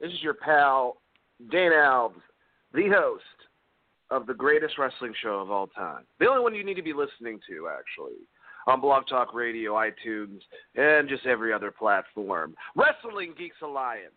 This 0.00 0.12
is 0.12 0.22
your 0.22 0.34
pal, 0.34 0.98
Dane 1.50 1.72
Alves, 1.72 2.20
the 2.74 2.88
host 2.88 3.22
of 4.10 4.26
the 4.26 4.34
greatest 4.34 4.78
wrestling 4.78 5.14
show 5.22 5.40
of 5.40 5.50
all 5.50 5.66
time. 5.68 6.04
The 6.20 6.26
only 6.26 6.42
one 6.42 6.54
you 6.54 6.64
need 6.64 6.74
to 6.74 6.82
be 6.82 6.92
listening 6.92 7.40
to, 7.48 7.68
actually, 7.68 8.18
on 8.66 8.80
Blog 8.80 9.06
Talk 9.08 9.32
Radio, 9.34 9.72
iTunes, 9.72 10.40
and 10.74 11.08
just 11.08 11.24
every 11.24 11.52
other 11.52 11.70
platform. 11.70 12.54
Wrestling 12.74 13.34
Geeks 13.38 13.56
Alliance. 13.62 14.12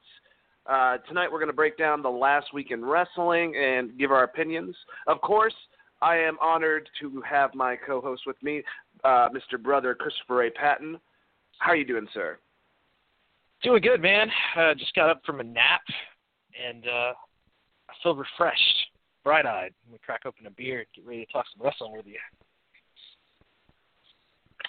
Uh, 0.65 0.97
tonight 1.07 1.31
we're 1.31 1.39
going 1.39 1.47
to 1.47 1.53
break 1.53 1.77
down 1.77 2.01
the 2.01 2.09
last 2.09 2.53
week 2.53 2.71
in 2.71 2.83
wrestling 2.83 3.55
and 3.55 3.97
give 3.97 4.11
our 4.11 4.23
opinions. 4.23 4.75
Of 5.07 5.21
course, 5.21 5.55
I 6.01 6.17
am 6.17 6.37
honored 6.41 6.89
to 7.01 7.21
have 7.21 7.55
my 7.55 7.75
co-host 7.75 8.23
with 8.27 8.41
me, 8.43 8.63
uh, 9.05 9.29
Mr. 9.29 9.61
Brother 9.61 9.95
Christopher 9.95 10.43
A. 10.43 10.51
Patton. 10.51 10.99
How 11.59 11.71
are 11.71 11.75
you 11.75 11.85
doing, 11.85 12.07
sir? 12.13 12.37
Doing 13.63 13.81
good, 13.81 14.01
man. 14.01 14.27
Uh, 14.57 14.73
just 14.73 14.93
got 14.95 15.09
up 15.09 15.21
from 15.25 15.41
a 15.41 15.43
nap, 15.43 15.81
and 16.65 16.85
uh, 16.85 17.13
I 17.89 17.93
feel 18.01 18.15
refreshed, 18.15 18.61
bright-eyed. 19.23 19.73
We 19.91 19.97
crack 19.97 20.21
open 20.25 20.45
a 20.45 20.51
beer 20.51 20.79
and 20.79 20.87
get 20.95 21.05
ready 21.05 21.25
to 21.25 21.31
talk 21.31 21.45
some 21.53 21.65
wrestling 21.65 21.91
with 21.95 22.05
you. 22.05 22.19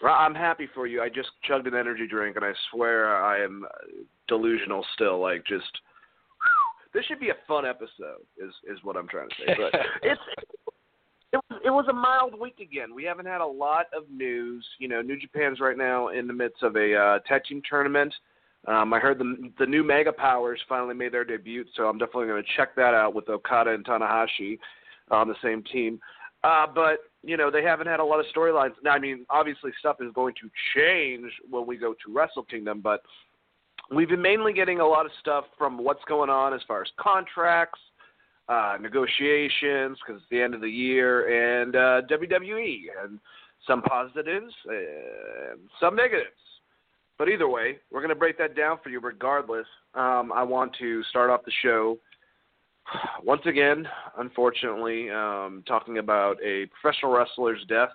Well, 0.02 0.14
I'm 0.14 0.34
happy 0.34 0.68
for 0.74 0.86
you. 0.86 1.02
I 1.02 1.08
just 1.08 1.28
chugged 1.46 1.66
an 1.66 1.74
energy 1.74 2.06
drink, 2.08 2.36
and 2.36 2.44
I 2.44 2.52
swear 2.70 3.22
I 3.22 3.44
am 3.44 3.64
delusional 4.28 4.84
still. 4.94 5.20
Like, 5.20 5.44
just 5.46 5.70
this 6.94 7.04
should 7.04 7.20
be 7.20 7.28
a 7.28 7.36
fun 7.46 7.66
episode. 7.66 8.24
Is 8.38 8.52
is 8.68 8.78
what 8.82 8.96
I'm 8.96 9.08
trying 9.08 9.28
to 9.28 9.34
say. 9.38 9.54
But 9.56 9.80
it's 10.02 10.20
it 11.32 11.36
was 11.36 11.60
it 11.66 11.70
was 11.70 11.86
a 11.90 11.92
mild 11.92 12.38
week 12.40 12.60
again. 12.60 12.94
We 12.94 13.04
haven't 13.04 13.26
had 13.26 13.40
a 13.40 13.46
lot 13.46 13.86
of 13.94 14.04
news. 14.10 14.66
You 14.78 14.88
know, 14.88 15.02
New 15.02 15.18
Japan's 15.18 15.60
right 15.60 15.76
now 15.76 16.08
in 16.08 16.26
the 16.26 16.32
midst 16.32 16.62
of 16.62 16.76
a 16.76 16.96
uh, 16.96 17.18
tag 17.28 17.44
team 17.44 17.62
tournament. 17.68 18.12
Um, 18.66 18.92
I 18.92 18.98
heard 18.98 19.18
the 19.18 19.50
the 19.58 19.66
new 19.66 19.82
Mega 19.82 20.12
Powers 20.12 20.60
finally 20.68 20.94
made 20.94 21.12
their 21.12 21.24
debut, 21.24 21.64
so 21.74 21.84
I'm 21.84 21.98
definitely 21.98 22.26
going 22.26 22.42
to 22.42 22.48
check 22.56 22.74
that 22.76 22.94
out 22.94 23.14
with 23.14 23.28
Okada 23.28 23.70
and 23.70 23.84
Tanahashi 23.84 24.58
on 25.10 25.28
the 25.28 25.34
same 25.42 25.62
team. 25.64 25.98
Uh, 26.44 26.66
but 26.74 26.98
you 27.22 27.36
know 27.36 27.50
they 27.50 27.62
haven't 27.62 27.86
had 27.86 28.00
a 28.00 28.04
lot 28.04 28.20
of 28.20 28.26
storylines. 28.34 28.72
Now, 28.82 28.92
I 28.92 28.98
mean, 28.98 29.24
obviously 29.30 29.70
stuff 29.78 29.96
is 30.00 30.12
going 30.14 30.34
to 30.42 30.50
change 30.74 31.32
when 31.48 31.66
we 31.66 31.76
go 31.78 31.94
to 31.94 32.14
Wrestle 32.14 32.44
Kingdom, 32.44 32.80
but 32.82 33.02
we've 33.94 34.08
been 34.08 34.22
mainly 34.22 34.52
getting 34.52 34.80
a 34.80 34.86
lot 34.86 35.06
of 35.06 35.12
stuff 35.20 35.44
from 35.56 35.82
what's 35.82 36.04
going 36.06 36.30
on 36.30 36.52
as 36.52 36.60
far 36.68 36.82
as 36.82 36.88
contracts, 36.98 37.80
uh, 38.48 38.76
negotiations, 38.80 39.98
because 39.98 40.20
it's 40.20 40.30
the 40.30 40.40
end 40.40 40.54
of 40.54 40.60
the 40.60 40.70
year, 40.70 41.62
and 41.62 41.76
uh, 41.76 42.02
WWE, 42.10 42.82
and 43.02 43.18
some 43.66 43.82
positives 43.82 44.52
and 44.66 45.60
some 45.80 45.96
negatives. 45.96 46.28
But 47.20 47.28
either 47.28 47.50
way, 47.50 47.76
we're 47.92 48.00
going 48.00 48.08
to 48.08 48.14
break 48.14 48.38
that 48.38 48.56
down 48.56 48.78
for 48.82 48.88
you 48.88 48.98
regardless. 48.98 49.66
Um, 49.92 50.32
I 50.34 50.42
want 50.42 50.74
to 50.78 51.02
start 51.04 51.28
off 51.28 51.44
the 51.44 51.52
show 51.62 51.98
once 53.22 53.42
again, 53.44 53.86
unfortunately, 54.16 55.10
um, 55.10 55.62
talking 55.68 55.98
about 55.98 56.38
a 56.42 56.64
professional 56.80 57.12
wrestler's 57.12 57.62
death. 57.68 57.90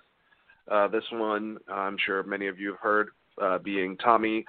Uh, 0.70 0.86
this 0.86 1.02
one, 1.10 1.58
I'm 1.68 1.96
sure 2.06 2.22
many 2.22 2.46
of 2.46 2.60
you 2.60 2.68
have 2.68 2.78
heard, 2.78 3.08
uh, 3.42 3.58
being 3.58 3.96
Tommy 3.96 4.44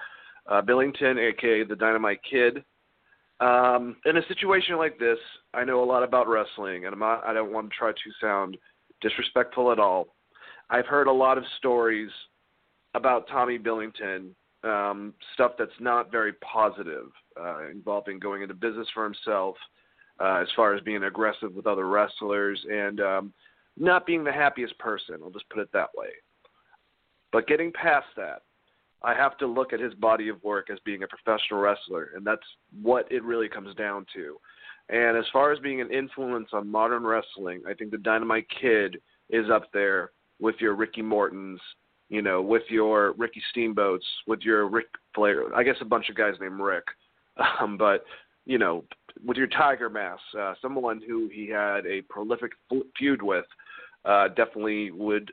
uh, 0.48 0.62
Billington, 0.62 1.18
aka 1.18 1.64
the 1.64 1.74
Dynamite 1.74 2.20
Kid. 2.30 2.62
Um, 3.40 3.96
in 4.04 4.16
a 4.16 4.26
situation 4.28 4.76
like 4.76 4.96
this, 4.96 5.18
I 5.54 5.64
know 5.64 5.82
a 5.82 5.84
lot 5.84 6.04
about 6.04 6.28
wrestling, 6.28 6.84
and 6.84 6.92
I'm 6.92 7.00
not, 7.00 7.24
I 7.26 7.32
don't 7.32 7.52
want 7.52 7.68
to 7.68 7.76
try 7.76 7.90
to 7.90 8.10
sound 8.20 8.56
disrespectful 9.00 9.72
at 9.72 9.80
all. 9.80 10.14
I've 10.70 10.86
heard 10.86 11.08
a 11.08 11.12
lot 11.12 11.36
of 11.36 11.42
stories 11.56 12.10
about 12.94 13.26
Tommy 13.26 13.58
Billington, 13.58 14.36
um, 14.64 15.14
stuff 15.34 15.52
that's 15.58 15.70
not 15.80 16.10
very 16.10 16.32
positive, 16.34 17.06
uh, 17.40 17.68
involving 17.70 18.18
going 18.18 18.42
into 18.42 18.54
business 18.54 18.88
for 18.92 19.04
himself, 19.04 19.56
uh, 20.20 20.38
as 20.42 20.48
far 20.56 20.74
as 20.74 20.82
being 20.82 21.04
aggressive 21.04 21.54
with 21.54 21.66
other 21.66 21.86
wrestlers, 21.86 22.64
and 22.70 23.00
um, 23.00 23.32
not 23.76 24.06
being 24.06 24.24
the 24.24 24.32
happiest 24.32 24.76
person. 24.78 25.16
I'll 25.22 25.30
just 25.30 25.48
put 25.50 25.60
it 25.60 25.72
that 25.72 25.90
way. 25.96 26.08
But 27.32 27.46
getting 27.46 27.72
past 27.72 28.06
that, 28.16 28.42
I 29.02 29.14
have 29.14 29.38
to 29.38 29.46
look 29.46 29.72
at 29.72 29.80
his 29.80 29.94
body 29.94 30.28
of 30.28 30.42
work 30.42 30.70
as 30.70 30.78
being 30.84 31.04
a 31.04 31.06
professional 31.06 31.60
wrestler, 31.60 32.10
and 32.16 32.26
that's 32.26 32.42
what 32.82 33.10
it 33.12 33.22
really 33.22 33.48
comes 33.48 33.74
down 33.76 34.06
to. 34.14 34.38
And 34.88 35.16
as 35.16 35.24
far 35.32 35.52
as 35.52 35.58
being 35.60 35.80
an 35.80 35.92
influence 35.92 36.48
on 36.52 36.68
modern 36.68 37.04
wrestling, 37.04 37.62
I 37.68 37.74
think 37.74 37.90
the 37.90 37.98
Dynamite 37.98 38.46
Kid 38.60 38.96
is 39.30 39.50
up 39.50 39.70
there 39.72 40.10
with 40.40 40.56
your 40.58 40.74
Ricky 40.74 41.02
Mortons, 41.02 41.60
you 42.08 42.22
know, 42.22 42.40
with 42.40 42.62
your 42.68 43.12
Ricky 43.12 43.42
Steamboats, 43.50 44.06
with 44.26 44.40
your 44.40 44.68
Ric 44.68 44.86
Flair. 45.14 45.54
I 45.54 45.62
guess 45.62 45.76
a 45.80 45.84
bunch 45.84 46.08
of 46.08 46.16
guys 46.16 46.34
named 46.40 46.60
Rick, 46.60 46.84
um, 47.60 47.76
but 47.76 48.04
you 48.46 48.58
know, 48.58 48.84
with 49.24 49.36
your 49.36 49.46
Tiger 49.46 49.90
Mask, 49.90 50.22
uh, 50.38 50.54
someone 50.62 51.02
who 51.06 51.28
he 51.32 51.48
had 51.48 51.86
a 51.86 52.02
prolific 52.08 52.52
feud 52.96 53.22
with, 53.22 53.44
uh, 54.04 54.28
definitely 54.28 54.90
would 54.90 55.30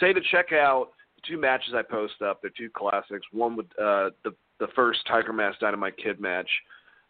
say 0.00 0.12
to 0.12 0.20
check 0.30 0.52
out 0.52 0.88
two 1.26 1.38
matches 1.38 1.72
I 1.74 1.82
post 1.82 2.20
up. 2.22 2.42
They're 2.42 2.50
two 2.56 2.70
classics. 2.70 3.26
One 3.32 3.56
with 3.56 3.66
uh, 3.78 4.10
the 4.24 4.34
the 4.60 4.68
first 4.76 5.00
Tiger 5.08 5.32
Mask 5.32 5.58
Dynamite 5.60 5.96
Kid 5.96 6.20
match. 6.20 6.48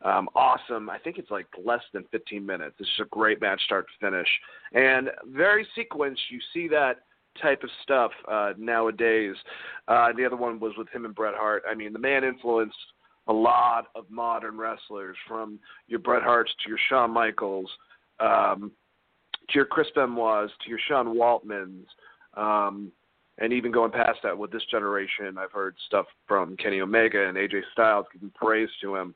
Um, 0.04 0.28
awesome. 0.34 0.90
I 0.90 0.98
think 0.98 1.18
it's 1.18 1.30
like 1.30 1.46
less 1.64 1.82
than 1.92 2.04
15 2.10 2.44
minutes. 2.44 2.74
It's 2.80 2.88
just 2.88 3.00
a 3.00 3.04
great 3.10 3.40
match, 3.40 3.62
start 3.62 3.86
to 3.86 4.06
finish, 4.06 4.26
and 4.72 5.10
very 5.26 5.66
sequenced. 5.78 6.18
You 6.30 6.40
see 6.52 6.66
that 6.68 7.02
type 7.40 7.62
of 7.62 7.70
stuff 7.82 8.10
uh, 8.30 8.52
nowadays. 8.58 9.34
Uh, 9.88 10.12
the 10.16 10.24
other 10.24 10.36
one 10.36 10.60
was 10.60 10.72
with 10.76 10.88
him 10.90 11.04
and 11.04 11.14
Bret 11.14 11.34
Hart. 11.34 11.62
I 11.70 11.74
mean, 11.74 11.92
the 11.92 11.98
man 11.98 12.24
influenced 12.24 12.76
a 13.28 13.32
lot 13.32 13.86
of 13.94 14.04
modern 14.10 14.58
wrestlers, 14.58 15.16
from 15.28 15.58
your 15.86 16.00
Bret 16.00 16.22
Harts 16.22 16.52
to 16.62 16.68
your 16.68 16.78
Shawn 16.88 17.10
Michaels, 17.10 17.70
um, 18.18 18.72
to 19.48 19.54
your 19.54 19.64
Chris 19.64 19.86
Benoit's, 19.94 20.52
to 20.64 20.68
your 20.68 20.80
Sean 20.88 21.14
Waltmans. 21.16 21.86
Um, 22.36 22.90
and 23.38 23.52
even 23.52 23.72
going 23.72 23.90
past 23.90 24.18
that 24.22 24.36
with 24.36 24.50
this 24.50 24.64
generation, 24.70 25.38
I've 25.38 25.52
heard 25.52 25.76
stuff 25.86 26.06
from 26.26 26.56
Kenny 26.56 26.80
Omega 26.80 27.28
and 27.28 27.36
AJ 27.36 27.62
Styles 27.72 28.06
giving 28.12 28.30
praise 28.34 28.68
to 28.82 28.96
him. 28.96 29.14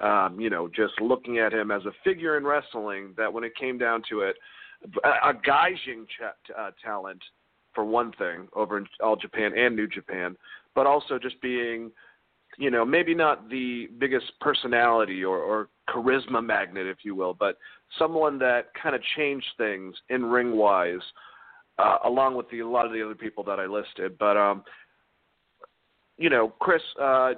Um, 0.00 0.38
you 0.38 0.50
know, 0.50 0.68
just 0.68 1.00
looking 1.00 1.38
at 1.38 1.54
him 1.54 1.70
as 1.70 1.84
a 1.86 1.92
figure 2.04 2.36
in 2.36 2.44
wrestling, 2.44 3.14
that 3.16 3.32
when 3.32 3.44
it 3.44 3.56
came 3.56 3.78
down 3.78 4.02
to 4.10 4.20
it, 4.20 4.36
a, 5.04 5.30
a 5.30 5.34
Gaijin 5.34 6.06
ch- 6.06 6.50
uh, 6.56 6.70
talent 6.84 7.22
for 7.76 7.84
one 7.84 8.10
thing 8.18 8.48
over 8.54 8.78
in 8.78 8.86
All 9.00 9.14
Japan 9.14 9.52
and 9.56 9.76
New 9.76 9.86
Japan, 9.86 10.36
but 10.74 10.86
also 10.86 11.16
just 11.16 11.40
being, 11.40 11.92
you 12.58 12.72
know, 12.72 12.84
maybe 12.84 13.14
not 13.14 13.48
the 13.48 13.88
biggest 13.98 14.26
personality 14.40 15.22
or, 15.22 15.38
or 15.38 15.68
charisma 15.88 16.44
magnet, 16.44 16.88
if 16.88 16.98
you 17.04 17.14
will, 17.14 17.34
but 17.34 17.56
someone 17.98 18.38
that 18.40 18.72
kind 18.82 18.96
of 18.96 19.02
changed 19.16 19.46
things 19.56 19.94
in 20.08 20.24
ring 20.24 20.56
wise 20.56 20.98
uh, 21.78 21.98
along 22.04 22.36
with 22.36 22.50
the, 22.50 22.60
a 22.60 22.68
lot 22.68 22.86
of 22.86 22.92
the 22.92 23.04
other 23.04 23.14
people 23.14 23.44
that 23.44 23.60
I 23.60 23.66
listed. 23.66 24.18
But 24.18 24.36
um, 24.36 24.64
you 26.18 26.30
know, 26.30 26.52
Chris, 26.58 26.82
uh, 27.00 27.34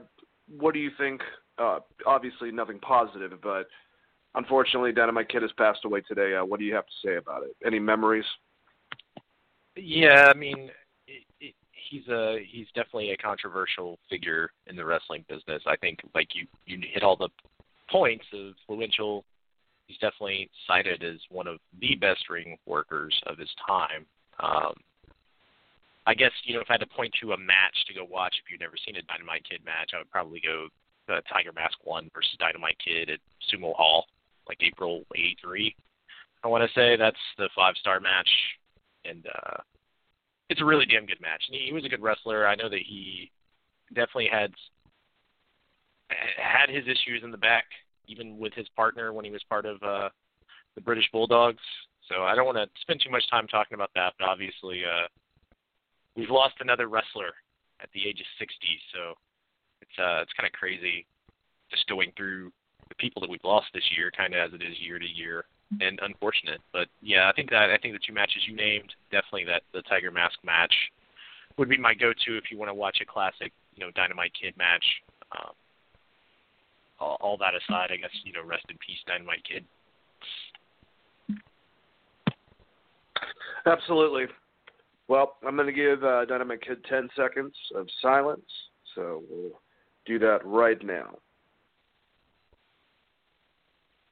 what 0.56 0.73
do 0.73 0.81
you 0.81 0.91
think? 0.96 1.20
Uh, 1.58 1.81
obviously, 2.06 2.52
nothing 2.52 2.79
positive, 2.79 3.32
but 3.43 3.67
unfortunately, 4.37 4.93
Dynamite 4.93 5.29
Kid 5.29 5.43
has 5.43 5.50
passed 5.58 5.84
away 5.84 6.00
today. 6.02 6.37
Uh, 6.37 6.44
what 6.44 6.61
do 6.61 6.64
you 6.64 6.75
have 6.75 6.87
to 6.87 7.08
say 7.08 7.17
about 7.17 7.43
it? 7.43 7.56
Any 7.67 7.81
memories? 7.81 8.25
Yeah, 9.80 10.26
I 10.28 10.34
mean, 10.34 10.70
it, 11.06 11.25
it, 11.40 11.54
he's 11.90 12.06
a 12.08 12.38
he's 12.50 12.66
definitely 12.75 13.12
a 13.12 13.16
controversial 13.16 13.98
figure 14.10 14.50
in 14.66 14.76
the 14.76 14.84
wrestling 14.84 15.25
business. 15.28 15.62
I 15.66 15.76
think 15.76 16.00
like 16.14 16.28
you 16.34 16.46
you 16.66 16.78
hit 16.92 17.02
all 17.02 17.16
the 17.16 17.28
points 17.90 18.25
of 18.32 18.54
influential. 18.69 19.25
He's 19.86 19.98
definitely 19.98 20.50
cited 20.66 21.02
as 21.02 21.19
one 21.30 21.46
of 21.46 21.58
the 21.80 21.94
best 21.94 22.28
ring 22.28 22.58
workers 22.66 23.19
of 23.26 23.38
his 23.38 23.48
time. 23.66 24.04
Um, 24.40 24.75
I 26.06 26.14
guess 26.14 26.32
you 26.44 26.54
know 26.54 26.60
if 26.60 26.66
I 26.69 26.74
had 26.74 26.81
to 26.81 26.86
point 26.86 27.14
to 27.20 27.32
a 27.32 27.38
match 27.38 27.76
to 27.86 27.94
go 27.94 28.04
watch, 28.04 28.34
if 28.42 28.50
you've 28.50 28.60
never 28.60 28.76
seen 28.84 28.96
a 28.96 29.02
Dynamite 29.02 29.48
Kid 29.48 29.60
match, 29.64 29.92
I 29.94 29.98
would 29.98 30.10
probably 30.10 30.40
go 30.44 30.69
uh, 31.08 31.20
Tiger 31.32 31.52
Mask 31.52 31.78
One 31.84 32.10
versus 32.14 32.36
Dynamite 32.38 32.78
Kid 32.84 33.10
at 33.10 33.20
Sumo 33.48 33.74
Hall, 33.74 34.06
like 34.48 34.58
April 34.60 35.04
'83. 35.14 35.74
I 36.44 36.48
want 36.48 36.62
to 36.62 36.74
say 36.78 36.96
that's 36.96 37.16
the 37.36 37.48
five 37.56 37.74
star 37.81 38.00
match, 38.00 38.28
and 39.08 39.26
uh, 39.26 39.56
it's 40.49 40.60
a 40.60 40.64
really 40.64 40.87
damn 40.87 41.06
good 41.06 41.20
match. 41.20 41.43
And 41.49 41.56
he, 41.56 41.66
he 41.66 41.72
was 41.72 41.84
a 41.84 41.88
good 41.88 42.02
wrestler. 42.02 42.46
I 42.46 42.55
know 42.55 42.69
that 42.69 42.82
he 42.87 43.31
definitely 43.88 44.28
had 44.31 44.52
had 46.10 46.70
his 46.70 46.84
issues 46.84 47.22
in 47.22 47.31
the 47.31 47.38
back, 47.38 47.64
even 48.06 48.38
with 48.38 48.55
his 48.55 48.69
partner 48.70 49.12
when 49.12 49.25
he 49.25 49.31
was 49.31 49.43
part 49.49 49.66
of 49.66 49.82
uh, 49.82 50.08
the 50.75 50.81
British 50.81 51.08
Bulldogs. 51.12 51.62
So 52.08 52.22
I 52.22 52.34
don't 52.34 52.46
want 52.46 52.56
to 52.56 52.66
spend 52.81 53.00
too 53.05 53.10
much 53.10 53.28
time 53.31 53.46
talking 53.46 53.75
about 53.75 53.90
that, 53.94 54.14
but 54.19 54.26
obviously 54.26 54.82
uh, 54.84 55.08
we've 56.16 56.31
lost 56.31 56.55
another 56.60 56.88
wrestler 56.88 57.37
at 57.82 57.90
the 57.93 58.08
age 58.08 58.20
of 58.20 58.26
60. 58.38 58.56
So 58.94 59.12
it's 59.82 59.99
uh, 59.99 60.22
it's 60.22 60.32
kind 60.32 60.46
of 60.46 60.52
crazy 60.52 61.06
just 61.70 61.87
going 61.87 62.12
through 62.16 62.50
the 62.88 62.94
people 62.94 63.20
that 63.20 63.28
we've 63.28 63.44
lost 63.44 63.66
this 63.75 63.84
year, 63.94 64.10
kind 64.16 64.34
of 64.34 64.40
as 64.40 64.58
it 64.58 64.64
is 64.64 64.81
year 64.81 64.99
to 64.99 65.05
year 65.05 65.44
and 65.81 65.99
unfortunate. 66.03 66.61
But 66.73 66.88
yeah, 67.03 67.29
I 67.29 67.32
think 67.32 67.50
that 67.50 67.70
I 67.70 67.79
think 67.79 67.94
the 67.94 68.00
two 68.06 68.15
matches 68.15 68.43
you 68.47 68.56
named, 68.56 68.94
definitely 69.11 69.44
that 69.44 69.62
the 69.73 69.82
Tiger 69.82 70.11
Mask 70.11 70.38
match 70.44 70.75
would 71.56 71.69
be 71.69 71.79
my 71.79 71.94
go-to 71.94 72.37
if 72.37 72.50
you 72.50 72.59
want 72.59 72.70
to 72.70 72.75
watch 72.75 72.99
a 73.03 73.05
classic, 73.05 73.53
you 73.75 73.85
know, 73.85 73.91
Dynamite 73.94 74.32
Kid 74.41 74.56
match. 74.56 74.85
Um, 75.32 75.53
all, 77.00 77.17
all 77.20 77.37
that 77.38 77.53
aside, 77.55 77.91
I 77.93 77.97
guess 77.97 78.11
you 78.25 78.32
know, 78.32 78.44
rest 78.44 78.65
in 78.69 78.76
peace, 78.79 78.99
Dynamite 79.06 79.44
Kid. 79.44 79.65
Absolutely. 83.67 84.25
Well, 85.09 85.37
I'm 85.47 85.56
going 85.56 85.67
to 85.67 85.73
give 85.73 86.05
uh, 86.05 86.25
Dynamite 86.26 86.62
Kid 86.62 86.85
10 86.88 87.09
seconds 87.17 87.55
of 87.75 87.87
silence, 88.00 88.49
so 88.94 89.23
we'll 89.29 89.61
do 90.06 90.19
that 90.19 90.41
right 90.44 90.82
now. 90.85 91.17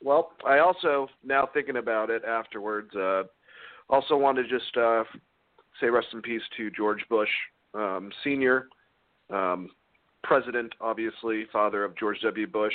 Well, 0.03 0.33
I 0.47 0.59
also 0.59 1.09
now 1.25 1.49
thinking 1.53 1.77
about 1.77 2.11
it 2.11 2.23
afterwards. 2.25 2.95
Uh, 2.95 3.25
also 3.89 4.17
want 4.17 4.37
to 4.39 4.45
just 4.45 4.77
uh, 4.77 5.05
say 5.81 5.89
rest 5.89 6.09
in 6.13 6.23
peace 6.23 6.43
to 6.57 6.71
George 6.71 7.05
Bush 7.09 7.29
um, 7.75 8.11
Senior, 8.25 8.69
um, 9.31 9.71
President, 10.23 10.73
obviously, 10.81 11.47
father 11.53 11.85
of 11.85 11.97
George 11.97 12.19
W. 12.23 12.47
Bush. 12.47 12.75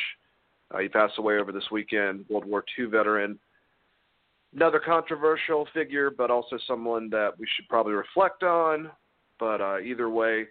Uh, 0.74 0.80
he 0.80 0.88
passed 0.88 1.18
away 1.18 1.38
over 1.38 1.52
this 1.52 1.70
weekend. 1.72 2.26
World 2.30 2.46
War 2.46 2.64
II 2.78 2.86
veteran. 2.86 3.38
Another 4.54 4.80
controversial 4.80 5.68
figure, 5.74 6.12
but 6.12 6.30
also 6.30 6.58
someone 6.68 7.10
that 7.10 7.32
we 7.38 7.48
should 7.56 7.68
probably 7.68 7.94
reflect 7.94 8.44
on. 8.44 8.90
But 9.40 9.62
uh, 9.62 9.80
either 9.80 10.10
way, 10.10 10.46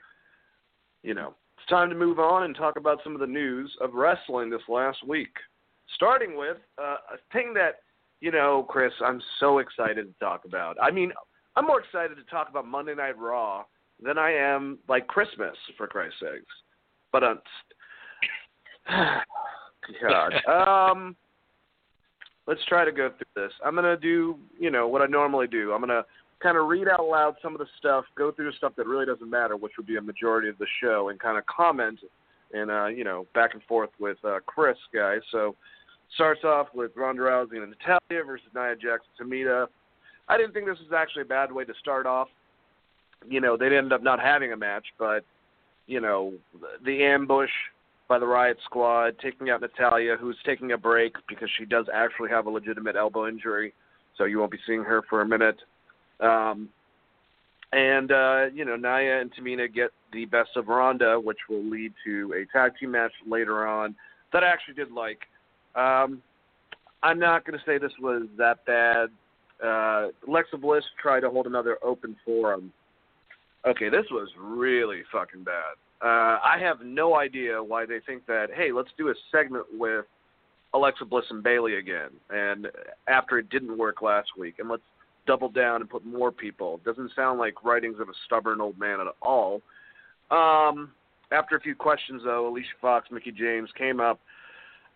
you 1.02 1.14
know, 1.14 1.34
it's 1.56 1.69
time 1.69 1.88
to 1.90 1.94
move 1.94 2.19
on 2.19 2.43
and 2.43 2.55
talk 2.55 2.76
about 2.76 3.00
some 3.05 3.14
of 3.14 3.20
the 3.20 3.26
news 3.26 3.75
of 3.81 3.94
wrestling 3.94 4.50
this 4.50 4.62
last 4.69 5.06
week 5.06 5.34
starting 5.94 6.37
with 6.37 6.58
uh, 6.78 6.96
a 7.14 7.19
thing 7.32 7.54
that 7.54 7.81
you 8.20 8.31
know, 8.31 8.66
Chris, 8.69 8.92
I'm 9.04 9.20
so 9.38 9.58
excited 9.58 10.06
to 10.06 10.25
talk 10.25 10.44
about. 10.44 10.76
I 10.81 10.90
mean, 10.90 11.12
I'm 11.56 11.66
more 11.66 11.81
excited 11.81 12.16
to 12.16 12.22
talk 12.25 12.48
about 12.48 12.66
Monday 12.66 12.94
Night 12.94 13.19
Raw 13.19 13.64
than 14.02 14.19
I 14.19 14.32
am 14.32 14.78
like 14.88 15.06
Christmas, 15.06 15.56
for 15.76 15.87
Christ's 15.87 16.20
sakes. 16.20 16.54
But 17.12 17.25
uh, 17.25 17.34
God, 20.02 20.32
um, 20.92 21.16
let's 22.46 22.64
try 22.66 22.84
to 22.84 22.93
go 22.93 23.10
through 23.10 23.43
this. 23.43 23.52
I'm 23.64 23.75
gonna 23.75 23.96
do, 23.96 24.36
you 24.58 24.70
know, 24.70 24.86
what 24.86 25.02
I 25.02 25.06
normally 25.06 25.46
do. 25.46 25.72
I'm 25.72 25.81
gonna 25.81 26.04
kind 26.43 26.56
of 26.56 26.69
read 26.69 26.88
out 26.88 27.04
loud 27.04 27.36
some 27.43 27.54
of 27.54 27.58
the 27.58 27.66
stuff, 27.78 28.04
go 28.16 28.32
through 28.32 28.50
the 28.50 28.56
stuff 28.56 28.72
that 28.76 28.86
really 28.86 29.06
doesn't 29.06 29.28
matter, 29.28 29.56
which 29.56 29.72
would 29.76 29.86
be 29.86 29.96
a 29.96 30.02
majority 30.02 30.48
of 30.48 30.58
the 30.58 30.66
show, 30.82 31.08
and 31.08 31.19
kind 31.19 31.38
of 31.38 31.44
comment 31.46 32.00
and 32.52 32.70
uh, 32.70 32.86
you 32.86 33.04
know, 33.04 33.26
back 33.34 33.54
and 33.54 33.62
forth 33.64 33.90
with 33.98 34.19
uh, 34.25 34.40
Chris, 34.46 34.76
guys. 34.93 35.20
So 35.31 35.54
Starts 36.14 36.44
off 36.44 36.68
with 36.74 36.92
Ronda 36.96 37.22
Rousey 37.22 37.62
and 37.62 37.70
Natalya 37.70 38.24
versus 38.24 38.46
Nia 38.54 38.74
Jax 38.74 39.02
and 39.18 39.30
Tamina. 39.30 39.66
I 40.28 40.36
didn't 40.36 40.52
think 40.52 40.66
this 40.66 40.78
was 40.78 40.92
actually 40.96 41.22
a 41.22 41.26
bad 41.26 41.52
way 41.52 41.64
to 41.64 41.72
start 41.80 42.06
off. 42.06 42.28
You 43.28 43.40
know, 43.40 43.56
they 43.56 43.66
ended 43.66 43.92
up 43.92 44.02
not 44.02 44.20
having 44.20 44.52
a 44.52 44.56
match, 44.56 44.86
but 44.98 45.24
you 45.86 46.00
know, 46.00 46.34
the 46.84 47.04
ambush 47.04 47.50
by 48.08 48.18
the 48.18 48.26
Riot 48.26 48.58
Squad, 48.64 49.16
taking 49.22 49.50
out 49.50 49.60
Natalya, 49.60 50.16
who's 50.18 50.36
taking 50.44 50.72
a 50.72 50.78
break 50.78 51.14
because 51.28 51.48
she 51.58 51.64
does 51.64 51.86
actually 51.92 52.28
have 52.30 52.46
a 52.46 52.50
legitimate 52.50 52.96
elbow 52.96 53.28
injury, 53.28 53.72
so 54.16 54.24
you 54.24 54.38
won't 54.38 54.50
be 54.50 54.58
seeing 54.66 54.82
her 54.82 55.02
for 55.08 55.22
a 55.22 55.26
minute. 55.26 55.58
Um, 56.18 56.68
and 57.72 58.10
uh, 58.10 58.46
you 58.52 58.64
know, 58.64 58.76
Nia 58.76 59.20
and 59.20 59.32
Tamina 59.32 59.72
get 59.72 59.90
the 60.12 60.24
best 60.24 60.50
of 60.56 60.68
Ronda, 60.68 61.20
which 61.20 61.38
will 61.48 61.64
lead 61.64 61.92
to 62.04 62.34
a 62.34 62.52
tag 62.52 62.72
team 62.80 62.92
match 62.92 63.12
later 63.26 63.66
on 63.66 63.94
that 64.32 64.42
I 64.42 64.48
actually 64.48 64.74
did 64.74 64.90
like. 64.90 65.20
Um, 65.75 66.22
I'm 67.02 67.19
not 67.19 67.44
going 67.44 67.58
to 67.58 67.64
say 67.64 67.78
this 67.78 67.93
was 68.00 68.26
that 68.37 68.64
bad. 68.67 69.08
Uh, 69.64 70.08
Alexa 70.28 70.56
Bliss 70.56 70.84
tried 71.00 71.20
to 71.20 71.31
hold 71.31 71.46
another 71.46 71.78
open 71.82 72.17
forum. 72.25 72.72
Okay, 73.67 73.88
this 73.88 74.06
was 74.11 74.28
really 74.38 75.02
fucking 75.12 75.44
bad. 75.44 75.75
Uh, 76.02 76.38
I 76.43 76.56
have 76.61 76.81
no 76.82 77.17
idea 77.17 77.62
why 77.62 77.84
they 77.84 78.00
think 78.06 78.26
that. 78.26 78.49
Hey, 78.55 78.72
let's 78.72 78.88
do 78.96 79.08
a 79.11 79.14
segment 79.31 79.67
with 79.72 80.06
Alexa 80.72 81.05
Bliss 81.05 81.26
and 81.31 81.43
Bayley 81.43 81.76
again. 81.76 82.11
And 82.31 82.69
after 83.06 83.38
it 83.38 83.50
didn't 83.50 83.76
work 83.76 84.00
last 84.00 84.31
week, 84.38 84.55
and 84.58 84.69
let's 84.69 84.82
double 85.26 85.50
down 85.50 85.82
and 85.82 85.90
put 85.90 86.05
more 86.05 86.32
people. 86.32 86.81
Doesn't 86.84 87.12
sound 87.14 87.38
like 87.38 87.62
writings 87.64 87.96
of 88.00 88.08
a 88.08 88.12
stubborn 88.26 88.61
old 88.61 88.78
man 88.78 88.99
at 89.00 89.06
all. 89.20 89.61
Um, 90.31 90.93
after 91.32 91.56
a 91.56 91.61
few 91.61 91.75
questions, 91.75 92.22
though, 92.25 92.49
Alicia 92.49 92.69
Fox, 92.81 93.08
Mickie 93.11 93.32
James 93.32 93.69
came 93.76 94.00
up 94.00 94.20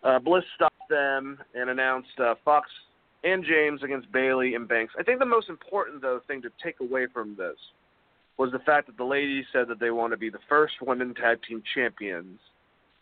uh, 0.05 0.19
Bliss 0.19 0.43
stopped 0.55 0.75
them 0.89 1.39
and 1.55 1.69
announced 1.69 2.19
uh, 2.19 2.35
Fox 2.45 2.69
and 3.23 3.43
James 3.43 3.81
against 3.83 4.11
Bayley 4.11 4.53
and 4.53 4.67
Banks. 4.67 4.93
I 4.99 5.03
think 5.03 5.19
the 5.19 5.25
most 5.25 5.49
important 5.49 6.01
though 6.01 6.21
thing 6.27 6.41
to 6.43 6.49
take 6.63 6.79
away 6.79 7.07
from 7.11 7.35
this 7.35 7.57
was 8.37 8.51
the 8.51 8.59
fact 8.59 8.87
that 8.87 8.97
the 8.97 9.03
ladies 9.03 9.45
said 9.51 9.67
that 9.67 9.79
they 9.79 9.91
want 9.91 10.13
to 10.13 10.17
be 10.17 10.29
the 10.29 10.39
first 10.47 10.75
women 10.81 11.13
tag 11.15 11.39
team 11.47 11.63
champions, 11.73 12.39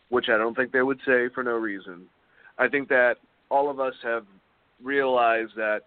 which 0.08 0.26
I 0.28 0.38
don't 0.38 0.56
think 0.56 0.72
they 0.72 0.82
would 0.82 1.00
say 1.06 1.28
for 1.34 1.42
no 1.42 1.52
reason. 1.52 2.06
I 2.58 2.68
think 2.68 2.88
that 2.88 3.16
all 3.50 3.70
of 3.70 3.80
us 3.80 3.94
have 4.02 4.24
realized 4.82 5.52
that 5.56 5.80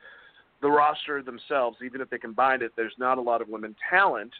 the 0.61 0.69
roster 0.69 1.23
themselves, 1.23 1.77
even 1.83 2.01
if 2.01 2.09
they 2.09 2.17
combined 2.17 2.61
it, 2.61 2.73
there's 2.75 2.93
not 2.99 3.17
a 3.17 3.21
lot 3.21 3.41
of 3.41 3.47
women 3.47 3.75
talent 3.89 4.31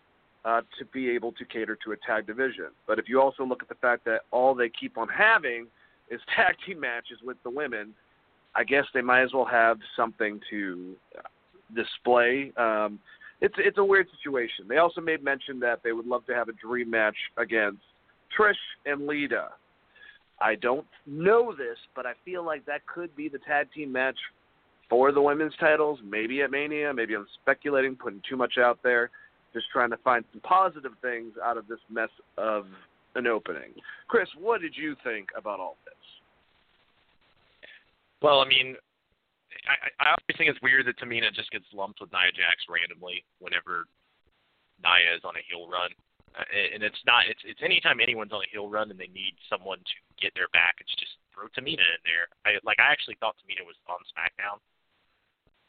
uh, 0.46 0.62
to 0.78 0.86
be 0.86 1.10
able 1.10 1.32
to 1.34 1.46
cater 1.46 1.78
to 1.86 1.94
a 1.94 1.98
tag 2.06 2.28
division. 2.28 2.68
But 2.86 3.00
if 3.00 3.08
you 3.08 3.22
also 3.22 3.44
look 3.44 3.62
at 3.62 3.70
the 3.70 3.75
fact 3.75 4.06
that 4.06 4.22
all 4.32 4.54
they 4.54 4.70
keep 4.70 4.98
on 4.98 5.08
having 5.08 5.68
is 6.10 6.22
tag 6.36 6.56
team 6.66 6.80
matches 6.80 7.20
with 7.24 7.38
the 7.44 7.50
women, 7.50 7.94
I 8.56 8.64
guess 8.64 8.86
they 8.94 9.02
might 9.02 9.24
as 9.24 9.34
well 9.34 9.46
have 9.46 9.78
something 9.96 10.40
to 10.50 10.96
display. 11.76 12.52
Um, 12.58 13.00
it's 13.40 13.54
it's 13.58 13.78
a 13.78 13.84
weird 13.84 14.08
situation. 14.18 14.66
They 14.68 14.78
also 14.78 15.00
made 15.00 15.24
mention 15.24 15.60
that 15.60 15.82
they 15.84 15.92
would 15.92 16.08
love 16.08 16.26
to 16.26 16.34
have 16.34 16.50
a 16.50 16.54
dream 16.54 16.90
match 16.90 17.16
against 17.38 17.82
Trish 18.38 18.54
and 18.86 19.06
Lita. 19.06 19.50
I 20.40 20.56
don't 20.56 20.86
know 21.06 21.54
this, 21.56 21.78
but 21.96 22.06
I 22.06 22.14
feel 22.26 22.44
like 22.44 22.66
that 22.66 22.86
could 22.88 23.16
be 23.16 23.30
the 23.30 23.40
tag 23.40 23.68
team 23.74 23.92
match 23.92 24.18
for 24.90 25.12
the 25.12 25.22
women's 25.22 25.54
titles. 25.60 26.00
Maybe 26.04 26.42
at 26.42 26.52
Mania. 26.52 26.94
Maybe 26.94 27.16
I'm 27.16 27.28
speculating, 27.42 27.96
putting 27.96 28.22
too 28.28 28.38
much 28.38 28.58
out 28.58 28.80
there. 28.84 29.10
Just 29.54 29.68
trying 29.72 29.90
to 29.92 29.98
find 29.98 30.24
some 30.32 30.42
positive 30.42 30.92
things 31.02 31.34
out 31.44 31.58
of 31.58 31.68
this 31.68 31.80
mess 31.90 32.10
of 32.38 32.66
an 33.16 33.28
opening. 33.28 33.74
Chris, 34.08 34.28
what 34.40 34.62
did 34.62 34.76
you 34.76 34.96
think 35.04 35.30
about 35.36 35.60
all 35.60 35.78
this? 35.86 35.97
Well, 38.22 38.42
I 38.42 38.48
mean, 38.48 38.76
I, 39.68 39.90
I 40.02 40.06
always 40.16 40.38
think 40.38 40.50
it's 40.50 40.62
weird 40.62 40.86
that 40.88 40.98
Tamina 40.98 41.34
just 41.34 41.52
gets 41.52 41.66
lumped 41.74 42.02
with 42.02 42.12
Nia 42.12 42.34
Jax 42.34 42.66
randomly 42.70 43.24
whenever 43.40 43.86
Nia 44.82 45.16
is 45.16 45.24
on 45.24 45.36
a 45.38 45.44
heel 45.46 45.70
run. 45.70 45.92
Uh, 46.36 46.44
and 46.76 46.84
it's 46.84 47.00
not 47.06 47.26
it's 47.26 47.42
it's 47.46 47.64
anytime 47.64 48.00
anyone's 48.00 48.34
on 48.34 48.44
a 48.44 48.52
heel 48.52 48.70
run 48.70 48.92
and 48.92 49.00
they 49.00 49.10
need 49.10 49.34
someone 49.50 49.80
to 49.80 49.96
get 50.22 50.34
their 50.36 50.52
back, 50.54 50.76
it's 50.80 50.94
just 51.00 51.18
throw 51.34 51.48
Tamina 51.50 51.82
in 51.82 52.02
there. 52.06 52.28
I 52.46 52.60
like 52.64 52.78
I 52.80 52.92
actually 52.92 53.18
thought 53.20 53.40
Tamina 53.42 53.66
was 53.66 53.80
on 53.90 53.98
SmackDown 54.12 54.60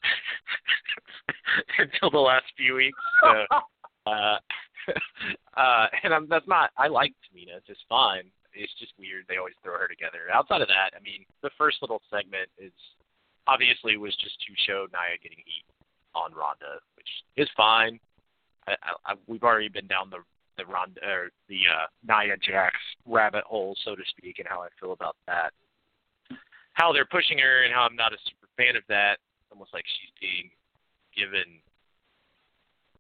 until 1.79 2.11
the 2.11 2.19
last 2.19 2.47
few 2.57 2.75
weeks. 2.75 2.99
So, 3.23 3.45
uh, 4.11 4.39
uh, 5.57 5.87
and 6.03 6.13
I'm, 6.13 6.29
that's 6.29 6.49
not. 6.49 6.71
I 6.77 6.89
like 6.89 7.13
Tamina 7.25 7.57
It's 7.59 7.67
just 7.67 7.85
fine. 7.89 8.31
It's 8.59 8.75
just 8.79 8.93
weird. 8.99 9.25
They 9.29 9.39
always 9.39 9.55
throw 9.63 9.79
her 9.79 9.87
together. 9.87 10.27
Outside 10.35 10.61
of 10.61 10.69
that, 10.69 10.99
I 10.99 11.01
mean, 11.01 11.25
the 11.43 11.55
first 11.57 11.79
little 11.81 12.03
segment 12.11 12.51
is 12.59 12.75
obviously 13.47 13.97
was 13.97 14.15
just 14.19 14.37
to 14.43 14.53
show 14.67 14.91
Nia 14.91 15.17
getting 15.23 15.39
heat 15.39 15.65
on 16.15 16.35
Ronda, 16.35 16.83
which 16.99 17.09
is 17.37 17.49
fine. 17.57 17.99
I, 18.67 18.75
I, 19.07 19.15
we've 19.27 19.45
already 19.47 19.69
been 19.71 19.87
down 19.87 20.11
the 20.11 20.19
the 20.59 20.67
Ronda 20.67 21.01
or 21.07 21.31
the 21.49 21.61
uh, 21.71 21.87
Nia 22.03 22.37
Jax 22.37 22.75
rabbit 23.07 23.45
hole, 23.45 23.77
so 23.85 23.95
to 23.95 24.03
speak, 24.11 24.41
and 24.41 24.49
how 24.49 24.61
I 24.61 24.69
feel 24.81 24.93
about 24.93 25.15
that. 25.27 25.55
How 26.73 26.93
they're 26.93 27.07
pushing 27.07 27.39
her 27.39 27.63
and 27.63 27.73
how 27.73 27.83
I'm 27.83 27.95
not 27.95 28.13
a 28.13 28.19
super 28.27 28.51
fan 28.57 28.75
of 28.77 28.83
that. 28.89 29.19
almost 29.53 29.73
like 29.73 29.85
she's 29.87 30.11
being 30.21 30.51
given. 31.17 31.63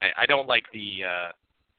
I, 0.01 0.23
I 0.23 0.27
don't 0.27 0.47
like 0.47 0.65
the 0.73 1.03
uh, 1.05 1.31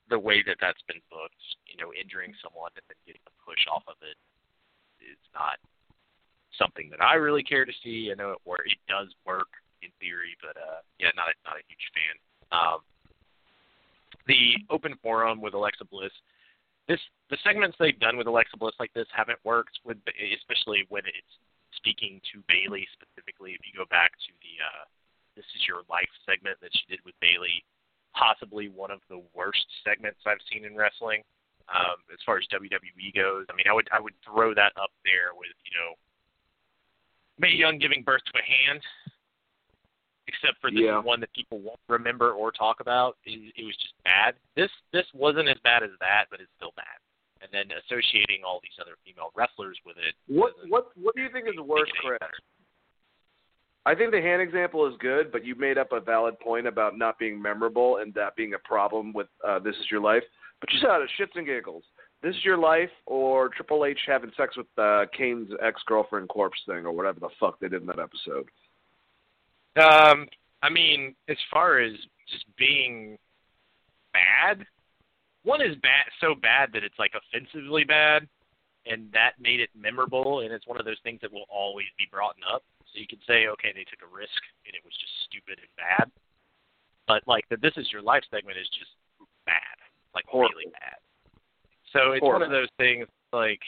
the 0.09 0.19
way 0.19 0.43
that 0.43 0.57
that's 0.59 0.81
been 0.89 1.01
booked. 1.09 1.45
You 1.69 1.77
know, 1.77 1.93
injuring 1.93 2.33
someone 2.41 2.73
and 2.75 2.85
then 2.89 2.99
getting 3.05 3.25
a 3.25 3.33
push 3.45 3.63
off 3.71 3.85
of 3.87 3.95
it 4.01 4.17
is 4.99 5.21
not 5.33 5.61
something 6.57 6.89
that 6.91 7.01
I 7.01 7.15
really 7.15 7.43
care 7.43 7.63
to 7.63 7.75
see. 7.83 8.11
I 8.11 8.15
know 8.17 8.35
it 8.35 8.43
where 8.43 8.65
it 8.65 8.77
does 8.89 9.07
work 9.25 9.47
in 9.81 9.89
theory, 9.99 10.35
but 10.43 10.59
uh, 10.59 10.83
yeah, 10.99 11.13
not 11.15 11.31
a, 11.31 11.35
not 11.47 11.55
a 11.55 11.63
huge 11.69 11.87
fan. 11.95 12.15
Um, 12.51 12.79
the 14.27 14.59
open 14.69 14.97
forum 15.01 15.41
with 15.41 15.53
Alexa 15.53 15.85
Bliss. 15.85 16.13
This 16.87 16.99
the 17.29 17.37
segments 17.45 17.77
they've 17.79 17.99
done 17.99 18.17
with 18.17 18.27
Alexa 18.27 18.57
Bliss 18.57 18.75
like 18.79 18.93
this 18.93 19.07
haven't 19.13 19.39
worked 19.45 19.79
with, 19.85 19.97
especially 20.09 20.85
when 20.89 21.05
it's 21.05 21.33
speaking 21.77 22.19
to 22.33 22.41
Bayley 22.49 22.89
specifically. 22.97 23.53
If 23.53 23.61
you 23.63 23.77
go 23.77 23.85
back 23.89 24.11
to 24.11 24.31
the 24.41 24.53
uh, 24.59 24.83
"This 25.37 25.45
Is 25.55 25.63
Your 25.69 25.85
Life" 25.89 26.09
segment 26.25 26.57
that 26.61 26.73
she 26.73 26.83
did 26.89 26.99
with 27.05 27.13
Bayley, 27.21 27.61
possibly 28.15 28.69
one 28.69 28.91
of 28.91 28.99
the 29.09 29.21
worst 29.33 29.65
segments 29.83 30.19
I've 30.25 30.43
seen 30.51 30.65
in 30.65 30.75
wrestling. 30.75 31.21
Um, 31.69 32.01
as 32.11 32.17
far 32.25 32.37
as 32.37 32.45
WWE 32.49 33.13
goes, 33.13 33.45
I 33.49 33.55
mean, 33.55 33.69
I 33.69 33.73
would 33.73 33.87
I 33.93 34.01
would 34.01 34.17
throw 34.25 34.55
that 34.55 34.73
up 34.73 34.89
there 35.05 35.37
with 35.37 35.53
you 35.65 35.73
know 35.77 35.93
Mae 37.37 37.53
Young 37.53 37.77
giving 37.77 38.01
birth 38.01 38.25
to 38.25 38.39
a 38.39 38.45
hand 38.45 38.81
except 40.29 40.61
for 40.61 40.69
this 40.69 40.85
yeah. 40.85 41.01
one 41.01 41.19
that 41.19 41.33
people 41.33 41.59
won't 41.59 41.81
remember 41.89 42.31
or 42.31 42.51
talk 42.51 42.79
about. 42.79 43.17
It, 43.25 43.53
it 43.57 43.65
was 43.65 43.75
just 43.77 43.93
bad. 44.03 44.35
This 44.55 44.69
this 44.93 45.05
wasn't 45.13 45.49
as 45.49 45.57
bad 45.63 45.83
as 45.83 45.89
that, 45.99 46.25
but 46.29 46.39
it's 46.39 46.53
still 46.55 46.73
bad. 46.75 47.01
And 47.41 47.49
then 47.51 47.71
associating 47.85 48.43
all 48.45 48.59
these 48.61 48.75
other 48.79 48.99
female 49.05 49.31
wrestlers 49.33 49.77
with 49.85 49.97
it. 49.97 50.13
What 50.27 50.53
what 50.67 50.91
what 50.95 51.15
do 51.15 51.21
you 51.21 51.29
think 51.33 51.47
is 51.47 51.57
worse, 51.57 51.89
Chris? 52.01 52.19
I 53.89 53.95
think 53.95 54.11
the 54.11 54.21
hand 54.21 54.39
example 54.39 54.85
is 54.85 54.93
good, 54.99 55.31
but 55.31 55.43
you 55.43 55.55
made 55.55 55.79
up 55.79 55.91
a 55.91 55.99
valid 55.99 56.39
point 56.39 56.67
about 56.67 56.95
not 56.95 57.17
being 57.17 57.41
memorable 57.41 57.97
and 57.97 58.13
that 58.13 58.35
being 58.35 58.53
a 58.53 58.59
problem 58.59 59.13
with 59.13 59.25
uh, 59.43 59.57
This 59.57 59.75
Is 59.77 59.85
Your 59.89 59.99
Life. 59.99 60.21
But 60.61 60.71
you 60.71 60.79
said 60.79 61.01
it 61.01 61.09
shits 61.19 61.35
and 61.35 61.47
giggles. 61.47 61.81
This 62.21 62.35
is 62.35 62.45
your 62.45 62.59
life, 62.59 62.91
or 63.07 63.49
Triple 63.49 63.85
H 63.85 63.97
having 64.05 64.31
sex 64.37 64.55
with 64.55 64.67
uh, 64.77 65.05
Kane's 65.17 65.49
ex 65.65 65.81
girlfriend 65.87 66.29
corpse 66.29 66.59
thing, 66.67 66.85
or 66.85 66.91
whatever 66.91 67.19
the 67.19 67.29
fuck 67.39 67.59
they 67.59 67.67
did 67.67 67.81
in 67.81 67.87
that 67.87 67.97
episode. 67.97 68.47
Um, 69.81 70.27
I 70.61 70.69
mean, 70.69 71.15
as 71.27 71.37
far 71.49 71.79
as 71.79 71.93
just 72.29 72.45
being 72.59 73.17
bad, 74.13 74.67
one 75.41 75.61
is 75.63 75.75
bad 75.77 76.05
so 76.21 76.35
bad 76.39 76.69
that 76.73 76.83
it's 76.83 76.99
like 76.99 77.13
offensively 77.15 77.85
bad, 77.85 78.27
and 78.85 79.11
that 79.13 79.31
made 79.39 79.61
it 79.61 79.69
memorable, 79.75 80.41
and 80.41 80.51
it's 80.51 80.67
one 80.67 80.79
of 80.79 80.85
those 80.85 80.99
things 81.03 81.21
that 81.21 81.33
will 81.33 81.47
always 81.49 81.87
be 81.97 82.05
brought 82.11 82.35
up. 82.53 82.61
You 82.99 83.07
can 83.07 83.19
say, 83.25 83.47
okay, 83.47 83.71
they 83.73 83.87
took 83.87 84.03
a 84.03 84.11
risk, 84.11 84.41
and 84.67 84.75
it 84.75 84.83
was 84.83 84.93
just 84.99 85.13
stupid 85.25 85.57
and 85.57 85.71
bad. 85.79 86.11
But 87.07 87.23
like 87.25 87.47
the 87.49 87.57
"This 87.57 87.73
Is 87.77 87.91
Your 87.91 88.03
Life" 88.03 88.23
segment 88.29 88.57
is 88.57 88.67
just 88.69 88.91
bad, 89.45 89.77
like 90.13 90.25
Horrible. 90.27 90.53
really 90.59 90.71
bad. 90.71 90.99
So 91.93 92.11
it's 92.13 92.21
Horrible. 92.21 92.43
one 92.43 92.43
of 92.43 92.51
those 92.51 92.69
things 92.77 93.07
like, 93.33 93.61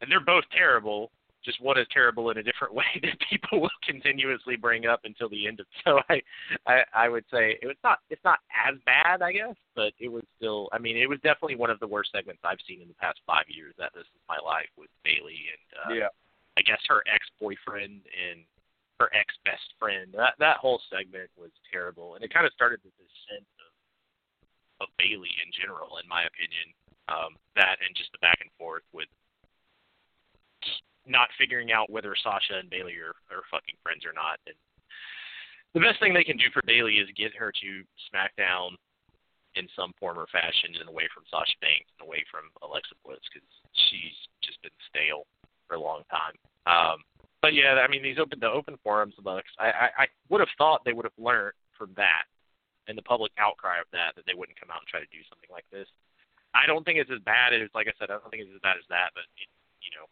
and 0.00 0.10
they're 0.10 0.22
both 0.22 0.44
terrible, 0.54 1.10
just 1.44 1.60
one 1.60 1.78
is 1.78 1.86
terrible 1.90 2.30
in 2.30 2.38
a 2.38 2.42
different 2.42 2.74
way 2.80 2.84
that 3.02 3.16
people 3.28 3.60
will 3.60 3.70
continuously 3.84 4.56
bring 4.56 4.86
up 4.86 5.00
until 5.04 5.28
the 5.28 5.46
end 5.46 5.60
of 5.60 5.66
so 5.84 6.00
I, 6.08 6.20
I 6.66 6.82
I 6.94 7.08
would 7.08 7.24
say 7.30 7.58
it 7.62 7.66
was 7.66 7.76
not 7.82 7.98
it's 8.10 8.24
not 8.24 8.38
as 8.68 8.76
bad 8.86 9.22
I 9.22 9.32
guess 9.32 9.54
but 9.74 9.92
it 9.98 10.08
was 10.08 10.24
still 10.36 10.68
I 10.72 10.78
mean 10.78 10.96
it 10.96 11.08
was 11.08 11.18
definitely 11.22 11.56
one 11.56 11.70
of 11.70 11.80
the 11.80 11.86
worst 11.86 12.12
segments 12.12 12.42
I've 12.44 12.58
seen 12.66 12.80
in 12.80 12.88
the 12.88 12.94
past 12.94 13.20
five 13.26 13.44
years 13.48 13.74
that 13.78 13.92
this 13.94 14.02
is 14.02 14.20
my 14.28 14.38
life 14.44 14.68
with 14.76 14.90
Bayley 15.04 15.38
and 15.50 15.92
uh, 15.92 15.94
yeah. 15.94 16.08
I 16.60 16.62
guess 16.62 16.84
her 16.92 17.00
ex 17.08 17.24
boyfriend 17.40 18.04
and 18.12 18.44
her 19.00 19.08
ex 19.16 19.32
best 19.48 19.64
friend 19.80 20.12
that 20.12 20.36
that 20.36 20.60
whole 20.60 20.84
segment 20.92 21.32
was 21.40 21.50
terrible 21.72 22.14
and 22.14 22.22
it 22.22 22.28
kind 22.28 22.44
of 22.44 22.52
started 22.52 22.84
this 22.84 22.92
sense 23.32 23.48
of 23.64 23.72
of 24.84 24.88
Bayley 25.00 25.32
in 25.40 25.48
general 25.56 25.96
in 25.96 26.04
my 26.04 26.28
opinion 26.28 26.76
um, 27.08 27.40
that 27.56 27.80
and 27.80 27.96
just 27.96 28.12
the 28.12 28.20
back 28.20 28.38
and 28.44 28.52
forth 28.60 28.84
with 28.92 29.08
not 31.10 31.28
figuring 31.38 31.72
out 31.72 31.90
whether 31.90 32.14
Sasha 32.14 32.60
and 32.60 32.70
Bayley 32.70 32.96
are, 33.02 33.16
are 33.32 33.42
fucking 33.50 33.76
friends 33.82 34.06
or 34.06 34.12
not. 34.12 34.38
And 34.46 34.56
the 35.74 35.82
best 35.82 35.98
thing 35.98 36.14
they 36.14 36.24
can 36.26 36.38
do 36.38 36.52
for 36.52 36.62
Bayley 36.66 37.02
is 37.02 37.08
get 37.18 37.34
her 37.34 37.50
to 37.50 37.70
SmackDown 38.08 38.78
in 39.58 39.66
some 39.74 39.90
form 39.98 40.18
or 40.18 40.30
fashion 40.30 40.78
and 40.78 40.88
away 40.88 41.10
from 41.10 41.26
Sasha 41.26 41.58
Banks 41.58 41.90
and 41.98 42.06
away 42.06 42.22
from 42.30 42.46
Alexa 42.62 42.94
Bliss 43.02 43.22
because 43.26 43.46
she's 43.90 44.14
just 44.44 44.62
been 44.62 44.74
stale 44.86 45.26
for 45.66 45.74
a 45.74 45.82
long 45.82 46.06
time. 46.06 46.38
Um, 46.66 47.00
but 47.40 47.54
yeah, 47.54 47.80
I 47.80 47.88
mean 47.88 48.02
these 48.02 48.18
open 48.20 48.40
the 48.40 48.50
open 48.50 48.76
forums 48.84 49.14
amongst 49.18 49.56
I, 49.58 49.68
I, 49.70 49.88
I 50.04 50.06
would 50.28 50.40
have 50.40 50.52
thought 50.58 50.84
they 50.84 50.92
would 50.92 51.08
have 51.08 51.16
learned 51.16 51.56
from 51.76 51.92
that 51.96 52.28
and 52.88 52.98
the 52.98 53.06
public 53.06 53.32
outcry 53.38 53.80
of 53.80 53.88
that 53.92 54.12
that 54.16 54.24
they 54.28 54.36
wouldn't 54.36 54.60
come 54.60 54.68
out 54.68 54.84
and 54.84 54.88
try 54.88 55.00
to 55.00 55.14
do 55.14 55.24
something 55.28 55.48
like 55.48 55.64
this. 55.72 55.88
I 56.52 56.66
don't 56.66 56.82
think 56.84 56.98
it's 56.98 57.12
as 57.14 57.22
bad 57.22 57.54
as 57.54 57.70
like 57.72 57.88
I 57.88 57.94
said, 57.96 58.12
I 58.12 58.20
don't 58.20 58.28
think 58.28 58.44
it's 58.44 58.52
as 58.52 58.64
bad 58.64 58.76
as 58.76 58.84
that, 58.90 59.16
but 59.16 59.24
it, 59.40 59.48
you 59.80 59.94
know, 59.96 60.10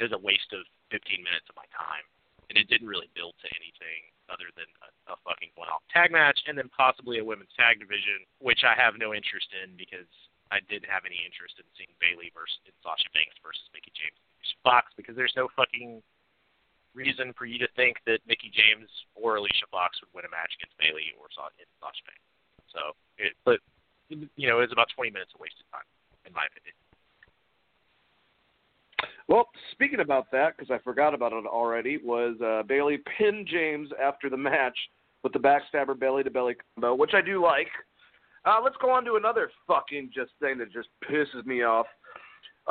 it 0.00 0.10
was 0.10 0.16
a 0.16 0.20
waste 0.20 0.50
of 0.56 0.66
15 0.90 1.22
minutes 1.22 1.46
of 1.52 1.54
my 1.54 1.68
time, 1.72 2.04
and 2.48 2.56
it 2.56 2.66
didn't 2.66 2.88
really 2.88 3.12
build 3.14 3.36
to 3.44 3.48
anything 3.54 4.10
other 4.26 4.50
than 4.58 4.66
a, 4.82 5.14
a 5.14 5.16
fucking 5.22 5.54
one-off 5.54 5.84
tag 5.92 6.10
match, 6.10 6.40
and 6.50 6.58
then 6.58 6.66
possibly 6.74 7.22
a 7.22 7.24
women's 7.24 7.52
tag 7.54 7.78
division, 7.78 8.26
which 8.42 8.66
I 8.66 8.74
have 8.74 8.98
no 8.98 9.14
interest 9.14 9.46
in 9.54 9.78
because 9.78 10.08
I 10.50 10.64
didn't 10.66 10.90
have 10.90 11.06
any 11.06 11.20
interest 11.22 11.60
in 11.62 11.66
seeing 11.78 11.92
Bayley 12.02 12.34
versus 12.34 12.58
Sasha 12.82 13.10
Banks 13.14 13.36
versus 13.44 13.66
Mickie 13.70 13.94
James 13.94 14.18
Fox 14.62 14.92
because 14.96 15.16
there's 15.16 15.34
no 15.36 15.48
fucking 15.56 16.02
reason 16.94 17.34
for 17.36 17.44
you 17.44 17.58
to 17.58 17.68
think 17.76 17.98
that 18.06 18.20
Mickie 18.26 18.50
James 18.50 18.88
or 19.14 19.36
Alicia 19.36 19.68
Fox 19.70 20.00
would 20.00 20.10
win 20.16 20.24
a 20.24 20.32
match 20.32 20.50
against 20.56 20.76
Bayley 20.80 21.12
or 21.20 21.28
Sasha 21.30 22.02
Banks. 22.08 22.26
So, 22.72 22.96
it, 23.18 23.32
but 23.44 23.60
you 24.08 24.48
know, 24.48 24.58
it 24.58 24.68
was 24.68 24.72
about 24.72 24.88
20 24.94 25.10
minutes 25.10 25.32
of 25.34 25.40
wasted 25.40 25.66
time, 25.70 25.86
in 26.24 26.32
my 26.32 26.46
opinion. 26.48 26.74
Well, 29.28 29.48
speaking 29.72 30.00
about 30.00 30.30
that, 30.32 30.56
because 30.56 30.70
I 30.70 30.78
forgot 30.82 31.12
about 31.12 31.32
it 31.32 31.46
already, 31.46 31.98
was 31.98 32.36
uh, 32.40 32.62
Bayley 32.62 32.98
pinned 33.18 33.46
James 33.46 33.90
after 34.00 34.30
the 34.30 34.36
match 34.36 34.76
with 35.22 35.32
the 35.32 35.38
backstabber 35.38 35.98
belly 35.98 36.22
to 36.22 36.30
belly 36.30 36.54
combo, 36.74 36.94
which 36.94 37.12
I 37.14 37.20
do 37.20 37.42
like. 37.42 37.68
Uh, 38.44 38.58
let's 38.62 38.76
go 38.80 38.90
on 38.90 39.04
to 39.04 39.16
another 39.16 39.50
fucking 39.66 40.10
just 40.14 40.30
thing 40.40 40.58
that 40.58 40.72
just 40.72 40.88
pisses 41.10 41.44
me 41.44 41.62
off. 41.62 41.86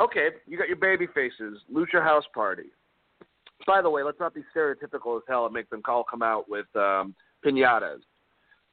Okay, 0.00 0.28
you 0.46 0.58
got 0.58 0.68
your 0.68 0.76
baby 0.76 1.06
faces, 1.14 1.60
Lucha 1.72 2.02
House 2.02 2.24
Party. 2.34 2.70
By 3.66 3.80
the 3.80 3.90
way, 3.90 4.02
let's 4.02 4.20
not 4.20 4.34
be 4.34 4.42
stereotypical 4.54 5.16
as 5.16 5.22
hell 5.26 5.46
and 5.46 5.54
make 5.54 5.70
them 5.70 5.82
all 5.88 6.04
come 6.04 6.22
out 6.22 6.48
with 6.48 6.66
um, 6.76 7.14
pinatas. 7.44 8.00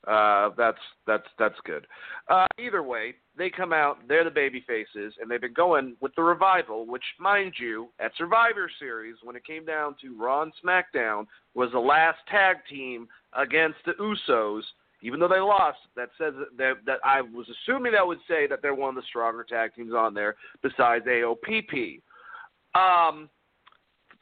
Uh, 0.06 0.50
that's 0.58 0.80
that's 1.08 1.28
that's 1.40 1.56
good. 1.64 1.88
Uh, 2.28 2.46
either 2.60 2.84
way, 2.84 3.16
they 3.38 3.50
come 3.50 3.72
out. 3.72 4.00
They're 4.08 4.26
the 4.26 4.30
baby 4.30 4.62
faces, 4.68 5.14
and 5.22 5.32
they've 5.32 5.40
been 5.40 5.54
going 5.54 5.96
with 6.02 6.14
the 6.16 6.24
revival, 6.24 6.86
which, 6.86 7.04
mind 7.20 7.54
you, 7.58 7.88
at 8.00 8.12
Survivor 8.18 8.70
Series, 8.80 9.16
when 9.24 9.38
it 9.38 9.46
came 9.46 9.66
down 9.66 9.96
to 10.02 10.18
Raw 10.18 10.42
and 10.42 10.52
SmackDown, 10.64 11.26
was 11.56 11.72
the 11.72 11.80
last 11.80 12.18
tag 12.30 12.58
team 12.70 13.08
against 13.38 13.78
the 13.86 13.94
Usos. 13.94 14.64
Even 15.04 15.20
though 15.20 15.28
they 15.28 15.40
lost, 15.40 15.80
that 15.98 16.10
says 16.18 16.34
that, 16.58 16.76
that 16.86 17.00
I 17.04 17.22
was 17.22 17.46
assuming 17.50 17.92
that 17.92 18.08
would 18.08 18.20
say 18.28 18.48
that 18.48 18.62
they're 18.62 18.74
one 18.74 18.90
of 18.90 18.96
the 18.96 19.08
stronger 19.08 19.44
tag 19.44 19.76
teams 19.76 19.94
on 19.94 20.14
there, 20.14 20.36
besides 20.62 21.06
AOPP. 21.06 22.02
Um, 22.74 23.30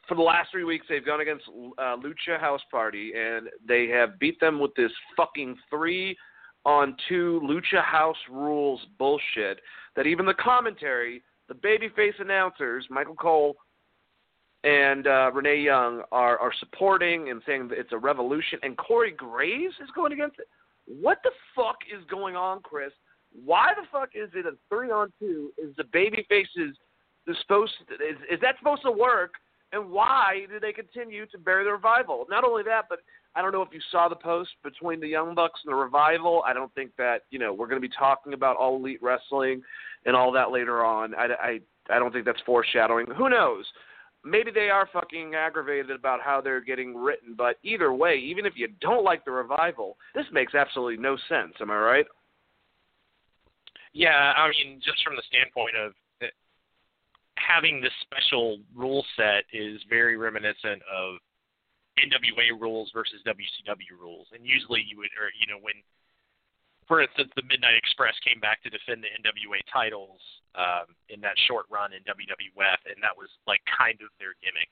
for 0.08 0.16
the 0.16 0.22
last 0.22 0.50
three 0.50 0.64
weeks, 0.64 0.84
they've 0.88 1.06
gone 1.06 1.20
against 1.20 1.44
uh, 1.78 1.96
Lucha 1.96 2.38
House 2.40 2.60
Party, 2.70 3.12
and 3.16 3.48
they 3.66 3.86
have 3.88 4.18
beat 4.18 4.40
them 4.40 4.58
with 4.58 4.74
this 4.74 4.90
fucking 5.16 5.56
three 5.70 6.16
on 6.64 6.96
two 7.08 7.40
Lucha 7.44 7.82
House 7.82 8.16
rules 8.28 8.80
bullshit. 8.98 9.60
That 9.94 10.06
even 10.06 10.26
the 10.26 10.34
commentary, 10.34 11.22
the 11.48 11.54
babyface 11.54 12.20
announcers, 12.20 12.86
Michael 12.90 13.14
Cole 13.14 13.56
and 14.64 15.06
uh, 15.06 15.30
Renee 15.32 15.60
Young, 15.60 16.02
are 16.10 16.38
are 16.38 16.52
supporting 16.58 17.30
and 17.30 17.40
saying 17.46 17.68
that 17.68 17.78
it's 17.78 17.92
a 17.92 17.98
revolution. 17.98 18.58
And 18.64 18.76
Corey 18.76 19.12
Graves 19.12 19.74
is 19.80 19.90
going 19.94 20.12
against 20.12 20.40
it. 20.40 20.48
What 20.86 21.18
the 21.22 21.30
fuck 21.54 21.76
is 21.92 22.04
going 22.10 22.36
on, 22.36 22.60
Chris? 22.60 22.92
Why 23.44 23.72
the 23.74 23.86
fuck 23.90 24.10
is 24.14 24.30
it 24.34 24.46
a 24.46 24.52
three 24.68 24.90
on 24.90 25.12
two? 25.18 25.52
Is 25.56 25.74
the 25.76 25.84
babyfaces 25.84 26.72
supposed 27.40 27.72
to, 27.88 27.94
is 27.94 28.16
is 28.30 28.40
that 28.40 28.56
supposed 28.58 28.82
to 28.82 28.92
work? 28.92 29.32
and 29.72 29.90
why 29.90 30.46
do 30.50 30.60
they 30.60 30.72
continue 30.72 31.26
to 31.26 31.38
bury 31.38 31.64
the 31.64 31.72
revival? 31.72 32.26
Not 32.28 32.44
only 32.44 32.62
that, 32.64 32.84
but 32.88 33.00
I 33.34 33.42
don't 33.42 33.52
know 33.52 33.62
if 33.62 33.72
you 33.72 33.80
saw 33.90 34.08
the 34.08 34.16
post 34.16 34.50
between 34.62 35.00
the 35.00 35.08
Young 35.08 35.34
Bucks 35.34 35.60
and 35.64 35.72
the 35.72 35.76
revival. 35.76 36.42
I 36.46 36.52
don't 36.52 36.72
think 36.74 36.90
that 36.98 37.22
you 37.30 37.38
know 37.38 37.52
we're 37.52 37.66
going 37.66 37.80
to 37.80 37.88
be 37.88 37.94
talking 37.98 38.34
about 38.34 38.56
all 38.56 38.76
elite 38.76 39.02
wrestling 39.02 39.62
and 40.04 40.14
all 40.14 40.30
that 40.32 40.50
later 40.50 40.84
on. 40.84 41.14
I, 41.14 41.28
I 41.40 41.60
I 41.90 41.98
don't 41.98 42.12
think 42.12 42.26
that's 42.26 42.40
foreshadowing. 42.44 43.06
Who 43.16 43.28
knows? 43.28 43.64
Maybe 44.24 44.50
they 44.52 44.70
are 44.70 44.88
fucking 44.92 45.34
aggravated 45.34 45.90
about 45.90 46.20
how 46.20 46.40
they're 46.40 46.60
getting 46.60 46.96
written, 46.96 47.34
but 47.36 47.56
either 47.64 47.92
way, 47.92 48.16
even 48.16 48.46
if 48.46 48.52
you 48.56 48.68
don't 48.80 49.04
like 49.04 49.24
the 49.24 49.32
revival, 49.32 49.96
this 50.14 50.26
makes 50.32 50.54
absolutely 50.54 50.96
no 50.96 51.16
sense. 51.28 51.54
Am 51.60 51.70
I 51.70 51.76
right? 51.76 52.06
Yeah, 53.92 54.32
I 54.36 54.48
mean, 54.50 54.80
just 54.82 55.02
from 55.04 55.16
the 55.16 55.22
standpoint 55.28 55.76
of 55.76 55.92
having 57.36 57.80
this 57.80 57.92
special 58.02 58.58
rule 58.74 59.04
set 59.16 59.44
is 59.52 59.80
very 59.88 60.16
reminiscent 60.16 60.80
of 60.86 61.16
NWA 61.98 62.58
rules 62.58 62.90
versus 62.94 63.20
WCW 63.26 64.00
rules. 64.00 64.28
And 64.32 64.46
usually 64.46 64.84
you 64.88 64.98
would, 64.98 65.10
or 65.18 65.28
you 65.38 65.52
know, 65.52 65.60
when, 65.60 65.74
for 66.92 67.00
instance, 67.00 67.32
the 67.40 67.48
Midnight 67.48 67.80
Express 67.80 68.12
came 68.20 68.36
back 68.36 68.60
to 68.60 68.68
defend 68.68 69.00
the 69.00 69.08
NWA 69.24 69.64
titles 69.72 70.20
um, 70.52 70.92
in 71.08 71.24
that 71.24 71.40
short 71.48 71.64
run 71.72 71.96
in 71.96 72.04
WWF, 72.04 72.84
and 72.84 73.00
that 73.00 73.16
was 73.16 73.32
like 73.48 73.64
kind 73.64 73.96
of 74.04 74.12
their 74.20 74.36
gimmick 74.44 74.68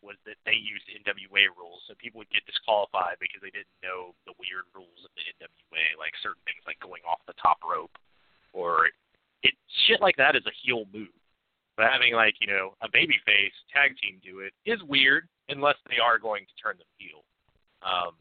was 0.00 0.16
that 0.24 0.40
they 0.48 0.56
used 0.56 0.88
NWA 0.88 1.52
rules, 1.52 1.84
so 1.84 1.92
people 2.00 2.24
would 2.24 2.32
get 2.32 2.40
disqualified 2.48 3.20
because 3.20 3.44
they 3.44 3.52
didn't 3.52 3.68
know 3.84 4.16
the 4.24 4.32
weird 4.40 4.64
rules 4.72 4.96
of 5.04 5.12
the 5.12 5.28
NWA, 5.36 5.92
like 6.00 6.16
certain 6.24 6.40
things 6.48 6.64
like 6.64 6.80
going 6.80 7.04
off 7.04 7.20
the 7.28 7.36
top 7.36 7.60
rope, 7.60 7.92
or 8.56 8.88
it 9.44 9.52
shit 9.84 10.00
like 10.00 10.16
that 10.16 10.40
is 10.40 10.48
a 10.48 10.58
heel 10.64 10.88
move. 10.88 11.12
But 11.76 11.92
having 11.92 12.16
like 12.16 12.40
you 12.40 12.48
know 12.48 12.80
a 12.80 12.88
babyface 12.88 13.52
tag 13.68 13.92
team 14.00 14.24
do 14.24 14.40
it 14.40 14.56
is 14.64 14.80
weird, 14.88 15.28
unless 15.52 15.76
they 15.84 16.00
are 16.00 16.16
going 16.16 16.48
to 16.48 16.56
turn 16.56 16.80
them 16.80 16.88
heel. 16.96 17.28
Um, 17.84 18.16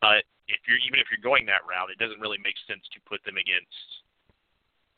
but 0.00 0.24
if 0.48 0.60
you're 0.64 0.80
even 0.80 0.98
if 0.98 1.12
you're 1.12 1.22
going 1.22 1.44
that 1.46 1.66
route, 1.68 1.92
it 1.92 2.00
doesn't 2.00 2.20
really 2.20 2.40
make 2.40 2.56
sense 2.64 2.82
to 2.94 2.98
put 3.04 3.22
them 3.24 3.36
against 3.36 4.04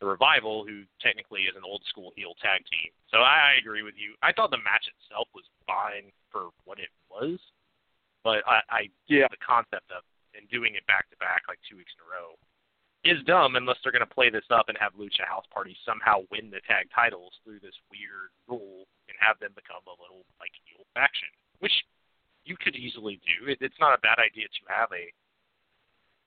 the 0.00 0.09
revival, 0.09 0.64
who 0.64 0.88
technically 1.00 1.45
is 1.45 1.57
an 1.57 1.66
old 1.66 1.85
school 1.85 2.12
heel 2.16 2.33
tag 2.40 2.64
team. 2.73 2.88
So 3.12 3.21
I, 3.21 3.52
I 3.52 3.61
agree 3.61 3.85
with 3.85 3.99
you. 4.00 4.16
I 4.25 4.33
thought 4.33 4.49
the 4.49 4.64
match 4.64 4.88
itself 4.88 5.28
was 5.37 5.45
fine 5.69 6.09
for 6.33 6.49
what 6.64 6.80
it 6.80 6.88
was, 7.12 7.37
but 8.25 8.40
I, 8.49 8.61
I 8.71 8.80
yeah 9.09 9.28
the 9.28 9.40
concept 9.40 9.90
of 9.92 10.07
and 10.33 10.47
doing 10.49 10.78
it 10.78 10.87
back 10.87 11.11
to 11.11 11.16
back 11.19 11.50
like 11.50 11.59
two 11.66 11.76
weeks 11.76 11.92
in 11.99 12.07
a 12.07 12.09
row 12.09 12.38
is 13.02 13.19
dumb 13.25 13.57
unless 13.57 13.80
they're 13.83 13.97
going 13.97 14.04
to 14.04 14.14
play 14.14 14.28
this 14.28 14.47
up 14.52 14.69
and 14.69 14.76
have 14.78 14.92
Lucha 14.95 15.25
House 15.25 15.49
Party 15.49 15.75
somehow 15.83 16.23
win 16.30 16.52
the 16.52 16.61
tag 16.69 16.87
titles 16.95 17.33
through 17.42 17.59
this 17.59 17.75
weird 17.88 18.30
rule 18.45 18.85
and 19.09 19.16
have 19.19 19.40
them 19.40 19.57
become 19.57 19.83
a 19.88 19.97
little 19.99 20.23
like 20.38 20.52
heel 20.69 20.85
faction 20.95 21.33
which 21.59 21.73
you 22.44 22.56
could 22.56 22.76
easily 22.76 23.20
do. 23.26 23.50
It, 23.50 23.59
it's 23.61 23.78
not 23.80 23.99
a 23.99 24.00
bad 24.00 24.18
idea 24.18 24.47
to 24.47 24.75
have 24.75 24.88
a 24.92 25.12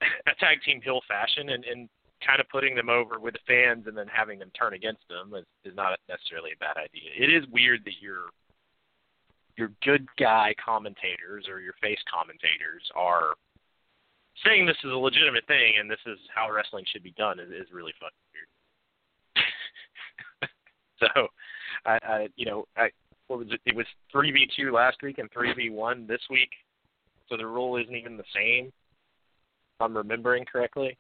a 0.30 0.36
tag 0.40 0.62
team 0.64 0.82
heel 0.82 1.02
fashion 1.08 1.50
and, 1.50 1.64
and 1.66 1.90
kind 2.26 2.40
of 2.40 2.48
putting 2.50 2.76
them 2.76 2.90
over 2.90 3.20
with 3.20 3.34
the 3.34 3.46
fans 3.48 3.86
and 3.88 3.98
then 3.98 4.08
having 4.08 4.40
them 4.40 4.52
turn 4.58 4.74
against 4.74 5.04
them 5.10 5.34
is, 5.36 5.46
is 5.66 5.76
not 5.76 6.00
necessarily 6.08 6.52
a 6.56 6.60
bad 6.60 6.78
idea. 6.78 7.12
It 7.18 7.30
is 7.30 7.44
weird 7.52 7.84
that 7.86 8.02
your 8.02 8.32
your 9.56 9.72
good 9.84 10.08
guy 10.18 10.56
commentators 10.64 11.46
or 11.48 11.62
your 11.62 11.74
face 11.82 12.00
commentators 12.10 12.82
are 12.96 13.36
saying 14.44 14.66
this 14.66 14.78
is 14.84 14.92
a 14.92 14.98
legitimate 14.98 15.46
thing 15.46 15.74
and 15.80 15.90
this 15.90 16.00
is 16.08 16.18
how 16.34 16.50
wrestling 16.52 16.86
should 16.92 17.04
be 17.04 17.14
done 17.18 17.40
is, 17.40 17.50
is 17.50 17.72
really 17.72 17.94
fucking 18.00 18.26
weird. 18.34 18.50
so, 21.00 21.28
I, 21.86 22.00
I 22.02 22.28
you 22.36 22.46
know 22.46 22.66
I 22.76 22.90
what 23.28 23.40
was 23.40 23.48
it? 23.52 23.62
It 23.66 23.76
was 23.76 23.86
three 24.12 24.32
v 24.32 24.50
two 24.56 24.72
last 24.72 24.98
week 25.02 25.18
and 25.18 25.30
three 25.32 25.54
v 25.54 25.70
one 25.70 26.08
this 26.08 26.22
week. 26.30 26.50
So 27.30 27.38
the 27.38 27.46
rule 27.46 27.78
isn't 27.78 27.96
even 27.96 28.18
the 28.18 28.24
same. 28.36 28.68
If 28.68 29.82
I'm 29.82 29.96
remembering 29.96 30.46
correctly. 30.46 30.98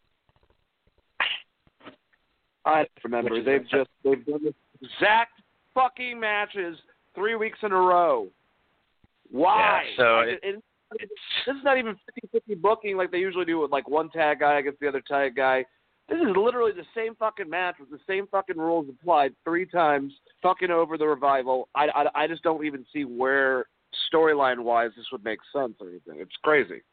I 2.66 2.86
remember 3.04 3.44
they've 3.44 3.68
just 3.70 3.90
they've 4.04 4.26
done 4.26 4.44
this 4.44 4.54
exact 4.82 5.42
fucking 5.74 6.20
matches 6.20 6.78
three 7.16 7.36
weeks 7.36 7.60
in 7.62 7.72
a 7.72 7.78
row. 7.78 8.28
Why? 9.32 9.84
Yeah, 9.90 9.98
so 9.98 10.20
it, 10.20 10.40
it, 10.44 10.64
it, 11.00 11.10
this 11.46 11.56
is 11.56 11.64
not 11.64 11.78
even 11.78 11.96
50-50 12.36 12.62
booking 12.62 12.98
like 12.98 13.12
they 13.12 13.18
usually 13.18 13.46
do 13.46 13.60
with 13.60 13.72
like 13.72 13.90
one 13.90 14.10
tag 14.10 14.40
guy 14.40 14.60
against 14.60 14.80
the 14.80 14.88
other 14.88 15.02
tag 15.08 15.36
guy. 15.36 15.66
This 16.14 16.30
is 16.30 16.38
literally 16.38 16.74
the 16.74 16.86
same 16.96 17.16
fucking 17.16 17.50
match 17.50 17.78
with 17.80 17.90
the 17.90 17.98
same 18.06 18.28
fucking 18.28 18.58
rules 18.58 18.86
applied 18.88 19.34
three 19.44 19.66
times, 19.66 20.14
fucking 20.44 20.70
over 20.70 20.96
the 20.96 21.08
revival. 21.08 21.70
I, 21.74 21.88
I, 21.88 22.24
I 22.24 22.28
just 22.28 22.44
don't 22.44 22.64
even 22.64 22.86
see 22.94 23.04
where 23.04 23.66
storyline 24.14 24.60
wise 24.60 24.92
this 24.96 25.08
would 25.12 25.24
make 25.24 25.40
sense 25.52 25.74
or 25.80 25.90
anything. 25.90 26.20
It's 26.20 26.36
crazy. 26.44 26.84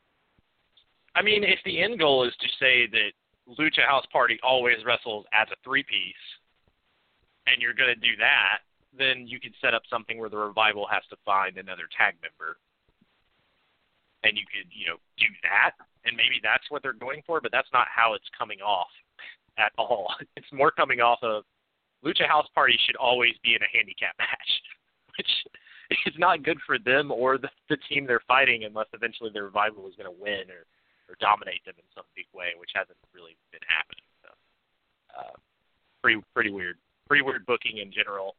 I 1.14 1.20
mean, 1.20 1.44
if 1.44 1.58
the 1.66 1.82
end 1.82 1.98
goal 1.98 2.24
is 2.24 2.32
to 2.40 2.48
say 2.58 2.86
that 2.86 3.12
Lucha 3.58 3.86
House 3.86 4.06
Party 4.10 4.38
always 4.42 4.78
wrestles 4.86 5.26
as 5.34 5.48
a 5.52 5.56
three 5.62 5.82
piece, 5.82 6.14
and 7.46 7.60
you're 7.60 7.74
going 7.74 7.92
to 7.92 8.00
do 8.00 8.16
that, 8.16 8.60
then 8.96 9.26
you 9.26 9.38
could 9.38 9.52
set 9.60 9.74
up 9.74 9.82
something 9.90 10.18
where 10.18 10.30
the 10.30 10.38
revival 10.38 10.86
has 10.90 11.02
to 11.10 11.16
find 11.26 11.58
another 11.58 11.84
tag 11.94 12.14
member, 12.22 12.56
and 14.24 14.38
you 14.38 14.44
could, 14.48 14.72
you 14.72 14.86
know, 14.86 14.96
do 15.18 15.26
that, 15.42 15.72
and 16.06 16.16
maybe 16.16 16.40
that's 16.42 16.64
what 16.70 16.82
they're 16.82 16.94
going 16.94 17.20
for. 17.26 17.42
But 17.42 17.52
that's 17.52 17.68
not 17.74 17.86
how 17.94 18.14
it's 18.14 18.24
coming 18.38 18.60
off 18.62 18.88
at 19.60 19.72
all. 19.78 20.08
It's 20.36 20.52
more 20.52 20.70
coming 20.70 21.00
off 21.00 21.18
of 21.22 21.44
Lucha 22.04 22.26
House 22.26 22.46
Party 22.54 22.78
should 22.86 22.96
always 22.96 23.34
be 23.44 23.54
in 23.54 23.62
a 23.62 23.76
handicap 23.76 24.16
match, 24.18 24.50
which 25.18 25.28
is 26.06 26.14
not 26.18 26.42
good 26.42 26.58
for 26.66 26.78
them 26.78 27.10
or 27.10 27.36
the, 27.36 27.50
the 27.68 27.76
team 27.88 28.06
they're 28.06 28.24
fighting 28.26 28.64
unless 28.64 28.86
eventually 28.92 29.30
the 29.32 29.42
revival 29.42 29.86
is 29.86 29.94
going 29.96 30.08
to 30.08 30.22
win 30.22 30.48
or, 30.48 30.64
or 31.08 31.16
dominate 31.20 31.64
them 31.66 31.74
in 31.76 31.84
some 31.94 32.04
big 32.16 32.26
way, 32.32 32.56
which 32.58 32.70
hasn't 32.74 32.96
really 33.12 33.36
been 33.52 33.60
happening. 33.68 34.06
So, 34.22 34.30
uh, 35.18 35.36
pretty 36.02 36.22
pretty 36.32 36.50
weird, 36.50 36.76
pretty 37.08 37.22
weird 37.22 37.44
booking 37.44 37.78
in 37.78 37.92
general. 37.92 38.34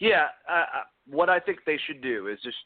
Yeah, 0.00 0.26
uh, 0.48 0.84
what 1.08 1.28
I 1.28 1.40
think 1.40 1.60
they 1.66 1.78
should 1.86 2.02
do 2.02 2.28
is 2.28 2.38
just 2.42 2.56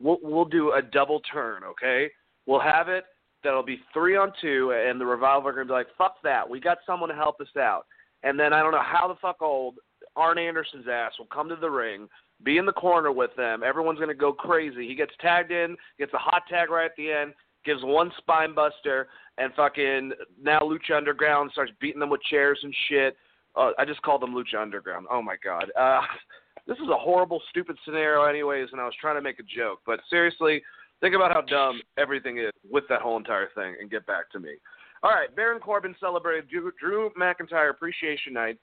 we'll 0.00 0.18
we'll 0.22 0.44
do 0.44 0.72
a 0.72 0.82
double 0.82 1.20
turn, 1.32 1.64
okay? 1.64 2.10
We'll 2.46 2.60
have 2.60 2.88
it 2.88 3.04
that'll 3.42 3.62
be 3.62 3.80
three 3.92 4.16
on 4.16 4.32
two, 4.40 4.72
and 4.72 5.00
the 5.00 5.06
revival 5.06 5.48
are 5.48 5.52
gonna 5.52 5.66
be 5.66 5.72
like, 5.72 5.94
"Fuck 5.96 6.20
that, 6.22 6.48
we 6.48 6.60
got 6.60 6.78
someone 6.84 7.08
to 7.08 7.14
help 7.14 7.40
us 7.40 7.56
out." 7.56 7.86
And 8.22 8.38
then 8.38 8.52
I 8.52 8.62
don't 8.62 8.72
know 8.72 8.82
how 8.82 9.06
the 9.08 9.14
fuck 9.16 9.40
old 9.42 9.78
Arn 10.16 10.38
Anderson's 10.38 10.88
ass 10.88 11.12
will 11.18 11.26
come 11.26 11.48
to 11.48 11.56
the 11.56 11.70
ring, 11.70 12.08
be 12.42 12.58
in 12.58 12.66
the 12.66 12.72
corner 12.72 13.12
with 13.12 13.34
them. 13.36 13.62
Everyone's 13.62 14.00
gonna 14.00 14.14
go 14.14 14.32
crazy. 14.32 14.86
He 14.86 14.94
gets 14.94 15.12
tagged 15.20 15.52
in, 15.52 15.76
gets 15.98 16.12
a 16.14 16.18
hot 16.18 16.42
tag 16.48 16.70
right 16.70 16.86
at 16.86 16.96
the 16.96 17.12
end, 17.12 17.34
gives 17.64 17.82
one 17.82 18.12
spine 18.18 18.54
buster, 18.54 19.08
and 19.38 19.54
fucking 19.54 20.12
now 20.40 20.60
Lucha 20.60 20.96
Underground 20.96 21.50
starts 21.52 21.72
beating 21.80 22.00
them 22.00 22.10
with 22.10 22.22
chairs 22.22 22.58
and 22.62 22.74
shit. 22.88 23.16
Uh, 23.54 23.70
I 23.78 23.84
just 23.84 24.02
called 24.02 24.22
them 24.22 24.34
Lucha 24.34 24.60
Underground. 24.60 25.06
Oh 25.10 25.22
my 25.22 25.36
god. 25.42 25.70
Uh, 25.78 26.02
this 26.66 26.78
is 26.78 26.88
a 26.88 26.96
horrible, 26.96 27.40
stupid 27.50 27.76
scenario, 27.84 28.24
anyways, 28.24 28.68
and 28.72 28.80
I 28.80 28.84
was 28.84 28.94
trying 29.00 29.16
to 29.16 29.22
make 29.22 29.38
a 29.38 29.42
joke. 29.42 29.80
But 29.86 30.00
seriously, 30.10 30.62
think 31.00 31.14
about 31.14 31.32
how 31.32 31.42
dumb 31.42 31.80
everything 31.96 32.38
is 32.38 32.50
with 32.68 32.84
that 32.88 33.00
whole 33.00 33.16
entire 33.16 33.48
thing 33.54 33.76
and 33.80 33.90
get 33.90 34.06
back 34.06 34.30
to 34.32 34.40
me. 34.40 34.54
All 35.02 35.10
right, 35.10 35.34
Baron 35.34 35.60
Corbin 35.60 35.94
celebrated 36.00 36.48
Drew, 36.48 37.10
McIntyre 37.18 37.70
Appreciation 37.70 38.32
Night 38.32 38.58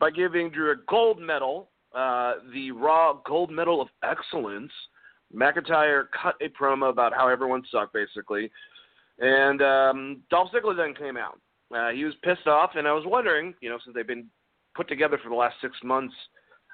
by 0.00 0.10
giving 0.10 0.50
Drew 0.50 0.72
a 0.72 0.76
gold 0.88 1.20
medal, 1.20 1.70
uh, 1.94 2.34
the 2.52 2.72
Raw 2.72 3.20
Gold 3.26 3.50
Medal 3.50 3.80
of 3.80 3.88
Excellence. 4.02 4.72
McIntyre 5.34 6.04
cut 6.20 6.34
a 6.40 6.48
promo 6.48 6.90
about 6.90 7.12
how 7.12 7.28
everyone 7.28 7.62
sucked, 7.70 7.92
basically. 7.92 8.50
And 9.18 9.62
um, 9.62 10.22
Dolph 10.30 10.50
Ziggler 10.52 10.76
then 10.76 10.94
came 10.94 11.16
out. 11.16 11.38
Uh, 11.74 11.90
he 11.90 12.04
was 12.04 12.14
pissed 12.22 12.46
off, 12.46 12.70
and 12.76 12.88
I 12.88 12.92
was 12.92 13.04
wondering, 13.06 13.54
you 13.60 13.68
know, 13.68 13.78
since 13.84 13.94
they've 13.94 14.06
been 14.06 14.26
put 14.74 14.88
together 14.88 15.18
for 15.22 15.28
the 15.28 15.34
last 15.34 15.56
six 15.60 15.76
months, 15.84 16.14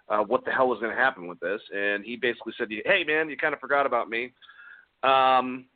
uh, 0.09 0.19
what 0.19 0.45
the 0.45 0.51
hell 0.51 0.69
was 0.69 0.79
going 0.79 0.95
to 0.95 1.01
happen 1.01 1.27
with 1.27 1.41
this. 1.41 1.61
And 1.75 2.05
he 2.05 2.17
basically 2.17 2.53
said, 2.57 2.69
"Hey, 2.85 3.03
man, 3.05 3.29
you 3.29 3.37
kind 3.37 3.55
of 3.55 3.61
forgot 3.61 3.87
about 3.87 4.09
me." 4.09 4.33
Um, 5.05 5.67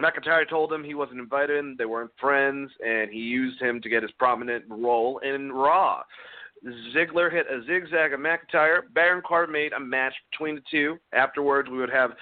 McIntyre 0.00 0.48
told 0.48 0.72
him 0.72 0.82
he 0.82 0.94
wasn't 0.94 1.18
invited, 1.20 1.76
they 1.76 1.84
weren't 1.84 2.10
friends, 2.20 2.70
and 2.84 3.10
he 3.10 3.18
used 3.18 3.60
him 3.60 3.80
to 3.82 3.88
get 3.88 4.02
his 4.02 4.12
prominent 4.12 4.64
role 4.68 5.18
in 5.18 5.52
Raw. 5.52 6.02
Ziggler 6.94 7.32
hit 7.32 7.46
a 7.46 7.62
zigzag 7.64 8.12
of 8.12 8.20
McIntyre. 8.20 8.82
Baron 8.92 9.22
Corbin 9.22 9.52
made 9.52 9.72
a 9.72 9.80
match 9.80 10.12
between 10.30 10.56
the 10.56 10.62
two. 10.70 10.98
Afterwards, 11.12 11.70
we 11.70 11.78
would 11.78 11.90
have 11.90 12.12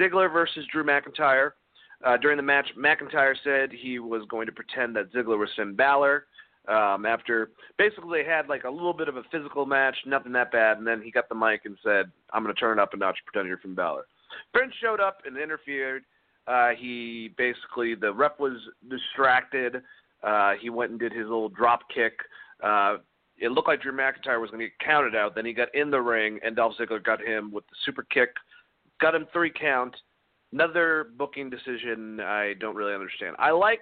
Ziggler 0.00 0.32
versus 0.32 0.64
Drew 0.72 0.84
McIntyre. 0.84 1.52
Uh, 2.04 2.16
during 2.16 2.36
the 2.36 2.42
match, 2.42 2.68
McIntyre 2.76 3.34
said 3.44 3.70
he 3.70 3.98
was 3.98 4.22
going 4.28 4.46
to 4.46 4.52
pretend 4.52 4.96
that 4.96 5.12
Ziggler 5.12 5.38
was 5.38 5.50
Finn 5.56 5.74
Balor. 5.74 6.26
Um, 6.68 7.06
after 7.06 7.50
basically 7.76 8.22
they 8.22 8.28
had 8.28 8.48
like 8.48 8.64
a 8.64 8.70
little 8.70 8.92
bit 8.92 9.08
of 9.08 9.16
a 9.16 9.24
physical 9.32 9.66
match, 9.66 9.96
nothing 10.06 10.32
that 10.32 10.52
bad, 10.52 10.78
and 10.78 10.86
then 10.86 11.02
he 11.02 11.10
got 11.10 11.28
the 11.28 11.34
mic 11.34 11.62
and 11.64 11.76
said, 11.82 12.10
"I'm 12.32 12.44
going 12.44 12.54
to 12.54 12.60
turn 12.60 12.78
up 12.78 12.94
a 12.94 12.96
notch, 12.96 13.18
pretend 13.26 13.48
you're 13.48 13.58
Finn 13.58 13.74
Balor." 13.74 14.06
Prince 14.52 14.72
showed 14.80 15.00
up 15.00 15.18
and 15.26 15.36
interfered. 15.36 16.04
Uh, 16.46 16.70
he 16.76 17.30
basically 17.38 17.94
the 17.94 18.12
ref 18.12 18.32
was 18.38 18.58
distracted. 18.88 19.82
Uh, 20.22 20.52
he 20.60 20.70
went 20.70 20.90
and 20.90 21.00
did 21.00 21.12
his 21.12 21.24
little 21.24 21.48
drop 21.48 21.80
kick. 21.94 22.14
Uh, 22.62 22.96
it 23.38 23.50
looked 23.50 23.68
like 23.68 23.82
Drew 23.82 23.92
McIntyre 23.92 24.40
was 24.40 24.50
going 24.50 24.60
to 24.60 24.66
get 24.66 24.78
counted 24.78 25.16
out. 25.16 25.34
Then 25.34 25.44
he 25.44 25.52
got 25.52 25.74
in 25.74 25.90
the 25.90 26.00
ring, 26.00 26.38
and 26.44 26.54
Dolph 26.54 26.74
Ziggler 26.78 27.02
got 27.02 27.20
him 27.20 27.50
with 27.50 27.66
the 27.68 27.76
super 27.84 28.06
kick, 28.10 28.30
got 29.00 29.14
him 29.14 29.26
three 29.32 29.52
count. 29.52 29.94
Another 30.52 31.08
booking 31.16 31.48
decision 31.48 32.20
I 32.20 32.54
don't 32.60 32.76
really 32.76 32.94
understand. 32.94 33.36
I 33.38 33.50
like 33.50 33.80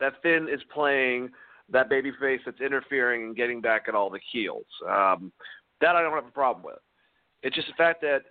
that 0.00 0.14
Finn 0.22 0.48
is 0.50 0.60
playing 0.72 1.30
that 1.70 1.90
babyface 1.90 2.38
that's 2.46 2.60
interfering 2.60 3.24
and 3.24 3.36
getting 3.36 3.60
back 3.60 3.86
at 3.88 3.94
all 3.94 4.08
the 4.08 4.20
heels. 4.32 4.66
Um, 4.88 5.32
that 5.80 5.96
I 5.96 6.02
don't 6.02 6.14
have 6.14 6.26
a 6.26 6.30
problem 6.30 6.64
with. 6.64 6.78
It's 7.42 7.54
just 7.54 7.68
the 7.68 7.74
fact 7.74 8.00
that 8.02 8.22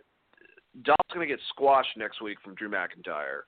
Dolph's 0.83 1.13
going 1.13 1.27
to 1.27 1.33
get 1.33 1.41
squashed 1.49 1.97
next 1.97 2.21
week 2.21 2.37
from 2.43 2.55
Drew 2.55 2.69
McIntyre. 2.69 3.41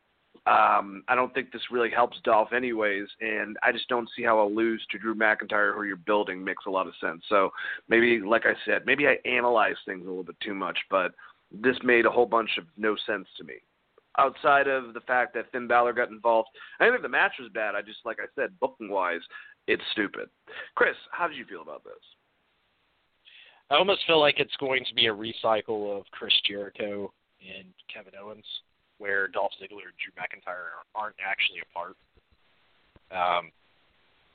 Um, 0.46 1.04
I 1.08 1.16
don't 1.16 1.34
think 1.34 1.52
this 1.52 1.62
really 1.72 1.90
helps 1.90 2.18
Dolph 2.24 2.54
anyways, 2.54 3.08
and 3.20 3.58
I 3.62 3.72
just 3.72 3.88
don't 3.88 4.10
see 4.16 4.24
how 4.24 4.42
a 4.42 4.48
lose 4.48 4.84
to 4.92 4.98
Drew 4.98 5.16
McIntyre, 5.16 5.74
who 5.74 5.84
you're 5.84 5.98
building, 5.98 6.44
makes 6.44 6.66
a 6.66 6.72
lot 6.72 6.88
of 6.88 6.94
sense. 7.02 7.22
So 7.30 7.52
maybe, 7.88 8.20
like 8.20 8.46
I 8.46 8.54
said, 8.66 8.84
maybe 8.86 9.08
I 9.08 9.18
analyze 9.28 9.76
things 9.86 10.06
a 10.06 10.10
little 10.10 10.24
bit 10.24 10.40
too 10.42 10.54
much, 10.54 10.78
but 10.90 11.12
this 11.52 11.76
made 11.84 12.06
a 12.06 12.12
whole 12.12 12.26
bunch 12.26 12.52
of 12.58 12.66
no 12.78 12.96
sense 13.06 13.28
to 13.38 13.44
me. 13.44 13.56
Outside 14.18 14.68
of 14.68 14.94
the 14.94 15.02
fact 15.02 15.34
that 15.36 15.52
Finn 15.52 15.68
Balor 15.68 15.94
got 15.94 16.10
involved, 16.10 16.50
I 16.80 16.90
think 16.90 17.02
the 17.02 17.10
match 17.10 17.34
was 17.40 17.52
bad. 17.54 17.76
I 17.76 17.82
just, 17.82 18.00
like 18.06 18.18
I 18.20 18.28
said, 18.36 18.60
booking 18.60 18.90
wise, 18.90 19.22
it's 19.68 19.84
stupid. 19.92 20.30
Chris, 20.76 20.96
how 21.12 21.28
did 21.28 21.38
you 21.38 21.46
feel 21.46 21.62
about 21.62 21.84
this? 21.84 21.94
I 23.70 23.76
almost 23.76 24.02
feel 24.08 24.20
like 24.20 24.40
it's 24.40 24.56
going 24.60 24.84
to 24.86 24.96
be 24.96 25.08
a 25.08 25.14
recycle 25.14 25.98
of 25.98 26.06
Chris 26.12 26.34
Jericho 26.48 27.14
and 27.44 27.72
Kevin 27.88 28.16
Owens, 28.20 28.46
where 29.00 29.28
Dolph 29.28 29.56
Ziggler 29.60 29.88
and 29.88 29.98
Drew 30.00 30.14
McIntyre 30.20 30.76
aren't 30.96 31.20
actually 31.24 31.64
apart. 31.64 31.96
Um, 33.10 33.52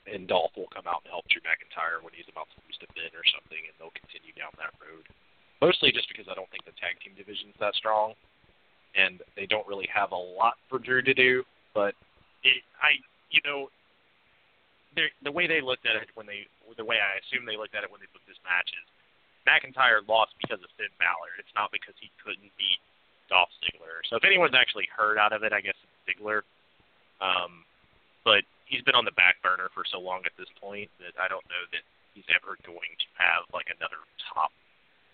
and 0.05 0.29
Dolph 0.29 0.53
will 0.53 0.69
come 0.69 0.85
out 0.85 1.01
and 1.05 1.09
help 1.09 1.25
Drew 1.29 1.41
McIntyre 1.41 2.01
when 2.01 2.13
he's 2.13 2.29
about 2.29 2.49
to 2.53 2.57
lose 2.65 2.77
to 2.81 2.87
Finn 2.93 3.13
or 3.17 3.25
something, 3.25 3.61
and 3.65 3.73
they'll 3.77 3.95
continue 3.97 4.33
down 4.37 4.53
that 4.61 4.73
road. 4.77 5.05
Mostly 5.61 5.89
just 5.89 6.05
because 6.11 6.29
I 6.29 6.37
don't 6.37 6.49
think 6.53 6.65
the 6.67 6.77
tag 6.77 7.01
team 7.01 7.17
division's 7.17 7.57
that 7.57 7.73
strong, 7.73 8.13
and 8.93 9.21
they 9.33 9.49
don't 9.49 9.65
really 9.65 9.89
have 9.89 10.13
a 10.13 10.19
lot 10.19 10.61
for 10.69 10.77
Drew 10.77 11.01
to 11.01 11.15
do. 11.15 11.41
But 11.73 11.97
it, 12.45 12.61
I, 12.77 13.01
you 13.33 13.41
know, 13.41 13.73
the 14.95 15.33
way 15.33 15.49
they 15.49 15.59
looked 15.59 15.89
at 15.89 15.97
it 15.97 16.07
when 16.13 16.29
they, 16.29 16.47
the 16.77 16.85
way 16.85 17.01
I 17.01 17.19
assume 17.19 17.43
they 17.43 17.57
looked 17.57 17.75
at 17.75 17.83
it 17.83 17.91
when 17.91 17.99
they 17.99 18.09
booked 18.13 18.29
this 18.29 18.39
match 18.45 18.69
is 18.71 18.85
McIntyre 19.43 20.05
lost 20.05 20.37
because 20.37 20.61
of 20.61 20.69
Finn 20.77 20.93
Balor. 21.01 21.35
It's 21.41 21.51
not 21.57 21.73
because 21.73 21.97
he 21.99 22.13
couldn't 22.21 22.53
beat 22.55 22.81
Dolph 23.29 23.51
Ziggler. 23.63 24.03
So 24.09 24.15
if 24.17 24.23
anyone's 24.23 24.55
actually 24.55 24.87
heard 24.91 25.17
out 25.17 25.33
of 25.33 25.43
it, 25.43 25.53
I 25.53 25.61
guess 25.61 25.77
it's 25.77 25.97
Ziggler. 26.05 26.41
Um, 27.21 27.65
but 28.23 28.43
he's 28.65 28.81
been 28.81 28.97
on 28.97 29.05
the 29.05 29.15
back 29.15 29.41
burner 29.41 29.69
for 29.73 29.85
so 29.85 30.01
long 30.01 30.25
at 30.25 30.33
this 30.37 30.49
point 30.59 30.89
that 30.99 31.13
I 31.21 31.29
don't 31.29 31.45
know 31.47 31.63
that 31.71 31.85
he's 32.13 32.27
ever 32.33 32.57
going 32.65 32.93
to 32.97 33.09
have 33.21 33.45
like 33.53 33.69
another 33.69 34.01
top 34.33 34.49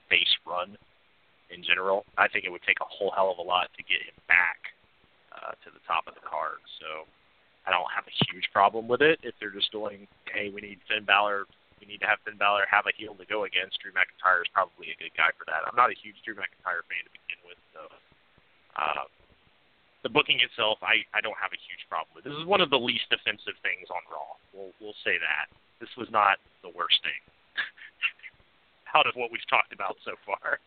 base 0.08 0.32
run 0.48 0.76
in 1.52 1.64
general. 1.64 2.08
I 2.16 2.32
think 2.32 2.48
it 2.48 2.52
would 2.52 2.64
take 2.64 2.80
a 2.80 2.88
whole 2.88 3.12
hell 3.12 3.32
of 3.32 3.40
a 3.40 3.46
lot 3.46 3.68
to 3.76 3.84
get 3.84 4.00
him 4.04 4.16
back 4.32 4.72
uh, 5.36 5.56
to 5.64 5.70
the 5.72 5.84
top 5.84 6.08
of 6.08 6.16
the 6.16 6.24
card. 6.24 6.64
So 6.80 7.04
I 7.68 7.76
don't 7.76 7.92
have 7.92 8.08
a 8.08 8.16
huge 8.32 8.48
problem 8.56 8.88
with 8.88 9.04
it 9.04 9.20
if 9.22 9.36
they're 9.38 9.54
just 9.54 9.70
doing, 9.76 10.08
hey, 10.32 10.50
we 10.50 10.64
need 10.64 10.80
Finn 10.88 11.04
Balor. 11.04 11.46
We 11.82 11.90
need 11.90 12.00
to 12.06 12.10
have 12.10 12.22
Finn 12.24 12.38
Balor 12.38 12.70
have 12.70 12.86
a 12.86 12.94
heel 12.94 13.18
to 13.18 13.26
go 13.26 13.44
against. 13.44 13.82
Drew 13.82 13.92
McIntyre 13.92 14.46
is 14.46 14.50
probably 14.54 14.94
a 14.94 14.98
good 15.02 15.14
guy 15.18 15.34
for 15.34 15.44
that. 15.50 15.66
I'm 15.66 15.76
not 15.76 15.90
a 15.90 15.98
huge 15.98 16.22
Drew 16.22 16.38
McIntyre 16.38 16.86
fan 16.86 17.04
to 17.04 17.12
begin 17.12 17.41
uh, 18.78 19.06
the 20.04 20.10
booking 20.10 20.40
itself, 20.42 20.80
I, 20.82 21.06
I 21.14 21.22
don't 21.22 21.38
have 21.38 21.54
a 21.54 21.62
huge 21.62 21.86
problem 21.90 22.10
with. 22.16 22.26
This 22.26 22.34
is 22.34 22.46
one 22.46 22.62
of 22.62 22.70
the 22.70 22.80
least 22.80 23.10
offensive 23.14 23.58
things 23.62 23.86
on 23.90 24.02
Raw. 24.10 24.34
We'll 24.54 24.74
we'll 24.82 24.98
say 25.06 25.18
that. 25.22 25.52
This 25.80 25.90
was 25.98 26.10
not 26.12 26.38
the 26.64 26.70
worst 26.74 26.98
thing 27.02 27.22
out 28.96 29.06
of 29.06 29.14
what 29.16 29.32
we've 29.32 29.46
talked 29.50 29.74
about 29.74 29.98
so 30.06 30.14
far. 30.26 30.60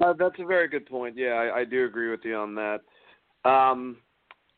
Uh, 0.00 0.12
that's 0.14 0.38
a 0.38 0.46
very 0.46 0.68
good 0.68 0.86
point. 0.86 1.16
Yeah, 1.16 1.34
I, 1.34 1.60
I 1.60 1.64
do 1.64 1.84
agree 1.84 2.10
with 2.10 2.24
you 2.24 2.36
on 2.36 2.54
that. 2.54 2.80
Um, 3.44 3.98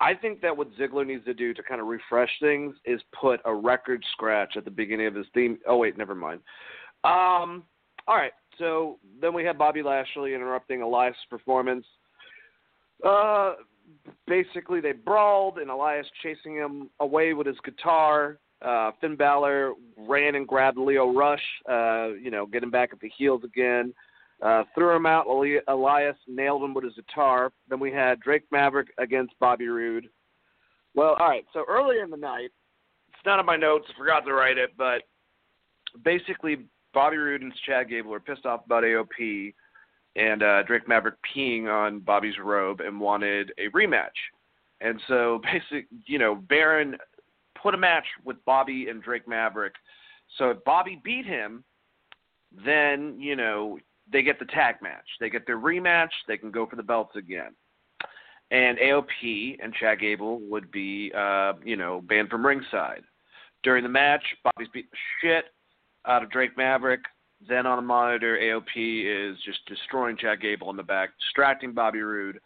I 0.01 0.15
think 0.15 0.41
that 0.43 0.57
what 0.57 0.69
Ziggler 0.77 1.07
needs 1.07 1.25
to 1.25 1.35
do 1.35 1.55
to 1.55 1.63
kind 1.63 1.81
of 1.81 1.87
refresh 1.87 2.31
things 2.41 2.75
is 2.85 3.01
put 3.19 3.41
a 3.45 3.55
record 3.55 4.05
scratch 4.13 4.57
at 4.57 4.65
the 4.65 4.71
beginning 4.71 5.07
of 5.07 5.15
his 5.15 5.27
theme. 5.35 5.59
Oh 5.67 5.79
wait, 5.79 5.97
never 5.97 6.15
mind. 6.15 6.41
Um, 7.05 7.65
all 8.07 8.17
right, 8.17 8.33
so 8.59 8.99
then 9.21 9.33
we 9.33 9.45
have 9.45 9.57
Bobby 9.57 9.83
Lashley 9.83 10.35
interrupting 10.35 10.83
Elias' 10.83 11.17
performance. 11.31 11.87
Uh, 13.05 13.55
basically, 14.27 14.81
they 14.81 14.93
brawled, 14.93 15.59
and 15.59 15.71
Elias 15.71 16.07
chasing 16.23 16.55
him 16.55 16.91
away 17.01 17.35
with 17.35 17.47
his 17.47 17.57
guitar. 17.65 18.39
Uh, 18.63 18.93
Finn 19.01 19.17
Balor 19.17 19.75
ran 19.97 20.37
and 20.37 20.49
grabbed 20.49 20.79
Lio 20.79 21.13
Rush, 21.13 21.43
uh, 21.71 22.09
you 22.21 22.31
know, 22.31 22.47
getting 22.47 22.71
back 22.71 22.91
at 22.93 23.01
the 23.01 23.11
heels 23.17 23.43
again. 23.45 23.93
Uh, 24.43 24.65
threw 24.75 24.95
him 24.95 25.07
out. 25.07 25.27
Elias 25.69 26.17
nailed 26.27 26.63
him 26.63 26.75
with 26.75 26.85
his 26.85 26.95
guitar. 26.95 27.53
Then 27.69 27.79
we 27.79 27.93
had 27.93 28.21
Drake 28.21 28.45
Maverick 28.51 28.89
against 28.99 29.39
Bobby 29.39 29.69
Roode. 29.69 30.09
Well, 30.95 31.17
all 31.19 31.29
right. 31.29 31.45
So 31.53 31.65
earlier 31.69 32.03
in 32.03 32.11
the 32.11 32.17
night, 32.17 32.51
it's 33.09 33.27
not 33.27 33.39
on 33.39 33.47
my 33.47 33.57
notes. 33.57 33.87
I 33.95 33.99
forgot 33.99 34.21
to 34.21 34.33
write 34.33 34.59
it, 34.59 34.71
but 34.77 35.03
basically, 36.05 36.67
Bobby 36.93 37.17
Roode 37.17 37.43
and 37.43 37.53
Chad 37.67 37.89
Gable 37.91 38.11
were 38.11 38.21
pissed 38.21 38.47
off 38.47 38.65
about 38.65 38.85
AOP 38.85 39.55
and 40.17 40.43
uh, 40.43 40.63
Drake 40.63 40.87
Maverick 40.87 41.17
peeing 41.35 41.69
on 41.69 42.01
Bobby's 42.01 42.39
robe 42.43 42.81
and 42.81 43.01
wanted 43.01 43.53
a 43.59 43.69
rematch. 43.77 44.09
And 44.81 45.01
so, 45.09 45.41
basically, 45.53 45.87
you 46.07 46.19
know, 46.19 46.35
Baron 46.35 46.97
put 47.61 47.75
a 47.75 47.79
match 47.79 48.07
with 48.25 48.37
Bobby 48.45 48.89
and 48.89 49.03
Drake 49.03 49.27
Maverick. 49.27 49.75
So 50.39 50.51
if 50.51 50.65
Bobby 50.65 51.01
beat 51.03 51.27
him, 51.27 51.65
then 52.65 53.17
you 53.19 53.37
know 53.37 53.79
they 54.11 54.23
get 54.23 54.39
the 54.39 54.45
tag 54.45 54.77
match. 54.83 55.07
They 55.21 55.31
get 55.31 55.47
their 55.47 55.59
rematch. 55.59 56.11
They 56.29 56.37
can 56.37 56.51
go 56.51 56.67
for 56.67 56.77
the 56.77 56.83
belts 56.83 57.17
again. 57.17 57.55
And 58.51 58.79
AOP 58.79 59.57
and 59.63 59.73
Chad 59.75 60.01
Gable 60.01 60.41
would 60.41 60.71
be, 60.71 61.11
uh, 61.17 61.55
you 61.65 61.77
know, 61.77 62.03
banned 62.03 62.29
from 62.29 62.47
ringside. 62.47 63.03
During 63.63 63.83
the 63.83 63.89
match, 63.89 64.23
Bobby's 64.45 64.69
beat 64.73 64.91
the 64.91 64.97
shit 65.21 65.47
out 66.07 66.23
of 66.23 66.31
Drake 66.31 66.57
Maverick. 66.57 67.01
Then 67.49 67.67
on 67.67 67.79
a 67.79 67.83
monitor, 67.83 68.39
AOP 68.39 69.33
is 69.33 69.37
just 69.45 69.59
destroying 69.67 70.17
Chad 70.17 70.41
Gable 70.41 70.71
in 70.71 70.77
the 70.77 70.83
back, 70.83 71.11
distracting 71.21 71.73
Bobby 71.73 72.01
Roode. 72.01 72.39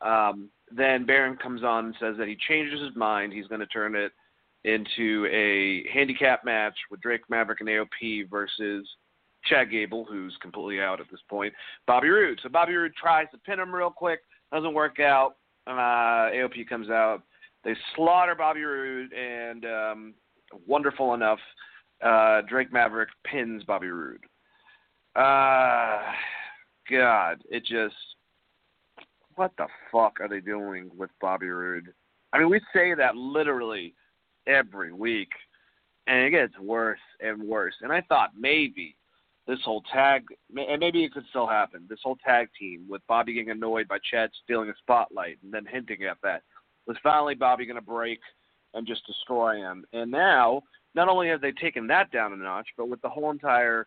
Um, 0.00 0.48
then 0.70 1.04
Baron 1.04 1.36
comes 1.36 1.62
on 1.62 1.86
and 1.86 1.94
says 2.00 2.16
that 2.18 2.28
he 2.28 2.36
changes 2.48 2.80
his 2.80 2.96
mind. 2.96 3.32
He's 3.32 3.46
going 3.46 3.60
to 3.60 3.66
turn 3.66 3.94
it 3.94 4.12
into 4.64 5.26
a 5.32 5.88
handicap 5.92 6.44
match 6.44 6.74
with 6.90 7.00
Drake 7.00 7.22
Maverick 7.28 7.60
and 7.60 7.68
AOP 7.68 8.28
versus 8.28 8.86
Chad 9.48 9.70
Gable, 9.70 10.04
who's 10.04 10.36
completely 10.42 10.80
out 10.80 11.00
at 11.00 11.10
this 11.10 11.20
point, 11.28 11.52
Bobby 11.86 12.08
Roode. 12.08 12.40
So 12.42 12.48
Bobby 12.48 12.74
Roode 12.74 12.94
tries 12.94 13.26
to 13.32 13.38
pin 13.38 13.58
him 13.58 13.74
real 13.74 13.90
quick, 13.90 14.20
doesn't 14.52 14.74
work 14.74 15.00
out. 15.00 15.36
Uh, 15.66 16.30
AOP 16.32 16.68
comes 16.68 16.90
out. 16.90 17.22
They 17.64 17.74
slaughter 17.94 18.34
Bobby 18.34 18.62
Roode, 18.62 19.12
and 19.12 19.64
um, 19.64 20.14
wonderful 20.66 21.14
enough, 21.14 21.38
uh, 22.02 22.42
Drake 22.48 22.72
Maverick 22.72 23.10
pins 23.24 23.62
Bobby 23.64 23.88
Roode. 23.88 24.24
Uh, 25.14 26.00
God, 26.90 27.42
it 27.50 27.64
just. 27.64 27.94
What 29.36 29.52
the 29.56 29.66
fuck 29.90 30.18
are 30.20 30.28
they 30.28 30.40
doing 30.40 30.90
with 30.96 31.10
Bobby 31.20 31.48
Roode? 31.48 31.94
I 32.32 32.38
mean, 32.38 32.50
we 32.50 32.60
say 32.74 32.94
that 32.94 33.16
literally 33.16 33.94
every 34.46 34.92
week, 34.92 35.30
and 36.06 36.18
it 36.18 36.30
gets 36.30 36.58
worse 36.58 36.98
and 37.20 37.42
worse. 37.42 37.74
And 37.80 37.90
I 37.90 38.02
thought 38.02 38.30
maybe 38.38 38.96
this 39.46 39.58
whole 39.64 39.82
tag, 39.92 40.24
and 40.54 40.80
maybe 40.80 41.04
it 41.04 41.12
could 41.12 41.24
still 41.30 41.46
happen. 41.46 41.86
This 41.88 42.00
whole 42.02 42.18
tag 42.24 42.48
team 42.58 42.86
with 42.88 43.02
Bobby 43.08 43.32
getting 43.32 43.50
annoyed 43.50 43.88
by 43.88 43.98
Chad 44.10 44.30
stealing 44.44 44.68
a 44.68 44.74
spotlight 44.78 45.38
and 45.42 45.52
then 45.52 45.64
hinting 45.64 46.04
at 46.04 46.18
that 46.22 46.42
was 46.86 46.96
finally 47.02 47.34
Bobby 47.34 47.66
going 47.66 47.76
to 47.76 47.82
break 47.82 48.20
and 48.74 48.86
just 48.86 49.06
destroy 49.06 49.56
him. 49.56 49.84
And 49.92 50.10
now, 50.10 50.62
not 50.94 51.08
only 51.08 51.28
have 51.28 51.40
they 51.40 51.52
taken 51.52 51.86
that 51.88 52.10
down 52.10 52.32
a 52.32 52.36
notch, 52.36 52.68
but 52.76 52.88
with 52.88 53.00
the 53.02 53.08
whole 53.08 53.30
entire, 53.30 53.86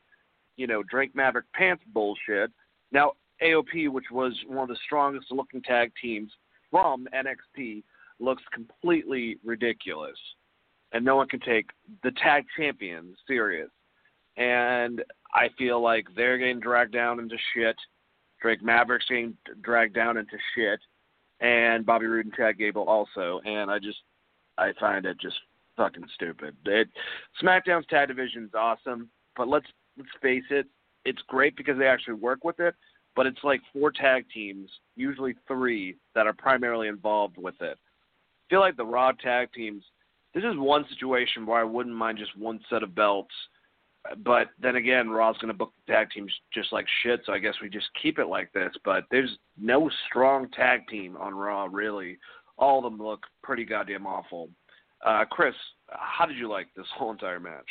you 0.58 0.68
know, 0.68 0.84
Drake 0.84 1.16
Maverick 1.16 1.46
pants 1.54 1.84
bullshit. 1.94 2.52
Now 2.92 3.13
AOP, 3.42 3.89
which 3.89 4.12
was 4.12 4.34
one 4.48 4.63
of 4.63 4.70
the 4.70 4.82
strongest 4.86 5.32
looking 5.32 5.62
tag 5.62 5.92
teams 6.02 6.32
from 6.70 7.08
NXT, 7.13 7.84
looks 8.20 8.44
completely 8.54 9.38
ridiculous 9.44 10.18
and 10.94 11.04
no 11.04 11.16
one 11.16 11.28
can 11.28 11.39
take 11.39 11.70
the 12.04 12.12
tag 12.12 12.46
champions 12.56 13.18
serious. 13.28 13.70
And 14.38 15.04
I 15.34 15.50
feel 15.58 15.82
like 15.82 16.06
they're 16.16 16.38
getting 16.38 16.60
dragged 16.60 16.94
down 16.94 17.20
into 17.20 17.36
shit. 17.54 17.76
Drake 18.42 18.63
Maverick's 18.63 19.08
getting 19.08 19.36
dragged 19.62 19.96
down 19.96 20.18
into 20.18 20.38
shit, 20.56 20.80
and 21.39 21.86
Bobby 21.86 22.06
Roode 22.06 22.26
and 22.26 22.34
Chad 22.36 22.58
Gable 22.58 22.84
also. 22.84 23.42
And 23.46 23.72
I 23.72 23.80
just, 23.80 24.00
I 24.58 24.72
find 24.80 25.06
it 25.06 25.20
just 25.20 25.38
fucking 25.78 26.06
stupid. 26.13 26.56
It, 26.66 26.89
SmackDown's 27.42 27.88
tag 27.88 28.10
division 28.10 28.46
is 28.46 28.54
awesome, 28.54 29.10
but 29.36 29.48
let's 29.48 29.68
let's 29.97 30.10
face 30.21 30.43
it, 30.49 30.67
it's 31.06 31.21
great 31.27 31.56
because 31.56 31.77
they 31.77 31.88
actually 31.88 32.15
work 32.15 32.43
with 32.43 32.60
it. 32.60 32.75
But 33.15 33.27
it's 33.27 33.43
like 33.43 33.62
four 33.71 33.91
tag 33.91 34.25
teams, 34.34 34.69
usually 34.95 35.36
three, 35.47 35.97
that 36.15 36.25
are 36.25 36.34
primarily 36.34 36.88
involved 36.88 37.38
with 37.38 37.56
it. 37.62 37.77
I 37.77 38.43
feel 38.49 38.60
like 38.60 38.75
the 38.75 38.86
Raw 38.86 39.12
tag 39.12 39.49
teams 39.53 39.84
this 40.34 40.43
is 40.43 40.58
one 40.58 40.86
situation 40.89 41.45
where 41.45 41.60
I 41.60 41.63
wouldn't 41.63 41.95
mind 41.95 42.17
just 42.17 42.38
one 42.38 42.60
set 42.69 42.84
of 42.84 42.95
belts. 42.95 43.34
But 44.23 44.49
then 44.60 44.75
again, 44.75 45.10
Raw's 45.10 45.38
going 45.38 45.47
to 45.47 45.58
book 45.58 45.71
the 45.86 45.93
tag 45.93 46.10
teams 46.10 46.32
just 46.53 46.73
like 46.73 46.86
shit, 47.03 47.21
so 47.25 47.32
I 47.32 47.39
guess 47.39 47.53
we 47.62 47.69
just 47.69 47.88
keep 48.01 48.19
it 48.19 48.27
like 48.27 48.51
this. 48.51 48.73
But 48.84 49.06
there's 49.12 49.38
no 49.58 49.89
strong 50.10 50.49
tag 50.49 50.88
team 50.89 51.15
on 51.17 51.34
Raw, 51.34 51.69
really. 51.71 52.17
All 52.58 52.79
of 52.79 52.84
them 52.84 53.01
look 53.01 53.23
pretty 53.43 53.63
goddamn 53.63 54.06
awful. 54.06 54.49
Uh, 55.06 55.23
Chris, 55.29 55.56
how 55.89 56.25
did 56.25 56.38
you 56.38 56.49
like 56.49 56.67
this 56.75 56.88
whole 56.97 57.12
entire 57.12 57.39
match? 57.39 57.67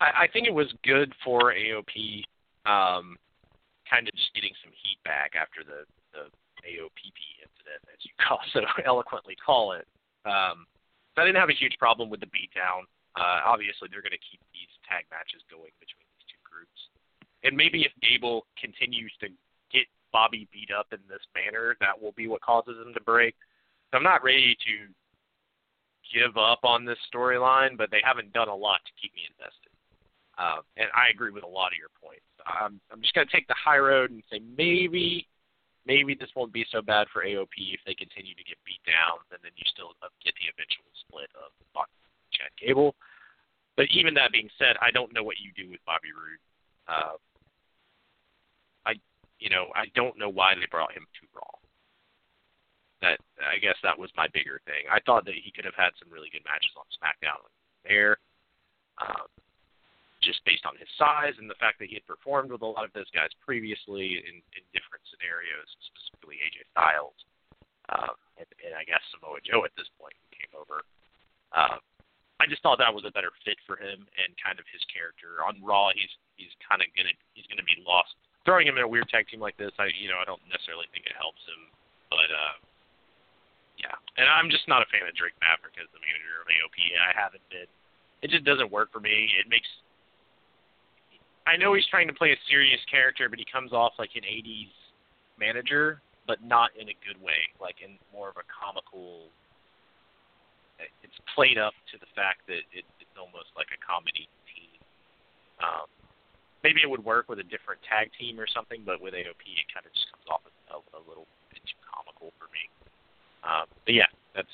I, 0.00 0.26
think 0.32 0.46
it 0.46 0.54
was 0.54 0.66
good 0.84 1.12
for 1.24 1.54
AOP, 1.54 2.24
um, 2.66 3.16
kind 3.88 4.08
of 4.08 4.14
just 4.14 4.34
getting 4.34 4.52
some 4.62 4.72
heat 4.74 4.98
back 5.04 5.32
after 5.38 5.62
the 5.62 5.86
the 6.12 6.30
AOPP 6.64 7.20
incident, 7.42 7.82
as 7.92 8.00
you 8.02 8.14
call 8.22 8.40
so 8.52 8.62
eloquently 8.86 9.36
call 9.36 9.72
it. 9.72 9.86
Um, 10.24 10.66
so 11.14 11.22
I 11.22 11.24
didn't 11.26 11.38
have 11.38 11.50
a 11.52 11.58
huge 11.58 11.76
problem 11.78 12.10
with 12.10 12.20
the 12.20 12.30
beatdown. 12.32 12.88
Uh, 13.14 13.46
obviously, 13.46 13.86
they're 13.90 14.02
going 14.02 14.16
to 14.16 14.26
keep 14.26 14.42
these 14.50 14.70
tag 14.88 15.06
matches 15.10 15.42
going 15.46 15.70
between 15.78 16.06
these 16.18 16.26
two 16.26 16.42
groups, 16.42 16.80
and 17.46 17.54
maybe 17.54 17.86
if 17.86 17.92
Gable 18.02 18.46
continues 18.58 19.12
to 19.22 19.30
get 19.70 19.86
Bobby 20.10 20.48
beat 20.50 20.70
up 20.74 20.90
in 20.90 20.98
this 21.06 21.22
manner, 21.34 21.76
that 21.78 21.94
will 21.94 22.14
be 22.18 22.26
what 22.26 22.42
causes 22.42 22.74
him 22.82 22.94
to 22.94 23.02
break. 23.02 23.34
So 23.90 23.98
I'm 23.98 24.02
not 24.02 24.24
ready 24.24 24.56
to 24.66 24.74
give 26.10 26.36
up 26.36 26.60
on 26.64 26.84
this 26.84 26.98
storyline, 27.12 27.78
but 27.78 27.90
they 27.90 28.02
haven't 28.04 28.32
done 28.32 28.48
a 28.48 28.54
lot 28.54 28.80
to 28.84 28.92
keep 29.00 29.14
me 29.14 29.22
invested. 29.30 29.63
Um, 30.36 30.66
and 30.76 30.90
I 30.90 31.14
agree 31.14 31.30
with 31.30 31.44
a 31.44 31.50
lot 31.50 31.70
of 31.70 31.78
your 31.78 31.94
points. 31.94 32.26
I'm, 32.42 32.80
I'm 32.90 33.00
just 33.00 33.14
going 33.14 33.26
to 33.26 33.32
take 33.32 33.46
the 33.46 33.54
high 33.54 33.78
road 33.78 34.10
and 34.10 34.22
say 34.30 34.42
maybe, 34.42 35.28
maybe 35.86 36.14
this 36.18 36.30
won't 36.34 36.52
be 36.52 36.66
so 36.70 36.82
bad 36.82 37.06
for 37.12 37.22
AOP 37.22 37.54
if 37.70 37.80
they 37.86 37.94
continue 37.94 38.34
to 38.34 38.44
get 38.44 38.58
beat 38.66 38.82
down, 38.82 39.22
and 39.30 39.38
then 39.42 39.54
you 39.54 39.64
still 39.70 39.94
get 40.26 40.34
the 40.42 40.50
eventual 40.50 40.90
split 41.06 41.30
of 41.38 41.54
Chad 42.34 42.50
Gable. 42.58 42.94
But 43.76 43.86
even 43.90 44.14
that 44.14 44.32
being 44.32 44.50
said, 44.58 44.76
I 44.82 44.90
don't 44.90 45.14
know 45.14 45.22
what 45.22 45.38
you 45.38 45.50
do 45.54 45.70
with 45.70 45.82
Bobby 45.86 46.10
Roode. 46.14 46.42
Uh, 46.86 47.16
I, 48.86 48.94
you 49.38 49.50
know, 49.50 49.70
I 49.74 49.86
don't 49.94 50.18
know 50.18 50.28
why 50.28 50.54
they 50.54 50.66
brought 50.70 50.92
him 50.92 51.06
to 51.06 51.22
Raw. 51.34 51.58
That 53.02 53.18
I 53.42 53.58
guess 53.58 53.76
that 53.82 53.98
was 53.98 54.10
my 54.16 54.28
bigger 54.32 54.60
thing. 54.64 54.86
I 54.90 55.00
thought 55.04 55.24
that 55.26 55.34
he 55.34 55.50
could 55.50 55.64
have 55.64 55.76
had 55.76 55.90
some 55.98 56.12
really 56.12 56.30
good 56.30 56.44
matches 56.46 56.72
on 56.78 56.86
SmackDown 56.94 57.42
there. 57.84 58.16
Um, 59.02 59.26
just 60.24 60.40
based 60.48 60.64
on 60.64 60.74
his 60.80 60.88
size 60.96 61.36
and 61.36 61.46
the 61.46 61.58
fact 61.60 61.78
that 61.78 61.92
he 61.92 62.00
had 62.00 62.08
performed 62.08 62.50
with 62.50 62.64
a 62.64 62.68
lot 62.68 62.82
of 62.82 62.92
those 62.96 63.08
guys 63.12 63.30
previously 63.44 64.24
in, 64.24 64.40
in 64.56 64.62
different 64.72 65.04
scenarios, 65.12 65.68
specifically 65.92 66.40
AJ 66.40 66.64
Styles, 66.72 67.18
um, 67.92 68.16
and, 68.40 68.48
and 68.64 68.72
I 68.72 68.82
guess 68.88 69.04
Samoa 69.12 69.38
Joe 69.44 69.62
at 69.68 69.76
this 69.76 69.88
point 70.00 70.16
who 70.16 70.28
came 70.32 70.52
over. 70.56 70.82
Um, 71.52 71.78
I 72.42 72.50
just 72.50 72.64
thought 72.66 72.82
that 72.82 72.92
was 72.92 73.06
a 73.06 73.14
better 73.14 73.30
fit 73.46 73.60
for 73.62 73.78
him 73.78 74.04
and 74.18 74.34
kind 74.40 74.58
of 74.58 74.66
his 74.72 74.82
character. 74.90 75.44
On 75.46 75.54
Raw, 75.62 75.94
he's 75.94 76.10
he's 76.34 76.50
kind 76.66 76.82
of 76.82 76.90
gonna 76.98 77.14
he's 77.36 77.46
gonna 77.46 77.64
be 77.64 77.78
lost. 77.86 78.16
Throwing 78.42 78.66
him 78.66 78.76
in 78.76 78.84
a 78.84 78.90
weird 78.90 79.06
tag 79.08 79.30
team 79.30 79.38
like 79.38 79.56
this, 79.56 79.70
I 79.78 79.94
you 79.94 80.10
know 80.10 80.18
I 80.18 80.26
don't 80.26 80.42
necessarily 80.50 80.90
think 80.90 81.06
it 81.06 81.14
helps 81.14 81.40
him, 81.46 81.70
but 82.10 82.28
uh, 82.28 82.54
yeah. 83.78 83.94
And 84.18 84.26
I'm 84.26 84.50
just 84.50 84.66
not 84.66 84.82
a 84.82 84.88
fan 84.90 85.06
of 85.06 85.14
Drake 85.14 85.38
Maverick 85.38 85.78
as 85.78 85.86
the 85.94 86.02
manager 86.02 86.42
of 86.42 86.50
AOP. 86.50 86.78
I 86.98 87.12
haven't 87.14 87.44
been. 87.48 87.70
It 88.22 88.32
just 88.34 88.42
doesn't 88.42 88.72
work 88.72 88.90
for 88.90 89.00
me. 89.00 89.30
It 89.38 89.46
makes 89.46 89.68
I 91.46 91.56
know 91.56 91.74
he's 91.74 91.86
trying 91.86 92.08
to 92.08 92.16
play 92.16 92.32
a 92.32 92.40
serious 92.48 92.80
character, 92.90 93.28
but 93.28 93.38
he 93.38 93.44
comes 93.44 93.72
off 93.72 93.92
like 93.98 94.16
an 94.16 94.24
'80s 94.24 94.72
manager, 95.38 96.00
but 96.26 96.42
not 96.42 96.70
in 96.78 96.88
a 96.88 96.96
good 97.04 97.20
way, 97.20 97.44
like 97.60 97.76
in 97.84 97.98
more 98.12 98.28
of 98.28 98.36
a 98.40 98.46
comical. 98.48 99.28
It's 100.78 101.20
played 101.36 101.58
up 101.58 101.76
to 101.92 102.00
the 102.00 102.10
fact 102.16 102.48
that 102.48 102.64
it, 102.74 102.84
it's 102.98 103.16
almost 103.20 103.52
like 103.54 103.70
a 103.70 103.78
comedy 103.78 104.26
team. 104.50 104.74
Um, 105.62 105.86
maybe 106.64 106.80
it 106.82 106.90
would 106.90 107.04
work 107.04 107.28
with 107.28 107.38
a 107.38 107.46
different 107.46 107.78
tag 107.84 108.10
team 108.18 108.40
or 108.40 108.48
something, 108.48 108.82
but 108.82 108.98
with 108.98 109.14
AOP, 109.14 109.44
it 109.44 109.68
kind 109.70 109.86
of 109.86 109.92
just 109.92 110.08
comes 110.10 110.26
off 110.32 110.42
a, 110.48 110.80
a 110.96 111.02
little 111.06 111.28
bit 111.52 111.60
too 111.62 111.78
comical 111.84 112.32
for 112.40 112.48
me. 112.50 112.66
Um, 113.44 113.68
but 113.84 113.94
yeah, 113.94 114.10
that's 114.34 114.50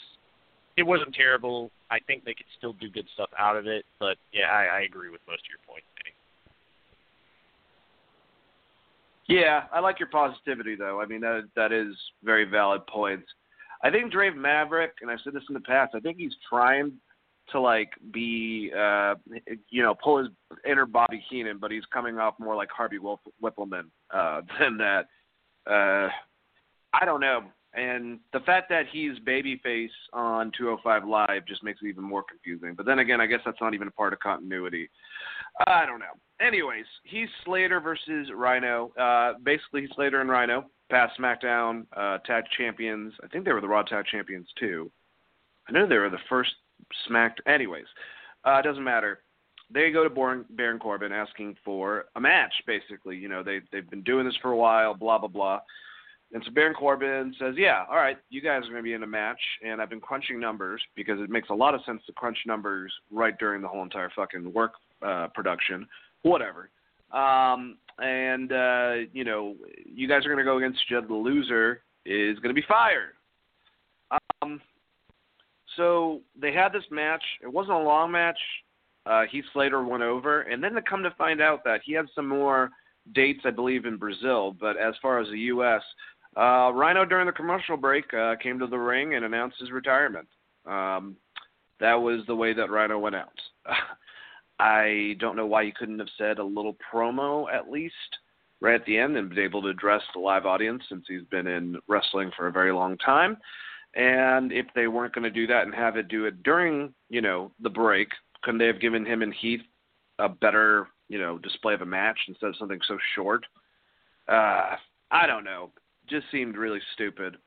it 0.77 0.83
wasn't 0.83 1.15
terrible. 1.15 1.71
I 1.91 1.99
think 2.03 2.25
they 2.25 2.35
could 2.35 2.51
still 2.59 2.75
do 2.75 2.91
good 2.91 3.07
stuff 3.15 3.31
out 3.39 3.57
of 3.57 3.67
it, 3.67 3.85
but 3.99 4.19
yeah, 4.33 4.51
I, 4.51 4.63
I 4.65 4.81
agree 4.83 5.11
with 5.11 5.21
most 5.27 5.43
of 5.47 5.51
your 5.51 5.63
points. 5.67 5.90
Yeah, 9.31 9.63
I 9.73 9.79
like 9.79 10.01
your 10.01 10.09
positivity 10.09 10.75
though. 10.75 11.01
I 11.01 11.07
mean 11.07 11.21
that 11.21 11.49
that 11.55 11.71
is 11.73 11.95
very 12.25 12.45
valid 12.45 12.85
points. 12.89 13.29
I 13.83 13.91
think 13.91 14.11
Drake 14.11 14.37
Maverick, 14.37 14.95
and 15.01 15.11
I've 15.11 15.21
said 15.23 15.33
this 15.35 15.45
in 15.49 15.55
the 15.55 15.61
past, 15.61 15.95
I 15.95 16.01
think 16.01 16.19
he's 16.19 16.35
trying 16.49 16.93
to 17.53 17.61
like 17.61 17.91
be 18.13 18.73
uh 18.77 19.15
you 19.71 19.83
know, 19.85 19.95
pull 19.95 20.19
his 20.19 20.29
inner 20.69 20.85
Bobby 20.85 21.25
Heenan, 21.31 21.59
but 21.59 21.71
he's 21.71 21.85
coming 21.93 22.19
off 22.19 22.35
more 22.41 22.57
like 22.57 22.71
Harvey 22.77 22.99
Wolf 22.99 23.21
Wippleman 23.41 23.85
uh 24.13 24.41
than 24.61 24.77
that. 24.79 25.07
Uh 25.65 26.09
I 26.93 27.05
don't 27.05 27.21
know. 27.21 27.45
And 27.73 28.19
the 28.33 28.41
fact 28.41 28.69
that 28.71 28.87
he's 28.91 29.13
babyface 29.21 29.91
on 30.13 30.51
205 30.59 31.07
Live 31.07 31.47
just 31.47 31.63
makes 31.63 31.81
it 31.83 31.87
even 31.87 32.03
more 32.03 32.25
confusing. 32.29 32.75
But 32.75 32.85
then 32.85 32.99
again, 32.99 33.21
I 33.21 33.27
guess 33.27 33.39
that's 33.45 33.61
not 33.61 33.75
even 33.75 33.87
a 33.87 33.93
part 33.93 34.13
of 34.13 34.19
continuity. 34.19 34.91
I 35.69 35.87
don't 35.87 36.01
know. 36.01 36.17
Anyways, 36.41 36.87
Heath 37.05 37.29
Slater 37.45 37.81
versus 37.81 38.29
Rhino. 38.35 38.93
Uh, 38.99 39.35
basically, 39.43 39.87
Slater 39.95 40.21
and 40.21 40.31
Rhino 40.31 40.65
past 40.91 41.19
SmackDown 41.19 41.87
uh, 41.97 42.19
Tag 42.27 42.45
Champions. 42.57 43.13
I 43.23 43.29
think 43.29 43.45
they 43.45 43.53
were 43.53 43.61
the 43.61 43.69
Raw 43.69 43.83
Tag 43.83 44.07
Champions 44.07 44.49
too. 44.59 44.91
I 45.69 45.73
know 45.73 45.87
they 45.87 45.99
were 45.99 46.11
the 46.11 46.19
first 46.29 46.51
Smack. 47.07 47.37
Anyways, 47.47 47.87
uh, 48.47 48.59
it 48.59 48.63
doesn't 48.63 48.83
matter. 48.83 49.21
They 49.73 49.91
go 49.91 50.03
to 50.03 50.11
Baron, 50.11 50.45
Baron 50.51 50.79
Corbin 50.81 51.13
asking 51.13 51.57
for 51.65 52.07
a 52.17 52.21
match. 52.21 52.53
Basically, 52.67 53.17
you 53.17 53.29
know 53.29 53.43
they 53.43 53.61
they've 53.71 53.89
been 53.89 54.03
doing 54.03 54.25
this 54.27 54.37
for 54.43 54.51
a 54.51 54.57
while. 54.57 54.95
Blah 54.95 55.19
blah 55.19 55.29
blah. 55.29 55.61
And 56.33 56.43
so 56.45 56.53
Baron 56.53 56.75
Corbin 56.75 57.35
says, 57.39 57.55
"Yeah, 57.59 57.85
all 57.91 57.97
right, 57.97 58.17
you 58.31 58.41
guys 58.41 58.63
are 58.63 58.71
going 58.71 58.77
to 58.77 58.83
be 58.83 58.95
in 58.95 59.03
a 59.03 59.07
match, 59.07 59.41
and 59.65 59.81
I've 59.83 59.91
been 59.91 60.01
crunching 60.01 60.41
numbers 60.41 60.81
because 60.97 61.21
it 61.21 61.29
makes 61.29 61.51
a 61.51 61.55
lot 61.55 61.75
of 61.75 61.83
sense 61.85 62.03
to 62.07 62.13
crunch 62.13 62.39
numbers 62.47 62.93
right 63.11 63.37
during 63.39 63.63
the 63.63 63.69
whole 63.69 63.83
entire 63.83 64.11
fucking 64.15 64.53
work 64.53 64.73
uh, 65.03 65.29
production, 65.35 65.87
whatever. 66.23 66.71
Um, 67.13 67.79
and 67.99 68.53
uh, 68.53 68.93
you 69.13 69.25
know, 69.25 69.57
you 69.85 70.09
guys 70.09 70.25
are 70.25 70.29
going 70.29 70.39
to 70.39 70.45
go 70.45 70.59
against 70.59 70.81
each 70.87 70.97
other. 70.97 71.07
The 71.07 71.15
loser 71.15 71.83
is 72.07 72.39
going 72.39 72.55
to 72.55 72.61
be 72.61 72.67
fired. 72.67 73.15
Um, 74.43 74.61
so 75.77 76.21
they 76.41 76.53
had 76.53 76.73
this 76.73 76.85
match. 76.91 77.23
It 77.43 77.53
wasn't 77.53 77.77
a 77.77 77.83
long 77.83 78.11
match. 78.11 78.39
Uh, 79.07 79.23
Heath 79.31 79.45
Slater 79.53 79.83
went 79.83 80.03
over, 80.03 80.43
and 80.43 80.63
then 80.63 80.73
to 80.73 80.83
come 80.83 81.03
to 81.03 81.11
find 81.13 81.41
out 81.41 81.65
that 81.65 81.81
he 81.85 81.93
had 81.93 82.07
some 82.15 82.29
more 82.29 82.71
dates, 83.15 83.41
I 83.45 83.51
believe, 83.51 83.87
in 83.87 83.97
Brazil. 83.97 84.55
But 84.59 84.77
as 84.77 84.95
far 85.01 85.21
as 85.21 85.29
the 85.29 85.39
U.S., 85.39 85.83
uh, 86.37 86.71
Rhino 86.73 87.05
during 87.05 87.27
the 87.27 87.33
commercial 87.33 87.77
break 87.77 88.13
uh, 88.15 88.37
came 88.37 88.59
to 88.59 88.67
the 88.67 88.79
ring 88.79 89.15
and 89.15 89.25
announced 89.25 89.59
his 89.59 89.71
retirement. 89.71 90.29
Um, 90.67 91.17
that 91.81 91.95
was 91.95 92.21
the 92.27 92.37
way 92.37 92.53
that 92.53 92.71
Rhino 92.71 92.99
went 92.99 93.17
out. 93.17 93.33
I 94.61 95.17
don't 95.21 95.37
know 95.37 95.47
why 95.47 95.63
you 95.63 95.73
couldn't 95.73 96.01
have 96.01 96.09
said 96.19 96.39
a 96.39 96.45
little 96.45 96.77
promo 96.93 97.47
at 97.51 97.71
least 97.71 97.95
right 98.61 98.75
at 98.75 98.85
the 98.85 98.99
end 98.99 99.17
and 99.17 99.31
been 99.31 99.39
able 99.39 99.63
to 99.63 99.69
address 99.69 100.03
the 100.13 100.21
live 100.21 100.45
audience 100.45 100.83
since 100.87 101.07
he's 101.09 101.25
been 101.31 101.47
in 101.47 101.79
wrestling 101.89 102.31
for 102.37 102.47
a 102.47 102.53
very 102.53 102.71
long 102.71 102.99
time. 102.99 103.39
And 103.95 104.53
if 104.53 104.67
they 104.75 104.87
weren't 104.87 105.15
going 105.15 105.25
to 105.25 105.31
do 105.31 105.47
that 105.47 105.65
and 105.65 105.75
have 105.75 105.97
it 105.97 106.09
do 106.09 106.27
it 106.27 106.43
during, 106.43 106.93
you 107.09 107.23
know, 107.23 107.53
the 107.63 107.71
break, 107.71 108.09
couldn't 108.43 108.59
they 108.59 108.67
have 108.67 108.83
given 108.83 109.07
him 109.07 109.23
and 109.23 109.33
Heath 109.33 109.63
a 110.19 110.29
better, 110.29 110.89
you 111.09 111.19
know, 111.19 111.39
display 111.39 111.73
of 111.73 111.81
a 111.81 111.87
match 111.87 112.19
instead 112.29 112.51
of 112.51 112.57
something 112.57 112.81
so 112.87 112.99
short? 113.15 113.47
Uh, 114.29 114.77
I 115.11 115.27
don't 115.27 115.43
know. 115.43 115.71
Just 116.07 116.27
seemed 116.31 116.59
really 116.59 116.81
stupid. 116.93 117.39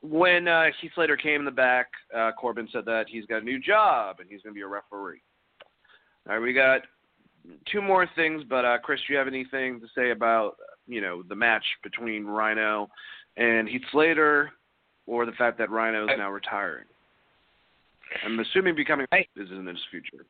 When 0.00 0.48
uh, 0.48 0.66
Heath 0.80 0.92
Slater 0.94 1.18
came 1.18 1.40
in 1.40 1.44
the 1.44 1.50
back, 1.50 1.88
uh, 2.16 2.32
Corbin 2.32 2.68
said 2.72 2.86
that 2.86 3.06
he's 3.10 3.26
got 3.26 3.42
a 3.42 3.44
new 3.44 3.60
job 3.60 4.20
and 4.20 4.28
he's 4.30 4.40
going 4.40 4.54
to 4.54 4.58
be 4.58 4.62
a 4.62 4.66
referee. 4.66 5.20
All 6.28 6.34
right, 6.34 6.42
we 6.42 6.52
got 6.52 6.82
two 7.70 7.80
more 7.80 8.06
things, 8.14 8.42
but 8.48 8.64
uh, 8.64 8.78
Chris, 8.82 9.00
do 9.06 9.12
you 9.14 9.18
have 9.18 9.28
anything 9.28 9.80
to 9.80 9.86
say 9.94 10.10
about 10.10 10.56
you 10.86 11.00
know 11.00 11.22
the 11.22 11.34
match 11.34 11.64
between 11.82 12.24
Rhino 12.26 12.88
and 13.36 13.68
Heath 13.68 13.82
Slater, 13.92 14.52
or 15.06 15.24
the 15.24 15.32
fact 15.32 15.58
that 15.58 15.70
Rhino 15.70 16.04
is 16.04 16.10
now 16.18 16.30
retiring? 16.30 16.84
I'm 18.24 18.38
assuming 18.40 18.74
becoming 18.74 19.06
I, 19.12 19.26
is 19.36 19.50
in 19.50 19.66
his 19.66 19.78
future. 19.90 20.24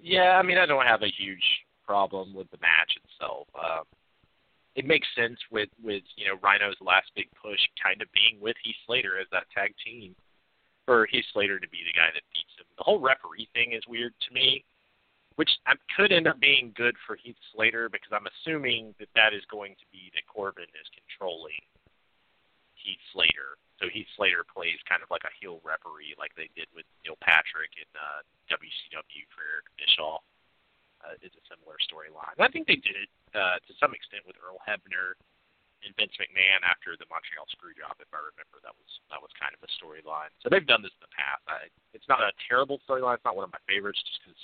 Yeah, 0.00 0.38
I 0.38 0.42
mean, 0.42 0.58
I 0.58 0.66
don't 0.66 0.86
have 0.86 1.02
a 1.02 1.12
huge 1.18 1.44
problem 1.86 2.34
with 2.34 2.50
the 2.50 2.58
match 2.58 2.96
itself. 3.04 3.48
Um, 3.54 3.84
it 4.76 4.86
makes 4.86 5.08
sense 5.14 5.38
with 5.50 5.68
with 5.82 6.02
you 6.16 6.26
know 6.26 6.38
Rhino's 6.42 6.76
last 6.80 7.10
big 7.14 7.28
push 7.42 7.60
kind 7.82 8.00
of 8.00 8.08
being 8.12 8.40
with 8.40 8.56
Heath 8.64 8.76
Slater 8.86 9.18
as 9.20 9.26
that 9.32 9.44
tag 9.54 9.74
team, 9.84 10.14
for 10.90 11.06
Heath 11.06 11.30
Slater 11.30 11.62
to 11.62 11.70
be 11.70 11.86
the 11.86 11.94
guy 11.94 12.10
that 12.10 12.26
beats 12.34 12.50
him. 12.58 12.66
The 12.74 12.82
whole 12.82 12.98
referee 12.98 13.46
thing 13.54 13.78
is 13.78 13.86
weird 13.86 14.10
to 14.26 14.34
me 14.34 14.66
which 15.40 15.56
could 15.96 16.12
end 16.12 16.28
up 16.28 16.36
being 16.36 16.68
good 16.76 16.92
for 17.08 17.16
Heath 17.16 17.40
Slater 17.56 17.88
because 17.88 18.12
I'm 18.12 18.28
assuming 18.28 18.92
that 19.00 19.08
that 19.16 19.32
is 19.32 19.40
going 19.48 19.72
to 19.80 19.86
be 19.88 20.12
that 20.12 20.28
Corbin 20.28 20.68
is 20.76 20.84
controlling 20.92 21.56
Heath 22.76 23.00
Slater. 23.16 23.56
So 23.80 23.88
Heath 23.88 24.10
Slater 24.20 24.44
plays 24.44 24.76
kind 24.84 25.00
of 25.00 25.08
like 25.08 25.24
a 25.24 25.32
heel 25.40 25.64
referee, 25.64 26.12
like 26.20 26.36
they 26.36 26.52
did 26.52 26.68
with 26.76 26.84
Neil 27.00 27.16
Patrick 27.24 27.72
in 27.80 27.88
uh, 27.96 28.20
WCW 28.52 29.24
for 29.32 29.64
Bischoff. 29.80 30.20
Uh, 31.00 31.16
it's 31.24 31.32
a 31.32 31.44
similar 31.48 31.80
storyline. 31.88 32.36
I 32.36 32.52
think 32.52 32.68
they 32.68 32.76
did 32.76 33.00
it 33.00 33.08
uh, 33.32 33.56
to 33.64 33.72
some 33.80 33.96
extent 33.96 34.28
with 34.28 34.36
Earl 34.36 34.60
Hebner 34.60 35.16
and 35.84 35.96
Vince 35.96 36.12
McMahon 36.20 36.60
after 36.64 36.92
the 36.96 37.08
Montreal 37.08 37.48
Screwjob, 37.56 37.96
if 38.00 38.10
I 38.12 38.20
remember, 38.20 38.60
that 38.60 38.76
was 38.76 38.90
that 39.08 39.20
was 39.20 39.32
kind 39.36 39.56
of 39.56 39.60
a 39.64 39.70
storyline. 39.80 40.32
So 40.44 40.52
they've 40.52 40.66
done 40.66 40.84
this 40.84 40.92
in 41.00 41.04
the 41.08 41.14
past. 41.14 41.42
I, 41.48 41.72
it's 41.96 42.08
not 42.08 42.20
a 42.20 42.32
terrible 42.48 42.80
storyline. 42.84 43.16
It's 43.20 43.26
not 43.26 43.36
one 43.36 43.48
of 43.48 43.52
my 43.52 43.62
favorites, 43.64 44.00
just 44.04 44.20
because 44.20 44.42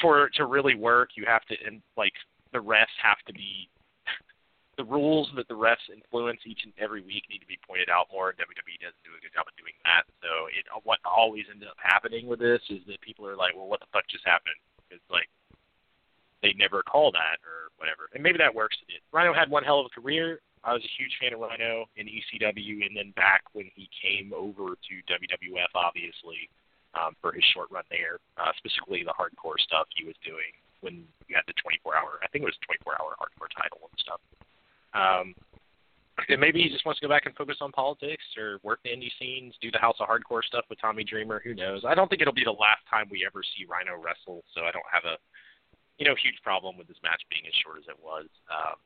for 0.00 0.26
it 0.26 0.34
to 0.36 0.44
really 0.46 0.74
work, 0.74 1.16
you 1.16 1.24
have 1.26 1.44
to 1.48 1.54
and 1.64 1.80
like 1.96 2.14
the 2.52 2.60
refs 2.60 2.92
have 3.00 3.20
to 3.26 3.32
be 3.32 3.68
the 4.76 4.84
rules 4.84 5.28
that 5.36 5.48
the 5.48 5.56
refs 5.56 5.88
influence 5.88 6.40
each 6.44 6.64
and 6.64 6.72
every 6.76 7.00
week 7.00 7.24
need 7.28 7.40
to 7.40 7.50
be 7.50 7.58
pointed 7.64 7.88
out 7.88 8.08
more. 8.12 8.32
WWE 8.36 8.76
doesn't 8.80 9.04
do 9.04 9.16
a 9.16 9.20
good 9.20 9.32
job 9.32 9.48
of 9.48 9.56
doing 9.56 9.76
that. 9.88 10.04
So 10.20 10.48
it 10.52 10.68
what 10.84 11.00
always 11.04 11.48
ends 11.48 11.64
up 11.64 11.76
happening 11.80 12.28
with 12.28 12.40
this 12.40 12.62
is 12.68 12.84
that 12.88 13.00
people 13.00 13.24
are 13.24 13.36
like, 13.36 13.56
well, 13.56 13.68
what 13.68 13.80
the 13.80 13.90
fuck 13.92 14.04
just 14.08 14.28
happened? 14.28 14.60
It's 14.90 15.04
like 15.08 15.28
they 16.42 16.54
never 16.56 16.82
call 16.82 17.12
that 17.12 17.38
or 17.44 17.70
whatever. 17.76 18.08
And 18.14 18.22
maybe 18.22 18.38
that 18.38 18.54
works. 18.54 18.76
Rhino 19.12 19.32
had 19.32 19.50
one 19.50 19.64
hell 19.64 19.80
of 19.80 19.86
a 19.86 20.00
career. 20.00 20.40
I 20.64 20.74
was 20.74 20.84
a 20.84 20.92
huge 21.00 21.16
fan 21.20 21.32
of 21.32 21.40
Rhino 21.40 21.88
in 21.96 22.04
ECW, 22.04 22.84
and 22.84 22.92
then 22.92 23.12
back 23.16 23.44
when 23.52 23.70
he 23.74 23.88
came 23.96 24.32
over 24.36 24.76
to 24.76 24.94
WWF, 25.08 25.72
obviously 25.74 26.52
um, 26.92 27.16
for 27.20 27.32
his 27.32 27.44
short 27.54 27.68
run 27.70 27.84
there, 27.88 28.20
uh, 28.36 28.52
specifically 28.58 29.02
the 29.02 29.16
hardcore 29.16 29.56
stuff 29.56 29.88
he 29.96 30.04
was 30.04 30.16
doing 30.20 30.52
when 30.80 31.04
you 31.28 31.36
had 31.36 31.44
the 31.46 31.56
24 31.60 31.96
hour, 31.96 32.20
I 32.24 32.28
think 32.28 32.42
it 32.42 32.50
was 32.50 32.56
24 32.64 33.00
hour 33.00 33.16
hardcore 33.20 33.52
title 33.52 33.88
and 33.88 34.00
stuff. 34.00 34.20
Um, 34.92 35.34
and 36.28 36.40
maybe 36.40 36.60
he 36.60 36.68
just 36.68 36.84
wants 36.84 37.00
to 37.00 37.06
go 37.06 37.12
back 37.12 37.24
and 37.24 37.34
focus 37.36 37.56
on 37.60 37.72
politics 37.72 38.24
or 38.36 38.60
work 38.62 38.80
the 38.84 38.90
indie 38.90 39.12
scenes, 39.18 39.54
do 39.62 39.70
the 39.70 39.78
House 39.78 39.96
of 40.00 40.08
Hardcore 40.08 40.44
stuff 40.44 40.64
with 40.68 40.80
Tommy 40.80 41.04
Dreamer. 41.04 41.40
Who 41.44 41.54
knows? 41.54 41.84
I 41.86 41.94
don't 41.94 42.08
think 42.08 42.20
it'll 42.20 42.34
be 42.34 42.44
the 42.44 42.50
last 42.50 42.84
time 42.90 43.08
we 43.10 43.24
ever 43.24 43.40
see 43.56 43.64
Rhino 43.64 43.96
wrestle, 43.96 44.44
so 44.54 44.62
I 44.62 44.70
don't 44.72 44.84
have 44.92 45.04
a 45.04 45.16
you 46.00 46.08
know 46.08 46.16
huge 46.16 46.40
problem 46.40 46.80
with 46.80 46.88
this 46.88 46.98
match 47.04 47.20
being 47.28 47.44
as 47.44 47.52
short 47.60 47.76
as 47.76 47.84
it 47.84 48.00
was. 48.00 48.24
Um, 48.48 48.80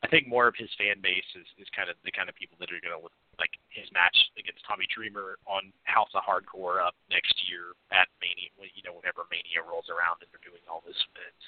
I 0.00 0.08
think 0.08 0.24
more 0.24 0.48
of 0.48 0.56
his 0.56 0.72
fan 0.80 1.04
base 1.04 1.28
is, 1.36 1.44
is 1.60 1.68
kind 1.76 1.92
of 1.92 2.00
the 2.04 2.12
kind 2.12 2.32
of 2.32 2.36
people 2.36 2.56
that 2.60 2.72
are 2.72 2.80
going 2.80 2.96
to 2.96 3.04
like 3.36 3.52
his 3.68 3.84
match 3.92 4.16
against 4.40 4.64
Tommy 4.64 4.88
Dreamer 4.88 5.36
on 5.44 5.68
House 5.84 6.08
of 6.16 6.24
Hardcore 6.24 6.80
up 6.80 6.96
next 7.12 7.36
year 7.44 7.76
at 7.92 8.08
Mania. 8.24 8.48
You 8.56 8.84
know, 8.88 8.96
whenever 8.96 9.28
Mania 9.28 9.60
rolls 9.60 9.92
around 9.92 10.24
and 10.24 10.32
they're 10.32 10.40
doing 10.40 10.64
all 10.64 10.80
this, 10.88 10.96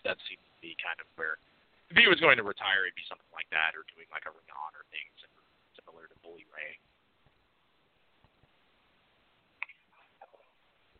that 0.04 0.20
seems 0.28 0.44
to 0.44 0.58
be 0.60 0.76
kind 0.76 1.00
of 1.00 1.08
where 1.16 1.40
if 1.88 1.96
he 1.96 2.04
was 2.04 2.20
going 2.20 2.36
to 2.36 2.44
retire, 2.44 2.84
it'd 2.84 2.96
be 2.96 3.08
something 3.08 3.32
like 3.32 3.48
that, 3.48 3.72
or 3.72 3.88
doing 3.88 4.04
like 4.12 4.28
a 4.28 4.32
Ring 4.32 4.44
of 4.52 4.60
Honor 4.60 4.84
thing 4.92 5.08
similar 5.72 6.04
to 6.04 6.16
Bully 6.20 6.44
Ray. 6.52 6.76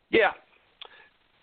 Yeah, 0.08 0.32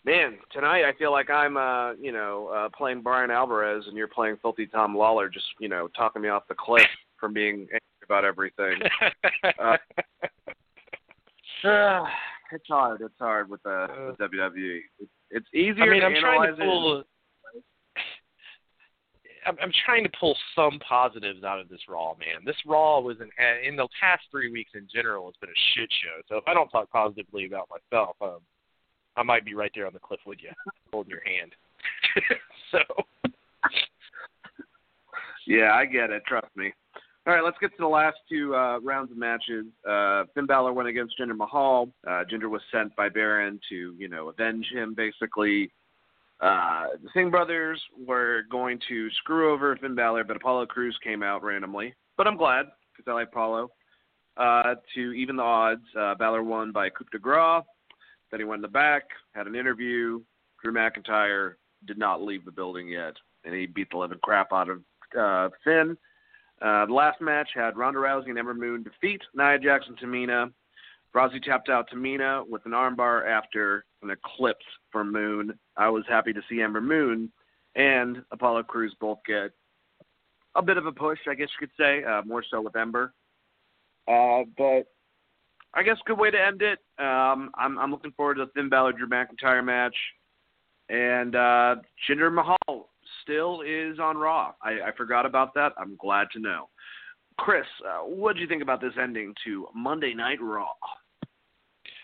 man. 0.05 0.37
Tonight 0.51 0.83
I 0.85 0.93
feel 0.97 1.11
like 1.11 1.29
I'm, 1.29 1.57
uh, 1.57 1.93
you 1.93 2.11
know, 2.11 2.47
uh, 2.55 2.69
playing 2.75 3.01
Bryan 3.01 3.31
Alvarez, 3.31 3.85
and 3.87 3.97
you're 3.97 4.07
playing 4.07 4.37
Filthy 4.41 4.67
Tom 4.67 4.95
Lawler, 4.95 5.29
just 5.29 5.47
you 5.59 5.67
know, 5.67 5.89
talking 5.95 6.21
me 6.21 6.29
off 6.29 6.43
the 6.47 6.55
cliff 6.55 6.85
from 7.19 7.33
being 7.33 7.61
angry 7.61 7.79
about 8.03 8.23
everything. 8.23 8.79
uh, 9.59 9.77
uh, 11.67 12.05
it's 12.51 12.67
hard. 12.67 13.01
It's 13.01 13.13
hard 13.19 13.49
with 13.49 13.63
the 13.63 13.87
with 14.07 14.17
WWE. 14.17 14.79
It's, 14.99 15.11
it's 15.31 15.47
easier 15.53 15.83
I 15.83 15.89
mean, 15.89 16.01
to 16.01 16.05
I'm 16.05 16.15
analyze 16.15 16.37
trying 16.37 16.55
to 16.55 16.63
pull. 16.63 16.99
it. 16.99 17.07
I'm, 19.47 19.57
I'm 19.61 19.71
trying 19.85 20.03
to 20.03 20.09
pull 20.19 20.35
some 20.55 20.79
positives 20.87 21.43
out 21.43 21.59
of 21.59 21.69
this 21.69 21.81
Raw, 21.87 22.15
man. 22.15 22.43
This 22.45 22.55
Raw 22.65 22.99
was 22.99 23.17
an 23.19 23.29
in 23.67 23.75
the 23.75 23.87
past 23.99 24.23
three 24.31 24.51
weeks 24.51 24.71
in 24.75 24.87
general, 24.93 25.29
it's 25.29 25.37
been 25.37 25.49
a 25.49 25.61
shit 25.75 25.89
show. 26.01 26.21
So 26.27 26.37
if 26.37 26.43
I 26.47 26.53
don't 26.53 26.69
talk 26.69 26.89
positively 26.89 27.45
about 27.45 27.69
myself, 27.69 28.15
um, 28.21 28.39
I 29.17 29.23
might 29.23 29.45
be 29.45 29.53
right 29.53 29.71
there 29.73 29.87
on 29.87 29.93
the 29.93 29.99
cliff 29.99 30.19
with 30.25 30.39
you, 30.41 30.51
holding 30.91 31.11
your 31.11 31.23
hand. 31.25 31.53
so. 32.71 32.79
Yeah, 35.47 35.73
I 35.73 35.85
get 35.85 36.09
it. 36.09 36.23
Trust 36.25 36.47
me. 36.55 36.73
All 37.27 37.33
right, 37.33 37.43
let's 37.43 37.57
get 37.59 37.71
to 37.71 37.77
the 37.79 37.87
last 37.87 38.17
two 38.29 38.55
uh, 38.55 38.79
rounds 38.81 39.11
of 39.11 39.17
matches. 39.17 39.65
Uh, 39.87 40.25
Finn 40.35 40.45
Balor 40.45 40.73
went 40.73 40.89
against 40.89 41.17
Jinder 41.19 41.35
Mahal. 41.35 41.89
Uh, 42.05 42.23
Jinder 42.31 42.49
was 42.49 42.61
sent 42.71 42.95
by 42.95 43.09
Baron 43.09 43.59
to, 43.69 43.95
you 43.97 44.07
know, 44.07 44.29
avenge 44.29 44.67
him, 44.71 44.93
basically. 44.95 45.71
Uh, 46.39 46.87
the 47.01 47.09
Singh 47.13 47.31
brothers 47.31 47.81
were 48.05 48.43
going 48.51 48.79
to 48.89 49.09
screw 49.11 49.51
over 49.51 49.75
Finn 49.77 49.95
Balor, 49.95 50.25
but 50.25 50.35
Apollo 50.35 50.67
Crews 50.67 50.97
came 51.03 51.23
out 51.23 51.43
randomly. 51.43 51.95
But 52.15 52.27
I'm 52.27 52.37
glad 52.37 52.67
because 52.95 53.09
I 53.09 53.13
like 53.13 53.29
Apollo. 53.29 53.71
Uh, 54.37 54.75
to 54.93 55.13
even 55.13 55.37
the 55.37 55.43
odds, 55.43 55.81
uh, 55.97 56.13
Balor 56.15 56.43
won 56.43 56.71
by 56.71 56.89
coup 56.89 57.05
de 57.11 57.17
grace. 57.17 57.63
Then 58.31 58.39
he 58.39 58.45
went 58.45 58.59
in 58.59 58.63
the 58.63 58.67
back, 58.67 59.03
had 59.33 59.47
an 59.47 59.55
interview. 59.55 60.21
Drew 60.61 60.73
McIntyre 60.73 61.53
did 61.85 61.97
not 61.97 62.21
leave 62.21 62.45
the 62.45 62.51
building 62.51 62.87
yet, 62.87 63.13
and 63.43 63.53
he 63.53 63.65
beat 63.65 63.89
the 63.91 63.97
living 63.97 64.19
crap 64.23 64.51
out 64.51 64.69
of 64.69 64.81
uh, 65.17 65.49
Finn. 65.63 65.97
Uh, 66.61 66.85
the 66.85 66.93
last 66.93 67.21
match 67.21 67.49
had 67.53 67.77
Ronda 67.77 67.99
Rousey 67.99 68.29
and 68.29 68.39
Ember 68.39 68.53
Moon 68.53 68.83
defeat 68.83 69.21
Nia 69.33 69.59
Jax 69.59 69.85
and 69.87 69.99
Tamina. 69.99 70.51
Rousey 71.13 71.41
tapped 71.41 71.69
out 71.69 71.89
Tamina 71.89 72.47
with 72.47 72.65
an 72.65 72.71
armbar 72.71 73.27
after 73.27 73.85
an 74.01 74.09
eclipse 74.09 74.65
for 74.91 75.03
Moon. 75.03 75.57
I 75.77 75.89
was 75.89 76.03
happy 76.07 76.33
to 76.33 76.41
see 76.49 76.61
Ember 76.61 76.81
Moon 76.81 77.31
and 77.75 78.23
Apollo 78.31 78.63
Crews 78.63 78.95
both 78.99 79.19
get 79.25 79.51
a 80.55 80.61
bit 80.61 80.77
of 80.77 80.85
a 80.85 80.91
push, 80.91 81.19
I 81.29 81.35
guess 81.35 81.49
you 81.59 81.67
could 81.67 81.75
say, 81.77 82.03
uh, 82.03 82.21
more 82.25 82.43
so 82.49 82.61
with 82.61 82.75
Ember. 82.75 83.13
Uh, 84.07 84.43
but 84.57 84.87
I 85.75 85.83
guess 85.83 85.97
good 86.05 86.17
way 86.17 86.31
to 86.31 86.41
end 86.41 86.61
it. 86.61 86.79
Um, 86.97 87.51
I'm, 87.55 87.77
I'm 87.77 87.91
looking 87.91 88.13
forward 88.13 88.35
to 88.35 88.45
the 88.45 88.51
Finn 88.51 88.69
Balor 88.69 88.93
Drew 88.93 89.09
McIntyre 89.09 89.63
match, 89.63 89.95
and 90.89 91.35
uh, 91.35 91.75
Jinder 92.07 92.33
Mahal 92.33 92.89
still 93.21 93.61
is 93.61 93.99
on 93.99 94.17
Raw. 94.17 94.53
I, 94.61 94.87
I 94.87 94.91
forgot 94.95 95.25
about 95.25 95.53
that. 95.55 95.73
I'm 95.77 95.97
glad 95.99 96.27
to 96.33 96.39
know. 96.39 96.69
Chris, 97.37 97.65
uh, 97.85 98.05
what 98.05 98.35
do 98.35 98.41
you 98.41 98.47
think 98.47 98.61
about 98.61 98.79
this 98.79 98.93
ending 99.01 99.33
to 99.43 99.67
Monday 99.75 100.13
Night 100.13 100.41
Raw? 100.41 100.69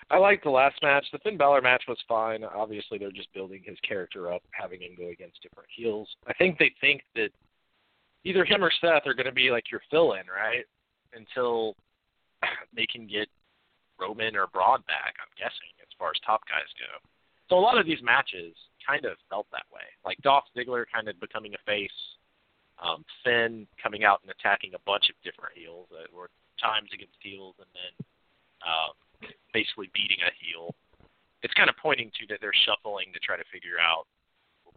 I 0.10 0.18
liked 0.18 0.44
the 0.44 0.50
last 0.50 0.76
match. 0.84 1.06
The 1.14 1.20
Finn 1.20 1.38
Balor 1.38 1.62
match 1.62 1.84
was 1.88 1.98
fine. 2.06 2.44
Obviously, 2.44 2.98
they're 2.98 3.12
just 3.12 3.34
building 3.34 3.62
his 3.64 3.78
character 3.88 4.30
up, 4.30 4.42
having 4.52 4.82
him 4.82 4.92
go 4.98 5.08
against 5.08 5.42
different 5.42 5.70
heels. 5.74 6.10
I 6.28 6.34
think 6.34 6.60
they 6.60 6.74
think 6.82 7.04
that 7.16 7.30
either 8.26 8.44
him 8.44 8.62
or 8.62 8.72
Seth 8.82 9.08
are 9.08 9.14
going 9.14 9.28
to 9.28 9.32
be 9.32 9.50
like 9.52 9.72
your 9.72 9.80
fill-in, 9.90 10.24
right? 10.28 10.66
Until 11.14 11.76
they 12.76 12.86
can 12.86 13.08
get 13.08 13.30
Roman 14.02 14.36
or 14.36 14.50
Braun 14.50 14.82
back. 14.90 15.14
I'm 15.22 15.32
guessing 15.38 15.70
as 15.80 15.94
far 15.98 16.10
as 16.10 16.20
top 16.26 16.42
guys 16.50 16.68
go. 16.82 16.90
So 17.50 17.58
a 17.58 17.62
lot 17.62 17.78
of 17.78 17.86
these 17.86 18.02
matches 18.02 18.58
kind 18.82 19.06
of 19.06 19.22
felt 19.30 19.46
that 19.54 19.70
way. 19.70 19.86
Like 20.04 20.18
Dolph 20.26 20.50
Ziggler 20.58 20.90
kind 20.90 21.08
of 21.08 21.20
becoming 21.22 21.54
a 21.54 21.62
face, 21.70 21.94
um, 22.82 23.06
Finn 23.24 23.68
coming 23.78 24.04
out 24.04 24.26
and 24.26 24.34
attacking 24.34 24.74
a 24.74 24.82
bunch 24.90 25.14
of 25.14 25.16
different 25.22 25.54
heels 25.54 25.86
that 25.94 26.10
were 26.10 26.34
times 26.58 26.90
against 26.94 27.18
heels, 27.22 27.54
and 27.62 27.70
then 27.78 27.94
um, 28.66 28.94
basically 29.54 29.94
beating 29.94 30.18
a 30.26 30.32
heel. 30.42 30.74
It's 31.44 31.54
kind 31.54 31.70
of 31.70 31.78
pointing 31.78 32.10
to 32.22 32.24
that 32.34 32.42
they're 32.42 32.56
shuffling 32.66 33.14
to 33.14 33.20
try 33.22 33.38
to 33.38 33.46
figure 33.54 33.78
out 33.82 34.06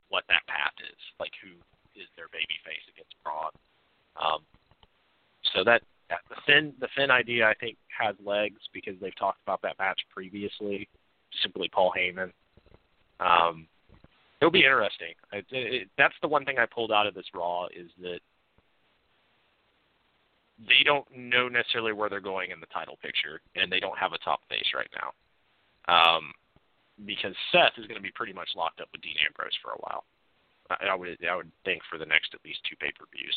what 0.08 0.24
that 0.28 0.44
path 0.48 0.76
is, 0.80 1.00
like 1.20 1.32
who 1.40 1.56
is 1.96 2.08
their 2.16 2.28
baby 2.32 2.56
face 2.64 2.84
against 2.92 3.14
Braun. 3.24 3.52
Um, 4.16 4.42
so 5.52 5.64
that, 5.64 5.82
that 6.10 6.20
the 6.28 6.36
Finn 6.46 6.74
the 6.80 6.88
Finn 6.96 7.10
idea 7.10 7.46
I 7.46 7.54
think 7.54 7.76
has 7.88 8.14
legs 8.24 8.60
because 8.72 8.94
they've 9.00 9.16
talked 9.16 9.40
about 9.46 9.62
that 9.62 9.78
match 9.78 10.00
previously. 10.12 10.88
Simply 11.42 11.68
Paul 11.68 11.92
Heyman. 11.96 12.30
Um, 13.20 13.66
it'll 14.40 14.52
be 14.52 14.60
interesting. 14.64 15.14
It, 15.32 15.44
it, 15.50 15.88
that's 15.98 16.14
the 16.22 16.28
one 16.28 16.44
thing 16.44 16.58
I 16.58 16.66
pulled 16.66 16.92
out 16.92 17.06
of 17.06 17.14
this 17.14 17.26
Raw 17.34 17.66
is 17.66 17.90
that 18.00 18.20
they 20.58 20.84
don't 20.84 21.06
know 21.14 21.48
necessarily 21.48 21.92
where 21.92 22.08
they're 22.08 22.20
going 22.20 22.50
in 22.50 22.60
the 22.60 22.66
title 22.66 22.98
picture, 23.02 23.40
and 23.56 23.70
they 23.70 23.80
don't 23.80 23.98
have 23.98 24.12
a 24.12 24.18
top 24.18 24.40
face 24.48 24.70
right 24.74 24.90
now. 24.94 25.10
Um, 25.86 26.32
because 27.04 27.34
Seth 27.50 27.74
is 27.76 27.86
going 27.86 27.98
to 27.98 28.02
be 28.02 28.12
pretty 28.14 28.32
much 28.32 28.50
locked 28.54 28.80
up 28.80 28.88
with 28.92 29.02
Dean 29.02 29.16
Ambrose 29.26 29.58
for 29.62 29.72
a 29.72 29.80
while. 29.80 30.04
I, 30.70 30.92
I 30.92 30.94
would 30.94 31.18
I 31.28 31.34
would 31.34 31.50
think 31.64 31.82
for 31.90 31.98
the 31.98 32.06
next 32.06 32.34
at 32.34 32.44
least 32.44 32.60
two 32.68 32.76
pay 32.76 32.92
per 32.92 33.04
views. 33.12 33.34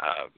Um, 0.00 0.30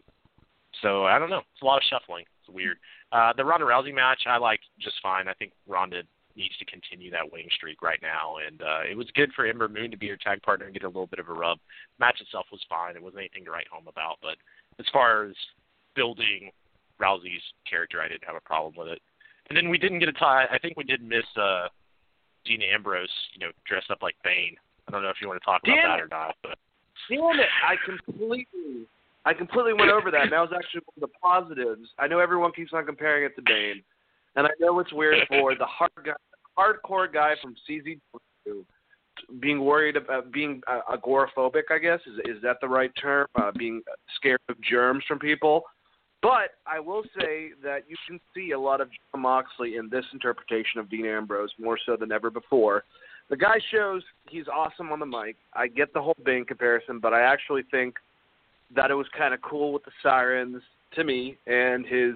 so 0.83 1.05
I 1.05 1.19
don't 1.19 1.31
know. 1.31 1.43
It's 1.53 1.63
a 1.63 1.65
lot 1.65 1.79
of 1.79 1.83
shuffling. 1.91 2.25
It's 2.41 2.55
weird. 2.55 2.79
Uh, 3.13 3.33
the 3.37 3.45
Ronda 3.45 3.67
Rousey 3.67 3.95
match 3.95 4.23
I 4.27 4.39
liked 4.39 4.65
just 4.81 4.97
fine. 5.03 5.29
I 5.29 5.35
think 5.35 5.53
Ronda 5.67 6.03
needs 6.37 6.57
to 6.59 6.65
continue 6.65 7.11
that 7.11 7.31
winning 7.31 7.49
streak 7.55 7.83
right 7.83 7.99
now, 8.03 8.37
and 8.47 8.63
uh, 8.63 8.81
it 8.89 8.97
was 8.97 9.07
good 9.15 9.33
for 9.35 9.47
Ember 9.47 9.69
Moon 9.69 9.91
to 9.91 9.97
be 9.97 10.09
her 10.09 10.17
tag 10.17 10.43
partner 10.43 10.67
and 10.67 10.75
get 10.75 10.85
a 10.85 10.89
little 10.89 11.07
bit 11.07 11.19
of 11.19 11.29
a 11.29 11.33
rub. 11.33 11.59
Match 11.99 12.21
itself 12.21 12.47
was 12.53 12.61
fine. 12.69 12.97
It 12.97 13.03
wasn't 13.03 13.21
anything 13.21 13.45
to 13.45 13.51
write 13.51 13.69
home 13.69 13.89
about, 13.89 14.17
but 14.23 14.37
as 14.79 14.87
far 14.93 15.25
as 15.25 15.35
building 15.95 16.51
Rousey's 17.01 17.43
character, 17.69 18.01
I 18.01 18.09
didn't 18.09 18.25
have 18.25 18.37
a 18.37 18.41
problem 18.41 18.75
with 18.77 18.89
it. 18.89 19.03
And 19.49 19.57
then 19.57 19.69
we 19.69 19.79
didn't 19.79 19.99
get 19.99 20.09
a 20.09 20.13
tie. 20.13 20.47
I 20.51 20.59
think 20.59 20.77
we 20.77 20.85
did 20.85 21.03
miss 21.03 21.27
uh, 21.37 21.67
Dean 22.45 22.63
Ambrose, 22.63 23.09
you 23.35 23.45
know, 23.45 23.53
dressed 23.67 23.91
up 23.91 23.99
like 24.01 24.15
Bane. 24.23 24.55
I 24.87 24.93
don't 24.93 25.03
know 25.03 25.09
if 25.11 25.17
you 25.21 25.29
want 25.29 25.41
to 25.41 25.45
talk 25.45 25.61
about 25.65 25.75
Damn 25.75 25.91
that 25.91 26.01
or 26.01 26.09
not, 26.09 26.37
but 26.43 26.59
Damn 27.09 27.41
it! 27.41 27.49
I 27.67 27.75
completely, 27.85 28.47
I 29.25 29.35
completely 29.35 29.75
went 29.75 29.91
over 29.91 30.11
that, 30.11 30.23
and 30.23 30.33
that 30.33 30.41
was 30.41 30.51
actually 30.55 30.83
one 30.95 31.05
of 31.05 31.11
the 31.11 31.19
positives. 31.23 31.89
I 31.99 32.07
know 32.07 32.21
everyone 32.21 32.53
keeps 32.53 32.73
on 32.73 32.87
comparing 32.87 33.25
it 33.25 33.37
to 33.37 33.43
Bane, 33.43 33.83
and 34.37 34.47
I 34.47 34.51
know 34.59 34.79
it's 34.79 34.93
weird 34.93 35.27
for 35.29 35.55
the 35.55 35.67
hard 35.67 35.91
guy, 36.05 36.13
hardcore 36.59 37.13
guy 37.13 37.35
from 37.43 37.55
CZW 37.69 38.65
being 39.41 39.63
worried 39.65 39.97
about 39.97 40.33
being 40.33 40.63
uh, 40.67 40.81
agoraphobic. 40.91 41.65
I 41.71 41.79
guess 41.79 42.01
is 42.07 42.37
is 42.37 42.43
that 42.43 42.57
the 42.61 42.69
right 42.69 42.91
term? 43.01 43.27
Uh, 43.35 43.51
being 43.57 43.83
scared 44.17 44.41
of 44.49 44.61
germs 44.63 45.05
from 45.07 45.19
people. 45.19 45.65
But 46.23 46.51
I 46.67 46.81
will 46.81 47.03
say 47.19 47.51
that 47.63 47.85
you 47.89 47.97
can 48.07 48.21
see 48.35 48.51
a 48.51 48.61
lot 48.61 48.83
of 48.83 48.89
Jon 48.89 49.23
Moxley 49.23 49.77
in 49.77 49.89
this 49.89 50.05
interpretation 50.13 50.79
of 50.79 50.91
Dean 50.91 51.07
Ambrose 51.07 51.51
more 51.59 51.79
so 51.87 51.97
than 51.97 52.13
ever 52.13 52.31
before. 52.31 52.85
The 53.31 53.37
guy 53.37 53.59
shows 53.73 54.03
he's 54.29 54.47
awesome 54.49 54.93
on 54.93 54.99
the 54.99 55.07
mic. 55.07 55.37
I 55.55 55.69
get 55.69 55.95
the 55.95 56.03
whole 56.03 56.17
Bane 56.25 56.45
comparison, 56.45 56.99
but 56.99 57.15
I 57.15 57.23
actually 57.23 57.63
think 57.71 57.95
that 58.75 58.91
it 58.91 58.95
was 58.95 59.07
kind 59.17 59.35
of 59.35 59.41
cool 59.43 59.73
with 59.73 59.85
the 59.85 59.91
sirens 60.03 60.63
to 60.95 61.05
me 61.05 61.37
and 61.47 61.87
his 61.87 62.15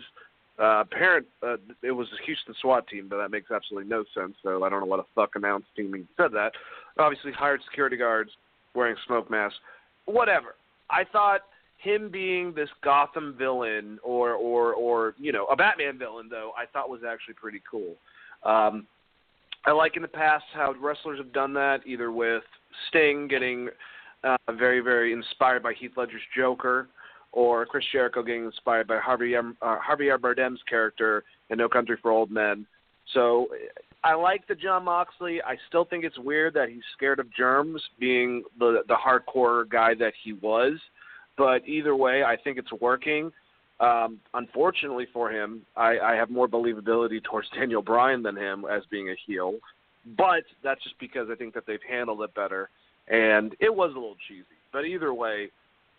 uh, 0.58 0.84
parent. 0.90 1.26
Uh, 1.42 1.56
it 1.82 1.90
was 1.90 2.06
a 2.12 2.24
Houston 2.24 2.54
SWAT 2.60 2.86
team, 2.88 3.06
but 3.08 3.18
that 3.18 3.30
makes 3.30 3.50
absolutely 3.50 3.88
no 3.88 4.04
sense. 4.14 4.34
So 4.42 4.62
I 4.64 4.68
don't 4.68 4.80
know 4.80 4.86
what 4.86 5.00
a 5.00 5.06
fuck 5.14 5.30
announced 5.34 5.68
team 5.76 6.08
said 6.16 6.32
that. 6.32 6.52
Obviously, 6.98 7.32
hired 7.32 7.60
security 7.68 7.96
guards 7.96 8.30
wearing 8.74 8.96
smoke 9.06 9.30
masks. 9.30 9.58
Whatever. 10.06 10.54
I 10.90 11.04
thought 11.04 11.40
him 11.78 12.10
being 12.10 12.54
this 12.54 12.68
Gotham 12.82 13.34
villain 13.38 13.98
or 14.02 14.32
or 14.32 14.74
or 14.74 15.14
you 15.18 15.32
know 15.32 15.46
a 15.46 15.56
Batman 15.56 15.98
villain 15.98 16.28
though 16.30 16.52
I 16.56 16.66
thought 16.66 16.88
was 16.88 17.00
actually 17.08 17.34
pretty 17.34 17.60
cool. 17.68 17.94
Um, 18.44 18.86
I 19.66 19.72
like 19.72 19.96
in 19.96 20.02
the 20.02 20.08
past 20.08 20.44
how 20.52 20.74
wrestlers 20.80 21.18
have 21.18 21.32
done 21.32 21.54
that 21.54 21.80
either 21.86 22.12
with 22.12 22.42
Sting 22.88 23.28
getting 23.28 23.68
uh, 24.24 24.52
very 24.52 24.80
very 24.80 25.12
inspired 25.12 25.62
by 25.62 25.72
Heath 25.74 25.92
Ledger's 25.96 26.22
Joker 26.36 26.88
or 27.32 27.66
Chris 27.66 27.84
Jericho 27.90 28.22
getting 28.22 28.44
inspired 28.44 28.86
by 28.86 28.98
Harvey 28.98 29.36
uh, 29.36 29.42
Javier 29.62 30.18
Bardem's 30.18 30.60
character 30.68 31.24
in 31.50 31.58
No 31.58 31.68
Country 31.68 31.96
for 32.00 32.10
Old 32.10 32.30
Men. 32.30 32.66
So 33.12 33.48
I 34.04 34.14
like 34.14 34.46
the 34.46 34.54
Jon 34.54 34.84
Moxley. 34.84 35.42
I 35.42 35.56
still 35.68 35.84
think 35.84 36.04
it's 36.04 36.18
weird 36.18 36.54
that 36.54 36.68
he's 36.68 36.82
scared 36.96 37.18
of 37.18 37.32
germs, 37.34 37.82
being 37.98 38.44
the 38.58 38.82
the 38.86 38.94
hardcore 38.94 39.68
guy 39.68 39.94
that 39.94 40.12
he 40.22 40.34
was. 40.34 40.74
But 41.36 41.66
either 41.66 41.96
way, 41.96 42.22
I 42.22 42.36
think 42.36 42.58
it's 42.58 42.72
working. 42.80 43.32
Um, 43.80 44.20
unfortunately 44.34 45.08
for 45.12 45.32
him, 45.32 45.62
I, 45.76 45.98
I 45.98 46.14
have 46.14 46.30
more 46.30 46.46
believability 46.46 47.22
towards 47.24 47.48
Daniel 47.58 47.82
Bryan 47.82 48.22
than 48.22 48.36
him 48.36 48.64
as 48.70 48.82
being 48.90 49.08
a 49.08 49.14
heel. 49.26 49.54
But 50.16 50.44
that's 50.62 50.82
just 50.84 50.98
because 51.00 51.28
I 51.32 51.34
think 51.34 51.54
that 51.54 51.64
they've 51.66 51.80
handled 51.88 52.22
it 52.22 52.34
better, 52.34 52.68
and 53.08 53.54
it 53.60 53.74
was 53.74 53.90
a 53.92 53.94
little 53.94 54.16
cheesy. 54.28 54.44
But 54.72 54.84
either 54.84 55.14
way, 55.14 55.50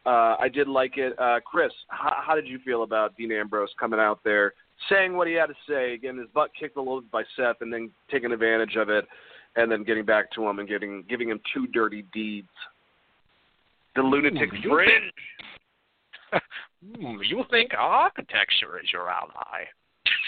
uh, 0.05 0.35
I 0.39 0.49
did 0.49 0.67
like 0.67 0.97
it. 0.97 1.17
Uh, 1.19 1.39
Chris, 1.43 1.71
how, 1.87 2.15
how 2.25 2.35
did 2.35 2.47
you 2.47 2.59
feel 2.63 2.83
about 2.83 3.15
Dean 3.17 3.31
Ambrose 3.31 3.73
coming 3.79 3.99
out 3.99 4.19
there, 4.23 4.53
saying 4.89 5.15
what 5.15 5.27
he 5.27 5.33
had 5.33 5.47
to 5.47 5.55
say, 5.67 5.97
getting 5.97 6.19
his 6.19 6.29
butt 6.33 6.51
kicked 6.59 6.77
a 6.77 6.81
little 6.81 7.01
bit 7.01 7.11
by 7.11 7.23
Seth, 7.35 7.57
and 7.61 7.73
then 7.73 7.89
taking 8.11 8.31
advantage 8.31 8.75
of 8.75 8.89
it, 8.89 9.05
and 9.55 9.71
then 9.71 9.83
getting 9.83 10.05
back 10.05 10.31
to 10.33 10.47
him 10.47 10.59
and 10.59 10.67
getting 10.67 11.03
giving 11.09 11.29
him 11.29 11.39
two 11.53 11.67
dirty 11.67 12.05
deeds? 12.13 12.49
The 13.95 14.01
lunatic 14.01 14.53
Ooh, 14.65 14.69
fringe. 14.69 15.13
You 17.27 17.43
think 17.49 17.71
architecture 17.77 18.79
is 18.83 18.91
your 18.91 19.09
ally? 19.09 19.65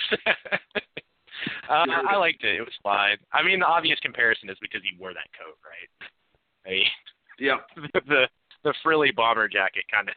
uh, 1.69 1.85
I 2.09 2.15
liked 2.15 2.43
it. 2.43 2.55
It 2.55 2.61
was 2.61 2.73
fine. 2.81 3.17
I 3.33 3.43
mean, 3.43 3.59
the 3.59 3.65
obvious 3.65 3.99
comparison 3.99 4.49
is 4.49 4.57
because 4.61 4.81
he 4.81 4.97
wore 4.97 5.13
that 5.13 5.27
coat, 5.37 5.57
right? 5.63 6.09
I 6.67 6.71
mean, 6.71 6.83
yeah. 7.39 7.57
The, 7.75 8.01
the 8.07 8.27
the 8.63 8.73
frilly 8.83 9.11
bomber 9.11 9.47
jacket 9.47 9.85
kind 9.91 10.09
of. 10.09 10.15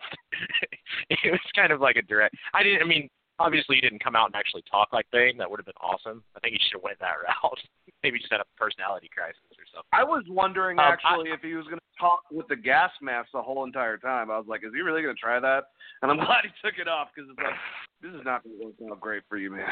it 1.10 1.30
was 1.30 1.40
kind 1.54 1.72
of 1.72 1.80
like 1.80 1.96
a 1.96 2.02
direct. 2.02 2.34
I 2.54 2.62
didn't. 2.62 2.82
I 2.82 2.86
mean, 2.86 3.08
obviously 3.38 3.76
he 3.76 3.80
didn't 3.80 4.02
come 4.02 4.16
out 4.16 4.26
and 4.26 4.34
actually 4.34 4.64
talk 4.70 4.88
like 4.92 5.06
Bane. 5.12 5.36
That 5.38 5.50
would 5.50 5.60
have 5.60 5.66
been 5.66 5.80
awesome. 5.80 6.22
I 6.36 6.40
think 6.40 6.54
he 6.54 6.60
should 6.64 6.78
have 6.78 6.82
went 6.82 6.98
that 7.00 7.14
route. 7.44 7.58
Maybe 8.02 8.18
just 8.18 8.32
had 8.32 8.40
a 8.40 8.48
personality 8.56 9.08
crisis 9.14 9.40
or 9.52 9.64
something. 9.72 9.88
I 9.92 10.02
was 10.04 10.24
wondering 10.28 10.78
Um, 10.78 10.86
actually 10.86 11.30
I- 11.30 11.34
if 11.34 11.42
he 11.42 11.54
was 11.54 11.66
going 11.66 11.78
to 11.78 11.84
talk 12.00 12.22
with 12.30 12.48
the 12.48 12.56
gas 12.56 12.90
mask 13.02 13.28
the 13.32 13.42
whole 13.42 13.64
entire 13.64 13.98
time. 13.98 14.30
I 14.30 14.38
was 14.38 14.46
like, 14.48 14.64
is 14.64 14.72
he 14.74 14.80
really 14.80 15.02
going 15.02 15.14
to 15.14 15.20
try 15.20 15.38
that? 15.38 15.64
And 16.02 16.10
I'm 16.10 16.16
glad 16.16 16.44
he 16.44 16.50
took 16.66 16.78
it 16.78 16.88
off 16.88 17.08
because 17.14 17.28
it's 17.30 17.38
like, 17.38 17.54
this 18.00 18.12
is 18.18 18.24
not 18.24 18.42
going 18.42 18.58
to 18.58 18.64
work 18.66 18.74
out 18.90 19.00
great 19.00 19.22
for 19.28 19.36
you, 19.36 19.50
man. 19.50 19.68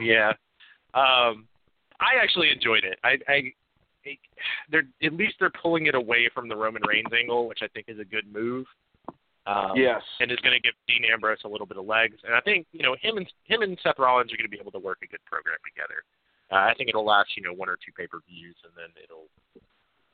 yeah. 0.00 0.30
Um, 0.94 1.46
I 1.98 2.16
actually 2.22 2.50
enjoyed 2.50 2.84
it. 2.84 2.98
I, 3.02 3.18
I, 3.28 3.52
They're 4.70 4.84
at 5.02 5.12
least 5.12 5.34
they're 5.40 5.50
pulling 5.50 5.86
it 5.86 5.94
away 5.94 6.28
from 6.34 6.48
the 6.48 6.56
Roman 6.56 6.82
Reigns 6.86 7.12
angle, 7.16 7.48
which 7.48 7.60
I 7.62 7.68
think 7.68 7.86
is 7.88 7.98
a 7.98 8.04
good 8.04 8.32
move. 8.32 8.66
Um, 9.46 9.72
yes. 9.74 10.02
and 10.20 10.30
is 10.30 10.38
going 10.44 10.52
to 10.54 10.60
give 10.60 10.76
Dean 10.86 11.02
Ambrose 11.10 11.40
a 11.44 11.48
little 11.48 11.66
bit 11.66 11.78
of 11.78 11.86
legs. 11.86 12.14
And 12.24 12.34
I 12.34 12.40
think 12.40 12.66
you 12.72 12.82
know 12.82 12.94
him 13.00 13.16
and 13.16 13.26
him 13.44 13.62
and 13.62 13.78
Seth 13.82 13.98
Rollins 13.98 14.32
are 14.32 14.36
going 14.36 14.48
to 14.48 14.52
be 14.52 14.60
able 14.60 14.72
to 14.72 14.78
work 14.78 14.98
a 15.02 15.08
good 15.08 15.24
program 15.24 15.56
together. 15.64 16.04
Uh, 16.52 16.70
I 16.70 16.74
think 16.76 16.88
it'll 16.88 17.06
last 17.06 17.30
you 17.36 17.42
know 17.42 17.52
one 17.52 17.68
or 17.68 17.76
two 17.76 17.92
pay 17.96 18.06
per 18.06 18.20
views, 18.28 18.56
and 18.64 18.72
then 18.76 18.92
it'll 19.02 19.28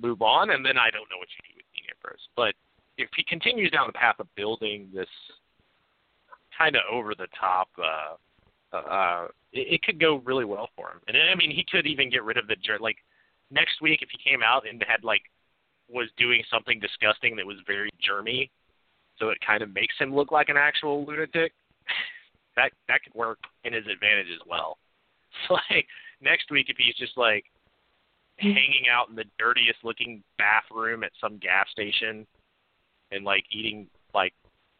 move 0.01 0.23
on. 0.23 0.51
And 0.51 0.65
then 0.65 0.79
I 0.79 0.91
don't 0.91 1.11
know 1.11 1.19
what 1.19 1.29
you 1.37 1.43
do 1.43 1.59
with 1.59 1.69
Dean 1.75 1.91
Ambrose, 1.91 2.27
but 2.37 2.55
if 2.99 3.11
he 3.17 3.25
continues 3.25 3.71
down 3.71 3.87
the 3.89 3.99
path 3.99 4.17
of 4.21 4.27
building 4.37 4.89
this 4.95 5.11
kind 6.57 6.77
of 6.77 6.83
over 6.91 7.15
the 7.15 7.27
top, 7.39 7.69
uh, 7.77 8.77
uh, 8.77 9.29
it, 9.53 9.75
it 9.75 9.83
could 9.83 10.01
go 10.01 10.23
really 10.25 10.45
well 10.45 10.71
for 10.77 10.91
him. 10.91 11.01
And 11.09 11.17
I 11.17 11.35
mean, 11.35 11.51
he 11.51 11.65
could 11.71 11.87
even 11.87 12.11
get 12.11 12.25
rid 12.25 12.37
of 12.37 12.47
the 12.47 12.57
like 12.81 12.97
next 13.51 13.81
week 13.81 14.01
if 14.03 14.09
he 14.11 14.31
came 14.31 14.43
out 14.43 14.69
and 14.69 14.85
had 14.87 15.05
like 15.05 15.23
was 15.89 16.09
doing 16.17 16.43
something 16.51 16.81
disgusting 16.81 17.37
that 17.37 17.47
was 17.47 17.57
very 17.67 17.91
germy 18.07 18.51
so 19.19 19.31
it 19.31 19.39
kind 19.45 19.63
of 19.63 19.75
makes 19.75 19.95
him 19.99 20.15
look 20.15 20.31
like 20.31 20.49
an 20.49 20.57
actual 20.57 21.05
lunatic. 21.05 21.53
That 22.57 22.73
that 22.89 23.03
could 23.05 23.15
work 23.15 23.37
in 23.65 23.75
his 23.75 23.85
advantage 23.87 24.29
as 24.33 24.41
well. 24.49 24.79
So 25.47 25.59
like 25.71 25.87
next 26.23 26.51
week, 26.51 26.71
if 26.71 26.79
he's 26.79 26.95
just 26.95 27.19
like 27.19 27.45
hanging 28.39 28.87
out 28.91 29.11
in 29.11 29.15
the 29.15 29.27
dirtiest 29.39 29.81
looking 29.85 30.23
bathroom 30.39 31.05
at 31.05 31.13
some 31.21 31.37
gas 31.37 31.67
station 31.71 32.27
and 33.13 33.27
like 33.27 33.45
eating 33.53 33.89
like 34.15 34.33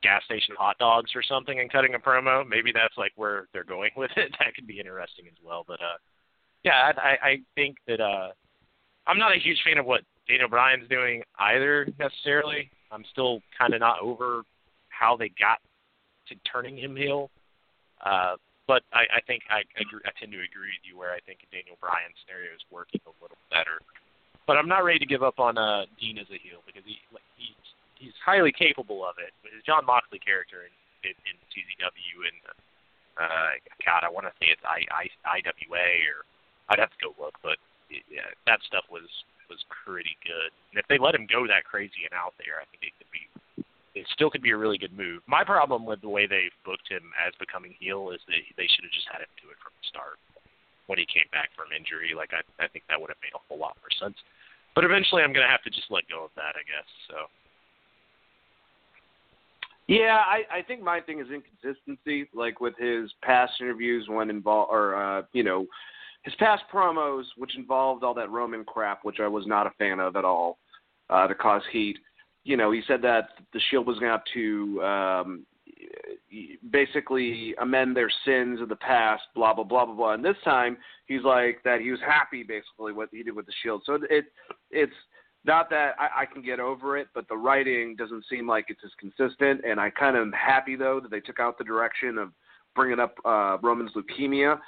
gas 0.03 0.25
station 0.25 0.55
hot 0.59 0.79
dogs 0.79 1.11
or 1.15 1.23
something 1.23 1.61
and 1.61 1.71
cutting 1.71 1.95
a 1.95 1.99
promo, 1.99 2.49
maybe 2.49 2.73
that's 2.73 2.97
like 2.97 3.13
where 3.17 3.47
they're 3.53 3.63
going 3.63 3.91
with 3.99 4.11
it. 4.17 4.35
That 4.39 4.55
could 4.55 4.67
be 4.67 4.81
interesting 4.81 5.27
as 5.27 5.37
well. 5.45 5.63
But 5.69 5.83
uh, 5.83 5.99
yeah, 6.65 6.93
I, 6.97 7.17
I 7.23 7.37
think 7.55 7.77
that 7.87 8.01
uh, 8.01 8.29
I'm 9.07 9.19
not 9.19 9.33
a 9.33 9.39
huge 9.39 9.59
fan 9.65 9.79
of 9.79 9.87
what 9.87 10.03
Daniel 10.29 10.49
Bryan's 10.49 10.89
doing 10.89 11.23
either 11.39 11.87
necessarily. 11.99 12.71
I'm 12.91 13.05
still 13.13 13.41
kind 13.57 13.75
of 13.75 13.81
not 13.81 14.01
over 14.01 14.43
how 14.89 15.17
they 15.17 15.31
got 15.39 15.59
to 16.29 16.35
turning 16.51 16.77
him 16.77 16.97
heel. 16.97 17.31
Uh, 18.05 18.35
but 18.67 18.83
I, 18.93 19.07
I 19.19 19.21
think 19.27 19.47
I, 19.47 19.63
agree, 19.79 20.03
I 20.03 20.11
tend 20.19 20.35
to 20.35 20.43
agree 20.43 20.75
with 20.75 20.83
you 20.83 20.99
where 20.99 21.15
I 21.15 21.23
think 21.23 21.47
Daniel 21.55 21.79
Bryan 21.79 22.11
scenario 22.23 22.51
is 22.51 22.63
working 22.75 23.01
a 23.07 23.15
little 23.23 23.39
better. 23.51 23.79
But 24.47 24.59
I'm 24.59 24.67
not 24.67 24.83
ready 24.83 24.99
to 24.99 25.07
give 25.07 25.23
up 25.23 25.39
on 25.39 25.59
uh, 25.59 25.87
Dean 25.99 26.19
as 26.19 26.27
a 26.31 26.39
heel 26.39 26.63
because 26.67 26.83
he 26.87 26.99
he's 27.39 27.67
he's 27.99 28.17
highly 28.23 28.51
capable 28.51 29.07
of 29.07 29.19
it. 29.23 29.35
His 29.47 29.63
Jon 29.63 29.87
Moxley 29.87 30.19
character 30.19 30.67
in, 30.67 30.75
in, 31.07 31.15
in 31.27 31.35
CZW 31.51 32.27
and 32.27 32.39
uh, 33.17 33.53
God, 33.83 34.05
I 34.05 34.11
want 34.11 34.27
to 34.27 34.35
say 34.39 34.53
it's 34.53 34.63
I, 34.67 34.85
I, 34.93 35.05
IWA 35.41 35.89
or 36.11 36.29
I'd 36.69 36.83
have 36.83 36.93
to 36.93 37.01
go 37.01 37.11
look, 37.17 37.35
but 37.43 37.57
yeah, 37.91 38.29
that 38.47 38.61
stuff 38.67 38.85
was 38.91 39.07
was 39.49 39.63
pretty 39.71 40.19
good. 40.27 40.51
And 40.75 40.79
if 40.83 40.87
they 40.91 40.99
let 40.99 41.15
him 41.15 41.27
go 41.31 41.47
that 41.47 41.63
crazy 41.63 42.03
and 42.03 42.15
out 42.15 42.35
there, 42.43 42.59
I 42.59 42.67
think 42.71 42.91
it 42.91 42.95
could 42.99 43.13
be 43.15 43.25
it 43.97 44.07
still 44.13 44.29
could 44.29 44.43
be 44.43 44.53
a 44.53 44.59
really 44.59 44.77
good 44.77 44.93
move. 44.93 45.23
My 45.27 45.43
problem 45.43 45.87
with 45.87 46.03
the 46.03 46.13
way 46.13 46.27
they've 46.27 46.55
booked 46.67 46.91
him 46.91 47.15
as 47.17 47.33
becoming 47.41 47.73
heel 47.81 48.13
is 48.13 48.21
that 48.29 48.43
they 48.61 48.69
should 48.69 48.85
have 48.85 48.93
just 48.93 49.09
had 49.09 49.25
him 49.25 49.33
do 49.41 49.49
it 49.49 49.57
from 49.63 49.73
the 49.81 49.87
start 49.89 50.21
when 50.87 51.01
he 51.01 51.07
came 51.09 51.27
back 51.33 51.49
from 51.57 51.73
injury. 51.73 52.13
Like 52.15 52.35
I 52.35 52.43
I 52.63 52.69
think 52.69 52.85
that 52.89 53.01
would 53.01 53.11
have 53.11 53.23
made 53.23 53.35
a 53.35 53.43
whole 53.49 53.59
lot 53.59 53.79
more 53.81 53.93
sense. 53.97 54.19
But 54.75 54.85
eventually 54.85 55.23
I'm 55.23 55.33
gonna 55.33 55.49
have 55.51 55.65
to 55.65 55.73
just 55.73 55.89
let 55.91 56.05
go 56.11 56.27
of 56.27 56.33
that, 56.37 56.59
I 56.59 56.65
guess. 56.67 56.89
So 57.09 57.31
Yeah, 59.89 60.19
I, 60.27 60.43
I 60.51 60.63
think 60.63 60.83
my 60.83 61.01
thing 61.01 61.21
is 61.21 61.29
inconsistency, 61.31 62.29
like 62.35 62.61
with 62.61 62.75
his 62.77 63.11
past 63.23 63.55
interviews 63.61 64.07
when 64.09 64.31
involved, 64.31 64.71
or 64.73 64.95
uh, 64.95 65.23
you 65.33 65.45
know, 65.45 65.67
his 66.27 66.35
past 66.35 66.65
promos, 66.73 67.23
which 67.37 67.57
involved 67.57 68.03
all 68.03 68.13
that 68.13 68.31
Roman 68.31 68.65
crap, 68.65 69.05
which 69.05 69.21
I 69.21 69.29
was 69.29 69.47
not 69.47 69.69
a 69.69 69.71
fan 69.79 70.01
of 70.01 70.17
at 70.17 70.25
all, 70.25 70.59
uh, 71.09 71.29
to 71.29 71.35
cause 71.37 71.63
heat. 71.71 71.97
You 72.43 72.57
know, 72.57 72.73
he 72.73 72.83
said 72.89 73.01
that 73.03 73.29
the 73.53 73.61
Shield 73.71 73.87
was 73.87 74.01
going 74.01 74.11
to 74.11 74.17
have 74.19 74.25
to 74.35 74.83
um, 74.83 75.47
basically 76.73 77.55
amend 77.63 77.97
their 77.97 78.11
sins 78.25 78.61
of 78.61 78.69
the 78.69 78.77
past, 78.77 79.23
blah 79.37 79.55
blah 79.55 79.63
blah 79.63 79.87
blah 79.87 79.95
blah. 79.95 80.13
And 80.15 80.25
this 80.25 80.37
time, 80.45 80.77
he's 81.07 81.23
like 81.23 81.61
that 81.65 81.81
he 81.81 81.93
was 81.93 82.01
happy 82.05 82.43
basically 82.43 82.93
what 82.93 83.09
he 83.13 83.23
did 83.23 83.37
with 83.37 83.47
the 83.47 83.53
Shield. 83.63 83.83
So 83.87 83.97
it 84.11 84.25
it's 84.73 84.93
not 85.45 85.71
that 85.71 85.95
I, 85.97 86.23
I 86.23 86.27
can 86.27 86.43
get 86.43 86.59
over 86.59 86.97
it, 86.97 87.07
but 87.15 87.29
the 87.29 87.37
writing 87.37 87.95
doesn't 87.97 88.25
seem 88.29 88.49
like 88.49 88.65
it's 88.69 88.81
as 88.85 88.91
consistent. 88.99 89.61
And 89.65 89.79
I 89.79 89.91
kind 89.91 90.17
of 90.17 90.23
am 90.23 90.33
happy 90.33 90.75
though 90.75 90.99
that 90.99 91.13
they 91.13 91.21
took 91.21 91.39
out 91.39 91.57
the 91.57 91.63
direction 91.63 92.19
of 92.19 92.33
bringing 92.75 92.99
up 92.99 93.15
uh, 93.25 93.59
Roman's 93.63 93.93
leukemia. 93.93 94.59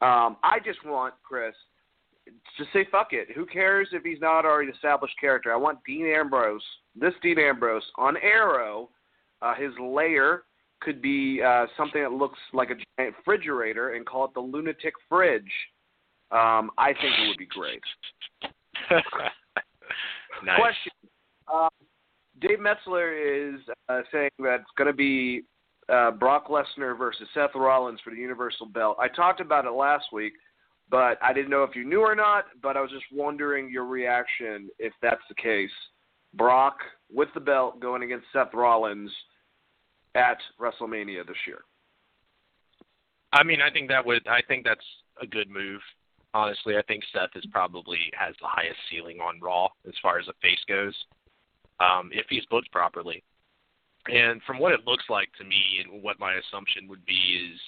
Um, 0.00 0.36
I 0.42 0.58
just 0.64 0.84
want 0.84 1.14
Chris 1.22 1.54
to 2.58 2.64
say 2.72 2.86
fuck 2.90 3.12
it. 3.12 3.28
Who 3.34 3.46
cares 3.46 3.88
if 3.92 4.02
he's 4.02 4.20
not 4.20 4.44
already 4.44 4.68
an 4.68 4.74
established 4.74 5.14
character? 5.20 5.52
I 5.52 5.56
want 5.56 5.78
Dean 5.86 6.06
Ambrose, 6.06 6.62
this 6.94 7.14
Dean 7.22 7.38
Ambrose 7.38 7.84
on 7.96 8.16
Arrow. 8.16 8.90
Uh, 9.42 9.54
his 9.54 9.72
lair 9.80 10.44
could 10.80 11.02
be 11.02 11.42
uh, 11.42 11.66
something 11.76 12.02
that 12.02 12.12
looks 12.12 12.38
like 12.52 12.70
a 12.70 12.74
giant 12.74 13.14
refrigerator 13.18 13.94
and 13.94 14.06
call 14.06 14.24
it 14.24 14.34
the 14.34 14.40
lunatic 14.40 14.94
fridge. 15.08 15.42
Um, 16.30 16.70
I 16.78 16.92
think 17.00 17.14
it 17.18 17.28
would 17.28 17.38
be 17.38 17.46
great. 17.46 17.82
Nice. 20.44 20.58
Question. 20.58 20.92
Uh, 21.52 21.68
Dave 22.40 22.60
Meltzer 22.60 23.12
is 23.12 23.60
uh, 23.88 24.00
saying 24.12 24.30
that 24.40 24.60
it's 24.60 24.70
going 24.76 24.88
to 24.88 24.96
be 24.96 25.42
uh, 25.88 26.10
Brock 26.12 26.48
Lesnar 26.48 26.96
versus 26.96 27.28
Seth 27.34 27.54
Rollins 27.54 28.00
for 28.02 28.10
the 28.10 28.16
Universal 28.16 28.66
Belt. 28.66 28.96
I 28.98 29.08
talked 29.08 29.40
about 29.40 29.66
it 29.66 29.72
last 29.72 30.06
week, 30.12 30.32
but 30.90 31.18
I 31.22 31.32
didn't 31.32 31.50
know 31.50 31.64
if 31.64 31.74
you 31.74 31.84
knew 31.84 32.00
or 32.00 32.14
not. 32.14 32.46
But 32.62 32.76
I 32.76 32.80
was 32.80 32.90
just 32.90 33.04
wondering 33.12 33.70
your 33.70 33.84
reaction 33.84 34.68
if 34.78 34.92
that's 35.02 35.22
the 35.28 35.34
case. 35.34 35.70
Brock 36.34 36.78
with 37.12 37.28
the 37.34 37.40
belt 37.40 37.80
going 37.80 38.02
against 38.02 38.26
Seth 38.32 38.52
Rollins 38.54 39.10
at 40.14 40.38
WrestleMania 40.60 41.26
this 41.26 41.36
year. 41.46 41.60
I 43.32 43.42
mean, 43.42 43.60
I 43.60 43.70
think 43.70 43.88
that 43.88 44.04
would. 44.04 44.26
I 44.28 44.40
think 44.46 44.64
that's 44.64 44.84
a 45.20 45.26
good 45.26 45.50
move. 45.50 45.80
Honestly, 46.32 46.76
I 46.76 46.82
think 46.82 47.04
Seth 47.12 47.30
is 47.36 47.46
probably 47.52 47.98
has 48.18 48.34
the 48.40 48.48
highest 48.48 48.78
ceiling 48.90 49.18
on 49.20 49.40
Raw 49.40 49.68
as 49.86 49.94
far 50.02 50.18
as 50.18 50.26
a 50.28 50.32
face 50.42 50.58
goes, 50.68 50.94
um, 51.78 52.10
if 52.12 52.26
he's 52.28 52.44
booked 52.46 52.70
properly. 52.72 53.22
And 54.06 54.42
from 54.46 54.58
what 54.58 54.72
it 54.72 54.86
looks 54.86 55.04
like 55.08 55.28
to 55.38 55.44
me, 55.44 55.82
and 55.82 56.02
what 56.02 56.20
my 56.20 56.34
assumption 56.34 56.88
would 56.88 57.04
be 57.06 57.50
is, 57.52 57.60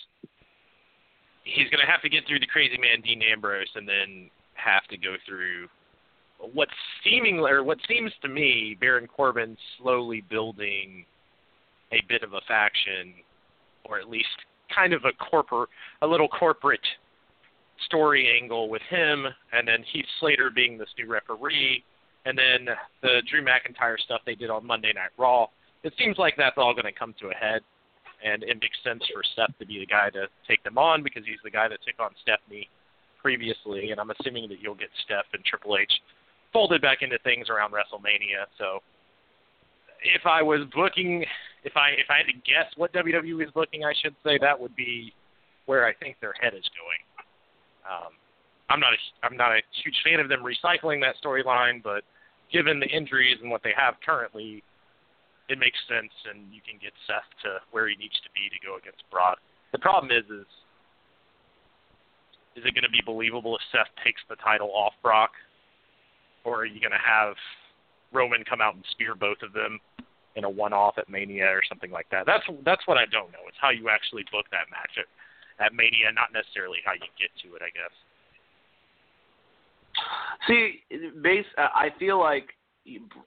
he's 1.44 1.70
going 1.70 1.80
to 1.80 1.90
have 1.90 2.02
to 2.02 2.08
get 2.08 2.26
through 2.26 2.40
the 2.40 2.46
crazy 2.46 2.76
man 2.76 3.00
Dean 3.02 3.22
Ambrose, 3.22 3.70
and 3.74 3.88
then 3.88 4.30
have 4.54 4.86
to 4.90 4.96
go 4.96 5.14
through 5.26 5.68
what 6.52 6.68
seeming 7.02 7.38
or 7.38 7.64
what 7.64 7.78
seems 7.88 8.12
to 8.20 8.28
me 8.28 8.76
Baron 8.78 9.06
Corbin 9.06 9.56
slowly 9.78 10.22
building 10.28 11.04
a 11.92 12.02
bit 12.08 12.22
of 12.22 12.34
a 12.34 12.40
faction, 12.46 13.14
or 13.84 13.98
at 13.98 14.08
least 14.08 14.28
kind 14.74 14.92
of 14.92 15.04
a 15.04 15.12
corporate, 15.12 15.70
a 16.02 16.06
little 16.06 16.28
corporate 16.28 16.80
story 17.86 18.38
angle 18.40 18.68
with 18.68 18.82
him, 18.90 19.26
and 19.52 19.66
then 19.66 19.84
Heath 19.92 20.06
Slater 20.20 20.50
being 20.50 20.76
this 20.76 20.88
new 20.98 21.06
referee, 21.06 21.84
and 22.24 22.36
then 22.36 22.74
the 23.02 23.22
Drew 23.30 23.42
McIntyre 23.42 23.98
stuff 23.98 24.20
they 24.26 24.34
did 24.34 24.50
on 24.50 24.66
Monday 24.66 24.92
Night 24.92 25.10
Raw. 25.16 25.46
It 25.86 25.94
seems 25.96 26.18
like 26.18 26.34
that's 26.36 26.58
all 26.58 26.74
going 26.74 26.90
to 26.90 26.98
come 26.98 27.14
to 27.22 27.30
a 27.30 27.34
head, 27.34 27.62
and 28.18 28.42
it 28.42 28.58
makes 28.60 28.76
sense 28.82 29.06
for 29.06 29.22
Seth 29.36 29.56
to 29.60 29.66
be 29.66 29.78
the 29.78 29.86
guy 29.86 30.10
to 30.10 30.26
take 30.48 30.64
them 30.64 30.78
on 30.78 31.04
because 31.04 31.22
he's 31.24 31.38
the 31.44 31.50
guy 31.50 31.68
that 31.68 31.78
took 31.86 32.02
on 32.02 32.10
Stephanie 32.22 32.68
previously, 33.22 33.92
and 33.92 34.00
I'm 34.00 34.10
assuming 34.10 34.48
that 34.48 34.58
you'll 34.60 34.74
get 34.74 34.90
Steph 35.04 35.30
and 35.32 35.44
Triple 35.44 35.78
H 35.78 35.92
folded 36.52 36.82
back 36.82 37.02
into 37.02 37.18
things 37.22 37.46
around 37.48 37.70
WrestleMania. 37.70 38.50
So 38.58 38.82
if 40.02 40.26
I 40.26 40.42
was 40.42 40.66
booking, 40.74 41.24
if 41.62 41.76
I 41.76 41.90
if 41.90 42.10
I 42.10 42.18
had 42.18 42.26
to 42.26 42.38
guess 42.42 42.66
what 42.76 42.92
WWE 42.92 43.44
is 43.44 43.50
booking, 43.54 43.84
I 43.84 43.94
should 44.02 44.14
say 44.24 44.38
that 44.40 44.58
would 44.58 44.74
be 44.74 45.14
where 45.66 45.86
I 45.86 45.94
think 45.94 46.16
their 46.20 46.34
head 46.40 46.54
is 46.54 46.66
going. 46.74 47.02
Um, 47.86 48.12
I'm 48.70 48.80
not 48.80 48.92
a 48.92 48.98
I'm 49.22 49.36
not 49.36 49.52
a 49.52 49.62
huge 49.84 50.02
fan 50.02 50.18
of 50.18 50.28
them 50.28 50.42
recycling 50.42 51.00
that 51.02 51.14
storyline, 51.22 51.80
but 51.80 52.02
given 52.52 52.80
the 52.80 52.86
injuries 52.86 53.38
and 53.40 53.50
what 53.50 53.62
they 53.62 53.72
have 53.76 53.94
currently, 54.04 54.64
it 55.48 55.58
makes 55.58 55.78
sense, 55.86 56.12
and 56.26 56.50
you 56.50 56.60
can 56.60 56.78
get 56.82 56.92
Seth 57.06 57.28
to 57.46 57.62
where 57.70 57.88
he 57.88 57.94
needs 57.96 58.18
to 58.26 58.30
be 58.34 58.50
to 58.50 58.58
go 58.64 58.76
against 58.76 59.06
Brock. 59.10 59.38
The 59.72 59.78
problem 59.78 60.10
is, 60.10 60.24
is 60.26 60.46
is 62.56 62.64
it 62.64 62.72
going 62.72 62.88
to 62.88 62.90
be 62.90 63.04
believable 63.04 63.54
if 63.54 63.62
Seth 63.70 63.92
takes 64.02 64.20
the 64.28 64.36
title 64.40 64.72
off 64.72 64.94
Brock, 65.02 65.32
or 66.44 66.64
are 66.64 66.66
you 66.66 66.80
going 66.80 66.96
to 66.96 67.04
have 67.04 67.36
Roman 68.12 68.42
come 68.48 68.60
out 68.60 68.74
and 68.74 68.84
spear 68.90 69.14
both 69.14 69.42
of 69.42 69.52
them 69.52 69.78
in 70.36 70.44
a 70.44 70.50
one-off 70.50 70.96
at 70.96 71.08
Mania 71.08 71.46
or 71.46 71.62
something 71.68 71.90
like 71.90 72.08
that? 72.10 72.24
That's 72.26 72.44
that's 72.64 72.86
what 72.86 72.96
I 72.96 73.06
don't 73.06 73.30
know. 73.30 73.44
It's 73.46 73.60
how 73.60 73.70
you 73.70 73.88
actually 73.88 74.24
book 74.32 74.46
that 74.50 74.66
match 74.70 74.96
at, 74.98 75.06
at 75.62 75.74
Mania, 75.74 76.10
not 76.10 76.32
necessarily 76.32 76.78
how 76.84 76.94
you 76.94 77.06
get 77.20 77.30
to 77.44 77.54
it. 77.54 77.62
I 77.62 77.70
guess. 77.70 77.94
See, 80.48 80.82
base. 81.22 81.46
I 81.58 81.90
feel 81.98 82.18
like 82.18 82.50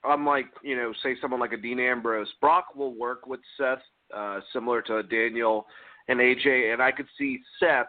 I'm 0.04 0.28
you 0.64 0.76
know, 0.76 0.94
say 1.04 1.16
someone 1.22 1.40
like 1.40 1.54
a 1.54 1.58
Dean 1.58 1.80
Ambrose. 1.80 2.32
Brock 2.40 2.76
will 2.76 2.94
work 2.94 3.28
with 3.28 3.40
Seth, 3.58 3.80
uh, 4.16 4.40
similar 4.54 4.82
to 4.84 5.04
Daniel 5.04 5.66
and 6.08 6.20
AJ, 6.20 6.74
and 6.74 6.82
I 6.82 6.92
could 6.92 7.08
see 7.18 7.40
Seth 7.60 7.88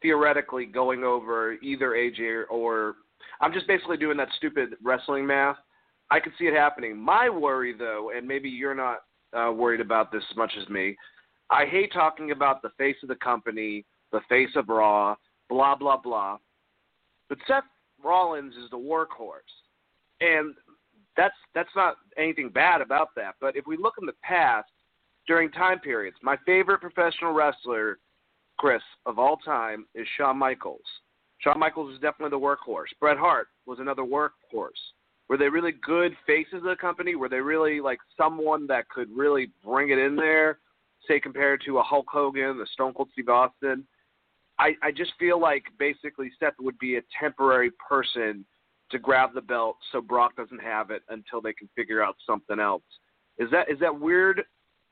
theoretically 0.00 0.66
going 0.66 1.04
over 1.04 1.54
either 1.54 1.90
AJ 1.90 2.44
or. 2.50 2.96
I'm 3.40 3.52
just 3.52 3.66
basically 3.66 3.96
doing 3.96 4.16
that 4.18 4.28
stupid 4.36 4.74
wrestling 4.82 5.26
math. 5.26 5.56
I 6.10 6.20
could 6.20 6.32
see 6.38 6.44
it 6.44 6.54
happening. 6.54 6.96
My 6.98 7.28
worry, 7.28 7.72
though, 7.76 8.10
and 8.14 8.26
maybe 8.26 8.48
you're 8.48 8.74
not 8.74 8.98
uh, 9.32 9.52
worried 9.52 9.80
about 9.80 10.12
this 10.12 10.22
as 10.30 10.36
much 10.36 10.52
as 10.60 10.68
me. 10.68 10.96
I 11.50 11.66
hate 11.66 11.92
talking 11.92 12.30
about 12.30 12.62
the 12.62 12.70
face 12.78 12.96
of 13.02 13.08
the 13.08 13.16
company, 13.16 13.84
the 14.10 14.20
face 14.28 14.50
of 14.56 14.68
Raw, 14.68 15.16
blah 15.48 15.74
blah 15.76 15.96
blah. 15.96 16.38
But 17.28 17.38
Seth 17.46 17.64
Rollins 18.02 18.54
is 18.54 18.70
the 18.70 18.76
workhorse, 18.76 19.40
and 20.20 20.54
that's 21.16 21.34
that's 21.54 21.74
not 21.76 21.96
anything 22.16 22.48
bad 22.48 22.80
about 22.80 23.08
that. 23.16 23.34
But 23.40 23.56
if 23.56 23.66
we 23.66 23.76
look 23.76 23.94
in 24.00 24.06
the 24.06 24.14
past, 24.22 24.70
during 25.26 25.50
time 25.50 25.78
periods, 25.78 26.16
my 26.22 26.36
favorite 26.46 26.80
professional 26.80 27.32
wrestler, 27.32 27.98
Chris, 28.58 28.82
of 29.06 29.18
all 29.18 29.36
time, 29.36 29.86
is 29.94 30.06
Shawn 30.16 30.38
Michaels. 30.38 30.80
Shawn 31.38 31.58
Michaels 31.58 31.94
is 31.94 32.00
definitely 32.00 32.30
the 32.30 32.44
workhorse. 32.44 32.92
Bret 33.00 33.18
Hart 33.18 33.48
was 33.66 33.78
another 33.78 34.02
workhorse. 34.02 34.70
Were 35.28 35.36
they 35.36 35.48
really 35.48 35.72
good 35.72 36.16
faces 36.26 36.56
of 36.56 36.64
the 36.64 36.76
company? 36.76 37.14
Were 37.14 37.28
they 37.28 37.40
really 37.40 37.80
like 37.80 37.98
someone 38.16 38.66
that 38.66 38.88
could 38.88 39.08
really 39.14 39.50
bring 39.64 39.90
it 39.90 39.98
in 39.98 40.14
there? 40.16 40.58
Say 41.08 41.18
compared 41.18 41.62
to 41.66 41.78
a 41.78 41.82
Hulk 41.82 42.06
Hogan, 42.08 42.58
the 42.58 42.66
Stone 42.72 42.94
Cold 42.94 43.08
Steve 43.12 43.28
Austin. 43.28 43.84
I, 44.58 44.74
I 44.82 44.92
just 44.92 45.12
feel 45.18 45.40
like 45.40 45.64
basically 45.78 46.30
Seth 46.38 46.54
would 46.60 46.78
be 46.78 46.96
a 46.96 47.02
temporary 47.18 47.70
person 47.88 48.44
to 48.92 48.98
grab 48.98 49.30
the 49.34 49.40
belt 49.40 49.76
so 49.90 50.00
Brock 50.00 50.36
doesn't 50.36 50.62
have 50.62 50.90
it 50.90 51.02
until 51.08 51.40
they 51.40 51.52
can 51.52 51.68
figure 51.74 52.02
out 52.02 52.16
something 52.26 52.60
else. 52.60 52.82
Is 53.38 53.50
that 53.50 53.70
is 53.70 53.78
that 53.80 53.98
weird 53.98 54.42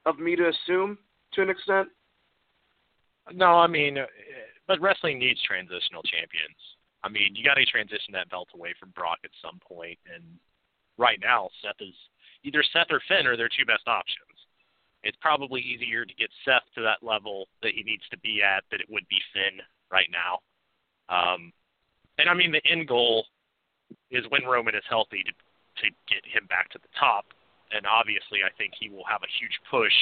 of 0.07 0.18
me 0.18 0.34
to 0.34 0.48
assume 0.48 0.98
to 1.34 1.42
an 1.42 1.51
extent? 1.51 1.88
No, 3.32 3.59
I 3.59 3.66
mean, 3.66 3.98
but 4.66 4.80
wrestling 4.80 5.18
needs 5.18 5.40
transitional 5.42 6.03
champions. 6.03 6.57
I 7.05 7.09
mean, 7.09 7.34
you 7.34 7.44
got 7.44 7.55
to 7.55 7.64
transition 7.64 8.12
that 8.12 8.30
belt 8.30 8.48
away 8.55 8.74
from 8.78 8.90
Brock 8.90 9.18
at 9.24 9.30
some 9.40 9.61
point, 9.66 9.98
and 10.12 10.24
right 10.98 11.18
now 11.22 11.48
Seth 11.62 11.80
is 11.80 11.94
either 12.42 12.64
Seth 12.72 12.90
or 12.90 13.01
Finn 13.09 13.26
are 13.26 13.36
their 13.36 13.48
two 13.48 13.64
best 13.66 13.86
options. 13.86 14.26
It's 15.03 15.16
probably 15.20 15.61
easier 15.62 16.05
to 16.05 16.14
get 16.14 16.28
Seth 16.44 16.64
to 16.74 16.82
that 16.82 17.03
level 17.03 17.48
that 17.62 17.72
he 17.74 17.82
needs 17.82 18.05
to 18.11 18.18
be 18.18 18.42
at 18.42 18.64
than 18.70 18.80
it 18.80 18.90
would 18.90 19.09
be 19.09 19.20
Finn 19.32 19.61
right 19.90 20.09
now. 20.12 20.40
Um, 21.09 21.53
and 22.18 22.28
I 22.28 22.34
mean, 22.34 22.53
the 22.53 22.61
end 22.70 22.88
goal 22.88 23.24
is 24.11 24.24
when 24.30 24.45
Roman 24.45 24.74
is 24.74 24.84
healthy 24.88 25.22
to 25.24 25.32
to 25.80 25.86
get 26.11 26.20
him 26.26 26.45
back 26.51 26.68
to 26.70 26.78
the 26.78 26.91
top. 26.99 27.32
And 27.70 27.86
obviously, 27.86 28.43
I 28.43 28.51
think 28.59 28.74
he 28.74 28.91
will 28.91 29.07
have 29.07 29.22
a 29.22 29.30
huge 29.38 29.55
push 29.70 29.95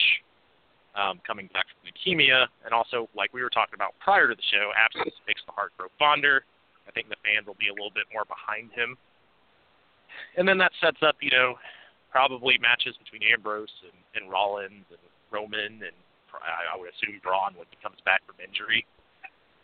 um, 0.97 1.21
coming 1.23 1.53
back 1.53 1.69
from 1.69 1.85
leukemia, 1.85 2.49
and 2.65 2.73
also, 2.73 3.07
like 3.15 3.31
we 3.37 3.45
were 3.45 3.53
talking 3.53 3.77
about 3.77 3.95
prior 4.01 4.27
to 4.27 4.35
the 4.35 4.49
show, 4.51 4.73
absence 4.73 5.15
makes 5.29 5.45
the 5.45 5.53
heart 5.53 5.77
grow 5.77 5.93
fonder. 6.01 6.43
I 6.89 6.91
think 6.91 7.13
the 7.13 7.21
fans 7.21 7.47
will 7.47 7.61
be 7.61 7.69
a 7.69 7.77
little 7.77 7.93
bit 7.93 8.09
more 8.11 8.25
behind 8.25 8.73
him, 8.73 8.97
and 10.41 10.49
then 10.49 10.57
that 10.59 10.73
sets 10.81 11.05
up, 11.05 11.21
you 11.21 11.31
know, 11.31 11.61
probably 12.11 12.57
matches 12.59 12.97
between 12.97 13.21
Ambrose 13.29 13.71
and, 13.85 14.01
and 14.17 14.33
Rollins 14.33 14.89
and 14.89 15.05
Roman, 15.31 15.85
and 15.85 15.97
I, 16.33 16.73
I 16.73 16.75
would 16.81 16.89
assume 16.89 17.21
Braun 17.21 17.53
when 17.55 17.69
he 17.71 17.77
comes 17.85 18.01
back 18.05 18.25
from 18.25 18.41
injury. 18.41 18.85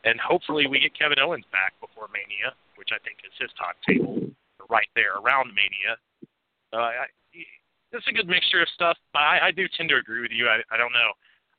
And 0.05 0.21
hopefully 0.21 0.69
we 0.69 0.81
get 0.81 0.93
Kevin 0.93 1.17
Owens 1.17 1.49
back 1.49 1.73
before 1.81 2.13
Mania, 2.13 2.53
which 2.77 2.91
I 2.93 2.99
think 3.03 3.19
is 3.25 3.35
his 3.39 3.51
timetable 3.57 4.31
right 4.71 4.89
there 4.95 5.17
around 5.21 5.53
Mania. 5.55 5.95
Uh, 6.73 7.05
I, 7.05 7.07
it's 7.93 8.09
a 8.09 8.13
good 8.13 8.27
mixture 8.27 8.63
of 8.63 8.69
stuff, 8.75 8.99
but 9.13 9.23
I, 9.23 9.49
I 9.49 9.51
do 9.51 9.71
tend 9.77 9.89
to 9.91 9.97
agree 9.97 10.21
with 10.21 10.35
you. 10.35 10.51
I, 10.51 10.59
I 10.73 10.77
don't 10.77 10.93
know. 10.93 11.15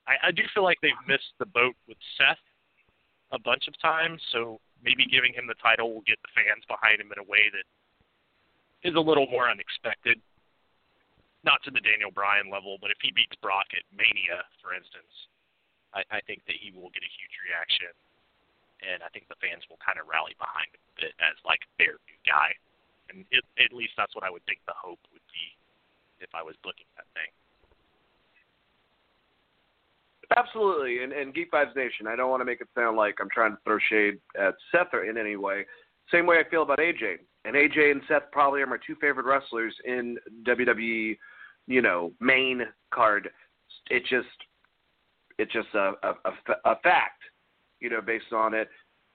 I, 0.07 0.30
I 0.30 0.32
do 0.32 0.43
feel 0.53 0.63
like 0.63 0.78
they've 0.82 1.07
missed 1.07 1.32
the 1.39 1.47
boat 1.47 1.76
with 1.88 1.97
Seth 2.20 2.41
a 3.32 3.39
bunch 3.39 3.68
of 3.68 3.76
times, 3.80 4.22
so 4.32 4.59
maybe 4.84 5.07
giving 5.07 5.34
him 5.34 5.47
the 5.47 5.57
title 5.57 5.95
will 5.95 6.05
get 6.05 6.20
the 6.22 6.36
fans 6.36 6.61
behind 6.68 6.99
him 6.99 7.09
in 7.09 7.18
a 7.18 7.26
way 7.26 7.47
that 7.55 7.66
is 8.86 8.93
a 8.93 9.01
little 9.01 9.26
more 9.32 9.49
unexpected. 9.49 10.20
Not 11.41 11.61
to 11.63 11.72
the 11.72 11.82
Daniel 11.82 12.09
Bryan 12.09 12.49
level, 12.49 12.78
but 12.82 12.89
if 12.89 12.97
he 13.01 13.13
beats 13.13 13.38
Brock 13.38 13.70
at 13.74 13.86
Mania, 13.93 14.45
for 14.61 14.74
instance, 14.74 15.13
I, 15.93 16.01
I 16.09 16.20
think 16.26 16.41
that 16.49 16.57
he 16.57 16.74
will 16.74 16.89
get 16.89 17.05
a 17.05 17.16
huge 17.16 17.36
reaction 17.45 17.93
and 18.86 19.01
I 19.01 19.09
think 19.09 19.27
the 19.27 19.39
fans 19.41 19.65
will 19.69 19.81
kind 19.81 19.97
of 19.97 20.05
rally 20.05 20.38
behind 20.38 20.69
him 20.69 20.81
a 20.81 20.93
bit 21.01 21.13
as 21.17 21.36
like 21.41 21.65
their 21.81 21.97
new 22.05 22.19
guy. 22.23 22.53
And 23.09 23.25
it, 23.33 23.41
at 23.61 23.73
least 23.73 23.93
that's 23.97 24.13
what 24.13 24.25
I 24.25 24.29
would 24.29 24.45
think 24.45 24.61
the 24.65 24.77
hope 24.77 25.01
would 25.13 25.25
be 25.29 25.45
if 26.21 26.29
I 26.33 26.41
was 26.41 26.55
booking 26.61 26.89
that 26.97 27.09
thing. 27.13 27.29
Absolutely, 30.36 31.03
and 31.03 31.13
and 31.13 31.33
Geek 31.33 31.51
Vibes 31.51 31.75
Nation. 31.75 32.07
I 32.07 32.15
don't 32.15 32.31
want 32.31 32.41
to 32.41 32.45
make 32.45 32.61
it 32.61 32.67
sound 32.73 32.97
like 32.97 33.17
I'm 33.21 33.29
trying 33.29 33.51
to 33.51 33.61
throw 33.63 33.77
shade 33.89 34.17
at 34.39 34.55
Seth 34.71 34.93
or 34.93 35.05
in 35.05 35.17
any 35.17 35.36
way. 35.36 35.65
Same 36.11 36.25
way 36.25 36.38
I 36.39 36.49
feel 36.49 36.63
about 36.63 36.79
AJ. 36.79 37.17
And 37.45 37.55
AJ 37.55 37.91
and 37.91 38.01
Seth 38.07 38.31
probably 38.31 38.61
are 38.61 38.67
my 38.67 38.77
two 38.86 38.95
favorite 38.95 39.27
wrestlers 39.27 39.73
in 39.86 40.17
WWE. 40.43 41.17
You 41.67 41.81
know, 41.81 42.11
main 42.19 42.63
card. 42.91 43.29
It 43.91 44.01
just, 44.09 44.27
it's 45.38 45.53
just 45.53 45.67
a 45.75 45.93
a, 46.01 46.15
a, 46.25 46.71
a 46.71 46.75
fact 46.81 47.21
you 47.80 47.89
know, 47.89 48.01
based 48.01 48.34
on 48.34 48.53
it. 48.53 48.69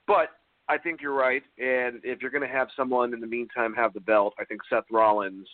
But 0.07 0.29
I 0.69 0.79
think 0.79 1.01
you're 1.01 1.15
right. 1.15 1.43
And 1.59 2.01
if 2.05 2.23
you're 2.23 2.31
going 2.31 2.49
to 2.49 2.55
have 2.55 2.69
someone 2.77 3.13
in 3.13 3.21
the 3.21 3.27
meantime 3.27 3.75
have 3.75 3.93
the 3.93 4.01
belt, 4.01 4.35
I 4.39 4.45
think 4.45 4.61
Seth 4.71 4.85
Rollins 4.91 5.49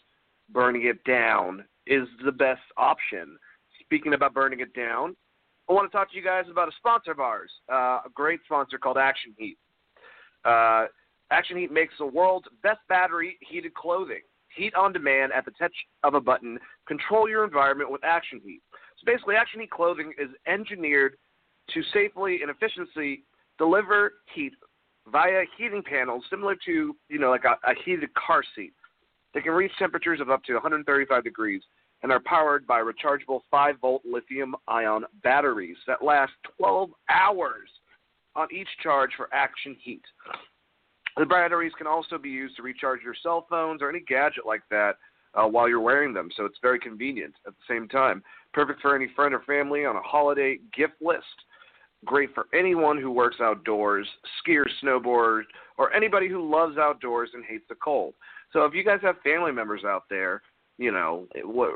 burning 0.51 0.87
it 0.87 1.03
down 1.05 1.65
is 1.87 2.07
the 2.25 2.33
best 2.33 2.61
option. 2.77 3.39
Speaking 3.81 4.15
about 4.15 4.35
burning 4.35 4.61
it 4.61 4.75
down, 4.75 5.17
I 5.69 5.73
want 5.73 5.91
to 5.91 5.97
talk 5.97 6.11
to 6.11 6.17
you 6.17 6.23
guys 6.23 6.45
about 6.51 6.69
a 6.69 6.73
sponsor 6.77 7.11
of 7.11 7.21
ours, 7.21 7.51
uh, 7.73 8.01
a 8.05 8.11
great 8.15 8.41
sponsor 8.45 8.79
called 8.79 8.99
Action 8.99 9.35
Heat. 9.37 9.59
Uh, 10.45 10.87
Action 11.31 11.57
Heat 11.57 11.73
makes 11.73 11.95
the 11.99 12.07
world's 12.07 12.47
best 12.63 12.81
battery 12.89 13.37
heated 13.41 13.75
clothing. 13.75 14.21
Heat 14.55 14.75
on 14.75 14.93
demand 14.93 15.33
at 15.33 15.45
the 15.45 15.51
touch 15.59 15.75
of 16.05 16.15
a 16.15 16.21
button. 16.21 16.59
Control 16.87 17.29
your 17.29 17.45
environment 17.45 17.91
with 17.91 18.05
Action 18.05 18.41
Heat. 18.45 18.61
So 18.99 19.11
basically, 19.11 19.35
Action 19.35 19.61
Heat 19.61 19.71
clothing 19.71 20.13
is 20.19 20.29
engineered 20.47 21.17
to 21.75 21.83
safely 21.93 22.41
and 22.43 22.51
efficiently 22.51 23.23
deliver 23.59 24.15
heat 24.35 24.53
via 25.11 25.45
heating 25.57 25.83
panels, 25.83 26.25
similar 26.31 26.57
to 26.67 26.95
you 27.09 27.19
know 27.19 27.31
like 27.31 27.45
a, 27.45 27.57
a 27.69 27.75
heated 27.85 28.13
car 28.15 28.43
seat. 28.55 28.73
They 29.35 29.41
can 29.41 29.53
reach 29.53 29.73
temperatures 29.79 30.21
of 30.21 30.31
up 30.31 30.43
to 30.45 30.55
135 30.55 31.23
degrees 31.23 31.63
and 32.03 32.13
are 32.13 32.21
powered 32.21 32.67
by 32.67 32.81
rechargeable 32.81 33.41
5 33.51 33.77
volt 33.81 34.03
lithium 34.05 34.55
ion 34.69 35.05
batteries 35.23 35.77
that 35.87 36.05
last 36.05 36.33
12 36.59 36.91
hours 37.11 37.69
on 38.35 38.49
each 38.53 38.69
charge 38.83 39.11
for 39.17 39.29
action 39.33 39.77
heat. 39.81 40.03
The 41.17 41.25
batteries 41.25 41.73
can 41.79 41.87
also 41.87 42.19
be 42.19 42.29
used 42.29 42.57
to 42.57 42.63
recharge 42.63 43.01
your 43.03 43.15
cell 43.23 43.47
phones 43.49 43.81
or 43.81 43.89
any 43.89 44.01
gadget 44.01 44.45
like 44.47 44.63
that 44.71 44.97
uh, 45.35 45.47
while 45.47 45.69
you're 45.69 45.81
wearing 45.81 46.13
them, 46.13 46.31
so 46.37 46.45
it's 46.45 46.59
very 46.61 46.79
convenient 46.79 47.35
at 47.47 47.55
the 47.55 47.75
same 47.75 47.89
time. 47.89 48.23
Perfect 48.53 48.81
for 48.81 48.95
any 48.95 49.09
friend 49.15 49.35
or 49.35 49.41
family 49.41 49.85
on 49.85 49.97
a 49.97 50.03
holiday 50.03 50.59
gift 50.77 50.95
list. 51.01 51.25
Great 52.07 52.35
for 52.35 52.47
anyone 52.55 52.99
who 52.99 53.11
works 53.11 53.37
outdoors, 53.41 54.07
skiers, 54.41 54.71
snowboarders, 54.83 55.43
or 55.77 55.93
anybody 55.93 56.29
who 56.29 56.51
loves 56.51 56.79
outdoors 56.79 57.31
and 57.35 57.45
hates 57.45 57.65
the 57.69 57.75
cold. 57.75 58.15
So 58.53 58.65
if 58.65 58.73
you 58.73 58.85
guys 58.85 59.01
have 59.03 59.17
family 59.23 59.53
members 59.53 59.83
out 59.85 60.05
there, 60.09 60.41
you 60.79 60.93
know, 60.93 61.27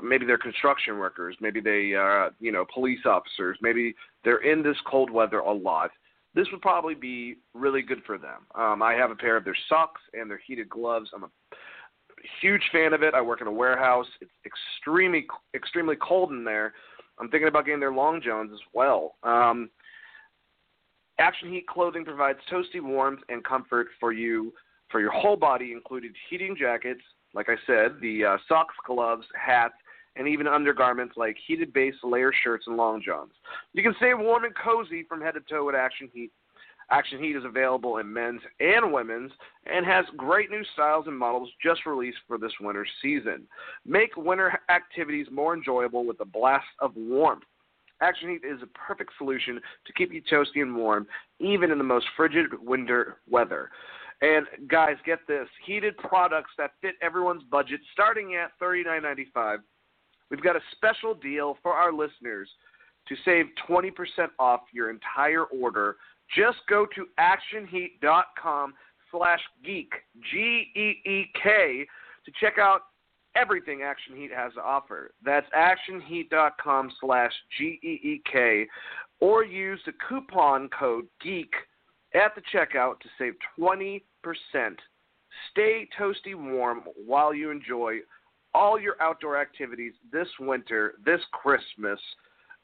maybe 0.02 0.24
they're 0.24 0.38
construction 0.38 0.98
workers, 0.98 1.36
maybe 1.40 1.60
they, 1.60 1.94
uh, 1.94 2.30
you 2.38 2.52
know, 2.52 2.64
police 2.72 3.00
officers, 3.04 3.58
maybe 3.60 3.94
they're 4.24 4.50
in 4.50 4.62
this 4.62 4.76
cold 4.86 5.10
weather 5.10 5.40
a 5.40 5.52
lot 5.52 5.90
this 6.34 6.46
would 6.52 6.60
probably 6.60 6.94
be 6.94 7.36
really 7.54 7.82
good 7.82 8.02
for 8.06 8.16
them. 8.16 8.46
Um, 8.54 8.82
I 8.82 8.94
have 8.94 9.10
a 9.10 9.16
pair 9.16 9.36
of 9.36 9.44
their 9.44 9.56
socks 9.68 10.00
and 10.14 10.30
their 10.30 10.40
heated 10.46 10.68
gloves. 10.68 11.10
I'm 11.14 11.24
a 11.24 11.30
huge 12.40 12.62
fan 12.72 12.92
of 12.92 13.02
it. 13.02 13.14
I 13.14 13.20
work 13.20 13.40
in 13.40 13.46
a 13.46 13.52
warehouse. 13.52 14.06
It's 14.20 14.30
extremely 14.46 15.26
extremely 15.54 15.96
cold 15.96 16.30
in 16.30 16.44
there. 16.44 16.74
I'm 17.18 17.28
thinking 17.30 17.48
about 17.48 17.66
getting 17.66 17.80
their 17.80 17.92
long 17.92 18.22
johns 18.22 18.52
as 18.52 18.60
well. 18.72 19.16
Um, 19.22 19.70
Action 21.20 21.52
Heat 21.52 21.66
clothing 21.66 22.04
provides 22.04 22.38
toasty 22.50 22.80
warmth 22.80 23.20
and 23.28 23.44
comfort 23.44 23.88
for 24.00 24.12
you 24.12 24.52
for 24.90 25.00
your 25.00 25.12
whole 25.12 25.36
body, 25.36 25.72
including 25.72 26.12
heating 26.28 26.56
jackets, 26.58 27.02
like 27.34 27.48
I 27.48 27.56
said, 27.66 28.00
the 28.00 28.24
uh, 28.24 28.36
socks, 28.48 28.74
gloves, 28.86 29.26
hats, 29.40 29.74
and 30.16 30.26
even 30.26 30.48
undergarments 30.48 31.16
like 31.16 31.36
heated 31.46 31.72
base 31.72 31.94
layer 32.02 32.32
shirts 32.42 32.66
and 32.66 32.76
long 32.76 33.02
johns. 33.04 33.32
You 33.72 33.82
can 33.82 33.94
stay 33.98 34.14
warm 34.14 34.44
and 34.44 34.54
cozy 34.56 35.04
from 35.08 35.20
head 35.20 35.34
to 35.34 35.40
toe 35.40 35.66
with 35.66 35.74
Action 35.74 36.08
Heat. 36.12 36.32
Action 36.90 37.22
Heat 37.22 37.36
is 37.36 37.44
available 37.44 37.98
in 37.98 38.12
men's 38.12 38.40
and 38.58 38.92
women's 38.92 39.30
and 39.66 39.86
has 39.86 40.04
great 40.16 40.50
new 40.50 40.64
styles 40.72 41.06
and 41.06 41.16
models 41.16 41.48
just 41.62 41.86
released 41.86 42.18
for 42.26 42.36
this 42.36 42.52
winter 42.60 42.84
season. 43.00 43.46
Make 43.86 44.16
winter 44.16 44.58
activities 44.68 45.28
more 45.30 45.54
enjoyable 45.54 46.04
with 46.04 46.18
a 46.20 46.24
blast 46.24 46.66
of 46.80 46.96
warmth. 46.96 47.44
Action 48.00 48.30
Heat 48.30 48.42
is 48.46 48.62
a 48.62 48.66
perfect 48.66 49.12
solution 49.18 49.60
to 49.86 49.92
keep 49.92 50.12
you 50.12 50.22
toasty 50.22 50.62
and 50.62 50.74
warm, 50.74 51.06
even 51.38 51.70
in 51.70 51.78
the 51.78 51.84
most 51.84 52.06
frigid 52.16 52.46
winter 52.62 53.18
weather. 53.28 53.70
And 54.22 54.46
guys, 54.68 54.96
get 55.04 55.20
this: 55.28 55.48
heated 55.64 55.96
products 55.98 56.50
that 56.58 56.72
fit 56.80 56.94
everyone's 57.02 57.42
budget, 57.50 57.80
starting 57.92 58.34
at 58.34 58.52
$39.95 58.60 59.58
We've 60.30 60.42
got 60.42 60.56
a 60.56 60.60
special 60.72 61.14
deal 61.14 61.58
for 61.62 61.72
our 61.72 61.92
listeners 61.92 62.48
to 63.08 63.16
save 63.24 63.46
20% 63.68 63.90
off 64.38 64.60
your 64.72 64.90
entire 64.90 65.44
order. 65.44 65.96
Just 66.36 66.58
go 66.68 66.86
to 66.94 67.06
actionheat.com 67.18 68.74
slash 69.10 69.40
geek, 69.64 69.92
G-E-E-K, 70.30 71.86
to 72.24 72.32
check 72.40 72.58
out 72.58 72.82
everything 73.36 73.82
Action 73.82 74.16
Heat 74.16 74.30
has 74.34 74.52
to 74.54 74.62
offer. 74.62 75.12
That's 75.24 75.46
actionheat.com 75.56 76.92
slash 77.00 77.32
G-E-E-K, 77.58 78.66
or 79.20 79.44
use 79.44 79.80
the 79.86 79.92
coupon 80.08 80.68
code 80.68 81.06
GEEK 81.22 81.50
at 82.14 82.34
the 82.34 82.42
checkout 82.52 83.00
to 83.00 83.08
save 83.18 83.34
20%. 83.58 84.00
Stay 85.50 85.88
toasty 85.98 86.34
warm 86.34 86.82
while 87.06 87.32
you 87.32 87.50
enjoy 87.50 87.98
all 88.52 88.80
your 88.80 89.00
outdoor 89.00 89.40
activities 89.40 89.92
this 90.12 90.28
winter, 90.40 90.94
this 91.04 91.20
Christmas, 91.32 92.00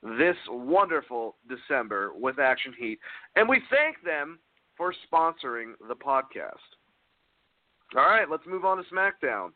this 0.02 0.36
wonderful 0.48 1.36
December 1.48 2.10
with 2.14 2.38
Action 2.38 2.74
Heat. 2.78 2.98
And 3.36 3.48
we 3.48 3.62
thank 3.70 4.02
them 4.04 4.38
for 4.76 4.92
sponsoring 5.10 5.72
the 5.88 5.94
podcast. 5.94 6.54
All 7.96 8.02
right, 8.02 8.28
let's 8.28 8.46
move 8.46 8.64
on 8.64 8.78
to 8.78 8.84
SmackDown. 8.92 9.50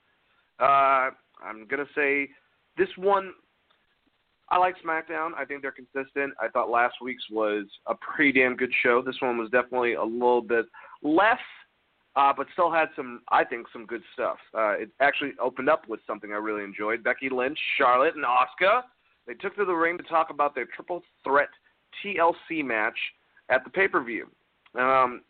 Uh, 0.60 1.10
I'm 1.42 1.66
to 1.68 1.86
say 1.94 2.28
this 2.76 2.88
one, 2.96 3.32
I 4.48 4.58
like 4.58 4.74
SmackDown. 4.84 5.30
I 5.36 5.44
think 5.44 5.62
they're 5.62 5.72
consistent. 5.72 6.34
I 6.40 6.48
thought 6.48 6.70
last 6.70 6.96
week's 7.02 7.24
was 7.30 7.66
a 7.86 7.94
pretty 7.94 8.38
damn 8.40 8.56
good 8.56 8.72
show. 8.82 9.00
This 9.00 9.16
one 9.20 9.38
was 9.38 9.50
definitely 9.50 9.94
a 9.94 10.04
little 10.04 10.42
bit 10.42 10.66
less 11.02 11.38
uh, 12.16 12.32
but 12.36 12.46
still 12.52 12.70
had 12.70 12.88
some, 12.96 13.20
I 13.30 13.44
think, 13.44 13.66
some 13.72 13.86
good 13.86 14.02
stuff. 14.14 14.38
Uh, 14.54 14.72
it 14.72 14.90
actually 15.00 15.32
opened 15.40 15.68
up 15.68 15.88
with 15.88 16.00
something 16.06 16.32
I 16.32 16.36
really 16.36 16.64
enjoyed. 16.64 17.04
Becky 17.04 17.28
Lynch, 17.30 17.58
Charlotte, 17.78 18.14
and 18.16 18.24
Asuka. 18.24 18.82
They 19.26 19.34
took 19.34 19.54
to 19.56 19.64
the 19.64 19.72
ring 19.72 19.96
to 19.98 20.02
talk 20.04 20.30
about 20.30 20.54
their 20.54 20.66
triple 20.74 21.02
threat 21.22 21.50
TLC 22.04 22.64
match 22.64 22.96
at 23.48 23.62
the 23.64 23.70
pay 23.70 23.86
per 23.86 24.02
view. 24.02 24.26
Um, 24.78 25.22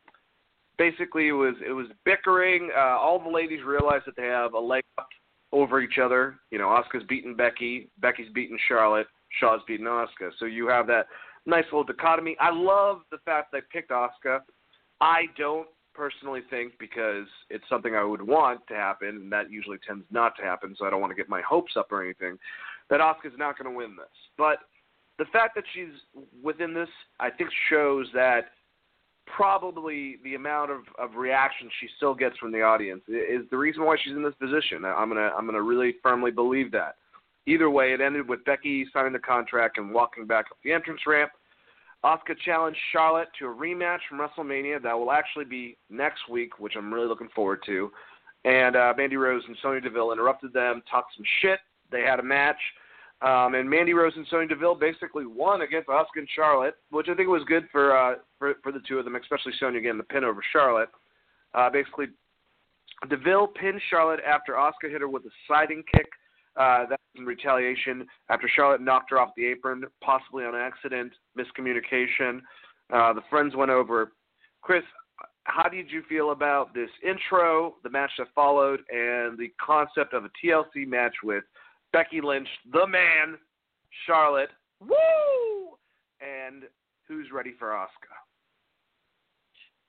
basically, 0.79 1.29
it 1.29 1.33
was 1.33 1.55
it 1.67 1.73
was 1.73 1.87
bickering. 2.05 2.71
Uh, 2.75 2.97
all 2.99 3.23
the 3.23 3.29
ladies 3.29 3.61
realized 3.65 4.05
that 4.07 4.17
they 4.17 4.27
have 4.27 4.55
a 4.55 4.59
leg 4.59 4.85
up 4.97 5.09
over 5.53 5.81
each 5.81 5.99
other. 6.03 6.37
You 6.51 6.59
know, 6.59 6.69
Asuka's 6.69 7.05
beating 7.09 7.35
Becky, 7.35 7.89
Becky's 8.01 8.31
beating 8.35 8.59
Charlotte, 8.69 9.07
Shaw's 9.39 9.61
beating 9.67 9.87
Asuka. 9.87 10.31
So 10.39 10.45
you 10.47 10.69
have 10.69 10.87
that 10.89 11.07
nice 11.47 11.65
little 11.67 11.85
dichotomy. 11.85 12.37
I 12.41 12.51
love 12.51 13.01
the 13.11 13.19
fact 13.25 13.53
they 13.53 13.61
picked 13.73 13.91
Asuka. 13.91 14.41
I 15.01 15.23
don't 15.37 15.69
personally 15.95 16.41
think 16.51 16.75
because 16.79 17.27
it's 17.49 17.65
something 17.69 17.95
I 17.95 18.05
would 18.05 18.23
want 18.23 18.67
to 18.69 18.75
happen, 18.75 19.09
and 19.09 19.33
that 19.33 19.51
usually 19.51 19.79
tends 19.87 20.05
not 20.11 20.37
to 20.37 20.43
happen, 20.43 20.75
so 20.79 20.87
I 20.87 20.91
don't 20.91 21.01
want 21.01 21.11
to 21.11 21.17
get 21.17 21.29
my 21.29 21.43
hopes 21.43 21.73
up 21.77 21.91
or 21.91 22.03
anything, 22.03 22.39
that 22.89 23.01
Asuka's 23.01 23.37
not 23.39 23.59
going 23.59 23.71
to 23.71 23.77
win 23.77 23.97
this. 23.97 24.07
But 24.39 24.59
the 25.19 25.25
fact 25.33 25.55
that 25.57 25.65
she's 25.75 25.93
within 26.43 26.73
this, 26.73 26.89
I 27.19 27.31
think, 27.31 27.51
shows 27.69 28.07
that 28.15 28.47
probably 29.37 30.17
the 30.25 30.35
amount 30.35 30.71
of, 30.71 30.81
of 30.99 31.17
reaction 31.17 31.69
she 31.81 31.89
still 31.97 32.15
gets 32.15 32.37
from 32.39 32.53
the 32.53 32.63
audience 32.63 33.03
is 33.09 33.43
the 33.51 33.57
reason 33.57 33.85
why 33.85 33.97
she's 34.03 34.15
in 34.15 34.23
this 34.23 34.35
position. 34.41 34.85
I'm 34.85 35.09
gonna 35.09 35.31
I'm 35.37 35.47
gonna 35.47 35.63
really 35.63 35.97
firmly 36.03 36.31
believe 36.31 36.73
that. 36.73 36.97
Either 37.47 37.71
way, 37.71 37.93
it 37.93 38.01
ended 38.01 38.29
with 38.29 38.45
Becky 38.45 38.87
signing 38.93 39.13
the 39.13 39.19
contract 39.19 39.79
and 39.79 39.93
walking 39.93 40.27
back 40.27 40.47
up 40.51 40.59
the 40.63 40.73
entrance 40.73 41.01
ramp. 41.07 41.31
Asuka 42.05 42.39
challenged 42.45 42.79
Charlotte 42.93 43.29
to 43.39 43.47
a 43.47 43.55
rematch 43.55 43.99
from 44.09 44.19
WrestleMania 44.19 44.83
that 44.83 44.99
will 44.99 45.13
actually 45.13 45.45
be 45.45 45.77
next 45.91 46.29
week, 46.31 46.59
which 46.59 46.75
I'm 46.77 46.93
really 46.93 47.09
looking 47.09 47.29
forward 47.35 47.61
to. 47.67 47.91
And 48.45 48.75
uh, 48.75 48.95
Mandy 48.97 49.17
Rose 49.17 49.43
and 49.47 49.57
Sonya 49.61 49.83
Deville 49.83 50.13
interrupted 50.13 50.53
them, 50.53 50.83
talked 50.91 51.15
some 51.15 51.27
shit. 51.43 51.61
They 51.93 52.01
had 52.01 52.21
a 52.21 52.23
match. 52.23 52.57
Um, 53.23 53.55
and 53.55 53.69
Mandy 53.69 53.93
Rose 53.93 54.15
and 54.17 54.27
Sonya 54.31 54.49
Deville 54.49 54.75
basically 54.75 55.27
won 55.27 55.61
against 55.61 55.89
Asuka 55.89 56.17
and 56.17 56.29
Charlotte, 56.35 56.75
which 56.91 57.09
I 57.11 57.15
think 57.15 57.29
was 57.29 57.43
good 57.47 57.69
for 57.71 57.97
uh, 57.97 58.15
for, 58.39 58.55
for 58.63 58.73
the 58.73 58.81
two 58.89 58.99
of 58.99 59.05
them, 59.05 59.17
especially 59.17 59.53
Sonya 59.61 59.81
getting 59.81 59.99
the 59.99 60.05
pin 60.05 60.25
over 60.25 60.43
Charlotte. 60.53 60.89
Uh, 61.55 61.69
basically, 61.69 62.07
Deville 63.09 63.49
pinned 63.49 63.81
Charlotte 63.91 64.21
after 64.27 64.55
Asuka 64.55 64.91
hit 64.91 65.03
her 65.03 65.09
with 65.09 65.25
a 65.25 65.31
sliding 65.47 65.83
kick 65.95 66.09
uh, 66.57 66.87
that 66.87 66.99
was 67.15 67.21
in 67.21 67.27
retaliation 67.27 68.07
after 68.31 68.49
Charlotte 68.49 68.81
knocked 68.81 69.11
her 69.11 69.19
off 69.19 69.31
the 69.37 69.47
apron, 69.47 69.85
possibly 70.03 70.45
on 70.45 70.55
accident, 70.55 71.13
miscommunication. 71.39 72.41
Uh, 72.93 73.13
the 73.13 73.23
friends 73.29 73.55
went 73.55 73.71
over. 73.71 74.13
Chris, 74.63 74.83
how 75.45 75.69
did 75.69 75.91
you 75.91 76.03
feel 76.09 76.33
about 76.33 76.75
this 76.75 76.91
intro, 77.07 77.77
the 77.83 77.91
match 77.91 78.11
that 78.19 78.29
followed, 78.35 78.81
and 78.91 79.39
the 79.39 79.51
concept 79.65 80.13
of 80.13 80.25
a 80.25 80.31
TLC 80.45 80.87
match 80.87 81.15
with 81.23 81.45
Becky 81.93 82.21
Lynch, 82.21 82.49
the 82.73 82.87
man, 82.87 83.39
Charlotte, 84.07 84.51
woo, 84.81 85.77
and 86.21 86.65
who's 87.07 87.29
ready 87.33 87.53
for 87.59 87.69
Asuka? 87.69 88.15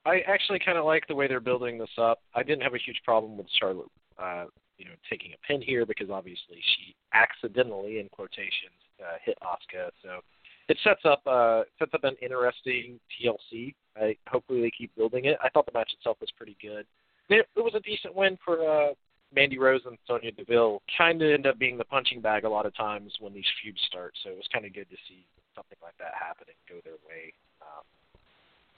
I 0.05 0.21
actually 0.27 0.59
kind 0.59 0.77
of 0.77 0.85
like 0.85 1.07
the 1.07 1.15
way 1.15 1.27
they're 1.27 1.39
building 1.39 1.77
this 1.77 1.89
up. 1.97 2.19
I 2.33 2.41
didn't 2.41 2.63
have 2.63 2.73
a 2.73 2.79
huge 2.79 2.99
problem 3.05 3.37
with 3.37 3.47
Charlotte 3.59 3.87
uh, 4.21 4.45
you 4.77 4.85
know 4.85 4.91
taking 5.09 5.31
a 5.33 5.47
pin 5.47 5.61
here 5.61 5.85
because 5.85 6.09
obviously 6.09 6.57
she 6.75 6.95
accidentally 7.13 7.99
in 7.99 8.09
quotations 8.09 8.81
uh, 8.99 9.17
hit 9.23 9.37
Asuka. 9.43 9.89
So 10.01 10.21
it 10.69 10.77
sets 10.83 11.01
up 11.05 11.21
uh, 11.27 11.63
sets 11.77 11.93
up 11.93 12.03
an 12.03 12.15
interesting 12.21 12.99
TLC 13.13 13.75
I 13.99 14.15
hopefully 14.27 14.61
they 14.61 14.71
keep 14.71 14.95
building 14.95 15.25
it. 15.25 15.37
I 15.43 15.49
thought 15.49 15.65
the 15.65 15.71
match 15.73 15.91
itself 15.97 16.17
was 16.21 16.29
pretty 16.37 16.55
good. 16.61 16.85
It, 17.29 17.47
it 17.55 17.61
was 17.61 17.73
a 17.75 17.79
decent 17.81 18.15
win 18.15 18.37
for 18.43 18.59
uh, 18.67 18.93
Mandy 19.34 19.57
Rose 19.57 19.82
and 19.86 19.97
Sonya 20.07 20.32
Deville. 20.32 20.82
Kind 20.97 21.21
of 21.21 21.32
end 21.32 21.47
up 21.47 21.57
being 21.57 21.77
the 21.77 21.86
punching 21.86 22.21
bag 22.21 22.43
a 22.43 22.49
lot 22.49 22.65
of 22.65 22.75
times 22.75 23.13
when 23.19 23.34
these 23.34 23.45
feuds 23.61 23.79
start. 23.88 24.13
So 24.23 24.29
it 24.29 24.38
was 24.38 24.47
kind 24.51 24.65
of 24.65 24.73
good 24.73 24.89
to 24.89 24.97
see 25.07 25.25
something 25.55 25.77
like 25.82 25.97
that 25.99 26.13
happen 26.19 26.47
and 26.47 26.57
go 26.69 26.82
their 26.84 26.99
way 27.07 27.34
um, 27.61 27.84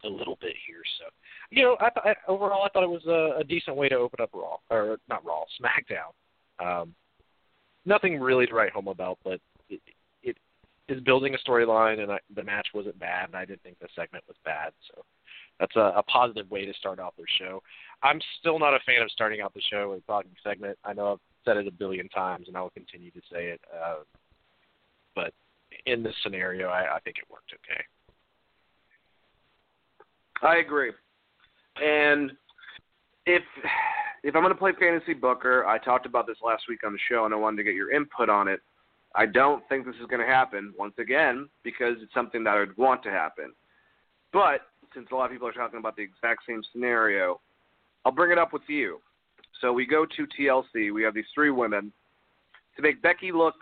a 0.04 0.10
little 0.10 0.38
bit 0.42 0.56
here. 0.68 0.82
So 1.00 1.06
you 1.50 1.64
know, 1.64 1.78
I, 1.80 1.90
th- 1.90 2.06
I 2.06 2.32
overall 2.32 2.64
I 2.64 2.70
thought 2.70 2.84
it 2.84 2.90
was 2.90 3.06
a, 3.08 3.40
a 3.40 3.44
decent 3.44 3.76
way 3.76 3.90
to 3.90 3.96
open 3.96 4.22
up 4.22 4.32
Raw 4.34 4.58
or 4.70 4.98
not 5.10 5.26
Raw, 5.26 5.44
SmackDown. 5.62 6.14
Um, 6.60 6.94
nothing 7.86 8.20
really 8.20 8.46
to 8.48 8.54
write 8.54 8.72
home 8.72 8.88
about, 8.88 9.18
but 9.24 9.40
it, 9.70 9.82
it 10.24 10.38
is 10.88 11.02
building 11.02 11.36
a 11.36 11.50
storyline, 11.50 12.00
and 12.00 12.12
I, 12.12 12.20
the 12.36 12.44
match 12.44 12.68
wasn't 12.74 13.00
bad, 13.00 13.28
and 13.28 13.36
I 13.36 13.46
didn't 13.46 13.64
think 13.64 13.80
the 13.80 13.88
segment 13.96 14.24
was 14.28 14.38
bad. 14.46 14.74
So 14.90 15.04
that's 15.60 15.76
a, 15.76 15.94
a 15.98 16.04
positive 16.04 16.50
way 16.50 16.66
to 16.66 16.74
start 16.74 17.00
off 17.00 17.14
their 17.16 17.26
show. 17.40 17.62
I'm 18.02 18.20
still 18.40 18.60
not 18.60 18.74
a 18.74 18.80
fan 18.86 19.02
of 19.02 19.12
starting 19.12 19.42
out 19.42 19.54
the 19.54 19.62
show 19.72 19.92
with 19.92 20.00
a 20.04 20.06
talking 20.06 20.32
segment. 20.44 20.78
I 20.84 20.94
know 20.94 21.14
I've 21.14 21.20
said 21.46 21.58
it 21.58 21.68
a 21.68 21.72
billion 21.72 22.10
times, 22.10 22.48
and 22.48 22.58
I 22.58 22.62
will 22.62 22.70
continue 22.72 23.12
to 23.12 23.22
say 23.32 23.48
it. 23.48 23.62
Uh, 23.74 24.04
but 25.16 25.34
in 25.86 26.04
this 26.04 26.16
scenario, 26.24 26.68
I, 26.68 26.96
I 26.96 27.00
think 27.00 27.18
it 27.18 27.26
worked 27.32 27.54
okay. 27.54 27.84
I 30.42 30.58
agree. 30.58 30.92
And 31.82 32.32
if 33.26 33.44
if 34.24 34.36
I'm 34.36 34.42
going 34.42 34.54
to 34.54 34.60
play 34.60 34.72
fantasy 34.80 35.14
booker, 35.14 35.66
I 35.66 35.78
talked 35.78 36.06
about 36.06 36.28
this 36.28 36.38
last 36.44 36.64
week 36.70 36.80
on 36.86 36.94
the 36.94 37.00
show, 37.10 37.26
and 37.26 37.34
I 37.34 37.38
wanted 37.38 37.58
to 37.58 37.64
get 37.64 37.76
your 37.76 37.92
input 37.92 38.30
on 38.30 38.48
it. 38.48 38.62
I 39.16 39.26
don't 39.26 39.68
think 39.70 39.86
this 39.86 39.96
is 39.96 40.08
going 40.08 40.22
to 40.22 40.32
happen 40.32 40.74
once 40.78 40.96
again 40.98 41.48
because 41.64 41.98
it's 42.02 42.14
something 42.14 42.44
that 42.46 42.56
I 42.56 42.60
would 42.60 42.78
want 42.78 43.04
to 43.04 43.12
happen. 43.12 43.54
But 44.32 44.62
since 44.94 45.08
a 45.12 45.16
lot 45.16 45.26
of 45.26 45.32
people 45.32 45.48
are 45.48 45.54
talking 45.54 45.80
about 45.80 45.96
the 45.96 46.04
exact 46.04 46.44
same 46.48 46.62
scenario, 46.72 47.40
I'll 48.06 48.12
bring 48.12 48.32
it 48.32 48.38
up 48.38 48.54
with 48.54 48.64
you. 48.68 49.00
So 49.62 49.72
we 49.72 49.86
go 49.86 50.06
to 50.06 50.28
TLC. 50.40 50.94
We 50.94 51.04
have 51.04 51.14
these 51.14 51.26
three 51.34 51.52
women 51.52 51.92
to 52.76 52.82
make 52.82 53.02
Becky 53.02 53.32
look. 53.32 53.56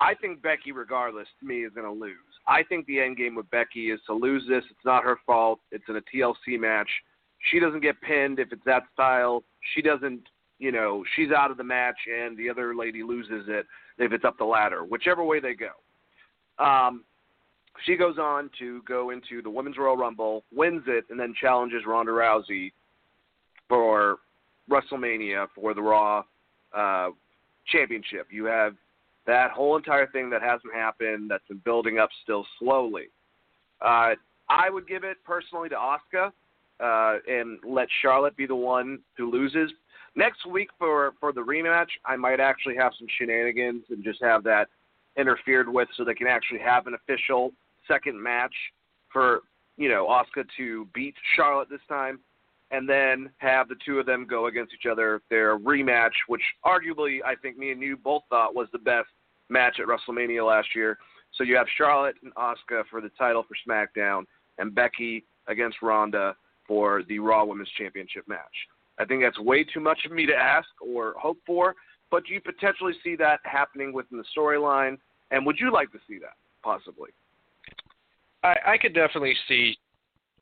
I 0.00 0.14
think 0.14 0.42
Becky, 0.42 0.72
regardless, 0.72 1.28
to 1.40 1.46
me, 1.46 1.64
is 1.64 1.72
going 1.74 1.86
to 1.86 1.92
lose. 1.92 2.16
I 2.46 2.62
think 2.64 2.86
the 2.86 3.00
end 3.00 3.16
game 3.16 3.34
with 3.34 3.48
Becky 3.50 3.90
is 3.90 4.00
to 4.06 4.14
lose 4.14 4.42
this. 4.48 4.64
It's 4.68 4.84
not 4.84 5.04
her 5.04 5.18
fault. 5.24 5.60
It's 5.70 5.84
in 5.88 5.96
a 5.96 6.00
TLC 6.00 6.58
match. 6.58 6.88
She 7.50 7.60
doesn't 7.60 7.80
get 7.80 8.00
pinned 8.00 8.38
if 8.38 8.52
it's 8.52 8.64
that 8.66 8.82
style. 8.92 9.44
She 9.74 9.82
doesn't, 9.82 10.22
you 10.58 10.72
know, 10.72 11.04
she's 11.14 11.30
out 11.30 11.50
of 11.50 11.56
the 11.56 11.64
match 11.64 11.96
and 12.12 12.36
the 12.36 12.50
other 12.50 12.74
lady 12.74 13.02
loses 13.02 13.44
it 13.48 13.66
if 13.98 14.12
it's 14.12 14.24
up 14.24 14.38
the 14.38 14.44
ladder, 14.44 14.84
whichever 14.84 15.22
way 15.24 15.40
they 15.40 15.54
go. 15.54 15.70
Um, 16.64 17.04
she 17.84 17.96
goes 17.96 18.18
on 18.18 18.50
to 18.58 18.82
go 18.82 19.10
into 19.10 19.42
the 19.42 19.50
Women's 19.50 19.78
Royal 19.78 19.96
Rumble, 19.96 20.44
wins 20.54 20.82
it, 20.86 21.04
and 21.10 21.18
then 21.18 21.34
challenges 21.40 21.82
Ronda 21.86 22.12
Rousey 22.12 22.72
for 23.68 24.18
WrestleMania 24.70 25.46
for 25.54 25.74
the 25.74 25.82
Raw 25.82 26.22
uh, 26.76 27.08
Championship. 27.66 28.28
You 28.30 28.44
have 28.46 28.74
that 29.26 29.50
whole 29.52 29.76
entire 29.76 30.06
thing 30.08 30.30
that 30.30 30.42
hasn't 30.42 30.74
happened, 30.74 31.30
that's 31.30 31.46
been 31.48 31.62
building 31.64 31.98
up 31.98 32.10
still 32.22 32.46
slowly. 32.58 33.08
Uh, 33.80 34.14
I 34.48 34.70
would 34.70 34.86
give 34.86 35.04
it 35.04 35.16
personally 35.24 35.68
to 35.70 35.76
Asuka 35.76 36.32
uh, 36.80 37.18
and 37.28 37.58
let 37.66 37.88
Charlotte 38.00 38.36
be 38.36 38.46
the 38.46 38.54
one 38.54 38.98
who 39.16 39.30
loses. 39.30 39.70
Next 40.14 40.44
week 40.44 40.68
for 40.78 41.12
for 41.20 41.32
the 41.32 41.40
rematch, 41.40 41.88
I 42.04 42.16
might 42.16 42.38
actually 42.38 42.76
have 42.76 42.92
some 42.98 43.08
shenanigans 43.18 43.84
and 43.88 44.04
just 44.04 44.22
have 44.22 44.44
that 44.44 44.68
interfered 45.16 45.68
with, 45.68 45.88
so 45.96 46.04
they 46.04 46.14
can 46.14 46.26
actually 46.26 46.60
have 46.60 46.86
an 46.86 46.94
official 46.94 47.52
second 47.88 48.20
match 48.20 48.54
for 49.12 49.40
you 49.76 49.88
know 49.88 50.06
Asuka 50.06 50.46
to 50.56 50.88
beat 50.94 51.14
Charlotte 51.36 51.68
this 51.70 51.80
time, 51.88 52.20
and 52.70 52.88
then 52.88 53.30
have 53.38 53.68
the 53.68 53.76
two 53.84 53.98
of 53.98 54.06
them 54.06 54.26
go 54.28 54.46
against 54.46 54.72
each 54.74 54.90
other 54.90 55.20
their 55.30 55.58
rematch, 55.58 56.12
which 56.28 56.42
arguably 56.64 57.18
I 57.24 57.34
think 57.36 57.58
me 57.58 57.72
and 57.72 57.82
you 57.82 57.96
both 57.96 58.22
thought 58.30 58.54
was 58.54 58.68
the 58.72 58.78
best 58.78 59.08
match 59.48 59.78
at 59.80 59.86
WrestleMania 59.86 60.46
last 60.46 60.68
year. 60.74 60.98
So 61.36 61.44
you 61.44 61.56
have 61.56 61.66
Charlotte 61.76 62.16
and 62.22 62.34
Asuka 62.34 62.84
for 62.90 63.00
the 63.00 63.10
title 63.18 63.44
for 63.44 63.56
SmackDown, 63.66 64.24
and 64.58 64.74
Becky 64.74 65.24
against 65.48 65.78
Ronda 65.82 66.36
for 66.66 67.02
the 67.08 67.18
Raw 67.18 67.44
Women's 67.44 67.70
Championship 67.78 68.26
match. 68.28 68.38
I 68.98 69.04
think 69.04 69.22
that's 69.22 69.38
way 69.38 69.64
too 69.64 69.80
much 69.80 70.00
of 70.04 70.12
me 70.12 70.26
to 70.26 70.34
ask 70.34 70.68
or 70.80 71.14
hope 71.18 71.38
for, 71.46 71.74
but 72.12 72.26
do 72.26 72.34
you 72.34 72.40
potentially 72.40 72.92
see 73.02 73.16
that 73.16 73.40
happening 73.42 73.92
within 73.92 74.18
the 74.18 74.24
storyline? 74.36 74.98
And 75.32 75.44
would 75.46 75.56
you 75.58 75.72
like 75.72 75.90
to 75.92 75.98
see 76.06 76.18
that 76.18 76.36
possibly? 76.62 77.08
I, 78.44 78.54
I 78.66 78.78
could 78.78 78.94
definitely 78.94 79.34
see 79.48 79.78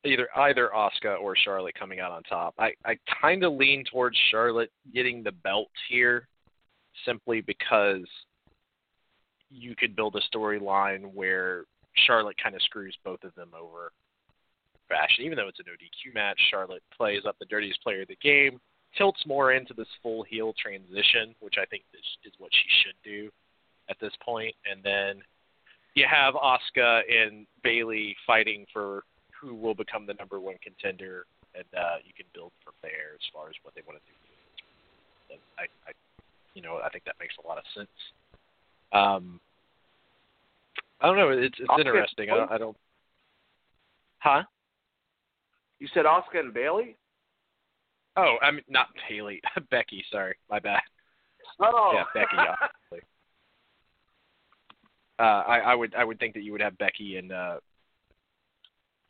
either 0.03 0.27
either 0.35 0.69
Asuka 0.75 1.19
or 1.19 1.35
Charlotte 1.35 1.73
coming 1.79 2.01
out 2.01 2.11
on 2.11 2.23
top. 2.23 2.53
I 2.59 2.73
I 2.83 2.97
kind 3.21 3.43
of 3.45 3.53
lean 3.53 3.85
towards 3.89 4.17
Charlotte 4.29 4.71
getting 4.93 5.23
the 5.23 5.31
belt 5.31 5.69
here, 5.89 6.27
simply 7.05 7.39
because 7.39 8.05
you 9.49 9.73
could 9.75 9.95
build 9.95 10.15
a 10.17 10.37
storyline 10.37 11.13
where 11.13 11.63
Charlotte 12.05 12.35
kind 12.41 12.53
of 12.53 12.61
screws 12.63 12.95
both 13.05 13.23
of 13.23 13.33
them 13.35 13.51
over. 13.57 13.93
Fashion, 14.89 15.23
even 15.23 15.37
though 15.37 15.47
it's 15.47 15.59
an 15.59 15.65
ODQ 15.65 16.13
match, 16.13 16.39
Charlotte 16.49 16.83
plays 16.95 17.21
up 17.25 17.37
the 17.39 17.45
dirtiest 17.45 17.81
player 17.81 18.01
of 18.01 18.09
the 18.09 18.17
game, 18.21 18.59
tilts 18.97 19.25
more 19.25 19.53
into 19.53 19.73
this 19.73 19.87
full 20.01 20.23
heel 20.23 20.53
transition, 20.61 21.35
which 21.39 21.55
I 21.57 21.65
think 21.65 21.83
is, 21.93 22.31
is 22.31 22.33
what 22.39 22.51
she 22.51 22.67
should 22.83 22.95
do 23.03 23.29
at 23.89 23.97
this 23.99 24.13
point. 24.23 24.55
and 24.69 24.83
then 24.83 25.21
you 25.93 26.05
have 26.09 26.35
Asuka 26.35 27.01
and 27.09 27.45
Bayley 27.63 28.15
fighting 28.25 28.65
for 28.71 29.03
who 29.39 29.55
will 29.55 29.75
become 29.75 30.05
the 30.05 30.13
number 30.13 30.39
one 30.39 30.55
contender, 30.63 31.25
and 31.55 31.65
uh, 31.77 31.97
you 32.05 32.13
can 32.15 32.25
build 32.33 32.51
from 32.63 32.73
there 32.81 33.15
as 33.15 33.21
far 33.33 33.49
as 33.49 33.55
what 33.63 33.73
they 33.75 33.81
want 33.85 33.99
to 33.99 35.35
do. 35.35 35.41
I, 35.57 35.63
I, 35.89 35.91
you 36.53 36.61
know, 36.61 36.79
I 36.83 36.89
think 36.89 37.05
that 37.05 37.15
makes 37.19 37.35
a 37.43 37.47
lot 37.47 37.57
of 37.57 37.63
sense. 37.75 37.89
Um, 38.93 39.39
I 40.99 41.07
don't 41.07 41.17
know. 41.17 41.29
It's 41.29 41.55
it's 41.59 41.73
interesting. 41.77 42.29
I 42.29 42.35
don't, 42.35 42.51
I 42.51 42.57
don't. 42.57 42.77
Huh? 44.19 44.43
You 45.79 45.87
said 45.93 46.05
Asuka 46.05 46.39
and 46.39 46.53
Bayley. 46.53 46.95
Oh, 48.17 48.35
I 48.41 48.51
mean 48.51 48.63
not 48.67 48.87
Haley, 49.07 49.41
Becky. 49.71 50.03
Sorry, 50.11 50.35
my 50.49 50.59
bad. 50.59 50.81
Oh. 51.59 51.91
Yeah, 51.93 52.03
Becky. 52.13 52.37
Obviously. 52.37 53.07
uh, 55.19 55.21
I, 55.21 55.59
I 55.59 55.75
would 55.75 55.95
I 55.95 56.03
would 56.03 56.19
think 56.19 56.33
that 56.33 56.43
you 56.43 56.51
would 56.51 56.61
have 56.61 56.77
Becky 56.77 57.17
and 57.17 57.31
uh, 57.31 57.57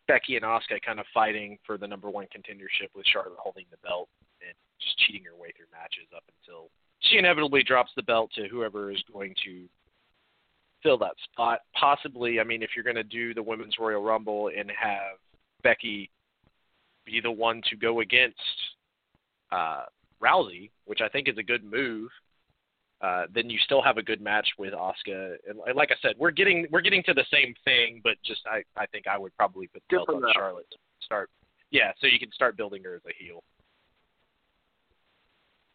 Becky 0.08 0.36
and 0.36 0.46
Asuka 0.46 0.82
kind 0.86 1.00
of 1.00 1.06
fighting 1.14 1.58
for 1.66 1.78
the 1.78 1.88
number 1.88 2.10
one 2.10 2.26
contendership 2.26 2.90
with 2.96 3.06
Charlotte 3.06 3.40
holding 3.40 3.66
the 3.72 3.78
belt 3.88 4.10
and 4.42 4.54
just 4.80 4.98
cheating 5.00 5.24
her 5.24 5.36
way 5.40 5.52
through 5.56 5.68
matches 5.72 6.10
up 6.16 6.24
until 6.40 6.70
she 7.00 7.18
inevitably 7.18 7.64
drops 7.64 7.92
the 7.96 8.04
belt 8.04 8.30
to 8.36 8.48
whoever 8.48 8.92
is 8.92 9.04
going 9.12 9.34
to 9.46 9.66
fill 10.84 10.98
that 10.98 11.16
spot. 11.32 11.60
Possibly, 11.80 12.40
I 12.40 12.44
mean, 12.44 12.62
if 12.62 12.72
you're 12.76 12.84
going 12.84 12.96
to 12.96 13.04
do 13.04 13.34
the 13.34 13.44
Women's 13.44 13.76
Royal 13.80 14.04
Rumble 14.04 14.50
and 14.56 14.70
have 14.72 15.18
Becky 15.64 16.10
be 17.06 17.20
the 17.22 17.32
one 17.32 17.62
to 17.70 17.76
go 17.76 18.02
against 18.02 18.38
uh, 19.52 19.84
Rousey, 20.22 20.72
which 20.86 21.02
I 21.02 21.10
think 21.10 21.28
is 21.28 21.38
a 21.38 21.44
good 21.44 21.64
move, 21.64 22.10
uh, 23.02 23.26
then 23.34 23.50
you 23.50 23.58
still 23.66 23.82
have 23.82 23.98
a 23.98 24.04
good 24.04 24.22
match 24.22 24.48
with 24.60 24.74
Asuka. 24.74 25.36
And, 25.48 25.60
and 25.66 25.76
like 25.76 25.90
I 25.92 25.96
said, 26.02 26.16
we're 26.20 26.32
getting 26.32 26.68
we're 26.72 26.82
getting 26.82 27.04
to 27.04 27.14
the 27.14 27.26
same 27.32 27.54
thing, 27.66 28.02
but 28.04 28.14
just 28.24 28.42
I 28.46 28.64
I 28.80 28.86
think 28.88 29.08
I 29.08 29.18
would 29.18 29.36
probably 29.36 29.68
put 29.68 29.82
the 29.90 29.98
belt 29.98 30.10
on 30.10 30.24
Charlotte 30.34 30.68
to 30.72 30.78
start. 31.04 31.30
Yeah, 31.72 31.92
so 32.00 32.08
you 32.08 32.20
can 32.20 32.32
start 32.32 32.58
building 32.58 32.84
her 32.84 32.96
as 32.96 33.02
a 33.08 33.24
heel. 33.24 33.44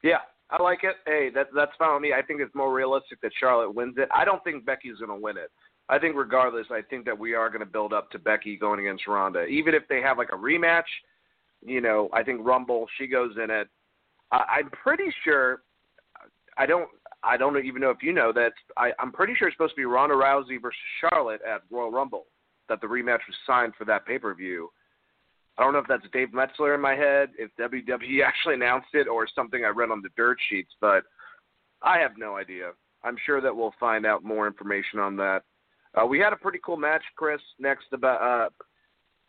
Yeah, 0.02 0.18
I 0.50 0.62
like 0.62 0.84
it. 0.84 0.96
Hey, 1.06 1.30
that 1.34 1.48
that's 1.54 1.72
fine 1.78 1.94
with 1.94 2.02
me. 2.02 2.12
I 2.12 2.22
think 2.22 2.40
it's 2.40 2.54
more 2.54 2.72
realistic 2.72 3.20
that 3.22 3.32
Charlotte 3.40 3.74
wins 3.74 3.96
it. 3.98 4.08
I 4.14 4.24
don't 4.24 4.44
think 4.44 4.64
Becky's 4.64 4.98
going 4.98 5.10
to 5.10 5.22
win 5.22 5.36
it. 5.36 5.50
I 5.88 5.98
think 5.98 6.16
regardless, 6.16 6.66
I 6.70 6.82
think 6.82 7.04
that 7.06 7.18
we 7.18 7.34
are 7.34 7.48
going 7.48 7.60
to 7.60 7.66
build 7.66 7.92
up 7.92 8.10
to 8.10 8.18
Becky 8.18 8.56
going 8.56 8.80
against 8.80 9.06
Ronda. 9.06 9.44
Even 9.46 9.74
if 9.74 9.82
they 9.88 10.00
have 10.00 10.18
like 10.18 10.30
a 10.32 10.36
rematch, 10.36 10.82
you 11.66 11.80
know, 11.80 12.08
I 12.12 12.22
think 12.22 12.40
Rumble 12.44 12.86
she 12.96 13.06
goes 13.06 13.32
in 13.42 13.50
it. 13.50 13.68
I, 14.32 14.44
I'm 14.58 14.70
pretty 14.70 15.12
sure. 15.24 15.62
I 16.56 16.66
don't. 16.66 16.88
I 17.22 17.36
don't 17.36 17.62
even 17.64 17.82
know 17.82 17.90
if 17.90 18.02
you 18.02 18.12
know 18.12 18.32
that. 18.32 18.52
I, 18.76 18.92
I'm 18.98 19.12
pretty 19.12 19.34
sure 19.34 19.48
it's 19.48 19.56
supposed 19.56 19.72
to 19.72 19.80
be 19.80 19.84
Ronda 19.84 20.14
Rousey 20.14 20.60
versus 20.60 20.78
Charlotte 21.00 21.40
at 21.46 21.62
Royal 21.70 21.90
Rumble. 21.90 22.26
That 22.68 22.80
the 22.80 22.86
rematch 22.86 23.20
was 23.26 23.36
signed 23.46 23.74
for 23.76 23.84
that 23.84 24.06
pay 24.06 24.18
per 24.18 24.34
view. 24.34 24.70
I 25.58 25.62
don't 25.62 25.72
know 25.72 25.78
if 25.78 25.88
that's 25.88 26.04
Dave 26.12 26.34
Meltzer 26.34 26.74
in 26.74 26.80
my 26.80 26.94
head, 26.94 27.30
if 27.38 27.50
WWE 27.58 28.22
actually 28.26 28.54
announced 28.54 28.88
it, 28.94 29.08
or 29.08 29.26
something 29.34 29.64
I 29.64 29.68
read 29.68 29.90
on 29.90 30.02
the 30.02 30.10
dirt 30.16 30.38
sheets, 30.48 30.72
but 30.80 31.04
I 31.82 31.98
have 31.98 32.12
no 32.16 32.36
idea. 32.36 32.72
I'm 33.04 33.16
sure 33.24 33.40
that 33.40 33.54
we'll 33.54 33.74
find 33.78 34.04
out 34.04 34.24
more 34.24 34.46
information 34.46 34.98
on 34.98 35.16
that. 35.16 35.42
Uh, 35.94 36.04
we 36.04 36.18
had 36.18 36.32
a 36.32 36.36
pretty 36.36 36.58
cool 36.64 36.76
match, 36.76 37.02
Chris. 37.16 37.40
Next 37.58 37.86
about, 37.92 38.20
uh, 38.20 38.48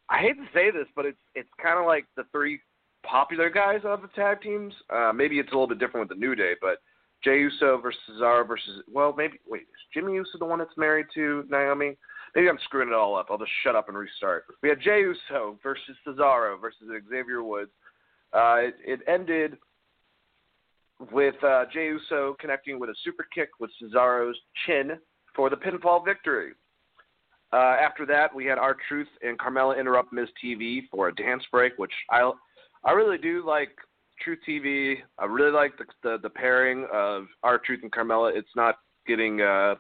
I 0.09 0.19
hate 0.19 0.37
to 0.37 0.47
say 0.53 0.71
this, 0.71 0.87
but 0.95 1.05
it's 1.05 1.17
it's 1.35 1.49
kind 1.61 1.79
of 1.79 1.85
like 1.85 2.05
the 2.15 2.23
three 2.31 2.59
popular 3.05 3.49
guys 3.49 3.81
of 3.83 4.01
the 4.01 4.07
tag 4.09 4.41
teams. 4.41 4.73
Uh, 4.89 5.11
maybe 5.13 5.39
it's 5.39 5.49
a 5.49 5.53
little 5.53 5.67
bit 5.67 5.79
different 5.79 6.07
with 6.07 6.17
the 6.17 6.21
New 6.21 6.35
Day, 6.35 6.53
but 6.61 6.77
Jey 7.23 7.39
Uso 7.39 7.79
versus 7.81 7.99
Cesaro 8.09 8.47
versus 8.47 8.83
well, 8.91 9.13
maybe 9.17 9.39
wait, 9.47 9.61
is 9.61 9.67
Jimmy 9.93 10.13
Uso 10.15 10.37
the 10.37 10.45
one 10.45 10.59
that's 10.59 10.77
married 10.77 11.07
to 11.15 11.45
Naomi? 11.49 11.97
maybe 12.37 12.49
I'm 12.49 12.59
screwing 12.65 12.89
it 12.89 12.93
all 12.93 13.15
up. 13.17 13.27
I'll 13.29 13.37
just 13.39 13.51
shut 13.63 13.75
up 13.75 13.89
and 13.89 13.97
restart. 13.97 14.45
We 14.61 14.69
had 14.69 14.79
Jey 14.79 15.01
Uso 15.01 15.57
versus 15.63 15.95
Cesaro 16.05 16.59
versus 16.61 16.87
Xavier 17.09 17.43
Woods. 17.43 17.71
Uh, 18.31 18.57
it, 18.59 18.75
it 18.85 18.99
ended 19.07 19.57
with 21.11 21.35
uh, 21.43 21.65
Jey 21.73 21.87
Uso 21.87 22.35
connecting 22.39 22.79
with 22.79 22.91
a 22.91 22.95
super 23.03 23.25
kick 23.33 23.49
with 23.59 23.71
Cesaro's 23.81 24.37
chin 24.65 24.97
for 25.35 25.49
the 25.49 25.55
pinfall 25.55 26.05
victory. 26.05 26.51
Uh, 27.53 27.77
after 27.81 28.05
that, 28.05 28.33
we 28.33 28.45
had 28.45 28.57
Our 28.57 28.75
Truth 28.87 29.07
and 29.21 29.39
Carmella 29.39 29.79
interrupt 29.79 30.11
Miz 30.11 30.27
TV 30.43 30.81
for 30.91 31.07
a 31.07 31.15
dance 31.15 31.43
break, 31.51 31.73
which 31.77 31.93
I 32.11 32.31
I 32.83 32.91
really 32.91 33.17
do 33.17 33.45
like 33.45 33.69
Truth 34.21 34.39
TV. 34.47 34.97
I 35.17 35.25
really 35.25 35.51
like 35.51 35.77
the 35.77 35.85
the, 36.03 36.17
the 36.23 36.29
pairing 36.29 36.87
of 36.91 37.25
R-Truth 37.43 37.81
and 37.83 37.91
Carmella. 37.91 38.35
It's 38.35 38.55
not 38.55 38.75
getting 39.05 39.41
uh, 39.41 39.75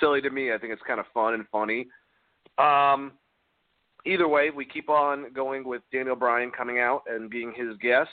silly 0.00 0.20
to 0.22 0.30
me. 0.30 0.52
I 0.52 0.58
think 0.58 0.72
it's 0.72 0.82
kind 0.86 1.00
of 1.00 1.06
fun 1.14 1.34
and 1.34 1.44
funny. 1.52 1.86
Um, 2.58 3.12
either 4.04 4.28
way, 4.28 4.50
we 4.50 4.64
keep 4.64 4.88
on 4.88 5.32
going 5.32 5.64
with 5.64 5.82
Daniel 5.92 6.16
Bryan 6.16 6.50
coming 6.50 6.78
out 6.78 7.02
and 7.08 7.30
being 7.30 7.52
his 7.54 7.76
guest. 7.78 8.10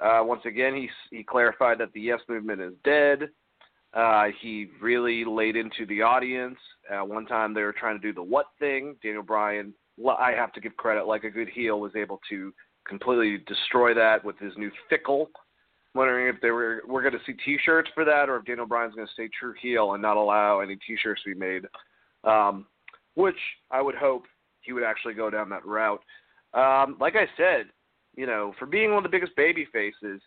Uh, 0.00 0.20
once 0.22 0.42
again, 0.44 0.74
he 0.74 0.88
he 1.10 1.22
clarified 1.22 1.78
that 1.78 1.92
the 1.92 2.00
Yes 2.00 2.20
Movement 2.28 2.60
is 2.60 2.72
dead. 2.84 3.28
Uh, 3.96 4.26
he 4.42 4.68
really 4.80 5.24
laid 5.24 5.56
into 5.56 5.86
the 5.86 6.02
audience. 6.02 6.58
Uh, 6.92 7.04
one 7.04 7.24
time 7.24 7.54
they 7.54 7.62
were 7.62 7.72
trying 7.72 7.98
to 7.98 8.06
do 8.06 8.12
the 8.12 8.22
what 8.22 8.46
thing. 8.58 8.94
Daniel 9.02 9.22
Bryan, 9.22 9.72
I 10.06 10.32
have 10.32 10.52
to 10.52 10.60
give 10.60 10.76
credit, 10.76 11.06
like 11.06 11.24
a 11.24 11.30
good 11.30 11.48
heel, 11.48 11.80
was 11.80 11.96
able 11.96 12.20
to 12.28 12.52
completely 12.86 13.38
destroy 13.46 13.94
that 13.94 14.22
with 14.22 14.38
his 14.38 14.52
new 14.58 14.70
fickle. 14.90 15.30
Wondering 15.94 16.28
if 16.28 16.40
they 16.42 16.50
were 16.50 16.82
we're 16.86 17.00
going 17.00 17.14
to 17.14 17.24
see 17.24 17.32
T-shirts 17.42 17.88
for 17.94 18.04
that, 18.04 18.28
or 18.28 18.36
if 18.36 18.44
Daniel 18.44 18.66
Bryan's 18.66 18.94
going 18.94 19.06
to 19.06 19.12
stay 19.14 19.30
true 19.38 19.54
heel 19.60 19.94
and 19.94 20.02
not 20.02 20.18
allow 20.18 20.60
any 20.60 20.76
T-shirts 20.86 21.22
to 21.24 21.32
be 21.32 21.40
made. 21.40 21.62
Um, 22.22 22.66
which 23.14 23.38
I 23.70 23.80
would 23.80 23.94
hope 23.94 24.24
he 24.60 24.74
would 24.74 24.82
actually 24.82 25.14
go 25.14 25.30
down 25.30 25.48
that 25.48 25.64
route. 25.64 26.02
Um, 26.52 26.96
like 27.00 27.14
I 27.16 27.26
said, 27.36 27.68
you 28.14 28.26
know, 28.26 28.52
for 28.58 28.66
being 28.66 28.90
one 28.90 28.98
of 28.98 29.10
the 29.10 29.16
biggest 29.16 29.34
baby 29.36 29.66
faces, 29.72 30.20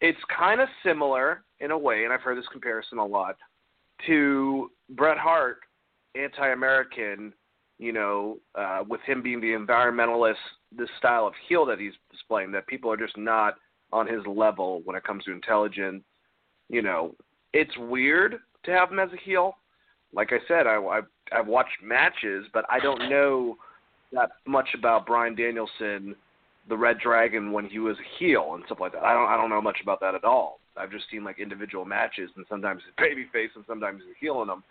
it's 0.00 0.18
kind 0.36 0.60
of 0.60 0.68
similar 0.84 1.42
in 1.60 1.70
a 1.70 1.78
way, 1.78 2.04
and 2.04 2.12
I've 2.12 2.20
heard 2.20 2.38
this 2.38 2.48
comparison 2.52 2.98
a 2.98 3.06
lot, 3.06 3.36
to 4.06 4.70
Bret 4.90 5.18
Hart, 5.18 5.58
anti-American, 6.14 7.32
you 7.78 7.92
know, 7.92 8.38
uh, 8.54 8.84
with 8.88 9.00
him 9.02 9.22
being 9.22 9.40
the 9.40 9.48
environmentalist, 9.48 10.34
this 10.76 10.88
style 10.98 11.26
of 11.26 11.32
heel 11.48 11.64
that 11.66 11.78
he's 11.78 11.92
displaying, 12.10 12.52
that 12.52 12.66
people 12.66 12.90
are 12.92 12.96
just 12.96 13.16
not 13.16 13.54
on 13.92 14.06
his 14.06 14.20
level 14.26 14.82
when 14.84 14.96
it 14.96 15.04
comes 15.04 15.24
to 15.24 15.32
intelligence. 15.32 16.02
You 16.68 16.82
know, 16.82 17.14
it's 17.52 17.76
weird 17.78 18.36
to 18.64 18.70
have 18.70 18.90
him 18.90 18.98
as 18.98 19.10
a 19.12 19.16
heel. 19.24 19.54
Like 20.12 20.32
I 20.32 20.38
said, 20.46 20.66
I, 20.66 20.76
I 20.76 21.00
I've 21.32 21.46
watched 21.46 21.82
matches, 21.82 22.46
but 22.52 22.64
I 22.70 22.78
don't 22.80 23.10
know 23.10 23.56
that 24.12 24.30
much 24.46 24.68
about 24.74 25.06
Bryan 25.06 25.34
Danielson 25.34 26.14
the 26.68 26.76
Red 26.76 26.98
Dragon 26.98 27.52
when 27.52 27.66
he 27.66 27.78
was 27.78 27.96
a 27.96 28.18
heel 28.18 28.52
and 28.54 28.62
stuff 28.66 28.78
like 28.80 28.92
that. 28.92 29.02
I 29.02 29.14
don't 29.14 29.28
I 29.28 29.36
don't 29.36 29.50
know 29.50 29.62
much 29.62 29.78
about 29.82 30.00
that 30.00 30.14
at 30.14 30.24
all. 30.24 30.60
I've 30.76 30.90
just 30.90 31.06
seen 31.10 31.24
like 31.24 31.38
individual 31.38 31.84
matches 31.84 32.30
and 32.36 32.44
sometimes 32.48 32.82
he's 32.84 33.04
babyface 33.04 33.54
and 33.56 33.64
sometimes 33.66 34.02
he's 34.06 34.16
heel 34.20 34.42
in 34.42 34.48
them 34.48 34.62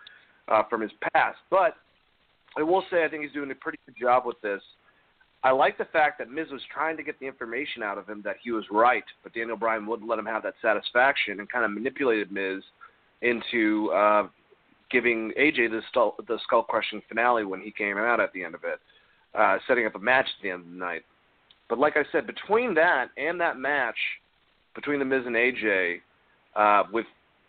uh, 0.48 0.62
from 0.70 0.80
his 0.80 0.92
past. 1.12 1.38
But 1.50 1.74
I 2.56 2.62
will 2.62 2.84
say 2.90 3.04
I 3.04 3.08
think 3.08 3.22
he's 3.22 3.32
doing 3.32 3.50
a 3.50 3.54
pretty 3.54 3.78
good 3.86 3.96
job 4.00 4.24
with 4.26 4.40
this. 4.40 4.62
I 5.44 5.52
like 5.52 5.78
the 5.78 5.84
fact 5.84 6.18
that 6.18 6.30
Miz 6.30 6.48
was 6.50 6.62
trying 6.72 6.96
to 6.96 7.02
get 7.04 7.18
the 7.20 7.26
information 7.26 7.82
out 7.82 7.96
of 7.96 8.08
him 8.08 8.22
that 8.24 8.36
he 8.42 8.50
was 8.50 8.64
right, 8.72 9.04
but 9.22 9.32
Daniel 9.32 9.56
Bryan 9.56 9.86
wouldn't 9.86 10.08
let 10.08 10.18
him 10.18 10.26
have 10.26 10.42
that 10.42 10.54
satisfaction 10.60 11.38
and 11.38 11.48
kind 11.48 11.64
of 11.64 11.70
manipulated 11.70 12.32
Miz 12.32 12.62
into 13.22 13.90
uh, 13.92 14.26
giving 14.90 15.32
AJ 15.38 15.70
the 15.70 15.80
skull, 15.90 16.16
the 16.26 16.38
skull 16.42 16.64
crushing 16.64 17.02
finale 17.08 17.44
when 17.44 17.60
he 17.60 17.70
came 17.70 17.96
out 17.96 18.18
at 18.18 18.32
the 18.32 18.42
end 18.42 18.56
of 18.56 18.64
it, 18.64 18.80
uh, 19.38 19.58
setting 19.68 19.86
up 19.86 19.94
a 19.94 19.98
match 19.98 20.26
at 20.26 20.42
the 20.42 20.50
end 20.50 20.62
of 20.62 20.70
the 20.70 20.76
night. 20.76 21.02
But 21.68 21.78
like 21.78 21.96
I 21.96 22.04
said, 22.12 22.26
between 22.26 22.74
that 22.74 23.08
and 23.16 23.40
that 23.40 23.58
match 23.58 23.96
between 24.74 24.98
the 24.98 25.04
Miz 25.04 25.22
and 25.26 25.34
AJ, 25.34 26.00
uh, 26.56 26.84
with 26.92 27.06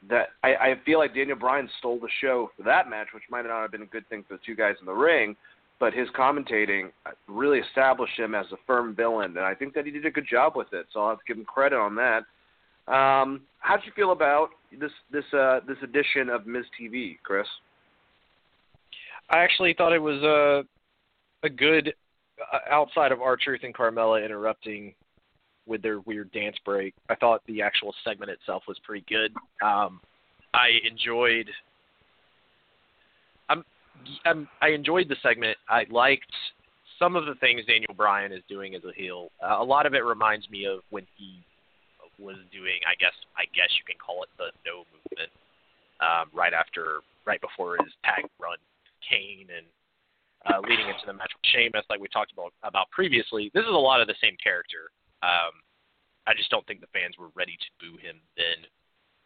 that, 0.09 0.29
I, 0.43 0.55
I 0.55 0.75
feel 0.85 0.99
like 0.99 1.13
Daniel 1.13 1.37
Bryan 1.37 1.69
stole 1.79 1.99
the 1.99 2.09
show 2.21 2.51
for 2.57 2.63
that 2.63 2.89
match, 2.89 3.07
which 3.13 3.23
might 3.29 3.45
not 3.45 3.61
have 3.61 3.71
been 3.71 3.81
a 3.81 3.87
good 3.87 4.07
thing 4.09 4.23
for 4.27 4.35
the 4.35 4.41
two 4.45 4.55
guys 4.55 4.75
in 4.79 4.85
the 4.85 4.93
ring. 4.93 5.35
But 5.79 5.93
his 5.93 6.09
commentating 6.09 6.91
really 7.27 7.59
established 7.59 8.19
him 8.19 8.35
as 8.35 8.45
a 8.51 8.57
firm 8.67 8.93
villain, 8.95 9.37
and 9.37 9.45
I 9.45 9.55
think 9.55 9.73
that 9.75 9.85
he 9.85 9.91
did 9.91 10.05
a 10.05 10.11
good 10.11 10.27
job 10.29 10.53
with 10.55 10.67
it. 10.73 10.87
So 10.91 10.99
I'll 10.99 11.09
have 11.09 11.19
to 11.19 11.23
give 11.25 11.37
him 11.37 11.45
credit 11.45 11.77
on 11.77 11.95
that. 11.95 12.23
Um, 12.91 13.41
how 13.59 13.77
did 13.77 13.85
you 13.85 13.91
feel 13.95 14.11
about 14.11 14.49
this 14.77 14.91
this 15.11 15.23
uh, 15.33 15.61
this 15.67 15.77
edition 15.81 16.29
of 16.29 16.45
Miz 16.47 16.65
TV, 16.79 17.17
Chris? 17.23 17.47
I 19.29 19.37
actually 19.37 19.73
thought 19.73 19.93
it 19.93 20.01
was 20.01 20.21
a 20.23 20.63
a 21.43 21.49
good 21.49 21.93
outside 22.69 23.11
of 23.11 23.21
R-Truth 23.21 23.61
and 23.63 23.73
Carmella 23.73 24.23
interrupting 24.23 24.93
with 25.65 25.81
their 25.81 25.99
weird 26.01 26.31
dance 26.31 26.57
break, 26.65 26.93
I 27.09 27.15
thought 27.15 27.41
the 27.47 27.61
actual 27.61 27.93
segment 28.03 28.31
itself 28.31 28.63
was 28.67 28.77
pretty 28.85 29.05
good. 29.07 29.33
Um, 29.65 30.01
I 30.53 30.79
enjoyed. 30.89 31.49
I'm, 33.49 33.63
I'm, 34.25 34.47
I 34.61 34.69
enjoyed 34.69 35.07
the 35.09 35.15
segment. 35.21 35.57
I 35.69 35.85
liked 35.89 36.33
some 36.97 37.15
of 37.15 37.25
the 37.25 37.35
things 37.35 37.65
Daniel 37.65 37.93
Bryan 37.95 38.31
is 38.31 38.41
doing 38.49 38.75
as 38.75 38.83
a 38.83 38.93
heel. 38.93 39.29
Uh, 39.43 39.57
a 39.59 39.63
lot 39.63 39.85
of 39.85 39.93
it 39.93 40.03
reminds 40.03 40.49
me 40.49 40.65
of 40.65 40.79
when 40.89 41.05
he 41.15 41.41
was 42.17 42.35
doing. 42.51 42.79
I 42.87 42.95
guess 42.99 43.13
I 43.37 43.45
guess 43.55 43.69
you 43.77 43.85
can 43.87 43.95
call 43.97 44.23
it 44.23 44.29
the 44.37 44.51
no 44.65 44.83
movement. 44.91 45.31
Um, 46.01 46.29
right 46.33 46.53
after, 46.53 47.01
right 47.25 47.41
before 47.41 47.75
his 47.83 47.91
tag 48.05 48.23
run, 48.39 48.55
Kane 49.03 49.47
and 49.55 49.67
uh, 50.47 50.59
leading 50.63 50.87
into 50.87 51.05
the 51.05 51.13
match 51.13 51.31
with 51.35 51.49
Sheamus, 51.51 51.85
like 51.89 51.99
we 51.99 52.07
talked 52.07 52.31
about 52.31 52.53
about 52.63 52.89
previously. 52.91 53.51
This 53.53 53.63
is 53.63 53.75
a 53.75 53.85
lot 53.89 54.01
of 54.01 54.07
the 54.07 54.15
same 54.21 54.37
character. 54.41 54.91
Um, 55.23 55.59
I 56.27 56.33
just 56.33 56.49
don't 56.49 56.65
think 56.67 56.79
the 56.79 56.93
fans 56.93 57.17
were 57.17 57.29
ready 57.35 57.57
to 57.57 57.69
boo 57.79 57.97
him 57.97 58.21
then. 58.37 58.65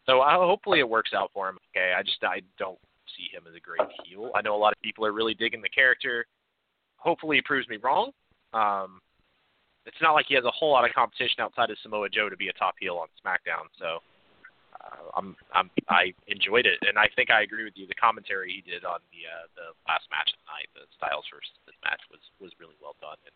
So 0.05 0.21
I, 0.21 0.35
hopefully 0.35 0.79
it 0.79 0.89
works 0.89 1.11
out 1.13 1.31
for 1.33 1.49
him. 1.49 1.57
Okay, 1.71 1.93
I 1.97 2.01
just 2.03 2.23
I 2.23 2.41
don't 2.57 2.79
see 3.15 3.29
him 3.31 3.43
as 3.47 3.55
a 3.55 3.59
great 3.59 3.87
heel. 4.03 4.31
I 4.35 4.41
know 4.41 4.55
a 4.55 4.57
lot 4.57 4.73
of 4.73 4.81
people 4.81 5.05
are 5.05 5.11
really 5.11 5.33
digging 5.33 5.61
the 5.61 5.69
character. 5.69 6.25
Hopefully 6.97 7.37
he 7.37 7.41
proves 7.41 7.67
me 7.67 7.77
wrong. 7.77 8.11
Um, 8.53 9.01
it's 9.85 10.01
not 10.01 10.13
like 10.13 10.25
he 10.27 10.35
has 10.35 10.45
a 10.45 10.51
whole 10.51 10.71
lot 10.71 10.85
of 10.85 10.95
competition 10.95 11.41
outside 11.41 11.69
of 11.69 11.77
Samoa 11.83 12.09
Joe 12.09 12.29
to 12.29 12.37
be 12.37 12.47
a 12.47 12.53
top 12.53 12.75
heel 12.79 12.95
on 12.95 13.07
SmackDown. 13.19 13.67
So 13.77 13.99
I'm, 15.15 15.35
I'm 15.53 15.69
I 15.87 16.11
enjoyed 16.27 16.65
it, 16.65 16.79
and 16.83 16.97
I 16.99 17.07
think 17.15 17.31
I 17.31 17.43
agree 17.43 17.63
with 17.63 17.77
you. 17.79 17.87
The 17.87 17.95
commentary 17.95 18.51
he 18.51 18.61
did 18.65 18.83
on 18.83 18.99
the 19.13 19.21
uh, 19.29 19.45
the 19.55 19.67
last 19.87 20.09
match 20.11 20.33
of 20.33 20.39
the 20.43 20.49
night, 20.51 20.69
the 20.75 20.85
Styles 20.97 21.23
versus 21.31 21.55
this 21.63 21.77
match, 21.85 22.01
was 22.11 22.19
was 22.43 22.51
really 22.59 22.75
well 22.83 22.99
done. 22.99 23.17
And 23.23 23.35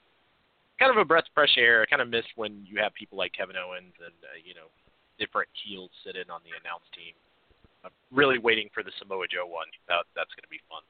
kind 0.80 0.92
of 0.92 1.00
a 1.00 1.06
breath 1.06 1.30
of 1.30 1.34
fresh 1.34 1.56
air. 1.58 1.82
I 1.82 1.90
kind 1.90 2.02
of 2.02 2.10
miss 2.10 2.26
when 2.36 2.66
you 2.66 2.82
have 2.82 2.94
people 2.94 3.18
like 3.18 3.34
Kevin 3.34 3.58
Owens 3.58 3.96
and 4.02 4.18
uh, 4.26 4.38
you 4.44 4.54
know 4.54 4.68
different 5.18 5.50
heels 5.54 5.90
sit 6.06 6.16
in 6.20 6.30
on 6.30 6.42
the 6.46 6.54
announce 6.58 6.86
team. 6.94 7.16
I'm 7.86 7.94
really 8.12 8.38
waiting 8.38 8.70
for 8.74 8.84
the 8.84 8.92
Samoa 9.00 9.30
Joe 9.30 9.48
one. 9.48 9.70
That 9.88 10.06
that's 10.14 10.34
going 10.36 10.46
to 10.46 10.54
be 10.54 10.62
fun. 10.68 10.84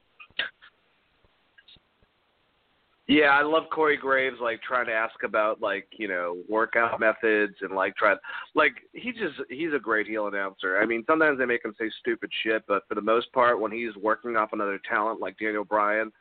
Yeah, 3.08 3.30
I 3.30 3.42
love 3.42 3.64
Corey 3.72 3.96
Graves 3.96 4.36
like 4.38 4.60
trying 4.60 4.84
to 4.84 4.92
ask 4.92 5.22
about 5.24 5.62
like 5.62 5.88
you 5.96 6.08
know 6.08 6.36
workout 6.46 7.00
methods 7.00 7.54
and 7.62 7.74
like 7.74 7.96
try 7.96 8.14
like 8.54 8.74
he 8.92 9.12
just 9.12 9.34
he's 9.48 9.72
a 9.74 9.78
great 9.78 10.06
heel 10.06 10.26
announcer. 10.26 10.78
I 10.78 10.84
mean 10.84 11.04
sometimes 11.08 11.38
they 11.38 11.46
make 11.46 11.64
him 11.64 11.74
say 11.80 11.90
stupid 12.00 12.30
shit, 12.42 12.64
but 12.68 12.82
for 12.86 12.94
the 12.94 13.00
most 13.00 13.32
part 13.32 13.60
when 13.60 13.72
he's 13.72 13.96
working 13.96 14.36
off 14.36 14.52
another 14.52 14.78
talent 14.86 15.22
like 15.22 15.38
Daniel 15.38 15.64
Bryan, 15.64 16.12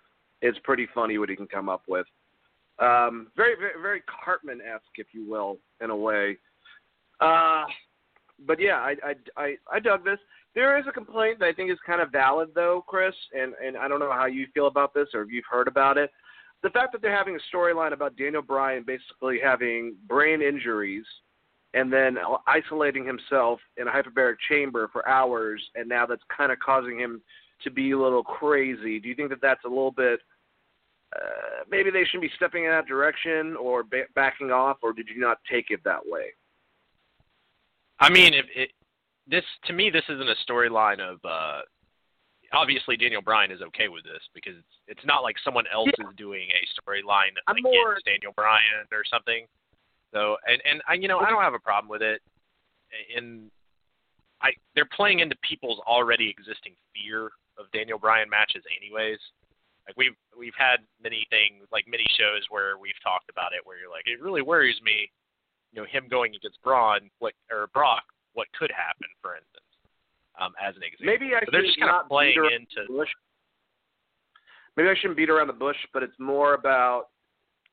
it's 0.41 0.57
pretty 0.63 0.87
funny 0.95 1.17
what 1.17 1.27
he 1.27 1.35
can 1.35 1.47
come 1.47 1.67
up 1.67 1.83
with. 1.89 2.05
Um, 2.79 3.27
very 3.35 3.55
very 3.59 3.81
very 3.81 4.01
Cartman 4.23 4.61
esque 4.61 4.83
if 4.95 5.07
you 5.11 5.29
will 5.29 5.57
in 5.83 5.89
a 5.89 5.95
way. 5.95 6.37
Uh, 7.19 7.65
but 8.45 8.61
yeah, 8.61 8.77
I, 8.77 8.95
I 9.03 9.13
I 9.35 9.55
I 9.73 9.79
dug 9.81 10.05
this. 10.05 10.19
There 10.55 10.79
is 10.79 10.85
a 10.87 10.93
complaint 10.93 11.39
that 11.39 11.47
I 11.47 11.53
think 11.53 11.69
is 11.69 11.77
kind 11.85 12.01
of 12.01 12.13
valid 12.13 12.51
though, 12.55 12.85
Chris, 12.87 13.13
and 13.37 13.55
and 13.61 13.75
I 13.75 13.89
don't 13.89 13.99
know 13.99 14.13
how 14.13 14.27
you 14.27 14.47
feel 14.53 14.67
about 14.67 14.93
this 14.93 15.09
or 15.13 15.23
if 15.23 15.31
you've 15.33 15.43
heard 15.51 15.67
about 15.67 15.97
it 15.97 16.11
the 16.63 16.69
fact 16.69 16.91
that 16.91 17.01
they're 17.01 17.15
having 17.15 17.37
a 17.37 17.55
storyline 17.55 17.93
about 17.93 18.15
Daniel 18.17 18.41
Bryan 18.41 18.83
basically 18.85 19.39
having 19.43 19.95
brain 20.07 20.41
injuries 20.41 21.05
and 21.73 21.91
then 21.91 22.17
isolating 22.47 23.05
himself 23.05 23.59
in 23.77 23.87
a 23.87 23.91
hyperbaric 23.91 24.35
chamber 24.49 24.89
for 24.91 25.07
hours, 25.07 25.61
and 25.75 25.87
now 25.87 26.05
that's 26.05 26.23
kind 26.35 26.51
of 26.51 26.59
causing 26.59 26.99
him 26.99 27.21
to 27.63 27.69
be 27.69 27.91
a 27.91 27.97
little 27.97 28.23
crazy. 28.23 28.99
Do 28.99 29.07
you 29.07 29.15
think 29.15 29.29
that 29.29 29.41
that's 29.41 29.63
a 29.65 29.67
little 29.67 29.91
bit? 29.91 30.19
Uh, 31.15 31.63
maybe 31.69 31.89
they 31.91 32.03
should 32.03 32.21
be 32.21 32.31
stepping 32.35 32.65
in 32.65 32.71
that 32.71 32.87
direction 32.87 33.55
or 33.57 33.83
ba- 33.83 34.07
backing 34.15 34.51
off, 34.51 34.77
or 34.81 34.93
did 34.93 35.07
you 35.07 35.19
not 35.19 35.37
take 35.49 35.71
it 35.71 35.83
that 35.83 35.99
way? 36.05 36.27
I 37.99 38.09
mean, 38.09 38.33
if 38.33 38.45
it, 38.55 38.71
this 39.27 39.43
to 39.65 39.73
me, 39.73 39.89
this 39.89 40.03
isn't 40.09 40.29
a 40.29 40.35
storyline 40.49 40.99
of 40.99 41.19
uh, 41.23 41.61
obviously 42.53 42.97
Daniel 42.97 43.21
Bryan 43.21 43.51
is 43.51 43.61
okay 43.61 43.87
with 43.87 44.03
this 44.03 44.21
because 44.33 44.55
it's 44.55 44.75
it's 44.87 45.05
not 45.05 45.23
like 45.23 45.35
someone 45.43 45.65
else 45.73 45.89
yeah. 45.97 46.07
is 46.07 46.15
doing 46.15 46.47
a 46.51 46.61
storyline 46.75 47.35
against 47.47 47.63
more... 47.63 47.97
Daniel 48.05 48.33
Bryan 48.35 48.87
or 48.91 49.03
something. 49.09 49.45
So 50.13 50.37
and 50.47 50.61
and 50.69 50.81
I 50.87 50.93
you 50.95 51.07
know 51.07 51.19
I 51.19 51.29
don't 51.29 51.43
have 51.43 51.53
a 51.53 51.59
problem 51.59 51.89
with 51.89 52.01
it. 52.01 52.21
In 53.15 53.51
I 54.41 54.51
they're 54.75 54.89
playing 54.95 55.19
into 55.19 55.35
people's 55.47 55.79
already 55.87 56.29
existing 56.29 56.73
fear 56.93 57.31
of 57.57 57.69
Daniel 57.73 57.99
Bryan 57.99 58.29
matches 58.29 58.63
anyways. 58.69 59.19
Like 59.87 59.97
we've 59.97 60.15
we've 60.37 60.57
had 60.57 60.83
many 61.01 61.25
things, 61.29 61.67
like 61.71 61.85
many 61.87 62.05
shows 62.17 62.43
where 62.49 62.77
we've 62.77 62.99
talked 63.03 63.29
about 63.29 63.53
it, 63.53 63.65
where 63.65 63.79
you're 63.79 63.91
like, 63.91 64.05
it 64.05 64.21
really 64.21 64.41
worries 64.41 64.79
me, 64.83 65.09
you 65.71 65.81
know, 65.81 65.87
him 65.87 66.07
going 66.09 66.35
against 66.35 66.61
Braun, 66.61 67.09
what 67.19 67.33
or 67.51 67.67
Brock, 67.73 68.03
what 68.33 68.47
could 68.57 68.71
happen, 68.71 69.07
for 69.21 69.35
instance, 69.35 69.66
um, 70.39 70.53
as 70.61 70.75
an 70.75 70.83
example. 70.83 71.05
Maybe 71.05 71.35
I 71.35 71.39
so 71.45 71.51
they're 71.51 71.63
just 71.63 71.79
kind 71.79 71.91
of 71.91 72.07
playing 72.07 72.35
into. 72.35 72.87
Bush. 72.91 73.09
Maybe 74.75 74.89
I 74.89 74.95
shouldn't 74.95 75.17
beat 75.17 75.29
around 75.29 75.47
the 75.47 75.53
bush, 75.53 75.77
but 75.93 76.03
it's 76.03 76.17
more 76.19 76.53
about 76.53 77.07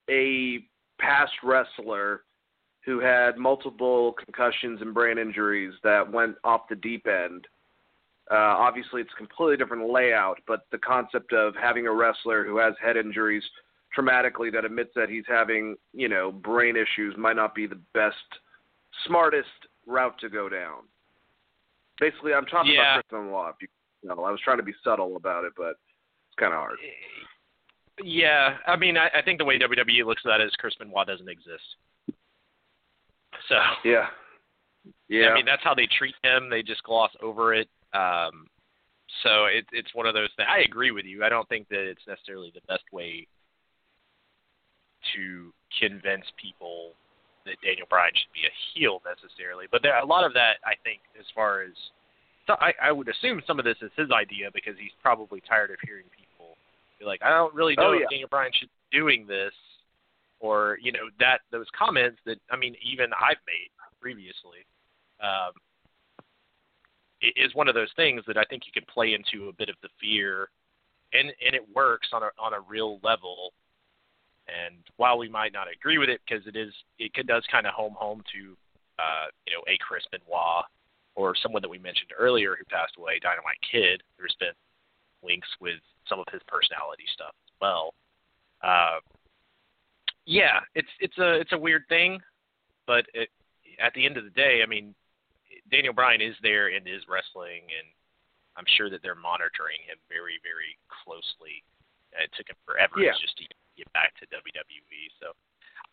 a 0.09 0.61
past 0.99 1.33
wrestler 1.43 2.23
who 2.85 3.01
had 3.01 3.37
multiple 3.37 4.15
concussions 4.25 4.81
and 4.81 4.93
brain 4.95 5.19
injuries 5.19 5.73
that 5.83 6.11
went 6.11 6.37
off 6.45 6.63
the 6.69 6.77
deep 6.77 7.07
end. 7.07 7.47
Uh, 8.31 8.35
obviously, 8.37 9.01
it's 9.03 9.13
a 9.15 9.19
completely 9.19 9.57
different 9.57 9.91
layout, 9.91 10.39
but 10.47 10.61
the 10.73 10.79
concept 10.79 11.33
of 11.33 11.55
having 11.61 11.87
a 11.87 11.93
wrestler 11.93 12.45
who 12.45 12.57
has 12.59 12.75
head 12.83 12.97
injuries 12.97 13.43
traumatically 13.97 14.53
that 14.53 14.65
admits 14.65 14.91
that 14.97 15.09
he's 15.09 15.25
having, 15.29 15.77
you 15.93 16.09
know, 16.09 16.33
brain 16.33 16.75
issues 16.77 17.15
might 17.19 17.37
not 17.37 17.55
be 17.55 17.67
the 17.67 17.81
best, 17.93 18.17
smartest 19.07 19.49
route 19.87 20.19
to 20.21 20.29
go 20.29 20.49
down. 20.49 20.83
Basically, 22.01 22.35
I'm 22.35 22.47
talking 22.47 22.73
yeah. 22.73 22.97
about 22.97 23.09
Chris 23.09 23.21
Benoit. 23.21 23.55
You 24.03 24.09
know, 24.09 24.25
I 24.25 24.31
was 24.31 24.41
trying 24.45 24.59
to 24.59 24.63
be 24.63 24.75
subtle 24.83 25.17
about 25.17 25.45
it, 25.45 25.53
but 25.57 25.71
it's 26.29 26.39
kind 26.39 26.53
of 26.53 26.59
hard. 26.59 26.79
Yeah, 28.03 28.57
I 28.67 28.77
mean, 28.77 28.97
I, 28.97 29.09
I 29.17 29.23
think 29.23 29.39
the 29.39 29.45
way 29.45 29.59
WWE 29.59 30.05
looks 30.05 30.23
at 30.25 30.29
that 30.29 30.41
is 30.41 30.53
Chris 30.59 30.75
Benoit 30.79 31.07
doesn't 31.07 31.29
exist. 31.29 31.65
So 33.49 33.57
yeah, 33.85 34.07
yeah. 35.09 35.29
I 35.29 35.35
mean, 35.35 35.47
that's 35.47 35.63
how 35.63 35.75
they 35.75 35.89
treat 35.99 36.15
him. 36.23 36.51
They 36.51 36.63
just 36.63 36.83
gloss 36.83 37.11
over 37.23 37.55
it. 37.55 37.69
Um, 37.93 38.47
so 39.23 39.47
it, 39.47 39.65
it's 39.73 39.95
one 39.95 40.07
of 40.07 40.15
those 40.15 40.31
things. 40.37 40.49
I 40.51 40.61
agree 40.61 40.91
with 40.91 41.05
you. 41.05 41.25
I 41.25 41.29
don't 41.29 41.49
think 41.49 41.69
that 41.69 41.89
it's 41.89 42.03
necessarily 42.07 42.53
the 42.55 42.63
best 42.67 42.85
way 42.93 43.27
to 45.15 45.53
convince 45.79 46.25
people 46.41 46.93
that 47.45 47.61
Daniel 47.63 47.87
Bryan 47.89 48.13
should 48.15 48.33
be 48.33 48.47
a 48.47 48.55
heel 48.73 49.03
necessarily. 49.05 49.67
But 49.71 49.83
there 49.83 49.97
a 49.99 50.07
lot 50.07 50.25
of 50.25 50.33
that 50.35 50.59
I 50.65 50.75
think 50.83 51.01
as 51.19 51.27
far 51.35 51.63
as 51.63 51.73
so 52.47 52.57
I, 52.61 52.73
I 52.83 52.93
would 52.93 53.09
assume 53.09 53.41
some 53.47 53.59
of 53.59 53.65
this 53.65 53.79
is 53.81 53.91
his 53.97 54.11
idea 54.11 54.51
because 54.53 54.75
he's 54.79 54.93
probably 55.03 55.41
tired 55.49 55.71
of 55.71 55.77
hearing 55.83 56.05
people 56.13 56.57
be 56.99 57.05
like, 57.05 57.23
I 57.23 57.31
don't 57.31 57.55
really 57.55 57.75
know 57.77 57.89
oh, 57.89 57.93
yeah. 57.93 58.05
if 58.05 58.11
Daniel 58.11 58.29
Bryan 58.29 58.53
should 58.55 58.69
be 58.91 58.99
doing 58.99 59.27
this 59.27 59.53
or, 60.41 60.79
you 60.83 60.93
know, 60.93 61.09
that 61.21 61.41
those 61.51 61.67
comments 61.77 62.19
that 62.27 62.39
I 62.51 62.57
mean 62.57 62.75
even 62.85 63.11
I've 63.15 63.43
made 63.47 63.71
previously. 64.01 64.65
Um 65.23 65.53
is 67.37 67.55
one 67.55 67.69
of 67.69 67.75
those 67.75 67.89
things 67.97 68.23
that 68.27 68.37
I 68.37 68.45
think 68.45 68.65
you 68.67 68.73
can 68.73 68.85
play 68.93 69.15
into 69.15 69.49
a 69.49 69.53
bit 69.55 69.71
of 69.71 69.77
the 69.83 69.89
fear 70.01 70.51
and 71.15 71.33
and 71.45 71.55
it 71.55 71.63
works 71.75 72.09
on 72.13 72.23
a 72.23 72.29
on 72.39 72.53
a 72.53 72.61
real 72.61 73.01
level 73.03 73.53
and 74.49 74.77
while 74.97 75.19
we 75.19 75.29
might 75.29 75.53
not 75.53 75.69
agree 75.73 75.99
with 75.99 76.09
it 76.09 76.21
because 76.27 76.47
it 76.47 76.57
is 76.57 76.73
it 76.99 77.13
does 77.27 77.45
kind 77.51 77.67
of 77.67 77.75
home 77.75 77.95
home 77.97 78.23
to 78.33 78.57
uh, 78.99 79.27
you 79.47 79.53
know 79.53 79.63
a 79.69 79.79
Chris 79.79 80.05
Benoit 80.11 80.65
or 81.15 81.35
someone 81.41 81.63
that 81.63 81.69
we 81.69 81.79
mentioned 81.79 82.11
earlier 82.19 82.57
who 82.59 82.65
passed 82.65 82.95
away, 82.99 83.19
Dynamite 83.23 83.61
Kid. 83.71 84.03
There's 84.19 84.37
been 84.41 84.57
links 85.23 85.49
with 85.61 85.79
some 86.09 86.19
of 86.19 86.27
his 86.33 86.43
personality 86.47 87.05
stuff 87.15 87.33
as 87.47 87.55
well. 87.61 87.95
Uh, 88.63 88.99
yeah, 90.27 90.61
it's 90.75 90.91
it's 91.01 91.17
a 91.19 91.41
it's 91.41 91.53
a 91.53 91.59
weird 91.59 91.85
thing, 91.89 92.21
but 92.87 93.07
it, 93.15 93.29
at 93.81 93.93
the 93.95 94.05
end 94.05 94.17
of 94.17 94.25
the 94.25 94.31
day, 94.31 94.61
I 94.63 94.67
mean, 94.67 94.95
Daniel 95.71 95.95
Bryan 95.95 96.21
is 96.21 96.37
there 96.43 96.69
and 96.69 96.87
is 96.87 97.05
wrestling, 97.09 97.63
and 97.69 97.89
I'm 98.57 98.69
sure 98.77 98.91
that 98.91 99.03
they're 99.03 99.19
monitoring 99.19 99.81
him 99.87 99.97
very 100.09 100.41
very 100.43 100.77
closely. 100.89 101.65
It 102.15 102.31
took 102.37 102.49
him 102.49 102.57
forever 102.65 103.03
yeah. 103.03 103.13
just 103.21 103.37
to 103.39 103.45
get 103.77 103.93
back 103.93 104.15
to 104.21 104.27
WWE. 104.27 105.05
So 105.21 105.33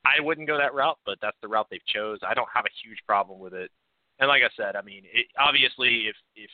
I 0.05 0.21
wouldn't 0.21 0.47
go 0.47 0.57
that 0.57 0.73
route, 0.73 0.97
but 1.05 1.17
that's 1.21 1.37
the 1.41 1.47
route 1.47 1.67
they've 1.69 1.85
chose. 1.85 2.19
I 2.25 2.33
don't 2.33 2.49
have 2.53 2.65
a 2.65 2.79
huge 2.83 2.99
problem 3.05 3.39
with 3.39 3.53
it. 3.53 3.71
And 4.19 4.27
like 4.27 4.43
I 4.43 4.49
said, 4.55 4.75
I 4.75 4.81
mean, 4.81 5.03
it, 5.11 5.27
obviously, 5.37 6.07
if 6.07 6.15
if 6.35 6.51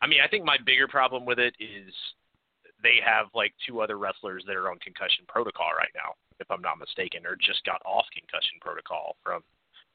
I 0.00 0.06
mean, 0.06 0.20
I 0.22 0.28
think 0.28 0.44
my 0.44 0.56
bigger 0.64 0.86
problem 0.86 1.24
with 1.24 1.38
it 1.38 1.54
is 1.58 1.92
they 2.82 3.00
have 3.04 3.26
like 3.34 3.54
two 3.66 3.80
other 3.80 3.98
wrestlers 3.98 4.44
that 4.46 4.56
are 4.56 4.70
on 4.70 4.78
concussion 4.78 5.24
protocol 5.26 5.72
right 5.76 5.90
now, 5.94 6.14
if 6.38 6.50
I'm 6.50 6.62
not 6.62 6.78
mistaken, 6.78 7.26
or 7.26 7.36
just 7.36 7.64
got 7.64 7.82
off 7.86 8.06
concussion 8.12 8.58
protocol 8.60 9.16
from 9.22 9.42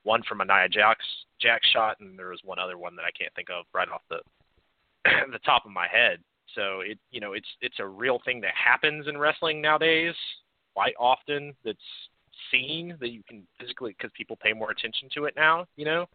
one 0.04 0.24
from 0.28 0.42
a 0.42 0.46
Nia 0.46 0.68
Jax 0.70 1.00
Jax 1.40 1.68
shot, 1.70 2.00
and 2.00 2.18
there 2.18 2.30
was 2.30 2.42
one 2.44 2.60
other 2.60 2.78
one 2.78 2.96
that 2.96 3.06
I 3.06 3.16
can't 3.18 3.34
think 3.36 3.50
of 3.50 3.66
right 3.74 3.90
off 3.90 4.02
the 4.10 4.20
the 5.32 5.40
top 5.46 5.66
of 5.66 5.72
my 5.72 5.88
head. 5.88 6.20
So 6.56 6.82
it 6.82 7.00
you 7.12 7.20
know 7.20 7.34
it's 7.34 7.48
it's 7.62 7.80
a 7.80 7.86
real 7.86 8.20
thing 8.26 8.42
that 8.42 8.54
happens 8.56 9.08
in 9.08 9.18
wrestling 9.18 9.62
nowadays 9.62 10.16
quite 10.74 10.96
often. 11.00 11.54
That's 11.64 11.78
seen 12.52 12.98
that 13.00 13.10
you 13.10 13.24
can 13.28 13.44
physically 13.60 13.96
because 13.98 14.12
people 14.16 14.38
pay 14.42 14.54
more 14.54 14.72
attention 14.72 15.10
to 15.16 15.26
it 15.26 15.34
now. 15.36 15.66
You 15.76 15.86
know, 15.86 16.06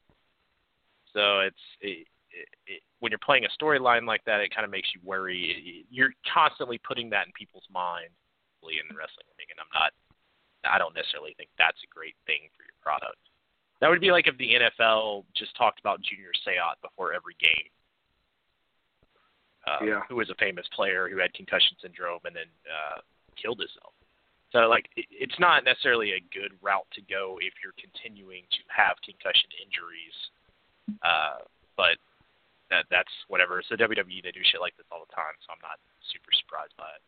so 1.13 1.41
it's 1.41 1.65
it, 1.81 2.07
it, 2.31 2.49
it, 2.67 2.83
when 3.01 3.11
you're 3.11 3.19
playing 3.25 3.45
a 3.45 3.63
storyline 3.63 4.07
like 4.07 4.25
that, 4.25 4.41
it 4.41 4.55
kind 4.55 4.65
of 4.65 4.71
makes 4.71 4.89
you 4.95 5.01
worry. 5.05 5.85
You're 5.91 6.13
constantly 6.33 6.79
putting 6.79 7.11
that 7.11 7.27
in 7.27 7.33
people's 7.33 7.67
mind 7.73 8.11
in 8.67 8.83
the 8.91 8.99
wrestling 8.99 9.31
ring, 9.39 9.47
and 9.55 9.63
I'm 9.63 9.71
not. 9.71 9.95
I 10.67 10.83
don't 10.83 10.91
necessarily 10.91 11.31
think 11.39 11.55
that's 11.55 11.79
a 11.87 11.91
great 11.95 12.19
thing 12.27 12.51
for 12.59 12.67
your 12.67 12.75
product. 12.83 13.23
That 13.79 13.87
would 13.87 14.01
be 14.01 14.11
like 14.11 14.27
if 14.27 14.35
the 14.39 14.59
NFL 14.59 15.23
just 15.39 15.55
talked 15.55 15.79
about 15.79 16.03
Junior 16.03 16.35
Seau 16.43 16.75
before 16.83 17.15
every 17.15 17.39
game 17.39 17.71
uh, 19.67 19.85
yeah. 19.85 20.01
who 20.09 20.17
was 20.17 20.31
a 20.31 20.39
famous 20.39 20.67
player 20.75 21.09
who 21.09 21.19
had 21.19 21.35
concussion 21.35 21.77
syndrome 21.83 22.21
and 22.25 22.35
then 22.35 22.51
uh, 22.67 23.01
killed 23.35 23.59
himself. 23.59 23.93
So 24.53 24.71
like 24.71 24.87
it, 24.97 25.07
it's 25.11 25.39
not 25.39 25.65
necessarily 25.65 26.15
a 26.15 26.23
good 26.33 26.55
route 26.63 26.87
to 26.95 27.03
go 27.03 27.39
if 27.43 27.53
you're 27.61 27.77
continuing 27.77 28.47
to 28.51 28.61
have 28.71 28.97
concussion 29.03 29.51
injuries. 29.59 30.17
Uh, 31.03 31.43
but 31.77 31.99
that 32.71 32.87
that's 32.91 33.13
whatever. 33.29 33.63
So 33.69 33.75
WWE 33.75 34.23
they 34.23 34.31
do 34.31 34.43
shit 34.47 34.61
like 34.61 34.77
this 34.77 34.87
all 34.91 35.03
the 35.03 35.15
time, 35.15 35.35
so 35.43 35.53
I'm 35.53 35.63
not 35.63 35.79
super 36.15 36.31
surprised 36.39 36.75
by 36.79 36.91
it. 36.95 37.03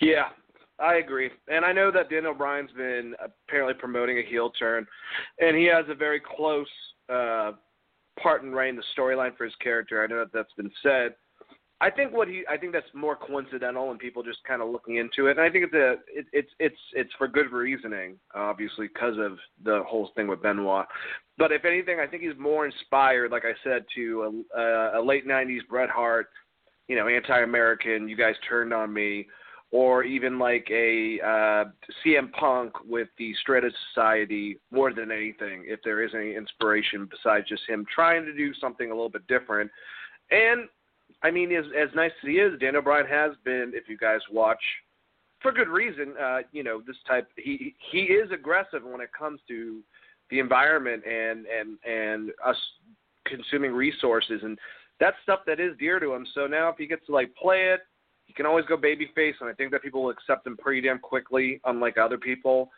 Yeah, 0.00 0.34
I 0.78 0.96
agree. 0.96 1.30
And 1.48 1.64
I 1.64 1.72
know 1.72 1.90
that 1.90 2.10
Daniel 2.10 2.34
Bryan's 2.34 2.72
been 2.72 3.14
apparently 3.22 3.74
promoting 3.74 4.18
a 4.18 4.22
heel 4.22 4.50
turn, 4.50 4.86
and 5.40 5.56
he 5.56 5.64
has 5.64 5.86
a 5.88 5.94
very 5.94 6.20
close 6.20 6.68
uh, 7.08 7.52
part 8.22 8.42
in 8.42 8.52
writing 8.52 8.76
the 8.76 9.00
storyline 9.00 9.36
for 9.36 9.44
his 9.44 9.54
character. 9.56 10.02
I 10.02 10.06
know 10.06 10.18
that 10.18 10.32
that's 10.32 10.52
been 10.56 10.70
said. 10.82 11.14
I 11.78 11.90
think 11.90 12.12
what 12.12 12.26
he, 12.26 12.42
I 12.48 12.56
think 12.56 12.72
that's 12.72 12.86
more 12.94 13.16
coincidental 13.16 13.90
and 13.90 13.98
people 13.98 14.22
just 14.22 14.42
kind 14.44 14.62
of 14.62 14.70
looking 14.70 14.96
into 14.96 15.26
it. 15.26 15.32
And 15.32 15.40
I 15.40 15.50
think 15.50 15.64
it's 15.64 15.74
a, 15.74 15.92
it, 16.08 16.26
it's 16.32 16.50
it's 16.58 16.78
it's 16.94 17.10
for 17.18 17.28
good 17.28 17.52
reasoning, 17.52 18.16
obviously 18.34 18.88
because 18.88 19.18
of 19.18 19.32
the 19.62 19.82
whole 19.86 20.10
thing 20.16 20.26
with 20.26 20.42
Benoit. 20.42 20.86
But 21.36 21.52
if 21.52 21.66
anything, 21.66 22.00
I 22.00 22.06
think 22.06 22.22
he's 22.22 22.38
more 22.38 22.64
inspired, 22.64 23.30
like 23.30 23.44
I 23.44 23.52
said, 23.62 23.84
to 23.94 24.44
a, 24.56 24.58
a, 24.58 25.00
a 25.00 25.02
late 25.04 25.28
'90s 25.28 25.66
Bret 25.68 25.90
Hart, 25.90 26.28
you 26.88 26.96
know, 26.96 27.08
anti-American. 27.08 28.08
You 28.08 28.16
guys 28.16 28.34
turned 28.48 28.72
on 28.72 28.90
me 28.90 29.26
or 29.72 30.04
even 30.04 30.38
like 30.38 30.66
a 30.70 31.18
uh, 31.20 31.64
CM 32.04 32.32
Punk 32.32 32.72
with 32.86 33.08
the 33.18 33.34
Straight 33.40 33.64
Edge 33.64 33.72
Society 33.92 34.58
more 34.70 34.92
than 34.92 35.10
anything, 35.10 35.64
if 35.66 35.80
there 35.82 36.02
is 36.02 36.12
any 36.14 36.36
inspiration 36.36 37.08
besides 37.10 37.48
just 37.48 37.62
him 37.68 37.84
trying 37.92 38.24
to 38.24 38.32
do 38.32 38.54
something 38.54 38.90
a 38.90 38.94
little 38.94 39.10
bit 39.10 39.26
different. 39.26 39.70
And 40.30 40.68
I 41.22 41.30
mean, 41.30 41.52
as 41.52 41.64
as 41.76 41.88
nice 41.94 42.12
as 42.22 42.28
he 42.28 42.34
is, 42.34 42.58
Daniel 42.60 42.82
Bryan 42.82 43.06
has 43.06 43.32
been, 43.44 43.72
if 43.74 43.88
you 43.88 43.96
guys 43.96 44.20
watch, 44.30 44.62
for 45.40 45.52
good 45.52 45.68
reason. 45.68 46.14
Uh, 46.20 46.38
you 46.52 46.62
know, 46.62 46.80
this 46.86 46.96
type 47.06 47.28
he 47.36 47.74
he 47.90 48.00
is 48.02 48.30
aggressive 48.30 48.82
when 48.84 49.00
it 49.00 49.10
comes 49.18 49.40
to 49.48 49.82
the 50.30 50.38
environment 50.38 51.02
and 51.04 51.46
and 51.46 51.78
and 51.84 52.30
us 52.44 52.56
consuming 53.26 53.72
resources 53.72 54.40
and 54.44 54.56
that's 55.00 55.16
stuff 55.22 55.40
that 55.46 55.60
is 55.60 55.76
dear 55.78 55.98
to 56.00 56.12
him. 56.12 56.26
So 56.34 56.46
now 56.46 56.68
if 56.68 56.76
he 56.78 56.86
gets 56.86 57.04
to 57.06 57.12
like 57.12 57.34
play 57.34 57.72
it 57.72 57.80
can 58.36 58.46
always 58.46 58.66
go 58.66 58.76
babyface, 58.76 59.34
and 59.40 59.48
I 59.48 59.54
think 59.54 59.72
that 59.72 59.82
people 59.82 60.04
will 60.04 60.10
accept 60.10 60.46
him 60.46 60.56
pretty 60.56 60.82
damn 60.82 60.98
quickly, 60.98 61.60
unlike 61.64 61.98
other 61.98 62.18
people. 62.18 62.70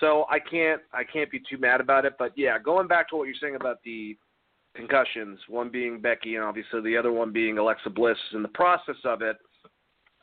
So 0.00 0.26
I 0.30 0.38
can't 0.38 0.80
I 0.92 1.02
can't 1.04 1.30
be 1.30 1.40
too 1.40 1.58
mad 1.58 1.80
about 1.80 2.04
it. 2.04 2.14
But 2.18 2.32
yeah, 2.36 2.58
going 2.58 2.86
back 2.86 3.08
to 3.10 3.16
what 3.16 3.24
you're 3.24 3.34
saying 3.40 3.56
about 3.56 3.82
the 3.84 4.16
concussions, 4.74 5.38
one 5.48 5.70
being 5.70 6.00
Becky, 6.00 6.36
and 6.36 6.44
obviously 6.44 6.80
the 6.82 6.96
other 6.96 7.12
one 7.12 7.32
being 7.32 7.58
Alexa 7.58 7.90
Bliss, 7.90 8.18
in 8.32 8.42
the 8.42 8.48
process 8.48 8.96
of 9.04 9.22
it. 9.22 9.36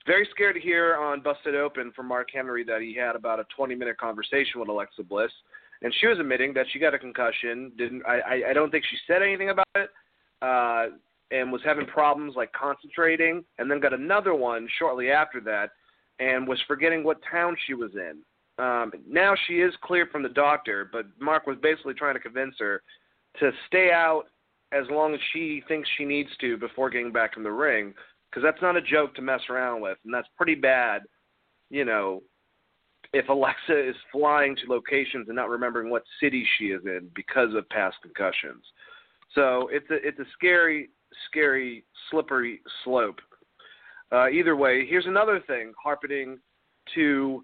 Very 0.08 0.28
scared 0.32 0.56
to 0.56 0.62
hear 0.62 0.96
on 0.98 1.22
Busted 1.22 1.56
Open 1.56 1.92
from 1.96 2.08
Mark 2.08 2.28
Henry 2.32 2.64
that 2.64 2.80
he 2.80 2.96
had 2.96 3.16
about 3.16 3.40
a 3.40 3.46
20 3.56 3.74
minute 3.74 3.98
conversation 3.98 4.60
with 4.60 4.70
Alexa 4.70 5.04
Bliss, 5.04 5.32
and 5.82 5.94
she 6.00 6.08
was 6.08 6.20
admitting 6.20 6.54
that 6.54 6.68
she 6.72 6.80
got 6.80 6.94
a 6.94 7.00
concussion. 7.00 7.72
Didn't 7.78 8.04
I? 8.06 8.44
I 8.50 8.54
don't 8.54 8.70
think 8.70 8.86
she 8.90 8.98
said 9.08 9.22
anything 9.22 9.50
about 9.50 9.68
it. 9.76 9.90
Uh, 10.42 10.96
and 11.32 11.52
was 11.52 11.62
having 11.64 11.86
problems 11.86 12.36
like 12.36 12.52
concentrating, 12.54 13.44
and 13.58 13.70
then 13.70 13.80
got 13.80 13.94
another 13.94 14.34
one 14.34 14.68
shortly 14.78 15.10
after 15.10 15.42
that, 15.42 15.72
and 16.20 16.48
was 16.48 16.60
forgetting 16.68 17.04
what 17.04 17.18
town 17.30 17.56
she 17.66 17.74
was 17.74 17.92
in. 17.96 18.22
Um, 18.64 18.92
now 19.08 19.34
she 19.48 19.56
is 19.56 19.74
cleared 19.82 20.12
from 20.12 20.24
the 20.24 20.30
doctor, 20.30 20.90
but 20.92 21.06
Mark 21.20 21.46
was 21.46 21.58
basically 21.62 21.94
trying 21.94 22.14
to 22.14 22.22
convince 22.22 22.56
her 22.60 22.82
to 23.40 23.52
stay 23.68 23.92
out 23.92 24.26
as 24.72 24.86
long 24.90 25.14
as 25.14 25.20
she 25.34 25.62
thinks 25.68 25.90
she 25.98 26.06
needs 26.06 26.30
to 26.40 26.58
before 26.58 26.90
getting 26.90 27.12
back 27.12 27.38
in 27.38 27.44
the 27.44 27.52
ring. 27.52 27.94
because 28.30 28.44
that's 28.44 28.62
not 28.62 28.76
a 28.76 28.82
joke 28.82 29.16
to 29.16 29.22
mess 29.22 29.42
around 29.50 29.82
with, 29.82 29.98
and 30.04 30.14
that's 30.14 30.28
pretty 30.38 30.56
bad. 30.56 31.04
You 31.70 31.86
know, 31.86 32.22
if 33.14 33.30
Alexa 33.30 33.90
is 33.90 33.96
flying 34.12 34.56
to 34.58 34.72
locations 34.72 35.28
and 35.28 35.36
not 35.36 35.50
remembering 35.50 35.90
what 35.90 36.04
city 36.22 36.46
she 36.58 36.66
is 36.66 36.82
in 36.86 37.10
because 37.16 37.54
of 37.56 37.68
past 37.70 37.96
concussions. 38.02 38.64
So 39.34 39.70
it's 39.72 39.90
a 39.90 39.96
it's 40.06 40.20
a 40.20 40.26
scary, 40.34 40.90
scary, 41.30 41.84
slippery 42.10 42.62
slope. 42.84 43.20
Uh, 44.12 44.30
either 44.30 44.56
way, 44.56 44.86
here's 44.88 45.06
another 45.06 45.42
thing 45.48 45.74
harping 45.82 46.38
to. 46.96 47.44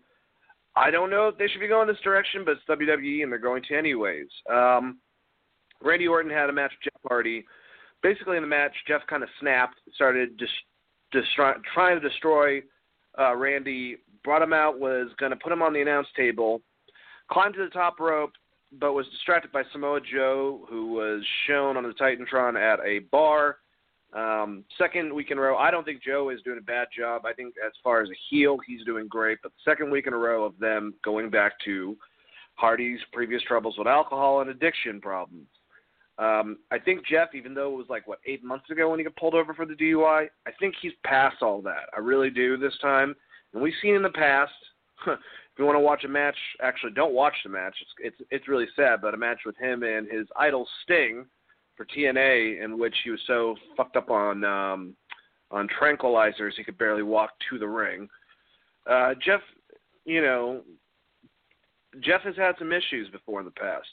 I 0.75 0.89
don't 0.89 1.09
know 1.09 1.27
if 1.27 1.37
they 1.37 1.47
should 1.47 1.59
be 1.59 1.67
going 1.67 1.87
this 1.87 1.97
direction, 2.01 2.45
but 2.45 2.51
it's 2.51 2.61
WWE 2.69 3.23
and 3.23 3.31
they're 3.31 3.39
going 3.39 3.63
to 3.63 3.75
anyways. 3.75 4.27
Um, 4.49 4.99
Randy 5.83 6.07
Orton 6.07 6.31
had 6.31 6.49
a 6.49 6.53
match 6.53 6.71
with 6.71 6.93
Jeff 6.93 7.01
Hardy. 7.07 7.45
Basically, 8.01 8.37
in 8.37 8.43
the 8.43 8.47
match, 8.47 8.71
Jeff 8.87 9.01
kind 9.07 9.21
of 9.21 9.29
snapped, 9.39 9.75
started 9.95 10.39
just 10.39 10.53
destroy, 11.11 11.53
trying 11.73 11.99
to 11.99 12.07
destroy 12.07 12.61
uh, 13.19 13.35
Randy. 13.35 13.97
Brought 14.23 14.43
him 14.43 14.53
out, 14.53 14.79
was 14.79 15.09
going 15.19 15.31
to 15.31 15.35
put 15.35 15.51
him 15.51 15.63
on 15.63 15.73
the 15.73 15.81
announce 15.81 16.07
table, 16.15 16.61
climbed 17.31 17.55
to 17.55 17.63
the 17.63 17.71
top 17.71 17.99
rope, 17.99 18.33
but 18.79 18.93
was 18.93 19.05
distracted 19.09 19.51
by 19.51 19.63
Samoa 19.71 19.99
Joe, 20.01 20.65
who 20.69 20.93
was 20.93 21.23
shown 21.47 21.77
on 21.77 21.83
the 21.83 21.93
Titantron 21.93 22.59
at 22.59 22.79
a 22.85 22.99
bar. 23.11 23.57
Um, 24.13 24.65
second 24.77 25.13
week 25.13 25.31
in 25.31 25.37
a 25.37 25.41
row, 25.41 25.57
I 25.57 25.71
don't 25.71 25.85
think 25.85 26.03
Joe 26.03 26.29
is 26.29 26.41
doing 26.43 26.57
a 26.57 26.63
bad 26.63 26.87
job. 26.97 27.25
I 27.25 27.33
think 27.33 27.55
as 27.65 27.71
far 27.83 28.01
as 28.01 28.09
a 28.09 28.19
heel, 28.29 28.57
he's 28.65 28.83
doing 28.85 29.07
great. 29.07 29.39
But 29.41 29.51
the 29.53 29.71
second 29.71 29.91
week 29.91 30.07
in 30.07 30.13
a 30.13 30.17
row 30.17 30.43
of 30.43 30.57
them 30.59 30.93
going 31.03 31.29
back 31.29 31.53
to 31.65 31.97
Hardy's 32.55 32.99
previous 33.13 33.41
troubles 33.43 33.75
with 33.77 33.87
alcohol 33.87 34.41
and 34.41 34.49
addiction 34.49 34.99
problems. 35.01 35.47
Um, 36.17 36.59
I 36.69 36.77
think 36.77 37.05
Jeff, 37.07 37.29
even 37.33 37.53
though 37.53 37.73
it 37.73 37.77
was 37.77 37.87
like 37.89 38.07
what 38.07 38.19
eight 38.25 38.43
months 38.43 38.69
ago 38.69 38.89
when 38.89 38.99
he 38.99 39.03
got 39.03 39.15
pulled 39.15 39.33
over 39.33 39.53
for 39.53 39.65
the 39.65 39.73
DUI, 39.73 40.27
I 40.45 40.51
think 40.59 40.75
he's 40.81 40.91
past 41.03 41.37
all 41.41 41.61
that. 41.63 41.89
I 41.95 41.99
really 41.99 42.29
do 42.29 42.57
this 42.57 42.77
time. 42.81 43.15
And 43.53 43.61
we've 43.61 43.73
seen 43.81 43.95
in 43.95 44.03
the 44.03 44.09
past 44.09 44.53
if 45.53 45.59
you 45.59 45.65
want 45.65 45.75
to 45.75 45.81
watch 45.81 46.03
a 46.05 46.07
match, 46.07 46.37
actually 46.61 46.93
don't 46.93 47.13
watch 47.13 47.33
the 47.43 47.49
match. 47.49 47.75
It's 47.81 48.15
it's 48.19 48.29
it's 48.31 48.47
really 48.47 48.67
sad, 48.75 49.01
but 49.01 49.13
a 49.13 49.17
match 49.17 49.39
with 49.45 49.57
him 49.57 49.83
and 49.83 50.09
his 50.09 50.27
idol 50.37 50.67
Sting 50.83 51.25
for 51.75 51.85
TNA, 51.85 52.63
in 52.63 52.79
which 52.79 52.95
he 53.03 53.09
was 53.09 53.19
so 53.27 53.55
fucked 53.75 53.97
up 53.97 54.09
on 54.09 54.43
um, 54.45 54.95
on 55.51 55.67
tranquilizers 55.79 56.51
he 56.55 56.63
could 56.63 56.77
barely 56.77 57.03
walk 57.03 57.31
to 57.49 57.59
the 57.59 57.67
ring. 57.67 58.07
Uh, 58.89 59.13
Jeff, 59.23 59.41
you 60.05 60.21
know, 60.21 60.61
Jeff 61.99 62.21
has 62.21 62.35
had 62.37 62.55
some 62.57 62.71
issues 62.71 63.09
before 63.09 63.39
in 63.39 63.45
the 63.45 63.51
past. 63.51 63.87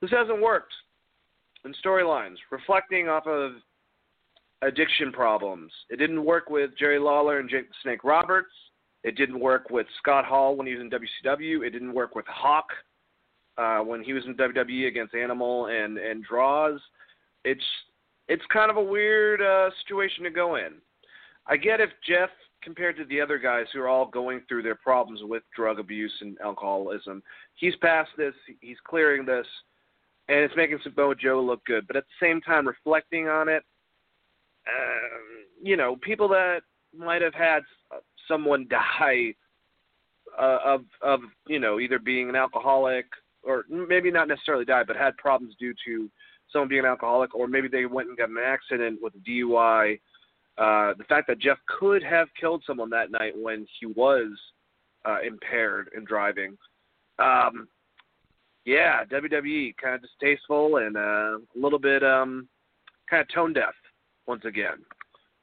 This 0.00 0.10
hasn't 0.10 0.40
worked 0.40 0.72
in 1.64 1.74
storylines, 1.84 2.36
reflecting 2.50 3.08
off 3.08 3.26
of 3.26 3.52
addiction 4.62 5.12
problems. 5.12 5.70
It 5.90 5.96
didn't 5.96 6.24
work 6.24 6.48
with 6.48 6.70
Jerry 6.78 6.98
Lawler 6.98 7.38
and 7.38 7.50
Jake 7.50 7.68
the 7.68 7.74
Snake 7.82 8.04
Roberts. 8.04 8.52
It 9.04 9.16
didn't 9.16 9.40
work 9.40 9.70
with 9.70 9.86
Scott 9.98 10.24
Hall 10.24 10.56
when 10.56 10.66
he 10.66 10.74
was 10.74 10.82
in 10.82 10.90
WCW. 10.90 11.66
It 11.66 11.70
didn't 11.70 11.92
work 11.92 12.14
with 12.14 12.26
Hawk 12.28 12.66
uh, 13.58 13.80
when 13.80 14.02
he 14.02 14.12
was 14.12 14.24
in 14.26 14.34
WWE 14.34 14.86
against 14.88 15.14
Animal 15.14 15.66
and 15.66 15.98
and 15.98 16.24
Droz. 16.24 16.80
It's 17.44 17.64
it's 18.28 18.44
kind 18.52 18.70
of 18.70 18.76
a 18.76 18.82
weird 18.82 19.42
uh, 19.42 19.70
situation 19.84 20.24
to 20.24 20.30
go 20.30 20.56
in. 20.56 20.74
I 21.46 21.56
get 21.56 21.80
if 21.80 21.90
Jeff, 22.06 22.30
compared 22.62 22.96
to 22.96 23.04
the 23.04 23.20
other 23.20 23.38
guys 23.38 23.66
who 23.72 23.80
are 23.80 23.88
all 23.88 24.06
going 24.06 24.42
through 24.48 24.62
their 24.62 24.76
problems 24.76 25.20
with 25.24 25.42
drug 25.54 25.80
abuse 25.80 26.12
and 26.20 26.38
alcoholism, 26.40 27.22
he's 27.56 27.74
past 27.76 28.10
this. 28.16 28.34
He's 28.60 28.76
clearing 28.84 29.26
this, 29.26 29.46
and 30.28 30.38
it's 30.38 30.56
making 30.56 30.78
Samoa 30.84 31.16
Joe 31.16 31.42
look 31.42 31.64
good. 31.64 31.86
But 31.86 31.96
at 31.96 32.04
the 32.04 32.26
same 32.26 32.40
time, 32.40 32.68
reflecting 32.68 33.28
on 33.28 33.48
it, 33.48 33.64
uh, 34.66 35.18
you 35.60 35.76
know, 35.76 35.96
people 35.96 36.28
that 36.28 36.60
might 36.96 37.22
have 37.22 37.34
had 37.34 37.62
someone 38.28 38.66
die 38.70 39.34
uh, 40.40 40.58
of 40.64 40.84
of 41.02 41.20
you 41.46 41.58
know 41.58 41.80
either 41.80 41.98
being 41.98 42.28
an 42.28 42.36
alcoholic 42.36 43.06
or 43.42 43.64
maybe 43.68 44.10
not 44.10 44.28
necessarily 44.28 44.64
die, 44.64 44.84
but 44.84 44.96
had 44.96 45.16
problems 45.16 45.54
due 45.58 45.74
to 45.84 46.08
someone 46.52 46.68
being 46.68 46.80
an 46.80 46.86
alcoholic, 46.86 47.34
or 47.34 47.48
maybe 47.48 47.68
they 47.68 47.86
went 47.86 48.08
and 48.08 48.16
got 48.16 48.28
an 48.28 48.36
accident 48.44 49.00
with 49.02 49.14
a 49.14 49.30
DUI. 49.30 49.98
Uh, 50.58 50.94
the 50.98 51.04
fact 51.08 51.26
that 51.26 51.38
Jeff 51.38 51.58
could 51.66 52.02
have 52.02 52.28
killed 52.38 52.62
someone 52.66 52.90
that 52.90 53.10
night 53.10 53.32
when 53.36 53.66
he 53.80 53.86
was 53.86 54.28
uh, 55.04 55.18
impaired 55.26 55.88
in 55.96 56.04
driving. 56.04 56.56
Um, 57.18 57.68
yeah, 58.64 59.04
WWE 59.04 59.74
kind 59.82 59.94
of 59.94 60.02
distasteful 60.02 60.76
and 60.76 60.96
uh, 60.96 61.38
a 61.38 61.58
little 61.58 61.78
bit 61.78 62.04
um, 62.04 62.48
kind 63.08 63.22
of 63.22 63.28
tone 63.34 63.52
deaf 63.52 63.74
once 64.26 64.44
again. 64.44 64.78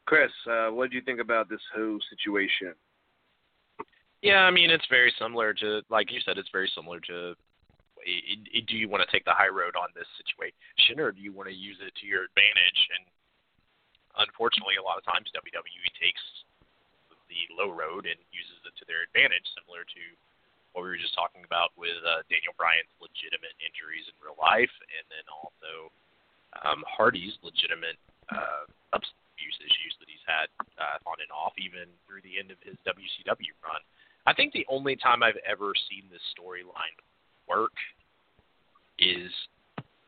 Chris, 0.09 0.33
uh, 0.49 0.73
what 0.73 0.89
do 0.89 0.97
you 0.97 1.05
think 1.05 1.21
about 1.21 1.53
this 1.53 1.61
whole 1.69 2.01
situation? 2.09 2.73
Yeah, 4.25 4.41
I 4.41 4.49
mean 4.49 4.73
it's 4.73 4.89
very 4.89 5.13
similar 5.21 5.53
to, 5.61 5.85
like 5.93 6.09
you 6.09 6.17
said, 6.25 6.41
it's 6.41 6.49
very 6.49 6.65
similar 6.73 6.97
to. 7.13 7.37
Do 8.01 8.73
you 8.73 8.89
want 8.89 9.05
to 9.05 9.11
take 9.13 9.21
the 9.29 9.37
high 9.37 9.53
road 9.53 9.77
on 9.77 9.93
this 9.93 10.09
situation, 10.17 10.97
or 10.97 11.13
do 11.13 11.21
you 11.21 11.29
want 11.29 11.45
to 11.45 11.53
use 11.53 11.77
it 11.77 11.93
to 12.01 12.09
your 12.09 12.25
advantage? 12.25 12.79
And 12.97 13.05
unfortunately, 14.25 14.81
a 14.81 14.85
lot 14.87 14.97
of 14.97 15.05
times 15.05 15.29
WWE 15.29 15.85
takes 16.01 16.23
the 17.29 17.45
low 17.53 17.69
road 17.69 18.09
and 18.09 18.17
uses 18.33 18.57
it 18.65 18.73
to 18.81 18.89
their 18.89 19.05
advantage, 19.05 19.45
similar 19.61 19.85
to 19.85 20.03
what 20.73 20.81
we 20.81 20.89
were 20.89 20.97
just 20.97 21.13
talking 21.13 21.45
about 21.45 21.69
with 21.77 22.01
uh, 22.01 22.25
Daniel 22.33 22.57
Bryan's 22.57 22.89
legitimate 22.97 23.53
injuries 23.61 24.09
in 24.09 24.17
real 24.17 24.41
life, 24.41 24.73
and 24.89 25.05
then 25.13 25.25
also 25.29 25.93
um, 26.65 26.81
Hardy's 26.89 27.37
legitimate 27.45 28.01
uh, 28.33 28.65
ups 28.97 29.13
abuse 29.39 29.55
issues 29.63 29.95
that 30.03 30.11
he's 30.11 30.23
had 30.27 30.51
uh, 30.75 30.99
on 31.07 31.23
and 31.23 31.31
off, 31.31 31.55
even 31.55 31.87
through 32.03 32.19
the 32.27 32.35
end 32.35 32.51
of 32.51 32.59
his 32.59 32.75
WCW 32.83 33.55
run. 33.63 33.79
I 34.27 34.35
think 34.35 34.51
the 34.51 34.67
only 34.67 34.99
time 34.99 35.23
I've 35.23 35.39
ever 35.47 35.71
seen 35.87 36.03
this 36.11 36.21
storyline 36.35 36.99
work 37.47 37.71
is 38.99 39.31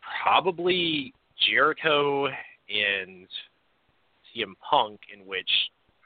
probably 0.04 1.16
Jericho 1.40 2.28
and 2.68 3.26
CM 4.30 4.60
Punk, 4.60 5.00
in 5.08 5.24
which 5.26 5.50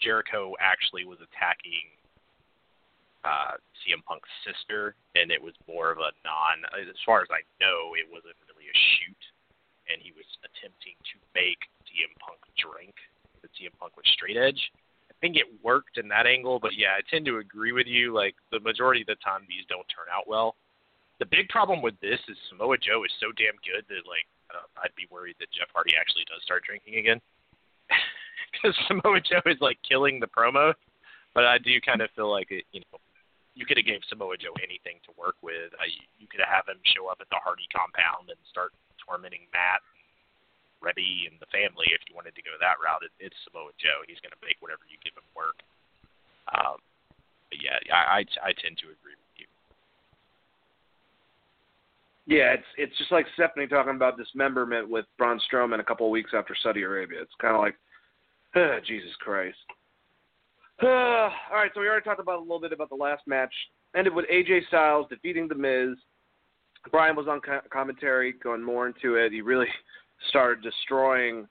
Jericho 0.02 0.54
actually 0.62 1.04
was 1.04 1.18
attacking 1.18 1.90
uh, 3.26 3.58
CM 3.82 4.06
Punk's 4.06 4.30
sister, 4.46 4.94
and 5.18 5.34
it 5.34 5.42
was 5.42 5.58
more 5.66 5.90
of 5.90 5.98
a 5.98 6.14
non. 6.22 6.62
As 6.78 6.94
far 7.02 7.26
as 7.26 7.30
I 7.34 7.42
know, 7.58 7.98
it 7.98 8.06
wasn't 8.06 8.38
really 8.46 8.70
a 8.70 8.78
shoot, 9.02 9.24
and 9.90 9.98
he 9.98 10.14
was 10.14 10.30
attempting 10.46 10.94
to 11.10 11.16
make 11.34 11.58
CM 11.90 12.14
Punk 12.22 12.38
drink 12.54 12.94
CM 13.56 13.74
Punk 13.80 13.96
with 13.98 14.06
straight 14.08 14.38
edge. 14.38 14.60
I 15.10 15.14
think 15.22 15.38
it 15.38 15.48
worked 15.64 15.98
in 15.98 16.08
that 16.10 16.28
angle, 16.28 16.60
but 16.60 16.76
yeah, 16.76 16.94
I 16.98 17.02
tend 17.10 17.26
to 17.26 17.40
agree 17.40 17.72
with 17.72 17.88
you. 17.88 18.14
Like 18.14 18.36
the 18.52 18.60
majority 18.60 19.02
of 19.02 19.08
the 19.08 19.20
time, 19.24 19.48
these 19.48 19.66
don't 19.70 19.88
turn 19.88 20.12
out 20.12 20.28
well. 20.28 20.56
The 21.20 21.26
big 21.26 21.48
problem 21.48 21.82
with 21.82 21.96
this 22.02 22.20
is 22.28 22.36
Samoa 22.52 22.78
Joe 22.78 23.08
is 23.08 23.14
so 23.24 23.32
damn 23.40 23.56
good 23.64 23.88
that 23.88 24.04
like 24.04 24.28
uh, 24.52 24.68
I'd 24.84 24.96
be 25.00 25.08
worried 25.08 25.40
that 25.40 25.52
Jeff 25.56 25.72
Hardy 25.72 25.96
actually 25.96 26.28
does 26.28 26.44
start 26.44 26.68
drinking 26.68 27.00
again, 27.00 27.20
because 28.52 28.76
Samoa 28.88 29.24
Joe 29.24 29.44
is 29.48 29.60
like 29.64 29.80
killing 29.88 30.20
the 30.20 30.28
promo. 30.28 30.76
But 31.34 31.44
I 31.44 31.60
do 31.60 31.80
kind 31.84 32.00
of 32.00 32.12
feel 32.16 32.32
like 32.32 32.52
it, 32.52 32.64
you 32.72 32.80
know, 32.88 33.00
you 33.56 33.64
could 33.64 33.76
have 33.80 33.88
gave 33.88 34.04
Samoa 34.08 34.36
Joe 34.36 34.56
anything 34.60 35.00
to 35.08 35.12
work 35.16 35.36
with. 35.44 35.72
I, 35.80 35.88
you 36.20 36.28
could 36.28 36.44
have 36.44 36.68
him 36.68 36.80
show 36.92 37.08
up 37.08 37.20
at 37.24 37.28
the 37.32 37.40
Hardy 37.40 37.68
compound 37.72 38.32
and 38.32 38.40
start 38.52 38.76
tormenting 39.00 39.48
Matt 39.52 39.84
Reby 40.84 41.30
and 41.30 41.40
the 41.40 41.50
family, 41.52 41.88
if 41.92 42.02
you 42.08 42.16
wanted 42.16 42.36
to 42.36 42.44
go 42.46 42.56
that 42.60 42.80
route, 42.82 43.04
it, 43.04 43.14
it's 43.20 43.36
Samoa 43.48 43.72
Joe. 43.80 44.04
He's 44.08 44.22
going 44.22 44.36
to 44.36 44.42
make 44.44 44.60
whatever 44.60 44.84
you 44.88 45.00
give 45.04 45.16
him 45.16 45.28
work. 45.36 45.60
Um, 46.54 46.78
but 47.50 47.60
yeah, 47.62 47.78
I, 47.94 48.22
I 48.22 48.50
I 48.50 48.52
tend 48.62 48.78
to 48.84 48.94
agree 48.94 49.18
with 49.18 49.34
you. 49.38 49.48
Yeah, 52.28 52.54
it's 52.54 52.70
it's 52.78 52.98
just 52.98 53.12
like 53.12 53.26
Stephanie 53.34 53.68
talking 53.68 53.96
about 53.96 54.18
dismemberment 54.18 54.90
with 54.90 55.06
Braun 55.18 55.40
Strowman 55.46 55.80
a 55.80 55.84
couple 55.84 56.06
of 56.06 56.12
weeks 56.12 56.32
after 56.34 56.56
Saudi 56.62 56.84
Arabia. 56.84 57.22
It's 57.22 57.32
kind 57.40 57.56
of 57.56 57.62
like, 57.62 57.76
uh, 58.56 58.80
Jesus 58.88 59.16
Christ. 59.20 59.58
Uh, 60.82 60.88
all 61.52 61.58
right, 61.58 61.72
so 61.74 61.82
we 61.82 61.88
already 61.88 62.04
talked 62.04 62.20
about 62.20 62.40
a 62.40 62.42
little 62.42 62.60
bit 62.60 62.74
about 62.74 62.90
the 62.90 62.96
last 62.96 63.24
match. 63.28 63.54
Ended 63.96 64.14
with 64.14 64.26
AJ 64.30 64.68
Styles 64.68 65.08
defeating 65.10 65.48
The 65.48 65.56
Miz. 65.56 65.98
Bryan 66.92 67.16
was 67.16 67.28
on 67.28 67.42
commentary, 67.72 68.34
going 68.44 68.62
more 68.62 68.88
into 68.88 69.16
it. 69.16 69.32
He 69.32 69.42
really 69.42 69.68
started 70.30 70.64
destroying 70.64 71.48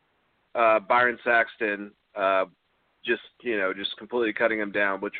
uh, 0.54 0.80
Byron 0.80 1.18
Saxton, 1.24 1.90
uh, 2.16 2.44
just 3.04 3.22
you 3.42 3.58
know, 3.58 3.72
just 3.74 3.96
completely 3.96 4.32
cutting 4.32 4.58
him 4.58 4.72
down, 4.72 5.00
which 5.00 5.14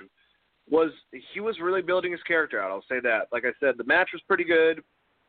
was 0.69 0.91
he 1.33 1.41
was 1.41 1.59
really 1.61 1.83
building 1.83 2.13
his 2.13 2.23
character 2.23 2.61
out. 2.61 2.71
I'll 2.71 2.85
say 2.89 3.01
that. 3.03 3.29
Like 3.33 3.45
I 3.45 3.53
said, 3.61 3.75
the 3.77 3.85
match 3.85 4.11
was 4.13 4.23
pretty 4.27 4.45
good. 4.45 4.83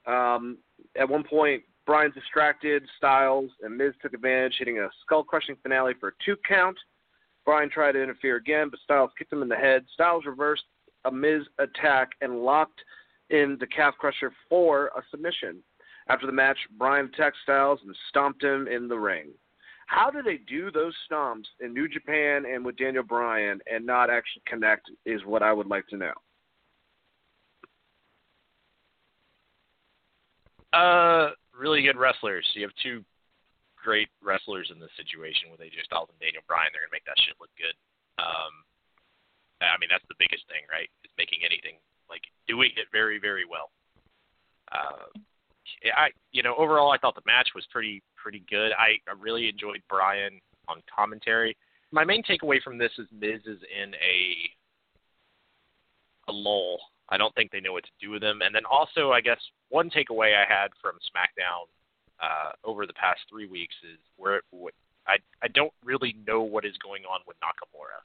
Um, 0.05 0.57
at 0.99 1.09
one 1.09 1.23
point, 1.23 1.63
Bryan 1.85 2.11
distracted 2.11 2.83
Styles, 2.97 3.51
and 3.61 3.75
Miz 3.75 3.93
took 4.01 4.13
advantage, 4.13 4.55
hitting 4.57 4.79
a 4.79 4.87
skull-crushing 5.03 5.57
finale 5.63 5.93
for 5.99 6.09
a 6.09 6.11
two 6.23 6.35
count. 6.47 6.77
Bryan 7.43 7.69
tried 7.69 7.93
to 7.93 8.01
interfere 8.01 8.37
again, 8.37 8.69
but 8.69 8.79
Styles 8.83 9.11
kicked 9.17 9.33
him 9.33 9.41
in 9.41 9.49
the 9.49 9.55
head. 9.55 9.85
Styles 9.93 10.25
reversed 10.25 10.63
a 11.05 11.11
Miz 11.11 11.43
attack 11.59 12.09
and 12.21 12.41
locked 12.41 12.79
in 13.29 13.57
the 13.59 13.67
calf 13.67 13.93
crusher 13.99 14.31
for 14.49 14.87
a 14.95 15.01
submission. 15.11 15.57
After 16.07 16.27
the 16.27 16.31
match, 16.31 16.57
Bryan 16.77 17.09
attacked 17.11 17.37
Styles 17.43 17.79
and 17.83 17.95
stomped 18.09 18.43
him 18.43 18.67
in 18.67 18.87
the 18.87 18.97
ring. 18.97 19.31
How 19.87 20.09
do 20.09 20.21
they 20.21 20.37
do 20.37 20.71
those 20.71 20.95
stomps 21.09 21.45
in 21.59 21.73
New 21.73 21.87
Japan 21.87 22.45
and 22.45 22.65
with 22.65 22.77
Daniel 22.77 23.03
Bryan 23.03 23.59
and 23.71 23.85
not 23.85 24.09
actually 24.09 24.41
connect? 24.47 24.89
Is 25.05 25.21
what 25.25 25.43
I 25.43 25.53
would 25.53 25.67
like 25.67 25.87
to 25.89 25.97
know. 25.97 26.13
Uh, 30.73 31.31
really 31.57 31.83
good 31.83 31.97
wrestlers. 31.97 32.45
You 32.53 32.63
have 32.63 32.75
two 32.81 33.05
great 33.81 34.09
wrestlers 34.21 34.71
in 34.73 34.79
this 34.79 34.89
situation 34.97 35.53
with 35.53 35.61
AJ 35.61 35.85
Styles 35.85 36.09
and 36.09 36.19
Daniel 36.19 36.43
Bryan. 36.49 36.73
They're 36.73 36.81
gonna 36.81 36.97
make 36.97 37.05
that 37.05 37.21
shit 37.21 37.37
look 37.39 37.53
good. 37.55 37.77
Um, 38.17 38.65
I 39.61 39.77
mean 39.77 39.89
that's 39.89 40.05
the 40.09 40.17
biggest 40.17 40.49
thing, 40.49 40.65
right? 40.69 40.89
Is 41.05 41.13
making 41.17 41.45
anything 41.45 41.77
like 42.09 42.25
doing 42.49 42.73
it 42.75 42.89
very, 42.91 43.21
very 43.21 43.45
well. 43.45 43.69
Uh, 44.73 45.13
I, 45.95 46.09
you 46.31 46.43
know, 46.43 46.55
overall 46.57 46.91
I 46.91 46.97
thought 46.97 47.15
the 47.15 47.21
match 47.25 47.49
was 47.55 47.65
pretty, 47.71 48.01
pretty 48.15 48.43
good. 48.49 48.71
I, 48.73 48.97
I 49.09 49.13
really 49.19 49.49
enjoyed 49.49 49.81
Bryan 49.89 50.39
on 50.67 50.81
commentary. 50.93 51.55
My 51.91 52.03
main 52.03 52.23
takeaway 52.23 52.61
from 52.61 52.77
this 52.77 52.91
is 52.97 53.07
Miz 53.11 53.41
is 53.45 53.59
in 53.71 53.93
a 53.95 54.49
a 56.27 56.31
lull 56.31 56.79
I 57.09 57.17
don't 57.17 57.33
think 57.35 57.51
they 57.51 57.59
know 57.59 57.73
what 57.73 57.83
to 57.83 57.91
do 58.01 58.11
with 58.11 58.23
him. 58.23 58.41
And 58.41 58.53
then 58.53 58.65
also, 58.65 59.11
I 59.11 59.21
guess 59.21 59.39
one 59.69 59.89
takeaway 59.89 60.33
I 60.35 60.45
had 60.47 60.69
from 60.81 60.95
SmackDown 61.13 61.69
uh, 62.19 62.51
over 62.63 62.87
the 62.87 62.93
past 62.93 63.19
three 63.29 63.47
weeks 63.47 63.75
is 63.83 63.99
where 64.17 64.41
what, 64.49 64.73
I 65.07 65.17
I 65.43 65.47
don't 65.49 65.73
really 65.83 66.15
know 66.25 66.41
what 66.41 66.65
is 66.65 66.77
going 66.81 67.03
on 67.03 67.19
with 67.27 67.37
Nakamura 67.37 68.01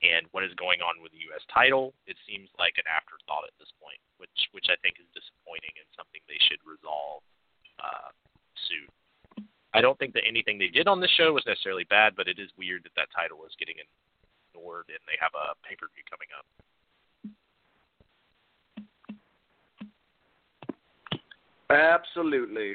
and 0.00 0.24
what 0.32 0.44
is 0.44 0.52
going 0.56 0.80
on 0.80 1.00
with 1.04 1.12
the 1.12 1.22
U.S. 1.32 1.44
title. 1.52 1.92
It 2.08 2.16
seems 2.24 2.48
like 2.56 2.80
an 2.80 2.88
afterthought 2.88 3.44
at 3.44 3.56
this 3.60 3.70
point, 3.76 4.00
which 4.16 4.32
which 4.52 4.68
I 4.72 4.76
think 4.80 4.96
is 4.96 5.08
disappointing 5.12 5.76
and 5.76 5.88
something 5.92 6.20
they 6.24 6.40
should 6.48 6.60
resolve 6.64 7.20
uh, 7.80 8.10
soon. 8.68 8.88
I 9.72 9.80
don't 9.80 9.98
think 10.00 10.14
that 10.18 10.26
anything 10.26 10.58
they 10.58 10.72
did 10.72 10.88
on 10.88 10.98
this 10.98 11.12
show 11.14 11.32
was 11.32 11.46
necessarily 11.46 11.84
bad, 11.86 12.16
but 12.16 12.26
it 12.26 12.42
is 12.42 12.50
weird 12.58 12.82
that 12.84 12.96
that 12.96 13.12
title 13.14 13.44
is 13.46 13.54
getting 13.60 13.78
ignored 13.78 14.90
and 14.90 14.98
they 15.06 15.14
have 15.20 15.30
a 15.36 15.54
pay 15.62 15.76
per 15.76 15.86
view 15.94 16.02
coming 16.10 16.28
up. 16.34 16.46
Absolutely. 21.70 22.74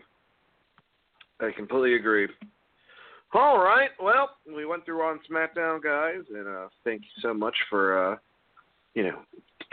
I 1.41 1.51
completely 1.51 1.95
agree. 1.95 2.29
All 3.35 3.57
right. 3.61 3.89
Well, 4.01 4.29
we 4.47 4.65
went 4.65 4.85
through 4.85 5.01
on 5.01 5.19
SmackDown, 5.29 5.83
guys, 5.83 6.23
and 6.33 6.47
uh, 6.47 6.67
thank 6.85 7.01
you 7.01 7.21
so 7.21 7.33
much 7.33 7.53
for 7.69 8.13
uh, 8.13 8.17
you 8.93 9.03
know 9.03 9.19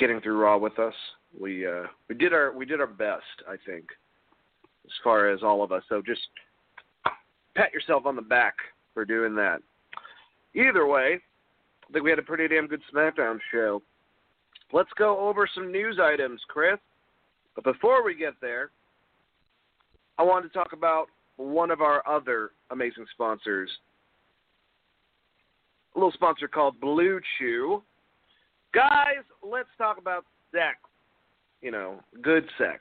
getting 0.01 0.21
through 0.21 0.41
Raw 0.41 0.59
with 0.59 0.81
us. 0.81 0.95
We 1.41 1.65
uh, 1.65 1.85
we 2.09 2.17
did 2.17 2.33
our 2.33 2.53
we 2.53 2.67
did 2.67 2.81
our 2.81 2.89
best, 2.89 3.23
I 3.49 3.55
think, 3.65 3.85
as 4.85 4.91
far 5.05 5.31
as 5.31 5.45
all 5.45 5.63
of 5.63 5.71
us. 5.71 5.85
So 5.89 6.03
just 6.05 6.23
pat 7.55 7.73
yourself 7.73 8.05
on 8.05 8.17
the 8.17 8.23
back 8.23 8.55
for 8.95 9.05
doing 9.05 9.37
that. 9.37 9.61
Either 10.57 10.85
way, 10.85 11.21
I 11.89 11.93
think 11.93 12.03
we 12.03 12.11
had 12.11 12.19
a 12.19 12.23
pretty 12.23 12.49
damn 12.49 12.67
good 12.67 12.83
SmackDown 12.93 13.39
show. 13.53 13.81
Let's 14.73 14.91
go 14.99 15.21
over 15.21 15.49
some 15.55 15.71
news 15.71 16.01
items, 16.03 16.41
Chris. 16.49 16.79
But 17.55 17.63
before 17.63 18.05
we 18.05 18.17
get 18.17 18.35
there, 18.41 18.73
I 20.19 20.25
wanted 20.25 20.49
to 20.49 20.55
talk 20.55 20.73
about 20.73 21.07
one 21.37 21.71
of 21.71 21.81
our 21.81 22.07
other 22.09 22.51
amazing 22.71 23.07
sponsors. 23.13 23.71
A 25.95 25.99
little 25.99 26.13
sponsor 26.13 26.49
called 26.49 26.81
Blue 26.81 27.21
Chew. 27.39 27.83
Guys, 28.75 29.25
let's 29.43 29.69
talk 29.77 29.99
about 29.99 30.25
sex. 30.51 30.79
You 31.61 31.71
know, 31.71 32.01
good 32.23 32.45
sex. 32.59 32.81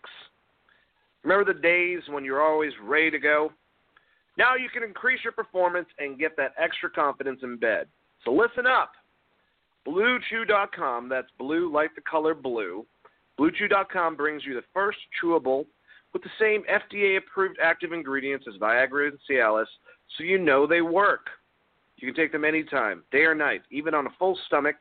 Remember 1.23 1.53
the 1.53 1.59
days 1.59 2.01
when 2.09 2.25
you're 2.25 2.41
always 2.41 2.71
ready 2.81 3.11
to 3.11 3.19
go? 3.19 3.51
Now 4.37 4.55
you 4.55 4.69
can 4.69 4.83
increase 4.83 5.19
your 5.23 5.33
performance 5.33 5.87
and 5.99 6.17
get 6.17 6.35
that 6.37 6.53
extra 6.57 6.89
confidence 6.89 7.41
in 7.43 7.57
bed. 7.57 7.87
So 8.25 8.31
listen 8.31 8.65
up. 8.65 8.93
BlueChew.com, 9.87 11.09
that's 11.09 11.27
blue 11.37 11.71
like 11.71 11.93
the 11.95 12.01
color 12.01 12.33
blue. 12.33 12.85
BlueChew.com 13.39 14.15
brings 14.15 14.45
you 14.45 14.53
the 14.53 14.63
first 14.73 14.99
chewable 15.21 15.65
with 16.13 16.23
the 16.23 16.29
same 16.39 16.63
FDA 16.63 17.17
approved 17.17 17.57
active 17.63 17.93
ingredients 17.93 18.45
as 18.47 18.59
Viagra 18.59 19.09
and 19.09 19.19
Cialis, 19.29 19.65
so 20.17 20.23
you 20.23 20.37
know 20.37 20.67
they 20.67 20.81
work. 20.81 21.27
You 21.97 22.07
can 22.07 22.15
take 22.15 22.31
them 22.31 22.45
anytime, 22.45 23.03
day 23.11 23.23
or 23.23 23.35
night, 23.35 23.61
even 23.71 23.93
on 23.93 24.07
a 24.07 24.11
full 24.17 24.37
stomach, 24.47 24.75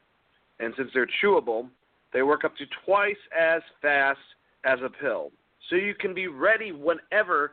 and 0.59 0.75
since 0.77 0.91
they're 0.93 1.09
chewable, 1.23 1.69
they 2.13 2.23
work 2.23 2.45
up 2.45 2.57
to 2.57 2.65
twice 2.85 3.17
as 3.39 3.63
fast 3.81 4.19
as 4.65 4.79
a 4.83 4.89
pill. 4.89 5.31
So 5.69 5.77
you 5.77 5.95
can 5.95 6.15
be 6.15 6.27
ready 6.27 6.73
whenever 6.73 7.53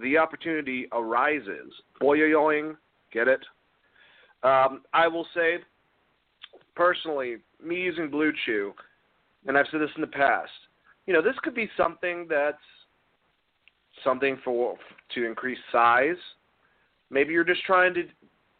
the 0.00 0.18
opportunity 0.18 0.86
arises. 0.92 1.72
Boyoyoing, 2.02 2.76
get 3.12 3.28
it? 3.28 3.40
Um, 4.42 4.82
I 4.92 5.08
will 5.08 5.26
say, 5.34 5.58
personally, 6.74 7.36
me 7.64 7.76
using 7.76 8.10
Blue 8.10 8.32
Chew, 8.44 8.74
and 9.46 9.56
I've 9.56 9.66
said 9.70 9.80
this 9.80 9.90
in 9.96 10.02
the 10.02 10.06
past, 10.06 10.50
you 11.06 11.14
know, 11.14 11.22
this 11.22 11.36
could 11.42 11.54
be 11.54 11.70
something 11.76 12.26
that's 12.28 12.58
something 14.04 14.38
for 14.44 14.76
to 15.14 15.26
increase 15.26 15.58
size. 15.72 16.16
Maybe 17.10 17.32
you're 17.32 17.44
just 17.44 17.64
trying 17.64 17.94
to 17.94 18.04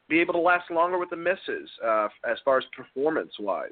be 0.08 0.20
able 0.20 0.34
to 0.34 0.40
last 0.40 0.70
longer 0.70 0.98
with 0.98 1.10
the 1.10 1.16
misses 1.16 1.70
uh, 1.84 2.08
as 2.30 2.38
far 2.44 2.58
as 2.58 2.64
performance 2.76 3.32
wise. 3.38 3.70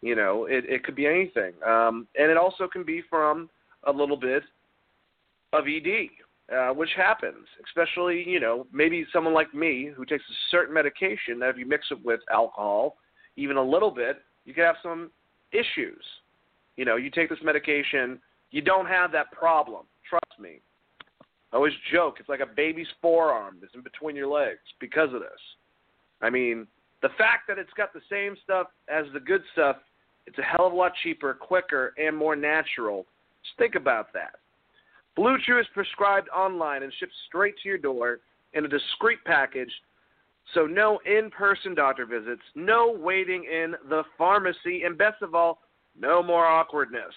You 0.00 0.16
know, 0.16 0.46
it, 0.46 0.64
it 0.68 0.84
could 0.84 0.96
be 0.96 1.06
anything, 1.06 1.52
um, 1.64 2.08
and 2.16 2.30
it 2.30 2.36
also 2.36 2.66
can 2.66 2.82
be 2.82 3.02
from 3.08 3.48
a 3.84 3.92
little 3.92 4.16
bit 4.16 4.42
of 5.52 5.64
ED, 5.68 6.08
uh, 6.52 6.74
which 6.74 6.90
happens, 6.96 7.46
especially 7.64 8.24
you 8.28 8.40
know 8.40 8.66
maybe 8.72 9.06
someone 9.12 9.32
like 9.32 9.54
me 9.54 9.92
who 9.94 10.04
takes 10.04 10.24
a 10.24 10.34
certain 10.50 10.74
medication 10.74 11.38
that 11.38 11.50
if 11.50 11.56
you 11.56 11.66
mix 11.66 11.86
it 11.92 12.04
with 12.04 12.20
alcohol, 12.32 12.96
even 13.36 13.56
a 13.56 13.62
little 13.62 13.92
bit, 13.92 14.22
you 14.44 14.52
can 14.52 14.64
have 14.64 14.76
some 14.82 15.10
issues. 15.52 16.02
You 16.76 16.84
know, 16.84 16.96
you 16.96 17.10
take 17.10 17.28
this 17.28 17.38
medication, 17.44 18.18
you 18.50 18.60
don't 18.60 18.86
have 18.86 19.12
that 19.12 19.30
problem. 19.30 19.84
Trust 20.08 20.40
me. 20.40 20.60
I 21.52 21.56
always 21.56 21.72
joke 21.92 22.16
it's 22.18 22.28
like 22.28 22.40
a 22.40 22.46
baby's 22.46 22.86
forearm 23.00 23.58
that's 23.60 23.74
in 23.74 23.82
between 23.82 24.16
your 24.16 24.28
legs 24.28 24.60
because 24.80 25.12
of 25.12 25.20
this. 25.20 25.30
I 26.22 26.30
mean, 26.30 26.66
the 27.02 27.10
fact 27.18 27.48
that 27.48 27.58
it's 27.58 27.72
got 27.76 27.92
the 27.92 28.00
same 28.10 28.36
stuff 28.42 28.68
as 28.88 29.04
the 29.12 29.20
good 29.20 29.42
stuff, 29.52 29.76
it's 30.26 30.38
a 30.38 30.42
hell 30.42 30.66
of 30.66 30.72
a 30.72 30.76
lot 30.76 30.92
cheaper, 31.02 31.34
quicker, 31.34 31.94
and 31.98 32.16
more 32.16 32.36
natural. 32.36 33.06
Just 33.42 33.58
think 33.58 33.74
about 33.74 34.12
that. 34.14 34.36
Blue 35.14 35.36
Chew 35.44 35.58
is 35.58 35.66
prescribed 35.74 36.28
online 36.30 36.84
and 36.84 36.92
shipped 36.98 37.12
straight 37.28 37.54
to 37.62 37.68
your 37.68 37.78
door 37.78 38.20
in 38.54 38.64
a 38.64 38.68
discreet 38.68 39.18
package, 39.26 39.72
so 40.54 40.66
no 40.66 41.00
in 41.04 41.30
person 41.30 41.74
doctor 41.74 42.06
visits, 42.06 42.42
no 42.54 42.96
waiting 42.98 43.44
in 43.44 43.74
the 43.88 44.02
pharmacy, 44.16 44.82
and 44.84 44.96
best 44.96 45.22
of 45.22 45.34
all, 45.34 45.60
no 45.98 46.22
more 46.22 46.46
awkwardness. 46.46 47.12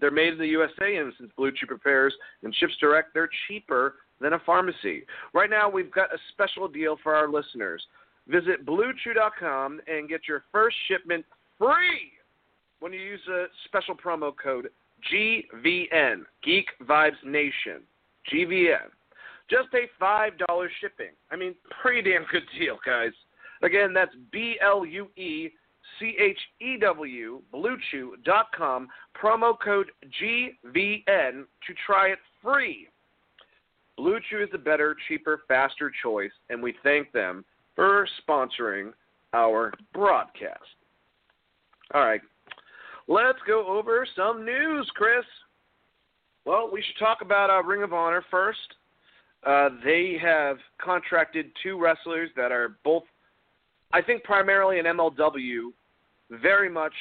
They're 0.00 0.10
made 0.10 0.32
in 0.32 0.38
the 0.38 0.46
USA, 0.48 0.96
and 0.96 1.12
since 1.18 1.30
Blue 1.36 1.52
Chew 1.52 1.66
prepares 1.66 2.14
and 2.42 2.54
ships 2.54 2.74
direct, 2.80 3.14
they're 3.14 3.30
cheaper 3.48 3.96
than 4.20 4.34
a 4.34 4.38
pharmacy. 4.40 5.04
Right 5.32 5.50
now, 5.50 5.68
we've 5.68 5.90
got 5.90 6.12
a 6.12 6.18
special 6.32 6.68
deal 6.68 6.96
for 7.02 7.14
our 7.14 7.28
listeners. 7.28 7.82
Visit 8.28 8.64
BlueChew.com 8.64 9.80
and 9.86 10.08
get 10.08 10.22
your 10.26 10.44
first 10.50 10.76
shipment 10.88 11.24
free 11.58 12.12
when 12.80 12.92
you 12.92 13.00
use 13.00 13.20
a 13.28 13.46
special 13.66 13.94
promo 13.94 14.32
code 14.36 14.68
GVN, 15.12 16.22
Geek 16.42 16.66
Vibes 16.82 17.22
Nation, 17.24 17.82
GVN. 18.32 18.88
Just 19.50 19.70
pay 19.70 19.86
$5 20.00 20.30
shipping. 20.80 21.12
I 21.30 21.36
mean, 21.36 21.54
pretty 21.82 22.10
damn 22.10 22.24
good 22.32 22.44
deal, 22.58 22.78
guys. 22.84 23.12
Again, 23.62 23.92
that's 23.92 24.14
B 24.32 24.56
L 24.62 24.84
U 24.84 25.08
E 25.16 25.50
C 25.98 26.16
H 26.20 26.38
E 26.60 26.76
W, 26.78 27.42
BlueChew.com, 27.52 28.88
promo 29.20 29.54
code 29.58 29.90
GVN 30.20 31.44
to 31.66 31.74
try 31.86 32.08
it 32.08 32.18
free. 32.42 32.88
Blue 33.96 34.18
Chew 34.28 34.42
is 34.42 34.48
the 34.50 34.58
better, 34.58 34.96
cheaper, 35.08 35.42
faster 35.46 35.92
choice, 36.02 36.32
and 36.50 36.62
we 36.62 36.74
thank 36.82 37.12
them 37.12 37.44
for 37.76 38.08
sponsoring 38.26 38.92
our 39.32 39.72
broadcast. 39.92 40.60
All 41.92 42.04
right, 42.04 42.20
let's 43.06 43.38
go 43.46 43.66
over 43.66 44.06
some 44.16 44.44
news, 44.44 44.90
Chris. 44.94 45.24
Well, 46.44 46.70
we 46.72 46.82
should 46.82 46.98
talk 46.98 47.18
about 47.22 47.50
uh, 47.50 47.62
Ring 47.62 47.82
of 47.82 47.92
Honor 47.92 48.24
first. 48.30 48.58
Uh, 49.46 49.70
they 49.84 50.16
have 50.20 50.56
contracted 50.82 51.50
two 51.62 51.78
wrestlers 51.80 52.30
that 52.36 52.50
are 52.50 52.76
both 52.84 53.04
I 53.94 54.02
think 54.02 54.24
primarily 54.24 54.80
in 54.80 54.86
MLW, 54.86 55.72
very 56.28 56.68
much 56.68 56.92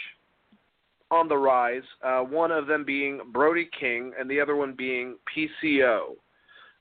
on 1.10 1.28
the 1.28 1.36
rise. 1.36 1.82
Uh, 2.04 2.20
one 2.20 2.52
of 2.52 2.68
them 2.68 2.86
being 2.86 3.20
Brody 3.34 3.68
King, 3.78 4.14
and 4.20 4.30
the 4.30 4.40
other 4.40 4.56
one 4.56 4.76
being 4.78 5.16
PCO. 5.36 6.12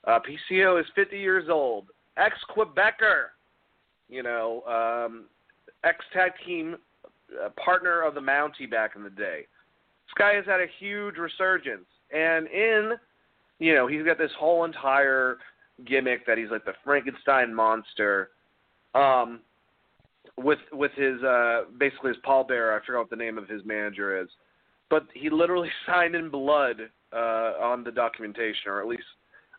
Uh, 0.07 0.19
PCO 0.21 0.79
is 0.79 0.87
50 0.95 1.19
years 1.19 1.49
old, 1.49 1.87
ex 2.19 2.37
Quebecer, 2.55 3.29
you 4.11 4.23
know, 4.23 4.63
um, 4.67 5.25
ex 5.83 6.05
tag 6.13 6.33
team 6.45 6.77
uh, 7.43 7.49
partner 7.65 8.03
of 8.03 8.15
the 8.15 8.21
Mountie 8.21 8.71
back 8.71 8.97
in 8.97 9.03
the 9.03 9.11
day. 9.11 9.47
This 10.07 10.15
guy 10.19 10.35
has 10.35 10.45
had 10.45 10.61
a 10.61 10.67
huge 10.79 11.17
resurgence, 11.17 11.87
and 12.15 12.49
in, 12.49 12.93
you 13.61 13.75
know, 13.75 13.87
he's 13.87 14.05
got 14.05 14.19
this 14.19 14.33
whole 14.39 14.65
entire 14.65 15.39
gimmick 15.87 16.27
that 16.27 16.37
he's 16.37 16.51
like 16.51 16.67
the 16.67 16.75
Frankenstein 16.85 17.55
monster. 17.55 18.29
Um, 18.95 19.41
with 20.39 20.59
with 20.73 20.93
his 20.93 21.23
uh 21.23 21.63
basically 21.79 22.09
his 22.09 22.19
pallbearer, 22.27 22.79
I 22.79 22.85
forgot 22.85 23.01
what 23.01 23.11
the 23.11 23.17
name 23.17 23.39
of 23.39 23.49
his 23.49 23.65
manager 23.65 24.21
is, 24.21 24.29
but 24.91 25.07
he 25.15 25.31
literally 25.31 25.71
signed 25.87 26.15
in 26.15 26.29
blood 26.31 26.77
uh 27.13 27.53
on 27.61 27.85
the 27.85 27.93
documentation, 27.93 28.69
or 28.69 28.81
at 28.81 28.89
least 28.89 29.05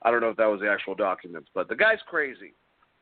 I 0.02 0.12
don't 0.12 0.22
know 0.22 0.30
if 0.30 0.38
that 0.38 0.46
was 0.46 0.62
the 0.62 0.70
actual 0.70 0.96
documents, 0.96 1.50
but 1.54 1.68
the 1.70 1.76
guy's 1.76 2.00
crazy. 2.08 2.54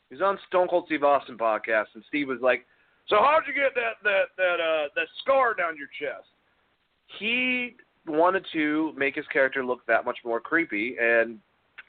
He's 0.09 0.21
on 0.21 0.37
Stone 0.47 0.67
Cold 0.67 0.83
Steve 0.87 1.03
Austin 1.03 1.37
podcast, 1.37 1.85
and 1.95 2.03
Steve 2.09 2.27
was 2.27 2.41
like, 2.41 2.65
"So 3.07 3.17
how'd 3.17 3.43
you 3.47 3.53
get 3.53 3.73
that 3.75 4.03
that 4.03 4.25
that 4.37 4.59
uh 4.59 4.87
that 4.95 5.07
scar 5.21 5.53
down 5.53 5.77
your 5.77 5.87
chest?" 5.99 6.27
He 7.19 7.75
wanted 8.07 8.45
to 8.53 8.93
make 8.97 9.15
his 9.15 9.25
character 9.27 9.65
look 9.65 9.85
that 9.85 10.05
much 10.05 10.17
more 10.25 10.39
creepy, 10.39 10.97
and 10.99 11.39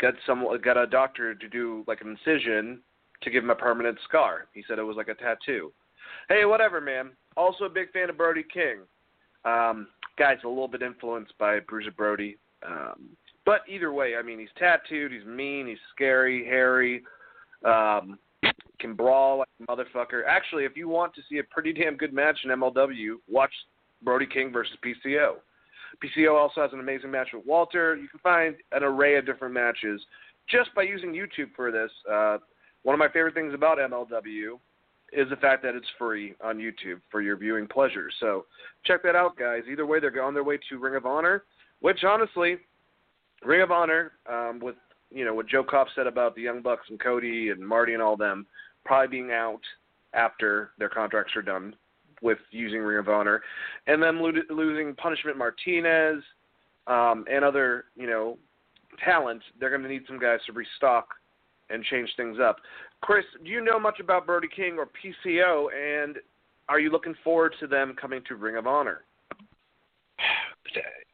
got 0.01 0.15
some 0.27 0.47
got 0.63 0.77
a 0.77 0.87
doctor 0.87 1.35
to 1.35 1.49
do 1.49 1.85
like 1.87 2.01
an 2.01 2.17
incision 2.17 2.81
to 3.23 3.31
give 3.31 3.45
him 3.45 3.51
a 3.51 3.55
permanent 3.55 3.99
scar. 4.05 4.47
He 4.53 4.65
said 4.67 4.79
it 4.79 4.83
was 4.83 4.97
like 4.97 5.09
a 5.09 5.15
tattoo. 5.15 5.73
Hey, 6.29 6.45
whatever, 6.45 6.81
man. 6.81 7.11
Also 7.37 7.65
a 7.65 7.69
big 7.69 7.93
fan 7.93 8.11
of 8.11 8.17
Brody 8.17 8.45
King. 8.53 8.81
Um, 9.45 9.89
guy's 10.19 10.39
a 10.45 10.49
little 10.49 10.69
bit 10.69 10.83
influenced 10.83 11.37
by 11.39 11.61
Bruiser 11.61 11.91
Brody. 11.91 12.37
Um, 12.67 13.11
but 13.45 13.63
either 13.69 13.93
way, 13.93 14.15
I 14.17 14.23
mean, 14.23 14.39
he's 14.39 14.49
tattooed, 14.57 15.13
he's 15.13 15.25
mean, 15.25 15.67
he's 15.67 15.79
scary, 15.95 16.45
hairy, 16.45 17.03
um, 17.65 18.19
can 18.79 18.95
brawl 18.95 19.39
like 19.39 19.49
a 19.61 19.73
motherfucker. 19.73 20.23
Actually, 20.29 20.65
if 20.65 20.77
you 20.77 20.89
want 20.89 21.15
to 21.15 21.23
see 21.29 21.39
a 21.39 21.45
pretty 21.45 21.73
damn 21.73 21.97
good 21.97 22.13
match 22.13 22.39
in 22.45 22.51
MLW, 22.51 23.15
watch 23.29 23.53
Brody 24.03 24.27
King 24.27 24.53
versus 24.53 24.77
PCO. 24.85 25.35
PCO 26.03 26.39
also 26.39 26.63
has 26.63 26.73
an 26.73 26.81
amazing 26.81 27.11
match 27.11 27.29
with 27.33 27.47
Walter. 27.47 27.97
You 27.97 28.09
can 28.09 28.21
find 28.21 28.57
an 28.73 28.83
array 28.83 29.17
of 29.17 29.27
different 29.27 29.55
matches 29.55 30.01
just 30.49 30.75
by 30.75 30.83
using 30.83 31.13
YouTube 31.13 31.55
for 31.55 31.71
this. 31.71 31.91
Uh, 32.11 32.39
one 32.83 32.95
of 32.95 32.99
my 32.99 33.09
favorite 33.09 33.35
things 33.35 33.55
about 33.55 33.79
MLW 33.79 34.59
is 35.13 35.29
the 35.29 35.37
fact 35.37 35.63
that 35.63 35.75
it's 35.75 35.87
free 35.99 36.35
on 36.43 36.57
YouTube 36.57 37.01
for 37.11 37.21
your 37.21 37.37
viewing 37.37 37.67
pleasure. 37.69 38.09
So 38.19 38.47
check 38.85 39.03
that 39.03 39.15
out, 39.15 39.37
guys. 39.37 39.63
Either 39.71 39.87
way, 39.87 40.01
they're 40.01 40.23
on 40.23 40.35
their 40.35 40.45
way 40.45 40.59
to 40.69 40.79
Ring 40.79 40.97
of 40.97 41.07
Honor, 41.07 41.45
which 41.81 42.03
honestly, 42.05 42.57
Ring 43.45 43.61
of 43.61 43.71
Honor, 43.71 44.13
um, 44.31 44.59
with 44.63 44.77
you 45.11 45.25
know 45.25 45.35
what 45.35 45.47
Joe 45.47 45.63
Koff 45.63 45.89
said 45.95 46.07
about 46.07 46.35
the 46.35 46.43
Young 46.43 46.63
Bucks 46.63 46.87
and 46.89 46.99
Cody 46.99 47.51
and 47.51 47.61
Marty 47.61 47.93
and 47.93 48.03
all 48.03 48.17
them, 48.17 48.47
probably 48.85 49.09
being 49.09 49.31
out 49.33 49.61
after 50.15 50.71
their 50.79 50.89
contracts 50.89 51.37
are 51.37 51.43
done 51.43 51.75
with 52.23 52.39
using 52.51 52.81
Ring 52.81 52.99
of 52.99 53.09
Honor, 53.09 53.43
and 53.87 54.03
then 54.03 54.21
lo- 54.21 54.33
losing 54.49 54.95
Punishment 54.95 55.37
Martinez 55.37 56.23
um, 56.87 57.27
and 57.31 57.45
other 57.45 57.85
you 57.95 58.07
know 58.07 58.39
talent, 59.05 59.43
they're 59.61 59.71
going 59.71 59.83
to 59.83 59.89
need 59.89 60.05
some 60.07 60.19
guys 60.19 60.41
to 60.47 60.53
restock 60.53 61.09
and 61.73 61.85
change 61.85 62.11
things 62.17 62.39
up. 62.43 62.57
Chris, 63.01 63.25
do 63.45 63.51
you 63.51 63.63
know 63.63 63.79
much 63.81 64.01
about 64.01 64.27
Brody 64.27 64.49
King 64.55 64.79
or 64.79 64.87
PCO, 64.87 65.67
and 65.73 66.17
are 66.69 66.81
you 66.81 66.91
looking 66.91 67.15
forward 67.25 67.55
to 67.61 67.67
them 67.67 67.95
coming 68.01 68.21
to 68.29 68.37
Ring 68.37 68.57
of 68.57 68.67
Honor? 68.67 69.03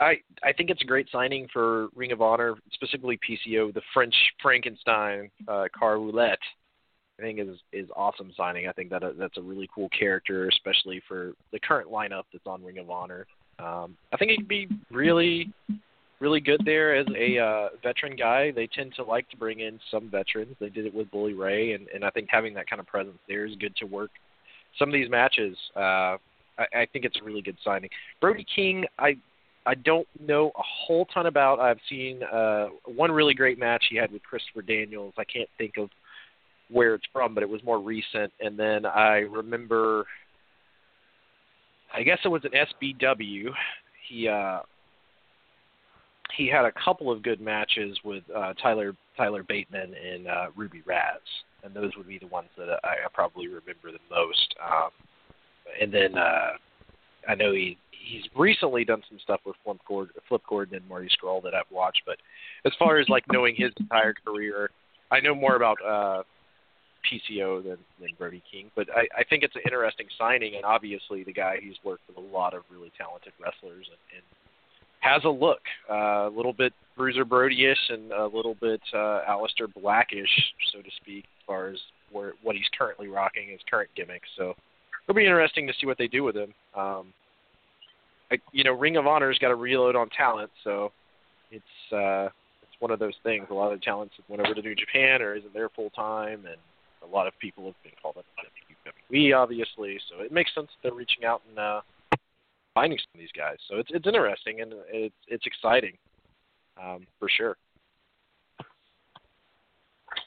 I 0.00 0.16
I 0.44 0.52
think 0.52 0.70
it's 0.70 0.82
a 0.82 0.86
great 0.86 1.08
signing 1.10 1.48
for 1.52 1.88
Ring 1.94 2.12
of 2.12 2.22
Honor, 2.22 2.54
specifically 2.72 3.18
PCO, 3.28 3.72
the 3.72 3.82
French 3.92 4.14
Frankenstein, 4.40 5.30
uh, 5.48 5.64
Carl 5.76 6.04
Ouellet. 6.06 6.38
I 7.18 7.22
think 7.22 7.40
is 7.40 7.56
is 7.72 7.88
awesome 7.96 8.32
signing. 8.36 8.68
I 8.68 8.72
think 8.72 8.90
that 8.90 9.02
uh, 9.02 9.12
that's 9.18 9.38
a 9.38 9.42
really 9.42 9.68
cool 9.74 9.88
character, 9.88 10.48
especially 10.48 11.02
for 11.08 11.32
the 11.52 11.58
current 11.58 11.90
lineup 11.90 12.24
that's 12.32 12.46
on 12.46 12.62
Ring 12.62 12.78
of 12.78 12.90
Honor. 12.90 13.26
Um, 13.58 13.96
I 14.12 14.16
think 14.16 14.30
he'd 14.30 14.46
be 14.46 14.68
really 14.90 15.52
really 16.20 16.40
good 16.40 16.62
there 16.64 16.94
as 16.94 17.06
a 17.16 17.38
uh, 17.38 17.68
veteran 17.82 18.16
guy. 18.16 18.50
They 18.50 18.66
tend 18.66 18.94
to 18.96 19.04
like 19.04 19.28
to 19.30 19.36
bring 19.36 19.60
in 19.60 19.78
some 19.90 20.10
veterans. 20.10 20.56
They 20.60 20.68
did 20.68 20.86
it 20.86 20.94
with 20.94 21.10
Bully 21.10 21.34
Ray, 21.34 21.72
and, 21.72 21.86
and 21.94 22.04
I 22.04 22.10
think 22.10 22.28
having 22.30 22.54
that 22.54 22.68
kind 22.68 22.80
of 22.80 22.86
presence 22.86 23.18
there 23.28 23.46
is 23.46 23.54
good 23.56 23.76
to 23.76 23.84
work 23.84 24.10
some 24.78 24.88
of 24.88 24.92
these 24.92 25.10
matches. 25.10 25.56
Uh, 25.76 26.16
I, 26.58 26.66
I 26.74 26.86
think 26.92 27.04
it's 27.04 27.18
a 27.20 27.24
really 27.24 27.42
good 27.42 27.56
signing. 27.64 27.90
Brody 28.20 28.46
King, 28.54 28.84
I 28.98 29.16
I 29.66 29.74
don't 29.74 30.08
know 30.18 30.48
a 30.56 30.62
whole 30.62 31.04
ton 31.06 31.26
about. 31.26 31.60
I've 31.60 31.80
seen 31.90 32.22
uh, 32.22 32.68
one 32.86 33.12
really 33.12 33.34
great 33.34 33.58
match 33.58 33.84
he 33.90 33.96
had 33.96 34.10
with 34.10 34.22
Christopher 34.22 34.62
Daniels. 34.62 35.12
I 35.18 35.24
can't 35.24 35.48
think 35.58 35.76
of 35.76 35.90
where 36.70 36.94
it's 36.94 37.04
from, 37.12 37.34
but 37.34 37.42
it 37.42 37.48
was 37.48 37.62
more 37.62 37.78
recent. 37.78 38.32
And 38.40 38.58
then 38.58 38.86
I 38.86 39.18
remember, 39.18 40.06
I 41.94 42.02
guess 42.02 42.18
it 42.24 42.28
was 42.28 42.42
an 42.44 42.52
SBW. 42.52 43.50
He 44.08 44.26
uh, 44.26 44.60
he 46.36 46.48
had 46.48 46.64
a 46.64 46.72
couple 46.72 47.10
of 47.10 47.22
good 47.22 47.40
matches 47.40 47.98
with 48.04 48.22
uh, 48.34 48.54
Tyler 48.54 48.94
Tyler 49.16 49.42
Bateman 49.42 49.94
and 49.94 50.26
uh, 50.26 50.46
Ruby 50.56 50.82
Raz, 50.86 51.20
and 51.64 51.74
those 51.74 51.92
would 51.96 52.08
be 52.08 52.18
the 52.18 52.26
ones 52.26 52.48
that 52.56 52.68
I, 52.84 52.88
I 52.88 53.08
probably 53.12 53.46
remember 53.46 53.92
the 53.92 53.98
most. 54.10 54.54
Um, 54.62 54.90
and 55.80 55.92
then 55.92 56.16
uh, 56.16 56.50
I 57.28 57.34
know 57.34 57.52
he 57.52 57.78
he's 57.90 58.24
recently 58.36 58.84
done 58.84 59.02
some 59.08 59.18
stuff 59.22 59.40
with 59.44 59.56
Flip 59.64 59.78
Gordon, 59.86 60.14
Flip 60.28 60.42
Gordon 60.48 60.76
and 60.76 60.88
Marty 60.88 61.08
Scurll 61.08 61.42
that 61.42 61.54
I've 61.54 61.70
watched. 61.70 62.02
But 62.06 62.16
as 62.64 62.72
far 62.78 62.98
as 62.98 63.08
like 63.08 63.24
knowing 63.32 63.54
his 63.56 63.72
entire 63.78 64.14
career, 64.24 64.70
I 65.10 65.20
know 65.20 65.34
more 65.34 65.56
about 65.56 65.78
uh, 65.84 66.22
PCO 67.04 67.62
than 67.62 67.78
than 68.00 68.10
Brody 68.18 68.42
King. 68.50 68.70
But 68.74 68.88
I, 68.94 69.08
I 69.16 69.24
think 69.24 69.42
it's 69.42 69.56
an 69.56 69.62
interesting 69.64 70.06
signing, 70.18 70.56
and 70.56 70.64
obviously 70.64 71.24
the 71.24 71.32
guy 71.32 71.58
he's 71.62 71.76
worked 71.84 72.02
with 72.08 72.16
a 72.16 72.36
lot 72.36 72.54
of 72.54 72.62
really 72.70 72.92
talented 72.96 73.32
wrestlers 73.40 73.86
and, 73.88 74.16
and 74.16 74.24
has 75.08 75.24
a 75.24 75.28
look, 75.28 75.60
uh, 75.90 76.28
a 76.28 76.32
little 76.34 76.52
bit 76.52 76.72
Bruiser 76.96 77.24
Brody-ish 77.24 77.90
and 77.90 78.12
a 78.12 78.26
little 78.26 78.56
bit 78.60 78.80
uh, 78.92 79.20
Aleister 79.28 79.72
Blackish, 79.80 80.28
so 80.72 80.82
to 80.82 80.90
speak, 81.00 81.24
as 81.24 81.46
far 81.46 81.68
as 81.68 81.78
where, 82.12 82.32
what 82.42 82.56
he's 82.56 82.68
currently 82.76 83.08
rocking, 83.08 83.48
his 83.48 83.60
current 83.70 83.90
gimmick. 83.96 84.22
So 84.36 84.54
it'll 85.04 85.16
be 85.16 85.24
interesting 85.24 85.66
to 85.66 85.72
see 85.80 85.86
what 85.86 85.98
they 85.98 86.08
do 86.08 86.24
with 86.24 86.36
him. 86.36 86.52
Um, 86.76 87.12
I, 88.30 88.38
you 88.52 88.64
know, 88.64 88.72
Ring 88.72 88.96
of 88.96 89.06
Honor's 89.06 89.38
got 89.38 89.48
to 89.48 89.54
reload 89.54 89.96
on 89.96 90.10
talent, 90.10 90.50
so 90.64 90.92
it's 91.50 91.92
uh, 91.92 92.26
it's 92.62 92.80
one 92.80 92.90
of 92.90 92.98
those 92.98 93.14
things. 93.22 93.46
A 93.50 93.54
lot 93.54 93.72
of 93.72 93.80
talents 93.80 94.14
went 94.28 94.42
over 94.42 94.54
to 94.54 94.60
New 94.60 94.74
Japan 94.74 95.22
or 95.22 95.34
isn't 95.34 95.54
there 95.54 95.70
full 95.70 95.90
time, 95.90 96.44
and 96.46 96.58
a 97.02 97.14
lot 97.14 97.26
of 97.26 97.32
people 97.38 97.64
have 97.64 97.82
been 97.82 97.92
called 98.02 98.18
up 98.18 98.24
to 98.42 99.14
WWE, 99.14 99.34
obviously. 99.34 99.98
So 100.10 100.22
it 100.22 100.32
makes 100.32 100.54
sense 100.54 100.66
that 100.66 100.88
they're 100.88 100.98
reaching 100.98 101.24
out 101.24 101.40
and 101.48 101.58
uh, 101.58 101.80
finding 102.78 102.98
some 102.98 103.18
of 103.18 103.20
these 103.20 103.36
guys. 103.36 103.56
So 103.68 103.76
it's 103.76 103.90
it's 103.92 104.06
interesting 104.06 104.60
and 104.60 104.72
it's 104.88 105.14
it's 105.26 105.46
exciting, 105.46 105.96
um, 106.80 107.06
for 107.18 107.28
sure. 107.28 107.56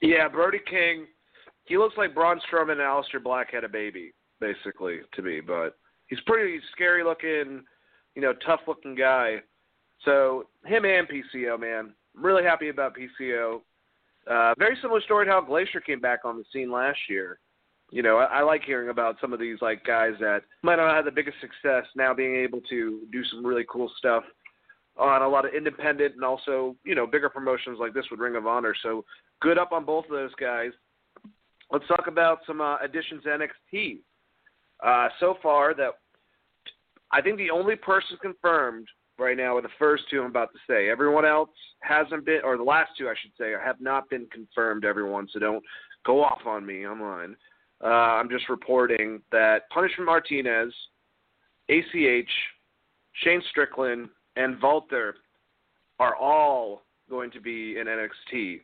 Yeah, 0.02 0.28
Brody 0.28 0.60
King, 0.70 1.08
he 1.66 1.78
looks 1.78 1.96
like 1.98 2.14
Braun 2.14 2.42
Strowman 2.52 2.74
and 2.74 2.82
Aleister 2.82 3.24
Black 3.24 3.54
had 3.54 3.64
a 3.64 3.70
baby, 3.70 4.14
basically, 4.40 5.00
to 5.14 5.22
me. 5.22 5.40
But 5.40 5.78
he's 6.08 6.20
pretty 6.26 6.60
scary 6.74 7.04
looking, 7.04 7.64
you 8.16 8.22
know, 8.22 8.34
tough 8.46 8.62
looking 8.68 8.96
guy. 8.96 9.38
So 10.04 10.48
him 10.66 10.84
and 10.86 11.08
PCO, 11.08 11.60
man, 11.60 11.94
I'm 12.16 12.24
really 12.24 12.44
happy 12.44 12.70
about 12.70 12.96
PCO. 12.96 13.62
Uh, 14.30 14.54
very 14.58 14.78
similar 14.82 15.02
story 15.02 15.26
to 15.26 15.32
how 15.32 15.42
Glacier 15.42 15.80
came 15.80 16.02
back 16.02 16.20
on 16.26 16.38
the 16.38 16.44
scene 16.52 16.72
last 16.72 17.00
year 17.10 17.40
you 17.92 18.02
know, 18.02 18.18
I, 18.18 18.40
I 18.40 18.42
like 18.42 18.64
hearing 18.64 18.90
about 18.90 19.18
some 19.20 19.34
of 19.34 19.40
these 19.40 19.58
like 19.62 19.84
guys 19.86 20.14
that 20.20 20.42
might 20.64 20.78
not 20.78 20.96
have 20.96 21.06
the 21.06 21.12
biggest 21.12 21.38
success 21.42 21.86
now 21.96 22.14
being 22.14 22.38
able 22.38 22.62
to 22.70 23.02
do 23.12 23.24
some 23.26 23.46
really 23.46 23.66
cool 23.70 23.92
stuff 23.98 24.24
on 24.98 25.22
a 25.22 25.28
lot 25.28 25.46
of 25.46 25.54
independent 25.54 26.16
and 26.16 26.24
also 26.24 26.76
you 26.84 26.96
know 26.96 27.08
bigger 27.08 27.30
promotions 27.30 27.78
like 27.80 27.94
this 27.94 28.06
with 28.10 28.20
Ring 28.20 28.36
of 28.36 28.48
Honor. 28.48 28.74
So 28.82 29.04
good 29.42 29.58
up 29.58 29.72
on 29.72 29.86
both 29.86 30.06
of 30.06 30.12
those 30.12 30.34
guys. 30.40 30.72
Let's 31.70 31.88
talk 31.88 32.08
about 32.08 32.40
some 32.48 32.62
uh, 32.62 32.78
additions 32.78 33.24
to 33.24 33.30
NXT. 33.30 34.00
Uh, 34.84 35.10
so 35.20 35.36
far, 35.44 35.74
that 35.76 35.92
I 37.12 37.22
think 37.22 37.38
the 37.38 37.52
only 37.52 37.76
person 37.76 38.18
confirmed 38.22 38.88
right 39.20 39.38
now 39.38 39.58
are 39.58 39.62
the 39.62 39.70
first 39.78 40.04
two 40.10 40.22
I'm 40.22 40.30
about 40.30 40.50
to 40.54 40.60
say. 40.68 40.90
Everyone 40.90 41.26
else 41.26 41.50
hasn't 41.82 42.26
been, 42.26 42.42
or 42.44 42.58
the 42.58 42.64
last 42.64 42.92
two 42.98 43.08
I 43.08 43.14
should 43.22 43.32
say, 43.38 43.52
have 43.64 43.80
not 43.80 44.10
been 44.10 44.28
confirmed. 44.32 44.86
Everyone, 44.86 45.28
so 45.32 45.40
don't 45.40 45.64
go 46.06 46.24
off 46.24 46.42
on 46.46 46.66
me 46.66 46.86
online. 46.86 47.36
Uh, 47.84 47.88
I'm 47.88 48.30
just 48.30 48.50
reporting 48.50 49.22
that 49.32 49.70
Punishment 49.70 50.06
Martinez, 50.06 50.74
ACH, 51.70 52.30
Shane 53.24 53.42
Strickland, 53.50 54.10
and 54.36 54.62
Walter 54.62 55.16
are 56.00 56.16
all 56.16 56.84
going 57.10 57.32
to 57.32 57.42
be 57.42 57.78
in 57.78 57.88
NXT. 57.88 58.62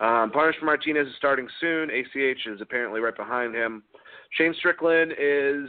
Um, 0.00 0.30
Punishment 0.30 0.64
Martinez 0.64 1.08
is 1.08 1.14
starting 1.16 1.48
soon. 1.60 1.90
ACH 1.90 2.46
is 2.46 2.60
apparently 2.60 3.00
right 3.00 3.16
behind 3.16 3.54
him. 3.54 3.82
Shane 4.32 4.54
Strickland 4.58 5.12
is 5.12 5.68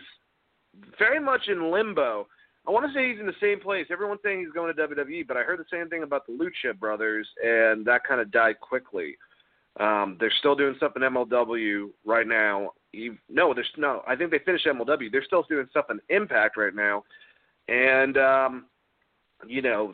very 0.97 1.19
much 1.19 1.47
in 1.47 1.71
limbo. 1.71 2.27
I 2.67 2.71
want 2.71 2.85
to 2.85 2.93
say 2.93 3.09
he's 3.09 3.19
in 3.19 3.25
the 3.25 3.33
same 3.41 3.59
place. 3.59 3.87
Everyone's 3.89 4.19
saying 4.23 4.39
he's 4.41 4.53
going 4.53 4.73
to 4.75 4.87
WWE, 4.87 5.27
but 5.27 5.37
I 5.37 5.41
heard 5.41 5.59
the 5.59 5.65
same 5.71 5.89
thing 5.89 6.03
about 6.03 6.27
the 6.27 6.33
Lucha 6.33 6.77
brothers, 6.77 7.27
and 7.43 7.85
that 7.85 8.03
kind 8.03 8.21
of 8.21 8.31
died 8.31 8.59
quickly. 8.59 9.15
Um, 9.79 10.17
they're 10.19 10.33
still 10.39 10.55
doing 10.55 10.75
stuff 10.77 10.93
in 10.95 11.01
MLW 11.01 11.89
right 12.05 12.27
now. 12.27 12.71
You, 12.91 13.17
no, 13.29 13.53
there's 13.53 13.69
no. 13.77 14.01
I 14.07 14.15
think 14.15 14.31
they 14.31 14.39
finished 14.39 14.65
MLW. 14.65 15.11
They're 15.11 15.23
still 15.23 15.45
doing 15.47 15.67
stuff 15.69 15.85
in 15.89 15.99
Impact 16.09 16.57
right 16.57 16.73
now, 16.73 17.03
and 17.67 18.17
um, 18.17 18.65
you 19.47 19.61
know, 19.61 19.93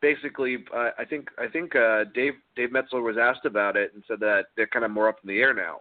basically, 0.00 0.58
I 0.72 1.04
think 1.08 1.28
I 1.38 1.48
think 1.48 1.74
uh, 1.74 2.04
Dave 2.14 2.34
Dave 2.54 2.72
Meltzer 2.72 3.00
was 3.00 3.16
asked 3.20 3.46
about 3.46 3.76
it 3.76 3.92
and 3.94 4.04
said 4.06 4.20
that 4.20 4.46
they're 4.56 4.66
kind 4.66 4.84
of 4.84 4.90
more 4.90 5.08
up 5.08 5.18
in 5.22 5.28
the 5.28 5.40
air 5.40 5.54
now. 5.54 5.78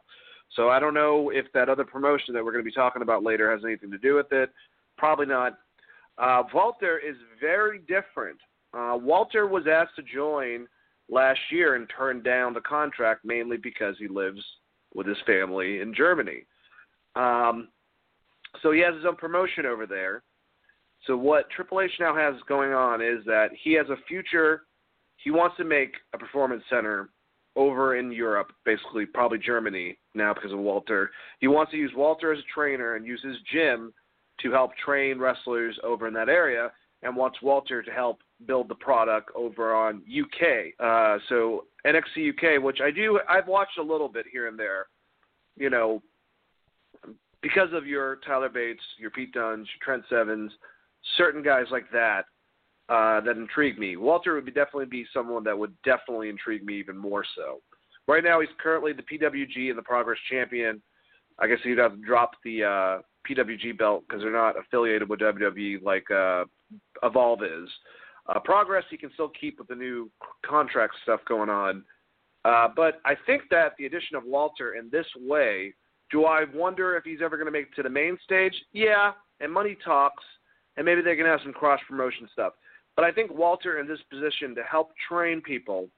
So 0.56 0.70
I 0.70 0.80
don't 0.80 0.94
know 0.94 1.32
if 1.34 1.45
that 1.53 1.70
other 1.70 1.84
promotion 1.84 2.34
that 2.34 2.44
we're 2.44 2.52
going 2.52 2.64
to 2.64 2.70
be 2.70 2.74
talking 2.74 3.02
about 3.02 3.24
later 3.24 3.52
has 3.52 3.62
anything 3.66 3.91
to 3.91 3.98
do 3.98 4.16
with 4.16 4.32
it. 4.32 4.52
Probably 4.98 5.26
not. 5.26 5.57
Uh, 6.18 6.44
Walter 6.53 6.98
is 6.98 7.16
very 7.40 7.80
different. 7.80 8.40
Uh, 8.74 8.98
Walter 8.99 9.48
was 9.48 9.66
asked 9.70 9.95
to 9.98 10.03
join 10.03 10.68
last 11.10 11.40
year 11.52 11.76
and 11.76 11.90
turned 11.95 12.23
down 12.23 12.53
the 12.53 12.61
contract 12.61 13.23
mainly 13.23 13.57
because 13.57 13.95
he 13.99 14.07
lives 14.07 14.41
with 14.94 15.07
his 15.07 15.18
family 15.26 15.82
in 15.82 15.94
Germany. 15.94 16.45
Um, 17.15 17.69
so 18.61 18.72
he 18.72 18.80
has 18.80 18.95
his 18.95 19.06
own 19.06 19.15
promotion 19.15 19.65
over 19.65 19.86
there. 19.86 20.23
So 21.06 21.15
what 21.15 21.49
Triple 21.49 21.82
H 21.82 21.91
now 21.99 22.15
has 22.15 22.36
going 22.48 22.73
on 22.73 23.02
is 23.02 23.23
that 23.26 23.49
he 23.64 23.73
has 23.73 23.88
a 23.90 23.98
future. 24.07 24.64
He 25.18 25.32
wants 25.32 25.57
to 25.57 25.64
make 25.64 25.94
a 26.14 26.18
performance 26.18 26.64
center 26.69 27.10
over 27.56 27.95
in 27.95 28.11
Europe, 28.11 28.52
basically 28.65 29.06
probably 29.06 29.38
Germany 29.38 29.98
now 30.14 30.34
because 30.34 30.52
of 30.52 30.60
Walter. 30.60 31.11
He 31.40 31.48
wants 31.48 31.72
to 31.72 31.77
use 31.77 31.91
Walter 31.95 32.34
as 32.34 32.40
a 32.40 32.53
trainer 32.53 32.95
and 32.95 33.06
use 33.06 33.22
his 33.23 33.38
gym 33.53 33.94
to 34.41 34.52
help 34.52 34.72
train 34.76 35.19
wrestlers 35.19 35.77
over 35.84 36.07
in 36.07 36.14
that 36.14 36.27
area, 36.27 36.72
and 37.06 37.15
wants 37.15 37.41
Walter 37.41 37.82
to 37.82 37.91
help 37.91 38.19
build 38.48 38.68
the 38.68 38.76
product 38.76 39.30
over 39.36 39.73
on 39.73 40.02
UK. 40.10 40.73
Uh, 40.80 41.19
so 41.30 41.65
NXT 41.86 42.32
UK, 42.32 42.61
which 42.61 42.80
I 42.82 42.91
do, 42.91 43.19
I've 43.30 43.48
watched 43.48 43.77
a 43.77 43.84
little 43.84 44.10
bit 44.10 44.26
here 44.32 44.48
and 44.48 44.60
there. 44.60 44.88
You 45.56 45.69
know, 45.69 46.02
because 47.41 47.69
of 47.73 47.86
your 47.86 48.18
Tyler 48.26 48.49
Bates, 48.49 48.84
your 48.98 49.11
Pete 49.11 49.32
Dunnes, 49.32 49.68
your 49.68 49.84
Trent 49.84 50.03
Sevens, 50.10 50.52
certain 51.15 51.41
guys 51.41 51.65
like 51.72 51.90
that 51.91 52.26
uh, 52.90 53.22
that 53.22 53.38
intrigue 53.38 53.80
me. 53.80 53.95
Walter 53.95 54.36
would 54.36 54.45
be 54.45 54.52
definitely 54.52 54.86
be 54.86 55.06
someone 55.14 55.44
that 55.44 55.57
would 55.57 55.73
definitely 55.84 56.30
intrigue 56.30 56.65
me 56.65 56.77
even 56.77 56.98
more 56.98 57.23
so. 57.36 57.61
Right 58.07 58.23
now, 58.23 58.40
he's 58.41 58.49
currently 58.60 58.94
the 58.94 59.02
PWG 59.02 59.69
and 59.69 59.77
the 59.77 59.84
Progress 59.84 60.19
champion. 60.30 60.82
I 61.40 61.48
guess 61.48 61.57
he'd 61.64 61.77
have 61.77 61.95
to 61.95 62.06
drop 62.06 62.32
the 62.44 62.64
uh, 62.64 63.02
PWG 63.30 63.77
belt 63.77 64.03
because 64.07 64.22
they're 64.22 64.32
not 64.32 64.57
affiliated 64.60 65.10
with 65.10 65.19
WWE 65.19 65.82
like 65.84 66.10
uh, 66.11 66.45
Evolve 67.04 67.44
is. 67.44 67.70
Uh, 68.28 68.40
Progress 68.40 68.84
he 68.90 68.98
can 68.98 69.12
still 69.14 69.32
keep 69.40 69.60
with 69.60 69.68
the 69.68 69.76
new 69.76 70.10
contract 70.46 70.96
stuff 71.04 71.20
going 71.28 71.50
on. 71.50 71.84
Uh, 72.44 72.68
but 72.76 73.02
I 73.06 73.16
think 73.26 73.44
that 73.50 73.74
the 73.78 73.86
addition 73.86 74.16
of 74.16 74.24
Walter 74.24 74.76
in 74.76 74.90
this 74.92 75.06
way, 75.20 75.74
do 76.12 76.26
I 76.26 76.46
wonder 76.54 76.96
if 76.96 77.04
he's 77.04 77.20
ever 77.24 77.38
going 77.38 77.48
to 77.48 77.52
make 77.52 77.68
it 77.68 77.76
to 77.76 77.84
the 77.84 77.90
main 77.90 78.18
stage? 78.24 78.54
Yeah, 78.72 79.14
and 79.40 79.52
money 79.52 79.78
talks, 79.84 80.24
and 80.78 80.86
maybe 80.86 81.02
they 81.02 81.16
can 81.16 81.26
have 81.26 81.40
some 81.44 81.54
cross 81.54 81.80
promotion 81.88 82.28
stuff. 82.32 82.54
But 82.96 83.06
I 83.06 83.12
think 83.12 83.34
Walter 83.34 83.80
in 83.80 83.88
this 83.88 84.00
position 84.10 84.56
to 84.56 84.64
help 84.64 84.92
train 85.10 85.42
people, 85.42 85.90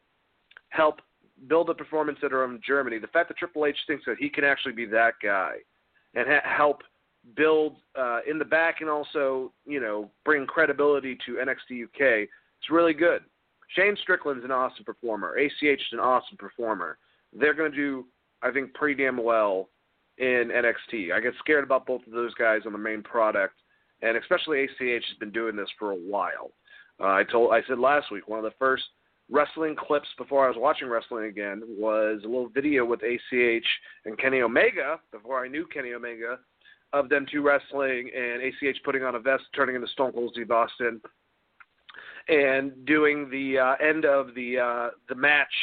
help 0.70 1.02
build 1.48 1.70
a 1.70 1.74
performance 1.74 2.18
center 2.22 2.44
in 2.46 2.60
Germany, 2.66 2.98
the 2.98 3.08
fact 3.08 3.28
that 3.28 3.38
Triple 3.38 3.66
H 3.66 3.78
thinks 3.86 4.06
that 4.06 4.18
he 4.18 4.30
can 4.30 4.44
actually 4.44 4.74
be 4.74 4.86
that 4.86 5.14
guy 5.22 5.58
and 6.16 6.26
ha- 6.28 6.42
help 6.44 6.82
build 7.36 7.78
uh, 7.98 8.20
in 8.30 8.40
the 8.40 8.46
back 8.46 8.82
and 8.82 8.90
also, 8.90 9.52
you 9.66 9.80
know, 9.80 10.10
bring 10.24 10.46
credibility 10.46 11.18
to 11.26 11.34
NXT 11.34 11.84
UK, 11.86 12.28
it's 12.60 12.70
really 12.72 12.94
good. 12.94 13.22
Shane 13.76 13.98
Strickland's 14.02 14.46
an 14.46 14.52
awesome 14.52 14.86
performer. 14.86 15.36
ACH 15.36 15.52
is 15.62 15.82
an 15.92 16.00
awesome 16.00 16.38
performer. 16.38 16.98
They're 17.34 17.54
going 17.54 17.72
to 17.72 17.78
do, 17.78 18.06
I 18.42 18.52
think, 18.52 18.74
pretty 18.74 19.04
damn 19.04 19.22
well 19.22 19.70
in 20.18 20.50
NXT. 20.54 21.12
I 21.12 21.20
get 21.20 21.34
scared 21.40 21.64
about 21.64 21.86
both 21.86 22.06
of 22.08 22.14
those 22.14 22.34
guys 22.36 22.62
on 22.66 22.72
the 22.72 22.78
main 22.78 23.04
product, 23.04 23.56
and 24.02 24.18
especially 24.18 24.64
ACH 24.64 24.80
has 24.80 25.18
been 25.20 25.32
doing 25.32 25.56
this 25.56 25.70
for 25.78 25.92
a 25.92 25.96
while. 25.96 26.52
Uh, 27.00 27.08
I 27.08 27.24
told 27.24 27.54
I 27.54 27.62
said 27.68 27.78
last 27.78 28.12
week 28.12 28.28
one 28.28 28.40
of 28.40 28.46
the 28.46 28.58
first 28.58 28.84
wrestling 29.30 29.76
clips 29.76 30.08
before 30.18 30.46
I 30.46 30.48
was 30.48 30.58
watching 30.58 30.88
wrestling 30.88 31.26
again 31.26 31.62
was 31.68 32.22
a 32.24 32.28
little 32.28 32.50
video 32.50 32.86
with 32.86 33.02
ACH 33.04 33.68
and 34.06 34.18
Kenny 34.18 34.42
Omega 34.42 35.00
before 35.12 35.44
I 35.44 35.48
knew 35.48 35.68
Kenny 35.72 35.94
Omega 35.94 36.40
of 36.94 37.10
them 37.10 37.26
two 37.32 37.42
wrestling 37.42 38.10
and 38.16 38.42
ACH 38.42 38.78
putting 38.84 39.04
on 39.04 39.16
a 39.16 39.20
vest, 39.20 39.44
turning 39.56 39.76
into 39.76 39.88
Stone 39.88 40.14
Cold 40.14 40.32
Steve 40.34 40.52
Austin, 40.52 41.02
and 42.30 42.86
doing 42.86 43.30
the 43.30 43.58
uh, 43.60 43.76
end 43.86 44.06
of 44.06 44.34
the 44.36 44.60
uh, 44.60 44.90
the 45.10 45.16
match. 45.16 45.54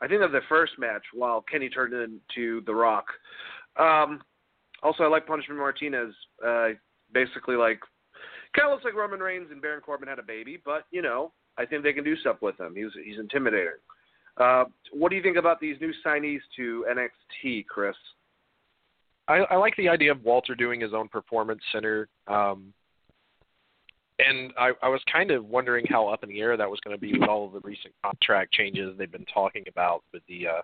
I 0.00 0.08
think 0.08 0.22
of 0.22 0.32
the 0.32 0.40
first 0.48 0.72
match 0.78 1.02
while 1.12 1.42
Kenny 1.42 1.68
turned 1.68 1.94
into 1.94 2.62
The 2.66 2.74
Rock. 2.74 3.06
Um, 3.78 4.20
also, 4.82 5.04
I 5.04 5.08
like 5.08 5.26
Punishment 5.26 5.58
Martinez. 5.58 6.14
Uh, 6.44 6.70
basically, 7.12 7.56
like 7.56 7.80
Kind 8.54 8.68
of 8.68 8.72
looks 8.72 8.84
like 8.84 8.94
Roman 8.94 9.18
Reigns 9.18 9.48
and 9.50 9.60
Baron 9.60 9.80
Corbin 9.80 10.08
had 10.08 10.20
a 10.20 10.22
baby, 10.22 10.60
but 10.64 10.86
you 10.92 11.02
know, 11.02 11.32
I 11.58 11.66
think 11.66 11.82
they 11.82 11.92
can 11.92 12.04
do 12.04 12.16
stuff 12.16 12.36
with 12.40 12.58
him. 12.58 12.74
He's 12.76 12.90
he's 13.04 13.18
intimidating. 13.18 13.72
Uh, 14.36 14.64
what 14.92 15.10
do 15.10 15.16
you 15.16 15.22
think 15.22 15.36
about 15.36 15.60
these 15.60 15.76
new 15.80 15.92
signees 16.06 16.40
to 16.56 16.84
NXT, 16.88 17.66
Chris? 17.66 17.96
I, 19.28 19.38
I 19.38 19.56
like 19.56 19.74
the 19.76 19.88
idea 19.88 20.12
of 20.12 20.22
Walter 20.22 20.54
doing 20.54 20.80
his 20.80 20.92
own 20.92 21.08
performance 21.08 21.62
center. 21.72 22.08
Um, 22.26 22.72
and 24.18 24.52
I, 24.58 24.72
I 24.82 24.88
was 24.88 25.00
kind 25.10 25.30
of 25.30 25.46
wondering 25.46 25.86
how 25.88 26.08
up 26.08 26.22
in 26.22 26.28
the 26.28 26.40
air 26.40 26.56
that 26.56 26.70
was 26.70 26.78
going 26.80 26.96
to 26.96 27.00
be 27.00 27.18
with 27.18 27.28
all 27.28 27.46
of 27.46 27.52
the 27.52 27.60
recent 27.60 27.94
contract 28.02 28.52
changes 28.52 28.96
they've 28.96 29.10
been 29.10 29.26
talking 29.32 29.64
about 29.68 30.02
with 30.12 30.22
the 30.28 30.46
uh, 30.46 30.62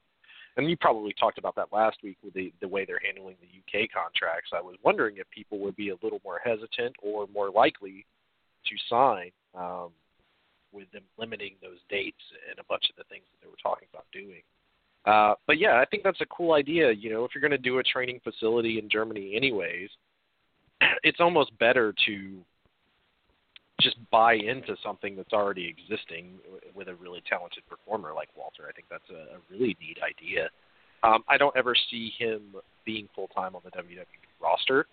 and 0.57 0.69
you 0.69 0.77
probably 0.77 1.15
talked 1.19 1.39
about 1.39 1.55
that 1.57 1.73
last 1.73 1.99
week 2.03 2.19
with 2.23 2.35
the 2.35 2.53
the 2.61 2.69
way 2.69 2.85
they're 2.85 3.01
handling 3.05 3.37
the 3.41 3.81
UK 3.81 3.89
contracts. 3.91 4.51
I 4.55 4.61
was 4.61 4.77
wondering 4.85 5.17
if 5.17 5.29
people 5.31 5.59
would 5.61 5.77
be 5.77 5.91
a 5.91 5.97
little 6.03 6.21
more 6.25 6.41
hesitant 6.45 6.95
or 7.03 7.27
more 7.33 7.51
likely 7.51 8.07
to 8.67 8.77
sign 8.89 9.31
um, 9.55 9.91
with 10.73 10.91
them 10.93 11.03
limiting 11.19 11.55
those 11.63 11.79
dates 11.89 12.23
and 12.49 12.59
a 12.59 12.65
bunch 12.69 12.85
of 12.91 12.97
the 12.97 13.05
things 13.05 13.25
that 13.33 13.45
they 13.45 13.51
were 13.51 13.63
talking 13.63 13.89
about 13.93 14.07
doing. 14.13 14.43
Uh, 15.05 15.35
but 15.47 15.59
yeah, 15.59 15.81
I 15.81 15.85
think 15.87 16.03
that's 16.03 16.21
a 16.21 16.27
cool 16.27 16.53
idea. 16.53 16.93
You 16.93 17.11
know, 17.11 17.25
if 17.25 17.33
you're 17.35 17.41
going 17.41 17.51
to 17.51 17.59
do 17.59 17.79
a 17.79 17.83
training 17.83 18.21
facility 18.23 18.79
in 18.79 18.89
Germany, 18.89 19.35
anyways, 19.35 19.89
it's 21.03 21.21
almost 21.21 21.57
better 21.59 21.95
to 22.07 22.39
just 23.81 23.97
buy 24.11 24.35
into 24.35 24.77
something 24.85 25.17
that's 25.17 25.33
already 25.33 25.67
existing 25.67 26.35
with 26.75 26.89
a 26.89 26.95
really 26.95 27.23
talented 27.29 27.63
performer 27.69 28.13
like 28.15 28.29
Walter. 28.37 28.65
I 28.69 28.73
think 28.73 28.89
that's 28.91 29.09
a, 29.11 29.37
a 29.37 29.39
really 29.51 29.77
neat 29.81 29.99
idea. 30.05 30.49
Um, 31.03 31.25
I 31.29 31.39
don't 31.39 31.57
ever 31.57 31.75
see 31.91 32.13
him 32.19 32.55
being 32.85 33.09
full 33.15 33.29
time 33.29 33.57
on 33.57 33.63
the 33.65 33.71
WWE 33.71 34.05
roster. 34.41 34.87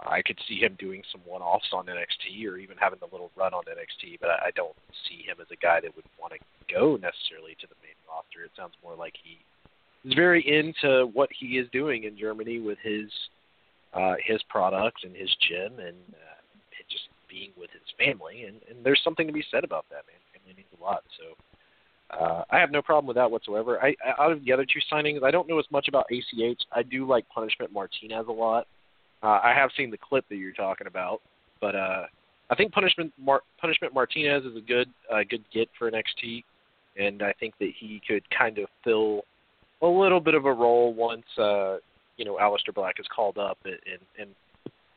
I 0.00 0.22
could 0.22 0.38
see 0.48 0.58
him 0.58 0.76
doing 0.78 1.02
some 1.12 1.20
one 1.24 1.42
offs 1.42 1.70
on 1.72 1.86
NXT 1.86 2.48
or 2.48 2.56
even 2.56 2.76
having 2.78 2.98
a 3.02 3.12
little 3.12 3.30
run 3.36 3.52
on 3.52 3.64
NXT, 3.64 4.18
but 4.20 4.30
I, 4.30 4.48
I 4.48 4.50
don't 4.56 4.74
see 5.08 5.22
him 5.22 5.36
as 5.40 5.46
a 5.52 5.56
guy 5.56 5.80
that 5.80 5.94
would 5.94 6.06
want 6.20 6.32
to 6.32 6.38
go 6.72 6.96
necessarily 6.96 7.56
to 7.60 7.66
the 7.66 7.76
main 7.82 7.96
roster. 8.08 8.44
It 8.44 8.52
sounds 8.56 8.74
more 8.82 8.96
like 8.96 9.14
he 9.22 9.38
is 10.08 10.14
very 10.16 10.42
into 10.42 11.06
what 11.12 11.28
he 11.38 11.58
is 11.58 11.68
doing 11.72 12.04
in 12.04 12.18
Germany 12.18 12.58
with 12.58 12.78
his 12.82 13.10
uh, 13.92 14.14
his 14.24 14.42
products 14.48 15.02
and 15.04 15.14
his 15.14 15.28
gym 15.46 15.78
and 15.78 15.96
uh, 16.16 16.40
just 16.88 17.04
being 17.28 17.50
with 17.58 17.70
his 17.70 17.82
family, 17.98 18.44
and, 18.44 18.56
and 18.68 18.84
there's 18.84 19.00
something 19.04 19.26
to 19.26 19.32
be 19.32 19.44
said 19.50 19.64
about 19.64 19.84
that, 19.90 20.04
man. 20.08 20.20
Family 20.32 20.54
means 20.56 20.68
a 20.78 20.82
lot. 20.82 21.02
So 21.18 22.16
uh, 22.18 22.44
I 22.50 22.58
have 22.58 22.70
no 22.70 22.82
problem 22.82 23.06
with 23.06 23.16
that 23.16 23.30
whatsoever. 23.30 23.82
I, 23.82 23.94
I 24.04 24.22
out 24.22 24.32
of 24.32 24.44
the 24.44 24.52
other 24.52 24.66
two 24.66 24.80
signings, 24.92 25.22
I 25.22 25.30
don't 25.30 25.48
know 25.48 25.58
as 25.58 25.66
much 25.70 25.88
about 25.88 26.06
ACH. 26.10 26.62
I 26.72 26.82
do 26.82 27.06
like 27.06 27.28
Punishment 27.28 27.72
Martinez 27.72 28.26
a 28.28 28.32
lot. 28.32 28.66
Uh, 29.22 29.40
I 29.42 29.54
have 29.54 29.70
seen 29.76 29.90
the 29.90 29.98
clip 29.98 30.24
that 30.28 30.36
you're 30.36 30.52
talking 30.52 30.86
about, 30.86 31.20
but 31.60 31.76
uh, 31.76 32.06
I 32.50 32.54
think 32.54 32.72
Punishment 32.72 33.12
Mar- 33.18 33.42
Punishment 33.60 33.94
Martinez 33.94 34.44
is 34.44 34.56
a 34.56 34.60
good 34.60 34.88
uh, 35.12 35.20
good 35.28 35.44
get 35.52 35.68
for 35.78 35.90
NXT, 35.90 36.44
and 36.98 37.22
I 37.22 37.32
think 37.38 37.54
that 37.60 37.70
he 37.78 38.00
could 38.06 38.22
kind 38.36 38.58
of 38.58 38.66
fill 38.82 39.22
a 39.80 39.86
little 39.86 40.20
bit 40.20 40.34
of 40.34 40.44
a 40.44 40.52
role 40.52 40.92
once 40.92 41.24
uh, 41.38 41.76
you 42.16 42.24
know 42.24 42.36
Aleister 42.36 42.74
Black 42.74 42.96
is 42.98 43.06
called 43.14 43.38
up, 43.38 43.58
and, 43.64 44.00
and 44.18 44.30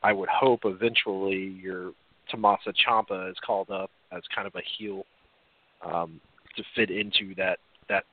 I 0.02 0.12
would 0.12 0.28
hope 0.28 0.60
eventually 0.64 1.56
your 1.62 1.92
Tommaso 2.28 2.72
Ciampa 2.72 3.30
is 3.30 3.36
called 3.44 3.70
up 3.70 3.90
as 4.12 4.22
kind 4.34 4.46
of 4.46 4.54
a 4.56 4.62
heel 4.76 5.04
um, 5.84 6.20
to 6.56 6.64
fit 6.74 6.90
into 6.90 7.34
that 7.36 7.58
that 7.88 8.04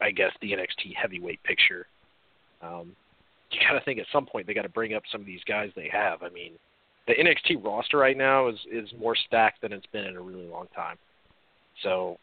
I 0.00 0.10
guess 0.10 0.32
the 0.40 0.52
NXT 0.52 0.94
heavyweight 1.00 1.42
picture. 1.44 1.86
Um, 2.62 2.96
you 3.50 3.60
got 3.60 3.78
to 3.78 3.84
think 3.84 3.98
at 3.98 4.06
some 4.12 4.26
point 4.26 4.46
they 4.46 4.54
got 4.54 4.62
to 4.62 4.68
bring 4.68 4.94
up 4.94 5.02
some 5.10 5.20
of 5.20 5.26
these 5.26 5.42
guys 5.46 5.70
they 5.76 5.88
have. 5.92 6.22
I 6.22 6.28
mean, 6.30 6.52
the 7.06 7.14
NXT 7.14 7.64
roster 7.64 7.98
right 7.98 8.16
now 8.16 8.48
is 8.48 8.58
is 8.70 8.88
more 8.98 9.16
stacked 9.26 9.62
than 9.62 9.72
it's 9.72 9.86
been 9.86 10.04
in 10.04 10.16
a 10.16 10.20
really 10.20 10.46
long 10.46 10.66
time. 10.74 10.96
So 11.82 12.18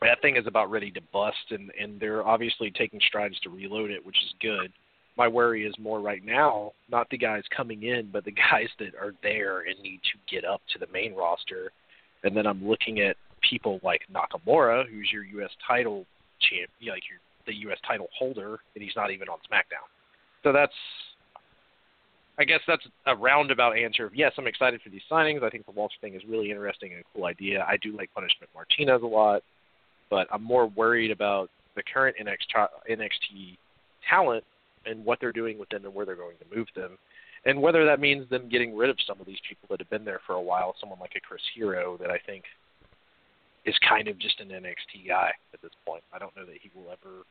that 0.00 0.20
thing 0.20 0.36
is 0.36 0.46
about 0.46 0.70
ready 0.70 0.90
to 0.92 1.00
bust, 1.12 1.50
and 1.50 1.70
and 1.80 2.00
they're 2.00 2.26
obviously 2.26 2.70
taking 2.70 3.00
strides 3.06 3.38
to 3.40 3.50
reload 3.50 3.90
it, 3.90 4.04
which 4.04 4.16
is 4.24 4.34
good 4.40 4.72
my 5.16 5.28
worry 5.28 5.64
is 5.64 5.74
more 5.78 6.00
right 6.00 6.24
now, 6.24 6.72
not 6.90 7.08
the 7.10 7.18
guys 7.18 7.42
coming 7.56 7.84
in, 7.84 8.10
but 8.12 8.24
the 8.24 8.32
guys 8.50 8.68
that 8.78 8.94
are 9.00 9.14
there 9.22 9.60
and 9.60 9.80
need 9.82 10.00
to 10.02 10.34
get 10.34 10.44
up 10.44 10.60
to 10.72 10.78
the 10.78 10.90
main 10.92 11.14
roster. 11.14 11.70
And 12.22 12.36
then 12.36 12.46
I'm 12.46 12.66
looking 12.66 13.00
at 13.00 13.16
people 13.48 13.80
like 13.82 14.02
Nakamura, 14.12 14.88
who's 14.88 15.10
your 15.12 15.24
U.S. 15.24 15.50
title 15.66 16.06
champ, 16.40 16.70
like 16.80 17.02
your, 17.08 17.20
the 17.46 17.54
U.S. 17.66 17.78
title 17.86 18.08
holder, 18.16 18.60
and 18.74 18.82
he's 18.82 18.96
not 18.96 19.10
even 19.10 19.28
on 19.28 19.38
SmackDown. 19.50 19.86
So 20.44 20.52
that's 20.52 20.72
I 22.38 22.44
guess 22.44 22.60
that's 22.66 22.86
a 23.06 23.16
roundabout 23.16 23.76
answer 23.76 24.10
yes, 24.14 24.32
I'm 24.38 24.46
excited 24.46 24.80
for 24.82 24.90
these 24.90 25.02
signings. 25.10 25.42
I 25.42 25.50
think 25.50 25.66
the 25.66 25.72
Walter 25.72 25.96
thing 26.00 26.14
is 26.14 26.22
really 26.28 26.50
interesting 26.50 26.92
and 26.92 27.00
a 27.00 27.04
cool 27.12 27.24
idea. 27.24 27.64
I 27.66 27.76
do 27.78 27.96
like 27.96 28.14
Punishment 28.14 28.50
Martinez 28.54 29.02
a 29.02 29.06
lot, 29.06 29.42
but 30.10 30.28
I'm 30.30 30.44
more 30.44 30.66
worried 30.66 31.10
about 31.10 31.50
the 31.74 31.82
current 31.82 32.16
NXT 32.20 33.56
talent 34.08 34.44
and 34.86 35.04
what 35.04 35.18
they're 35.20 35.32
doing 35.32 35.58
with 35.58 35.68
them 35.70 35.84
and 35.84 35.94
where 35.94 36.06
they're 36.06 36.14
going 36.14 36.36
to 36.38 36.56
move 36.56 36.68
them, 36.76 36.98
and 37.46 37.60
whether 37.60 37.86
that 37.86 38.00
means 38.00 38.28
them 38.28 38.48
getting 38.48 38.76
rid 38.76 38.90
of 38.90 38.96
some 39.06 39.18
of 39.20 39.26
these 39.26 39.40
people 39.48 39.66
that 39.70 39.80
have 39.80 39.90
been 39.90 40.04
there 40.04 40.20
for 40.26 40.34
a 40.34 40.42
while. 40.42 40.74
Someone 40.78 40.98
like 41.00 41.12
a 41.16 41.20
Chris 41.20 41.42
Hero 41.54 41.96
that 42.00 42.10
I 42.10 42.18
think 42.26 42.44
is 43.64 43.74
kind 43.88 44.08
of 44.08 44.18
just 44.18 44.40
an 44.40 44.48
NXT 44.48 45.08
guy 45.08 45.30
at 45.54 45.62
this 45.62 45.72
point. 45.86 46.02
I 46.12 46.18
don't 46.18 46.36
know 46.36 46.44
that 46.44 46.56
he 46.60 46.70
will 46.74 46.90
ever 46.92 47.24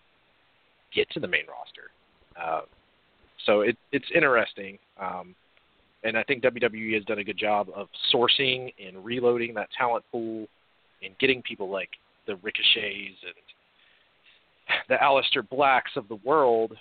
get 0.93 1.09
to 1.11 1.19
the 1.19 1.27
main 1.27 1.45
roster. 1.47 1.91
Uh, 2.39 2.61
so 3.45 3.61
it, 3.61 3.77
it's 3.91 4.05
interesting. 4.13 4.77
Um, 4.99 5.35
and 6.03 6.17
I 6.17 6.23
think 6.23 6.43
WWE 6.43 6.93
has 6.95 7.05
done 7.05 7.19
a 7.19 7.23
good 7.23 7.37
job 7.37 7.67
of 7.73 7.87
sourcing 8.13 8.73
and 8.85 9.03
reloading 9.03 9.53
that 9.55 9.69
talent 9.77 10.03
pool 10.11 10.47
and 11.01 11.17
getting 11.19 11.41
people 11.41 11.69
like 11.69 11.89
the 12.27 12.35
Ricochets 12.35 13.17
and 13.23 14.77
the 14.89 14.95
Aleister 14.95 15.47
Blacks 15.47 15.91
of 15.95 16.07
the 16.07 16.19
world 16.23 16.73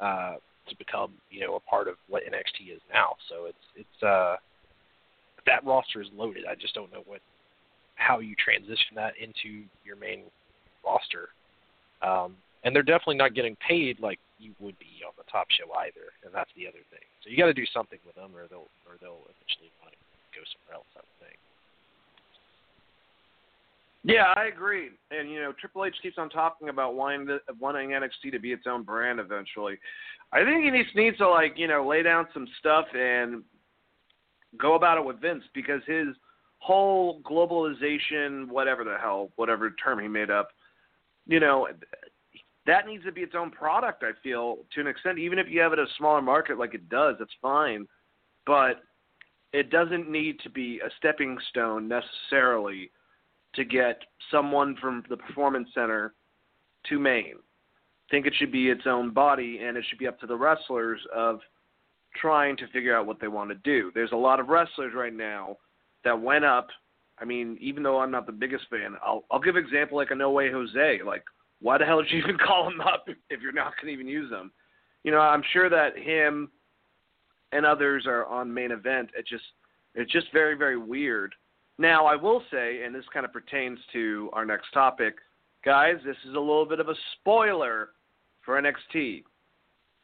uh, 0.00 0.36
to 0.68 0.76
become, 0.76 1.12
you 1.30 1.40
know, 1.40 1.56
a 1.56 1.60
part 1.60 1.88
of 1.88 1.96
what 2.08 2.22
NXT 2.24 2.74
is 2.74 2.80
now. 2.92 3.14
So 3.28 3.46
it's 3.46 3.58
it's 3.76 4.02
uh, 4.02 4.36
that 5.46 5.64
roster 5.64 6.02
is 6.02 6.08
loaded. 6.14 6.44
I 6.50 6.54
just 6.54 6.74
don't 6.74 6.92
know 6.92 7.02
what 7.06 7.20
how 7.94 8.20
you 8.20 8.34
transition 8.36 8.94
that 8.94 9.14
into 9.20 9.64
your 9.84 9.96
main 9.96 10.24
roster. 10.84 11.30
Um, 12.02 12.36
and 12.64 12.74
they're 12.74 12.82
definitely 12.82 13.16
not 13.16 13.34
getting 13.34 13.56
paid 13.66 14.00
like 14.00 14.18
you 14.38 14.52
would 14.60 14.78
be 14.78 15.00
on 15.06 15.12
the 15.16 15.24
top 15.30 15.48
show 15.50 15.72
either, 15.86 16.12
and 16.24 16.32
that's 16.32 16.50
the 16.56 16.68
other 16.68 16.84
thing. 16.92 17.04
So 17.24 17.30
you 17.30 17.36
got 17.36 17.46
to 17.46 17.56
do 17.56 17.66
something 17.72 17.98
with 18.04 18.14
them, 18.14 18.36
or 18.36 18.48
they'll 18.48 18.70
or 18.84 19.00
they'll 19.00 19.24
eventually 19.28 19.72
want 19.80 19.92
to 19.92 20.00
go 20.36 20.42
somewhere 20.44 20.80
else. 20.80 20.90
I 20.96 21.00
would 21.00 21.18
think. 21.20 21.38
Yeah, 24.04 24.32
I 24.36 24.46
agree. 24.46 24.90
And 25.10 25.30
you 25.30 25.40
know, 25.40 25.52
Triple 25.58 25.84
H 25.84 25.96
keeps 26.02 26.18
on 26.18 26.30
talking 26.30 26.68
about 26.68 26.94
wanting 26.94 27.38
wanting 27.58 27.90
NXT 27.90 28.32
to 28.32 28.38
be 28.38 28.52
its 28.52 28.66
own 28.68 28.82
brand 28.82 29.18
eventually. 29.18 29.78
I 30.32 30.44
think 30.44 30.62
he 30.64 30.70
needs 30.70 30.88
needs 30.94 31.18
to 31.18 31.28
like 31.28 31.54
you 31.56 31.66
know 31.66 31.86
lay 31.86 32.02
down 32.02 32.28
some 32.32 32.46
stuff 32.60 32.86
and 32.94 33.42
go 34.58 34.74
about 34.74 34.98
it 34.98 35.04
with 35.04 35.20
Vince 35.20 35.44
because 35.54 35.80
his 35.86 36.08
whole 36.58 37.20
globalization, 37.22 38.48
whatever 38.48 38.84
the 38.84 38.96
hell, 39.00 39.30
whatever 39.36 39.70
term 39.82 40.00
he 40.00 40.08
made 40.08 40.30
up, 40.30 40.48
you 41.26 41.40
know, 41.40 41.68
that 42.66 42.86
needs 42.86 43.04
to 43.04 43.12
be 43.12 43.22
its 43.22 43.34
own 43.36 43.50
product. 43.50 44.02
I 44.02 44.10
feel 44.22 44.58
to 44.74 44.80
an 44.80 44.86
extent, 44.86 45.18
even 45.18 45.38
if 45.38 45.46
you 45.48 45.60
have 45.60 45.72
it 45.72 45.78
a 45.78 45.86
smaller 45.96 46.22
market 46.22 46.58
like 46.58 46.74
it 46.74 46.88
does, 46.88 47.16
that's 47.18 47.30
fine, 47.40 47.86
but 48.46 48.82
it 49.52 49.70
doesn't 49.70 50.10
need 50.10 50.40
to 50.40 50.50
be 50.50 50.80
a 50.84 50.90
stepping 50.98 51.38
stone 51.50 51.88
necessarily 51.88 52.90
to 53.54 53.64
get 53.64 54.02
someone 54.30 54.76
from 54.80 55.04
the 55.08 55.16
performance 55.16 55.68
center 55.74 56.14
to 56.88 56.98
main. 56.98 57.34
I 57.36 58.10
think 58.10 58.26
it 58.26 58.34
should 58.38 58.52
be 58.52 58.68
its 58.68 58.86
own 58.86 59.12
body, 59.12 59.60
and 59.62 59.76
it 59.76 59.84
should 59.88 59.98
be 59.98 60.06
up 60.06 60.20
to 60.20 60.26
the 60.26 60.36
wrestlers 60.36 61.00
of 61.14 61.40
trying 62.20 62.56
to 62.58 62.68
figure 62.68 62.96
out 62.96 63.06
what 63.06 63.20
they 63.20 63.28
want 63.28 63.50
to 63.50 63.56
do. 63.56 63.90
There's 63.94 64.12
a 64.12 64.16
lot 64.16 64.40
of 64.40 64.48
wrestlers 64.48 64.92
right 64.94 65.14
now 65.14 65.56
that 66.04 66.20
went 66.20 66.44
up. 66.44 66.68
I 67.18 67.24
mean, 67.24 67.56
even 67.60 67.82
though 67.82 67.98
I'm 67.98 68.10
not 68.10 68.26
the 68.26 68.32
biggest 68.32 68.64
fan, 68.70 68.96
I'll 69.04 69.24
I'll 69.30 69.40
give 69.40 69.56
example 69.56 69.96
like 69.96 70.10
a 70.10 70.14
No 70.14 70.30
Way 70.30 70.50
Jose. 70.50 71.00
Like 71.04 71.24
why 71.60 71.78
the 71.78 71.84
hell 71.84 72.02
did 72.02 72.10
you 72.10 72.18
even 72.24 72.38
call 72.38 72.68
him 72.68 72.80
up 72.80 73.06
if 73.30 73.40
you're 73.40 73.52
not 73.52 73.72
going 73.76 73.86
to 73.86 73.92
even 73.92 74.08
use 74.08 74.30
him? 74.30 74.52
You 75.04 75.12
know, 75.12 75.20
I'm 75.20 75.42
sure 75.52 75.68
that 75.68 75.96
him 75.96 76.50
and 77.52 77.64
others 77.64 78.06
are 78.06 78.26
on 78.26 78.52
main 78.52 78.72
event. 78.72 79.10
It 79.16 79.26
just 79.26 79.44
it's 79.94 80.12
just 80.12 80.26
very 80.32 80.56
very 80.56 80.76
weird. 80.76 81.34
Now 81.78 82.06
I 82.06 82.16
will 82.16 82.42
say, 82.50 82.82
and 82.84 82.94
this 82.94 83.04
kind 83.12 83.24
of 83.24 83.32
pertains 83.32 83.78
to 83.92 84.30
our 84.32 84.44
next 84.44 84.72
topic, 84.72 85.16
guys. 85.64 85.96
This 86.04 86.16
is 86.28 86.34
a 86.34 86.40
little 86.40 86.66
bit 86.66 86.80
of 86.80 86.88
a 86.88 86.94
spoiler 87.14 87.90
for 88.44 88.60
NXT. 88.60 89.24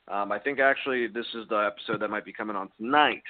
Um, 0.08 0.32
I 0.32 0.38
think 0.38 0.58
actually 0.58 1.06
this 1.06 1.26
is 1.34 1.48
the 1.48 1.70
episode 1.72 2.00
that 2.00 2.08
might 2.08 2.24
be 2.24 2.32
coming 2.32 2.56
on 2.56 2.68
tonight. 2.76 3.22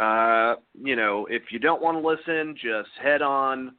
Uh, 0.00 0.54
you 0.80 0.94
know, 0.94 1.26
if 1.28 1.42
you 1.50 1.58
don't 1.58 1.82
want 1.82 2.00
to 2.00 2.06
listen, 2.06 2.54
just 2.54 2.90
head 3.02 3.22
on 3.22 3.74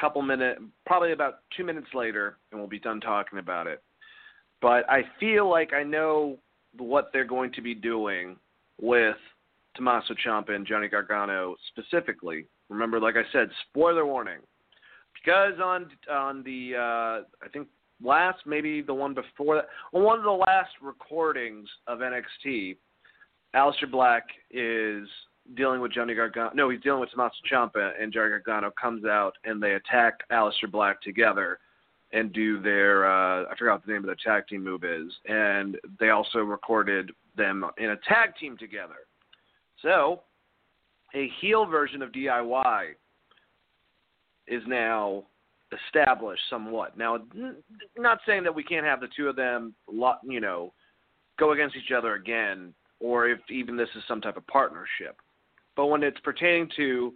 couple 0.00 0.22
minutes, 0.22 0.60
probably 0.84 1.12
about 1.12 1.40
two 1.56 1.64
minutes 1.64 1.88
later, 1.94 2.36
and 2.50 2.60
we'll 2.60 2.68
be 2.68 2.78
done 2.78 3.00
talking 3.00 3.38
about 3.38 3.66
it. 3.66 3.82
But 4.60 4.88
I 4.90 5.02
feel 5.20 5.48
like 5.48 5.72
I 5.72 5.82
know 5.82 6.38
what 6.78 7.10
they're 7.12 7.24
going 7.24 7.52
to 7.52 7.62
be 7.62 7.74
doing 7.74 8.36
with 8.80 9.16
Tommaso 9.74 10.14
Ciampa 10.24 10.50
and 10.50 10.66
Johnny 10.66 10.88
Gargano 10.88 11.56
specifically. 11.68 12.46
Remember, 12.68 12.98
like 13.00 13.16
I 13.16 13.22
said, 13.32 13.48
spoiler 13.68 14.06
warning, 14.06 14.40
because 15.14 15.60
on 15.62 15.88
on 16.10 16.42
the 16.42 16.72
uh, 16.74 17.44
I 17.44 17.48
think 17.52 17.68
last 18.02 18.38
maybe 18.46 18.82
the 18.82 18.94
one 18.94 19.14
before 19.14 19.56
that, 19.56 19.68
on 19.92 20.02
one 20.02 20.18
of 20.18 20.24
the 20.24 20.30
last 20.30 20.70
recordings 20.82 21.68
of 21.86 22.00
NXT, 22.00 22.76
Aleister 23.54 23.90
Black 23.90 24.24
is 24.50 25.08
dealing 25.54 25.80
with 25.80 25.92
Johnny 25.92 26.14
Gargano. 26.14 26.50
No, 26.54 26.68
he's 26.68 26.80
dealing 26.80 27.00
with 27.00 27.10
Tommaso 27.10 27.34
Ciampa, 27.50 27.92
and 28.00 28.12
Johnny 28.12 28.30
Gargano 28.30 28.72
comes 28.80 29.04
out 29.04 29.34
and 29.44 29.62
they 29.62 29.74
attack 29.74 30.20
Aleister 30.30 30.70
Black 30.70 31.00
together 31.02 31.58
and 32.12 32.32
do 32.32 32.60
their 32.60 33.06
uh, 33.06 33.44
I 33.44 33.56
forgot 33.58 33.74
what 33.74 33.86
the 33.86 33.92
name 33.92 34.04
of 34.04 34.10
the 34.10 34.16
tag 34.24 34.46
team 34.48 34.62
move 34.64 34.84
is, 34.84 35.12
and 35.26 35.76
they 35.98 36.10
also 36.10 36.38
recorded 36.38 37.10
them 37.36 37.64
in 37.78 37.90
a 37.90 37.96
tag 38.08 38.30
team 38.40 38.56
together. 38.56 39.06
So, 39.82 40.22
a 41.14 41.30
heel 41.40 41.66
version 41.66 42.02
of 42.02 42.12
DIY 42.12 42.94
is 44.46 44.62
now 44.66 45.24
established 45.72 46.42
somewhat. 46.48 46.96
Now, 46.96 47.18
not 47.98 48.20
saying 48.26 48.44
that 48.44 48.54
we 48.54 48.62
can't 48.62 48.86
have 48.86 49.00
the 49.00 49.08
two 49.16 49.28
of 49.28 49.36
them, 49.36 49.74
you 50.24 50.40
know, 50.40 50.72
go 51.38 51.52
against 51.52 51.76
each 51.76 51.92
other 51.96 52.14
again, 52.14 52.72
or 53.00 53.28
if 53.28 53.40
even 53.50 53.76
this 53.76 53.88
is 53.96 54.02
some 54.06 54.20
type 54.20 54.36
of 54.36 54.46
partnership. 54.46 55.20
But 55.76 55.86
when 55.86 56.02
it's 56.02 56.18
pertaining 56.20 56.70
to 56.76 57.12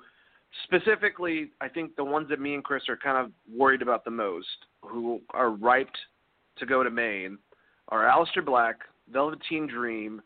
specifically, 0.64 1.50
I 1.60 1.68
think 1.68 1.96
the 1.96 2.04
ones 2.04 2.28
that 2.28 2.40
me 2.40 2.54
and 2.54 2.62
Chris 2.62 2.88
are 2.88 2.96
kind 2.96 3.16
of 3.16 3.32
worried 3.52 3.82
about 3.82 4.04
the 4.04 4.10
most, 4.10 4.46
who 4.82 5.20
are 5.30 5.50
ripe 5.50 5.90
to 6.58 6.66
go 6.66 6.82
to 6.82 6.90
main, 6.90 7.38
are 7.88 8.04
Aleister 8.04 8.44
Black, 8.44 8.76
Velveteen 9.12 9.66
Dream, 9.66 10.22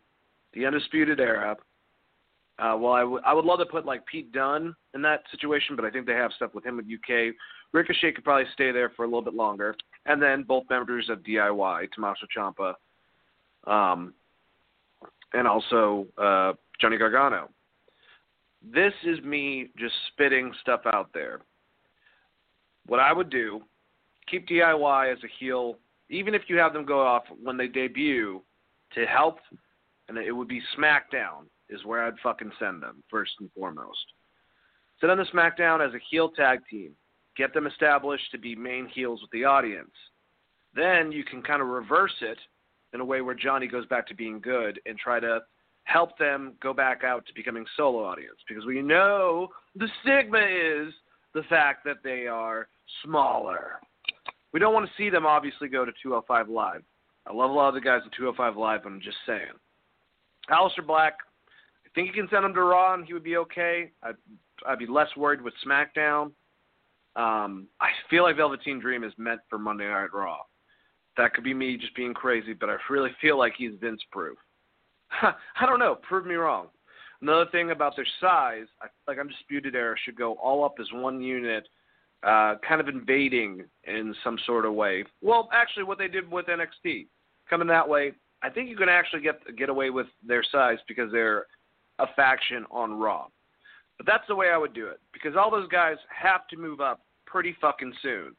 the 0.53 0.67
Undisputed 0.67 1.21
Era. 1.21 1.57
Uh, 2.59 2.77
well, 2.79 2.93
I, 2.93 3.01
w- 3.01 3.21
I 3.25 3.35
would 3.35 3.45
love 3.45 3.59
to 3.59 3.67
put 3.67 3.85
like 3.85 4.07
Pete 4.07 4.33
Dunne 4.33 4.75
in 4.95 5.03
that 5.03 5.23
situation, 5.31 5.75
but 5.75 5.85
I 5.85 5.91
think 5.91 6.07
they 6.07 6.13
have 6.13 6.33
stuff 6.37 6.55
with 6.55 6.65
him 6.65 6.77
with 6.77 6.87
UK. 6.87 7.35
Ricochet 7.73 8.13
could 8.13 8.25
probably 8.25 8.45
stay 8.53 8.71
there 8.71 8.91
for 8.91 9.05
a 9.05 9.07
little 9.07 9.23
bit 9.23 9.35
longer, 9.35 9.75
and 10.07 10.23
then 10.23 10.45
both 10.45 10.65
members 10.71 11.09
of 11.09 11.19
DIY, 11.21 11.91
Tommaso 11.93 12.27
Ciampa, 12.37 12.75
um, 13.67 14.15
and 15.33 15.49
also 15.49 16.07
uh, 16.17 16.53
Johnny 16.81 16.97
Gargano. 16.97 17.49
This 18.73 18.95
is 19.05 19.23
me 19.23 19.69
just 19.79 19.95
spitting 20.09 20.53
stuff 20.61 20.81
out 20.93 21.11
there. 21.13 21.41
What 22.87 23.01
I 23.01 23.13
would 23.13 23.31
do, 23.31 23.63
keep 24.31 24.49
DIY 24.49 25.13
as 25.13 25.19
a 25.23 25.29
heel, 25.39 25.79
even 26.09 26.35
if 26.35 26.43
you 26.49 26.57
have 26.57 26.73
them 26.73 26.85
go 26.85 27.01
off 27.01 27.25
when 27.43 27.57
they 27.57 27.69
debut 27.69 28.43
to 28.95 29.07
help, 29.07 29.39
and 30.09 30.17
it 30.17 30.33
would 30.33 30.49
be 30.49 30.63
SmackDown 30.79 31.47
is 31.69 31.85
where 31.85 32.05
I'd 32.05 32.19
fucking 32.23 32.53
send 32.59 32.83
them 32.83 33.03
first 33.11 33.33
and 33.41 33.51
foremost. 33.53 34.05
Send 35.01 35.11
them 35.11 35.25
to 35.25 35.33
SmackDown 35.33 35.87
as 35.87 35.95
a 35.95 35.99
heel 36.11 36.29
tag 36.31 36.61
team. 36.71 36.93
Get 37.37 37.53
them 37.53 37.67
established 37.67 38.31
to 38.31 38.39
be 38.39 38.55
main 38.55 38.87
heels 38.87 39.21
with 39.21 39.31
the 39.31 39.45
audience. 39.45 39.91
Then 40.75 41.11
you 41.11 41.25
can 41.25 41.43
kind 41.43 41.61
of 41.61 41.69
reverse 41.69 42.15
it 42.21 42.39
in 42.93 43.01
a 43.01 43.05
way 43.05 43.21
where 43.21 43.35
Johnny 43.35 43.67
goes 43.67 43.87
back 43.87 44.07
to 44.09 44.15
being 44.15 44.41
good 44.41 44.81
and 44.87 44.99
try 44.99 45.21
to 45.21 45.41
help 45.85 46.17
them 46.19 46.55
go 46.63 46.73
back 46.73 47.05
out 47.05 47.27
to 47.27 47.35
becoming 47.35 47.65
solo 47.77 48.05
audience 48.05 48.39
because 48.49 48.65
we 48.65 48.83
know 48.83 49.49
the 49.77 49.89
stigma 50.03 50.39
is 50.39 50.93
the 51.35 51.43
fact 51.49 51.85
that 51.85 51.99
they 52.03 52.27
are 52.27 52.69
smaller. 53.05 53.81
We 54.53 54.61
don't 54.61 54.75
want 54.75 54.87
to 54.87 54.93
see 54.97 55.11
them 55.11 55.27
obviously 55.27 55.69
go 55.69 55.85
to 55.85 55.93
205 56.03 56.49
Live. 56.49 56.83
I 57.27 57.33
love 57.33 57.51
a 57.51 57.53
lot 57.53 57.69
of 57.69 57.75
the 57.75 57.81
guys 57.81 58.01
at 58.05 58.13
205 58.13 58.57
Live, 58.57 58.83
but 58.83 58.91
I'm 58.91 59.01
just 59.01 59.17
saying. 59.27 59.53
Aleister 60.51 60.87
Black, 60.87 61.15
I 61.85 61.89
think 61.95 62.09
you 62.09 62.15
can 62.15 62.29
send 62.31 62.45
him 62.45 62.55
to 62.55 62.63
Raw 62.63 62.95
and 62.95 63.05
he 63.05 63.15
would 63.15 63.25
be 63.25 63.37
okay. 63.39 63.91
I'd, 64.03 64.17
I'd 64.67 64.79
be 64.79 64.87
less 64.87 65.09
worried 65.17 65.43
with 65.43 65.55
SmackDown. 65.67 66.33
Um, 67.17 67.69
I 67.81 67.89
feel 68.11 68.25
like 68.25 68.37
Velveteen 68.37 68.81
Dream 68.81 69.05
is 69.05 69.13
meant 69.17 69.41
for 69.49 69.59
Monday 69.59 69.89
Night 69.89 70.13
Raw. 70.13 70.39
That 71.17 71.33
could 71.33 71.45
be 71.45 71.55
me 71.55 71.77
just 71.77 71.95
being 71.95 72.13
crazy, 72.13 72.53
but 72.55 72.69
I 72.69 72.77
really 72.91 73.11
feel 73.21 73.39
like 73.39 73.55
he's 73.57 73.73
Vince 73.81 74.03
proof. 74.11 74.37
I 75.23 75.67
don't 75.67 75.79
know. 75.79 75.97
Prove 76.09 76.27
me 76.27 76.35
wrong. 76.35 76.69
Another 77.21 77.47
thing 77.51 77.71
about 77.71 77.97
their 77.97 78.07
size, 78.21 78.67
I, 78.83 78.87
feel 78.87 78.93
like 79.09 79.19
Undisputed 79.19 79.75
Era 79.75 79.97
should 80.05 80.17
go 80.17 80.35
all 80.35 80.65
up 80.65 80.75
as 80.81 80.87
one 80.93 81.23
unit, 81.23 81.67
uh, 82.23 82.57
kind 82.67 82.81
of 82.81 82.89
invading 82.89 83.65
in 83.85 84.15
some 84.23 84.39
sort 84.45 84.67
of 84.67 84.75
way. 84.75 85.05
Well, 85.23 85.49
actually, 85.53 85.85
what 85.85 85.99
they 85.99 86.09
did 86.09 86.31
with 86.31 86.47
NXT, 86.47 87.07
coming 87.49 87.69
that 87.69 87.89
way, 87.89 88.13
I 88.43 88.51
think 88.51 88.69
you 88.69 88.77
can 88.77 88.91
actually 88.91 89.23
get 89.23 89.41
get 89.57 89.71
away 89.71 89.89
with 89.91 90.07
their 90.27 90.45
size 90.53 90.79
because 90.87 91.11
they're 91.11 91.47
a 91.99 92.07
faction 92.15 92.67
on 92.71 92.99
Raw. 92.99 93.27
But 93.97 94.07
that's 94.07 94.25
the 94.29 94.35
way 94.35 94.51
I 94.51 94.59
would 94.59 94.75
do 94.75 94.89
it 94.89 95.01
because 95.13 95.35
all 95.37 95.51
those 95.51 95.69
guys 95.69 95.97
have 96.11 96.47
to 96.49 96.57
move 96.57 96.81
up 96.81 97.01
pretty 97.27 97.57
fucking 97.61 97.95
soon. 98.03 98.35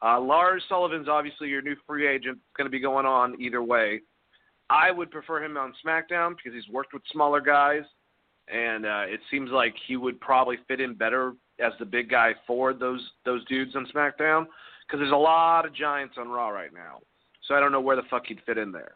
Uh, 0.00 0.20
Lars 0.20 0.62
Sullivan's 0.68 1.08
obviously 1.08 1.48
your 1.48 1.62
new 1.62 1.76
free 1.86 2.08
agent. 2.08 2.38
Going 2.56 2.66
to 2.66 2.70
be 2.70 2.80
going 2.80 3.06
on 3.06 3.40
either 3.40 3.62
way. 3.62 4.00
I 4.72 4.90
would 4.90 5.10
prefer 5.10 5.44
him 5.44 5.58
on 5.58 5.74
SmackDown 5.84 6.34
because 6.36 6.54
he's 6.54 6.72
worked 6.72 6.94
with 6.94 7.02
smaller 7.12 7.42
guys, 7.42 7.82
and 8.48 8.86
uh, 8.86 9.04
it 9.06 9.20
seems 9.30 9.50
like 9.50 9.74
he 9.86 9.96
would 9.96 10.18
probably 10.18 10.56
fit 10.66 10.80
in 10.80 10.94
better 10.94 11.34
as 11.60 11.72
the 11.78 11.84
big 11.84 12.08
guy 12.08 12.32
for 12.46 12.72
those 12.72 13.00
those 13.26 13.44
dudes 13.44 13.76
on 13.76 13.86
SmackDown 13.94 14.46
because 14.86 14.98
there's 14.98 15.12
a 15.12 15.16
lot 15.16 15.66
of 15.66 15.74
giants 15.74 16.14
on 16.18 16.28
Raw 16.28 16.48
right 16.48 16.72
now. 16.72 17.00
So 17.46 17.54
I 17.54 17.60
don't 17.60 17.70
know 17.70 17.82
where 17.82 17.96
the 17.96 18.02
fuck 18.10 18.22
he'd 18.26 18.40
fit 18.46 18.56
in 18.56 18.72
there. 18.72 18.92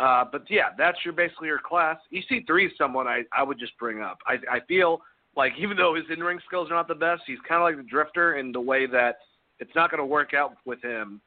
Uh, 0.00 0.24
but 0.30 0.44
yeah, 0.48 0.68
that's 0.78 0.98
your 1.04 1.12
basically 1.12 1.48
your 1.48 1.58
class. 1.58 1.98
EC3 2.12 2.66
is 2.66 2.72
someone 2.78 3.06
I 3.06 3.22
I 3.36 3.42
would 3.42 3.58
just 3.58 3.76
bring 3.78 4.00
up. 4.00 4.18
I 4.26 4.38
I 4.50 4.60
feel 4.66 5.02
like 5.36 5.52
even 5.58 5.76
though 5.76 5.94
his 5.94 6.04
in 6.10 6.22
ring 6.22 6.38
skills 6.46 6.70
are 6.70 6.74
not 6.74 6.88
the 6.88 6.94
best, 6.94 7.22
he's 7.26 7.38
kind 7.46 7.60
of 7.60 7.64
like 7.64 7.76
the 7.76 7.90
Drifter 7.90 8.36
in 8.36 8.50
the 8.50 8.60
way 8.60 8.86
that 8.86 9.18
it's 9.58 9.74
not 9.74 9.90
going 9.90 10.00
to 10.00 10.06
work 10.06 10.32
out 10.32 10.54
with 10.64 10.82
him 10.82 11.20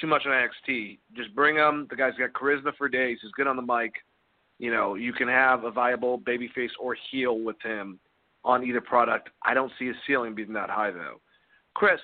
too 0.00 0.06
much 0.06 0.24
on 0.26 0.32
NXT. 0.32 0.98
Just 1.16 1.34
bring 1.34 1.56
him. 1.56 1.86
The 1.90 1.96
guy's 1.96 2.14
got 2.18 2.32
charisma 2.32 2.76
for 2.76 2.88
days. 2.88 3.18
He's 3.22 3.32
good 3.32 3.46
on 3.46 3.56
the 3.56 3.62
mic. 3.62 3.94
You 4.58 4.70
know, 4.70 4.94
you 4.94 5.12
can 5.12 5.28
have 5.28 5.64
a 5.64 5.70
viable 5.70 6.18
babyface 6.18 6.70
or 6.80 6.96
heel 7.10 7.40
with 7.40 7.56
him 7.62 7.98
on 8.44 8.64
either 8.64 8.80
product. 8.80 9.30
I 9.42 9.54
don't 9.54 9.72
see 9.78 9.86
his 9.86 9.96
ceiling 10.06 10.34
being 10.34 10.52
that 10.54 10.70
high 10.70 10.90
though. 10.90 11.20
Chris, 11.74 12.00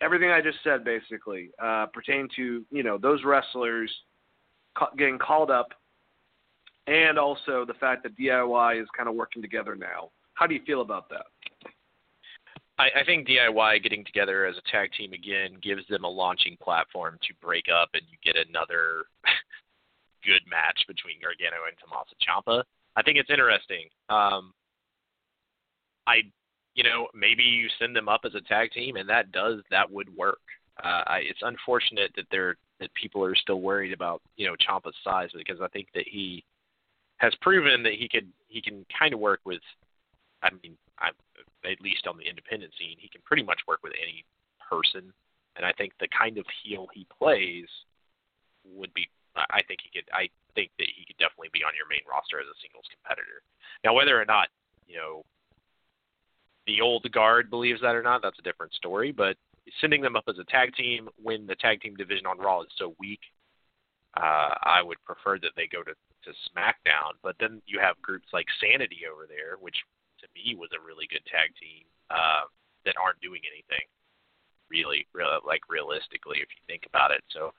everything 0.00 0.30
I 0.30 0.40
just 0.40 0.58
said 0.62 0.84
basically 0.84 1.50
uh, 1.60 1.86
pertain 1.92 2.28
to 2.36 2.64
you 2.70 2.82
know 2.82 2.98
those 2.98 3.24
wrestlers 3.24 3.90
getting 4.96 5.18
called 5.18 5.50
up, 5.50 5.68
and 6.86 7.18
also 7.18 7.64
the 7.66 7.74
fact 7.74 8.04
that 8.04 8.16
DIY 8.16 8.80
is 8.80 8.88
kind 8.96 9.08
of 9.08 9.14
working 9.14 9.42
together 9.42 9.74
now. 9.74 10.10
How 10.34 10.46
do 10.46 10.54
you 10.54 10.60
feel 10.66 10.82
about 10.82 11.08
that? 11.10 11.26
I, 12.80 13.00
I 13.00 13.04
think 13.04 13.28
DIY 13.28 13.82
getting 13.82 14.04
together 14.04 14.46
as 14.46 14.56
a 14.56 14.70
tag 14.70 14.90
team 14.96 15.12
again 15.12 15.58
gives 15.62 15.86
them 15.88 16.04
a 16.04 16.08
launching 16.08 16.56
platform 16.62 17.18
to 17.20 17.34
break 17.46 17.66
up, 17.68 17.90
and 17.92 18.02
you 18.08 18.16
get 18.24 18.40
another 18.48 19.04
good 20.24 20.40
match 20.48 20.80
between 20.88 21.20
Gargano 21.20 21.68
and 21.68 21.76
Tommaso 21.76 22.16
Ciampa. 22.24 22.64
I 22.96 23.02
think 23.02 23.18
it's 23.18 23.30
interesting. 23.30 23.88
Um, 24.08 24.54
I, 26.06 26.22
you 26.74 26.82
know, 26.82 27.08
maybe 27.14 27.42
you 27.42 27.68
send 27.78 27.94
them 27.94 28.08
up 28.08 28.22
as 28.24 28.34
a 28.34 28.40
tag 28.40 28.70
team, 28.72 28.96
and 28.96 29.08
that 29.10 29.30
does 29.30 29.60
that 29.70 29.90
would 29.90 30.08
work. 30.16 30.40
Uh, 30.82 31.04
I, 31.06 31.18
it's 31.28 31.42
unfortunate 31.42 32.12
that 32.16 32.24
they're 32.30 32.56
that 32.80 32.94
people 32.94 33.22
are 33.22 33.36
still 33.36 33.60
worried 33.60 33.92
about 33.92 34.22
you 34.36 34.46
know 34.46 34.54
Ciampa's 34.56 34.96
size 35.04 35.28
because 35.36 35.60
I 35.60 35.68
think 35.68 35.88
that 35.94 36.08
he 36.10 36.42
has 37.18 37.34
proven 37.42 37.82
that 37.82 37.92
he 37.92 38.08
could 38.08 38.28
he 38.48 38.62
can 38.62 38.86
kind 38.98 39.12
of 39.12 39.20
work 39.20 39.40
with. 39.44 39.60
I 40.42 40.48
mean, 40.62 40.78
I, 40.98 41.10
at 41.64 41.80
least 41.80 42.06
on 42.06 42.16
the 42.16 42.28
independent 42.28 42.72
scene, 42.78 42.96
he 42.98 43.08
can 43.08 43.20
pretty 43.24 43.42
much 43.42 43.60
work 43.68 43.80
with 43.82 43.92
any 44.00 44.24
person, 44.58 45.12
and 45.56 45.66
I 45.66 45.72
think 45.72 45.92
the 46.00 46.08
kind 46.08 46.38
of 46.38 46.46
heel 46.62 46.88
he 46.94 47.06
plays 47.18 47.66
would 48.64 48.92
be. 48.94 49.08
I 49.36 49.62
think 49.62 49.80
he 49.82 49.90
could. 49.94 50.08
I 50.12 50.28
think 50.54 50.70
that 50.78 50.88
he 50.90 51.04
could 51.06 51.18
definitely 51.18 51.50
be 51.52 51.62
on 51.62 51.72
your 51.76 51.86
main 51.88 52.02
roster 52.08 52.40
as 52.40 52.46
a 52.50 52.56
singles 52.60 52.86
competitor. 52.90 53.42
Now, 53.84 53.94
whether 53.94 54.20
or 54.20 54.24
not 54.24 54.48
you 54.86 54.96
know 54.96 55.22
the 56.66 56.80
old 56.80 57.06
guard 57.12 57.50
believes 57.50 57.80
that 57.82 57.94
or 57.94 58.02
not, 58.02 58.22
that's 58.22 58.38
a 58.38 58.42
different 58.42 58.74
story. 58.74 59.12
But 59.12 59.36
sending 59.80 60.02
them 60.02 60.16
up 60.16 60.24
as 60.28 60.38
a 60.38 60.44
tag 60.44 60.74
team 60.74 61.08
when 61.22 61.46
the 61.46 61.54
tag 61.56 61.80
team 61.80 61.94
division 61.94 62.26
on 62.26 62.38
Raw 62.38 62.62
is 62.62 62.68
so 62.76 62.94
weak, 62.98 63.20
uh, 64.16 64.54
I 64.62 64.82
would 64.82 65.02
prefer 65.04 65.38
that 65.38 65.52
they 65.56 65.68
go 65.70 65.82
to 65.82 65.94
to 65.94 66.30
SmackDown. 66.50 67.16
But 67.22 67.36
then 67.40 67.62
you 67.66 67.78
have 67.80 68.00
groups 68.02 68.28
like 68.32 68.46
Sanity 68.60 69.02
over 69.10 69.26
there, 69.26 69.56
which 69.60 69.76
to 70.20 70.28
me 70.36 70.54
was 70.54 70.70
a 70.72 70.80
really 70.80 71.08
good 71.08 71.24
tag 71.26 71.52
team 71.56 71.84
uh, 72.10 72.46
that 72.84 72.96
aren't 73.00 73.20
doing 73.20 73.40
anything 73.44 73.84
really, 74.70 75.06
really 75.12 75.42
like 75.42 75.66
realistically 75.68 76.38
if 76.38 76.48
you 76.54 76.62
think 76.70 76.86
about 76.86 77.10
it. 77.10 77.24
So 77.34 77.52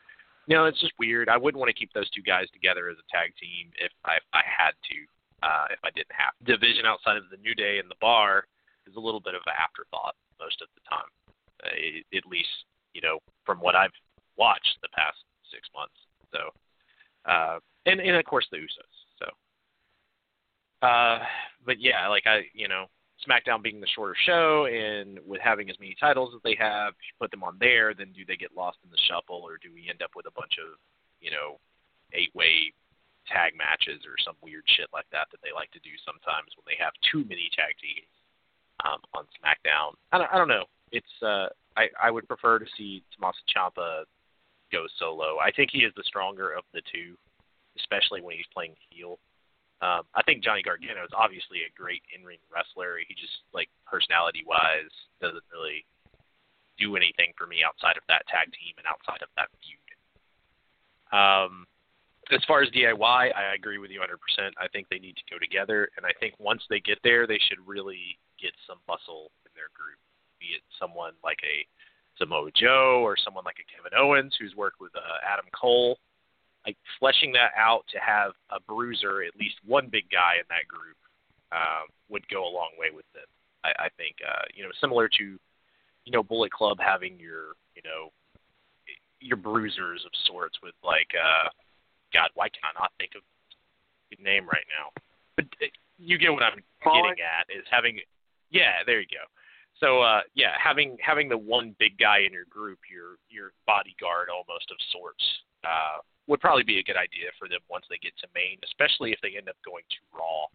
you 0.47 0.57
know, 0.57 0.65
it's 0.65 0.81
just 0.81 0.93
weird. 0.97 1.29
I 1.29 1.37
wouldn't 1.37 1.59
want 1.59 1.69
to 1.69 1.77
keep 1.77 1.93
those 1.93 2.09
two 2.09 2.23
guys 2.23 2.49
together 2.53 2.89
as 2.89 2.97
a 2.97 3.07
tag 3.11 3.33
team 3.37 3.69
if 3.77 3.91
I 4.05 4.17
if 4.17 4.27
I 4.33 4.41
had 4.45 4.73
to. 4.89 4.97
Uh, 5.41 5.65
if 5.73 5.81
I 5.83 5.89
didn't 5.97 6.13
have 6.13 6.37
division 6.45 6.85
outside 6.85 7.17
of 7.17 7.25
the 7.33 7.41
New 7.41 7.55
Day 7.55 7.79
and 7.81 7.89
the 7.89 7.97
Bar 7.97 8.45
is 8.85 8.93
a 8.93 8.99
little 8.99 9.19
bit 9.19 9.33
of 9.33 9.41
an 9.49 9.57
afterthought 9.57 10.13
most 10.37 10.61
of 10.61 10.69
the 10.77 10.85
time, 10.85 11.09
uh, 11.65 12.17
at 12.17 12.25
least 12.25 12.65
you 12.93 13.01
know 13.01 13.19
from 13.45 13.59
what 13.59 13.75
I've 13.75 13.93
watched 14.37 14.77
the 14.81 14.89
past 14.93 15.17
six 15.53 15.69
months. 15.73 15.97
So, 16.33 16.49
uh, 17.29 17.57
and 17.85 17.99
and 18.01 18.17
of 18.17 18.25
course 18.25 18.47
the 18.51 18.57
Usos. 18.57 18.95
Uh, 20.81 21.19
but 21.65 21.79
yeah, 21.79 22.07
like 22.07 22.25
I, 22.25 22.41
you 22.53 22.67
know, 22.67 22.85
SmackDown 23.27 23.61
being 23.61 23.79
the 23.79 23.87
shorter 23.93 24.15
show 24.25 24.65
and 24.65 25.19
with 25.25 25.41
having 25.41 25.69
as 25.69 25.79
many 25.79 25.95
titles 25.99 26.33
as 26.35 26.41
they 26.43 26.55
have, 26.57 26.93
if 26.97 27.05
you 27.05 27.13
put 27.21 27.29
them 27.29 27.43
on 27.43 27.57
there, 27.59 27.93
then 27.93 28.11
do 28.15 28.25
they 28.25 28.35
get 28.35 28.57
lost 28.57 28.77
in 28.83 28.89
the 28.89 28.97
shuffle 29.05 29.45
or 29.45 29.57
do 29.61 29.69
we 29.73 29.89
end 29.89 30.01
up 30.01 30.11
with 30.15 30.25
a 30.25 30.33
bunch 30.33 30.57
of, 30.57 30.77
you 31.21 31.29
know, 31.29 31.61
eight 32.13 32.33
way 32.33 32.73
tag 33.29 33.53
matches 33.53 34.01
or 34.09 34.17
some 34.25 34.35
weird 34.41 34.65
shit 34.73 34.89
like 34.91 35.05
that 35.13 35.29
that 35.29 35.37
they 35.45 35.53
like 35.53 35.69
to 35.71 35.79
do 35.85 35.93
sometimes 36.01 36.49
when 36.57 36.65
they 36.65 36.77
have 36.81 36.93
too 37.13 37.21
many 37.29 37.45
tag 37.53 37.77
teams 37.77 38.09
um, 38.81 38.99
on 39.13 39.29
SmackDown. 39.37 39.93
I 40.11 40.17
don't, 40.17 40.31
I 40.33 40.37
don't 40.37 40.49
know. 40.49 40.65
It's 40.91 41.15
uh, 41.21 41.47
I 41.77 41.87
I 42.01 42.11
would 42.11 42.27
prefer 42.27 42.59
to 42.59 42.65
see 42.75 43.03
Tommaso 43.13 43.39
Ciampa 43.47 44.03
go 44.71 44.85
solo. 44.97 45.37
I 45.37 45.51
think 45.51 45.69
he 45.71 45.85
is 45.85 45.93
the 45.95 46.03
stronger 46.03 46.51
of 46.51 46.63
the 46.73 46.81
two, 46.91 47.15
especially 47.77 48.21
when 48.21 48.35
he's 48.35 48.49
playing 48.53 48.75
heel. 48.89 49.19
Um, 49.81 50.05
I 50.13 50.21
think 50.21 50.45
Johnny 50.45 50.61
Gargano 50.61 51.01
is 51.01 51.13
obviously 51.13 51.65
a 51.65 51.71
great 51.73 52.05
in-ring 52.13 52.37
wrestler. 52.53 53.01
He 53.01 53.17
just 53.17 53.33
like 53.49 53.65
personality-wise 53.89 54.93
doesn't 55.17 55.43
really 55.49 55.85
do 56.77 56.95
anything 56.95 57.33
for 57.33 57.49
me 57.49 57.65
outside 57.65 57.97
of 57.97 58.05
that 58.05 58.21
tag 58.29 58.53
team 58.53 58.77
and 58.77 58.85
outside 58.85 59.25
of 59.25 59.33
that 59.37 59.49
feud. 59.57 59.89
Um, 61.09 61.65
as 62.29 62.45
far 62.45 62.61
as 62.61 62.69
DIY, 62.69 63.33
I 63.33 63.57
agree 63.57 63.77
with 63.77 63.91
you 63.91 63.99
100%. 63.99 64.53
I 64.61 64.67
think 64.69 64.87
they 64.87 64.99
need 64.99 65.17
to 65.17 65.25
go 65.33 65.37
together, 65.41 65.89
and 65.97 66.05
I 66.05 66.13
think 66.19 66.37
once 66.39 66.61
they 66.69 66.79
get 66.79 67.01
there, 67.03 67.25
they 67.25 67.41
should 67.49 67.59
really 67.65 68.17
get 68.39 68.53
some 68.69 68.77
muscle 68.87 69.33
in 69.45 69.51
their 69.57 69.73
group. 69.73 69.99
Be 70.39 70.53
it 70.57 70.63
someone 70.79 71.13
like 71.23 71.41
a 71.43 71.65
Samoa 72.17 72.49
Joe 72.55 73.01
or 73.01 73.17
someone 73.17 73.43
like 73.43 73.57
a 73.57 73.67
Kevin 73.67 73.97
Owens 73.97 74.33
who's 74.39 74.55
worked 74.55 74.79
with 74.79 74.95
uh, 74.95 75.19
Adam 75.25 75.45
Cole 75.53 75.97
like 76.65 76.77
fleshing 76.99 77.31
that 77.33 77.51
out 77.57 77.83
to 77.91 77.99
have 77.99 78.31
a 78.49 78.59
bruiser, 78.59 79.23
at 79.23 79.35
least 79.39 79.55
one 79.65 79.87
big 79.91 80.05
guy 80.11 80.35
in 80.37 80.45
that 80.49 80.67
group, 80.67 80.97
um, 81.51 81.89
would 82.09 82.27
go 82.29 82.43
a 82.43 82.51
long 82.51 82.71
way 82.77 82.87
with 82.93 83.05
it. 83.15 83.27
I, 83.63 83.85
I 83.85 83.89
think, 83.97 84.15
uh, 84.27 84.45
you 84.53 84.63
know, 84.63 84.69
similar 84.79 85.09
to, 85.17 85.23
you 86.05 86.11
know, 86.11 86.23
Bullet 86.23 86.51
Club 86.51 86.77
having 86.79 87.19
your, 87.19 87.57
you 87.75 87.81
know, 87.83 88.11
your 89.19 89.37
bruisers 89.37 90.03
of 90.05 90.11
sorts 90.25 90.57
with 90.63 90.73
like, 90.83 91.09
uh, 91.13 91.49
God, 92.13 92.29
why 92.35 92.49
can 92.49 92.61
I 92.63 92.79
not 92.79 92.91
think 92.97 93.11
of 93.15 93.21
the 94.09 94.21
name 94.23 94.45
right 94.45 94.65
now? 94.69 94.91
But 95.35 95.45
uh, 95.61 95.69
you 95.97 96.17
get 96.17 96.33
what 96.33 96.43
I'm 96.43 96.61
getting 96.83 97.21
at 97.21 97.49
is 97.49 97.65
having, 97.69 97.99
yeah, 98.49 98.83
there 98.85 98.99
you 98.99 99.07
go. 99.09 99.25
So 99.79 100.01
uh, 100.01 100.21
yeah, 100.35 100.53
having 100.63 100.97
having 101.01 101.27
the 101.27 101.37
one 101.37 101.75
big 101.79 101.97
guy 101.97 102.19
in 102.19 102.31
your 102.31 102.45
group, 102.45 102.79
your 102.85 103.17
your 103.29 103.51
bodyguard 103.65 104.29
almost 104.29 104.69
of 104.69 104.77
sorts, 104.91 105.23
uh, 105.63 106.05
would 106.27 106.39
probably 106.39 106.63
be 106.63 106.79
a 106.79 106.83
good 106.83 106.97
idea 106.97 107.29
for 107.37 107.47
them 107.47 107.59
once 107.69 107.85
they 107.89 107.97
get 107.97 108.13
to 108.19 108.27
main, 108.35 108.57
especially 108.63 109.11
if 109.11 109.19
they 109.21 109.37
end 109.37 109.49
up 109.49 109.55
going 109.65 109.83
to 109.89 110.17
Raw, 110.17 110.45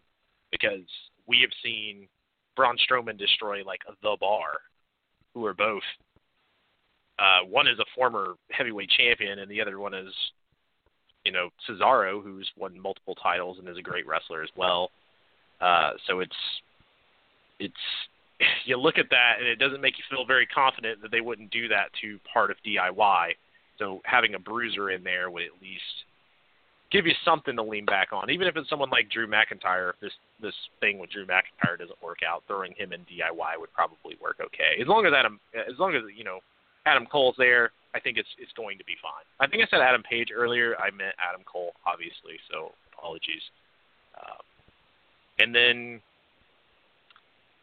because 0.51 0.85
we 1.27 1.41
have 1.41 1.51
seen 1.63 2.07
Braun 2.55 2.77
Strowman 2.77 3.17
destroy 3.17 3.63
like 3.63 3.81
the 4.01 4.17
Bar, 4.19 4.61
who 5.33 5.45
are 5.45 5.53
both. 5.53 5.83
Uh, 7.19 7.45
one 7.47 7.67
is 7.67 7.79
a 7.79 7.85
former 7.95 8.35
heavyweight 8.51 8.89
champion, 8.89 9.39
and 9.39 9.49
the 9.49 9.61
other 9.61 9.79
one 9.79 9.93
is, 9.93 10.13
you 11.25 11.31
know, 11.31 11.49
Cesaro, 11.67 12.23
who's 12.23 12.49
won 12.57 12.79
multiple 12.79 13.15
titles 13.15 13.57
and 13.59 13.67
is 13.67 13.77
a 13.77 13.81
great 13.81 14.07
wrestler 14.07 14.43
as 14.43 14.49
well. 14.55 14.91
Uh, 15.59 15.91
so 16.07 16.19
it's 16.19 16.35
it's 17.59 17.73
you 18.65 18.77
look 18.77 18.97
at 18.97 19.09
that, 19.09 19.35
and 19.39 19.47
it 19.47 19.57
doesn't 19.57 19.81
make 19.81 19.97
you 19.97 20.03
feel 20.09 20.25
very 20.25 20.45
confident 20.45 21.01
that 21.01 21.11
they 21.11 21.21
wouldn't 21.21 21.51
do 21.51 21.67
that 21.67 21.89
to 22.01 22.19
part 22.31 22.51
of 22.51 22.57
DIY 22.65 23.33
so 23.79 24.01
having 24.05 24.35
a 24.35 24.39
bruiser 24.39 24.91
in 24.91 25.03
there 25.03 25.29
would 25.29 25.43
at 25.43 25.61
least 25.61 26.05
give 26.91 27.05
you 27.05 27.13
something 27.25 27.55
to 27.55 27.63
lean 27.63 27.85
back 27.85 28.13
on, 28.13 28.29
even 28.29 28.47
if 28.47 28.55
it's 28.55 28.69
someone 28.69 28.89
like 28.89 29.09
Drew 29.09 29.27
McIntyre. 29.27 29.91
If 29.91 29.99
this 29.99 30.13
this 30.41 30.55
thing 30.79 30.99
with 30.99 31.11
Drew 31.11 31.25
McIntyre 31.25 31.77
doesn't 31.77 32.01
work 32.01 32.19
out, 32.27 32.43
throwing 32.47 32.73
him 32.77 32.93
in 32.93 33.01
DIY 33.01 33.59
would 33.59 33.73
probably 33.73 34.15
work 34.21 34.37
okay. 34.41 34.81
As 34.81 34.87
long 34.87 35.05
as 35.05 35.13
Adam, 35.13 35.39
as 35.53 35.77
long 35.79 35.95
as 35.95 36.03
you 36.15 36.23
know 36.23 36.39
Adam 36.85 37.05
Cole's 37.05 37.35
there, 37.37 37.71
I 37.93 37.99
think 37.99 38.17
it's 38.17 38.29
it's 38.37 38.53
going 38.53 38.77
to 38.77 38.85
be 38.85 38.95
fine. 39.01 39.25
I 39.39 39.47
think 39.47 39.63
I 39.63 39.67
said 39.69 39.81
Adam 39.81 40.03
Page 40.03 40.29
earlier. 40.33 40.75
I 40.79 40.91
meant 40.91 41.15
Adam 41.17 41.41
Cole, 41.45 41.73
obviously. 41.85 42.39
So 42.49 42.71
apologies. 42.93 43.43
Um, 44.17 44.43
and 45.39 45.53
then, 45.53 46.01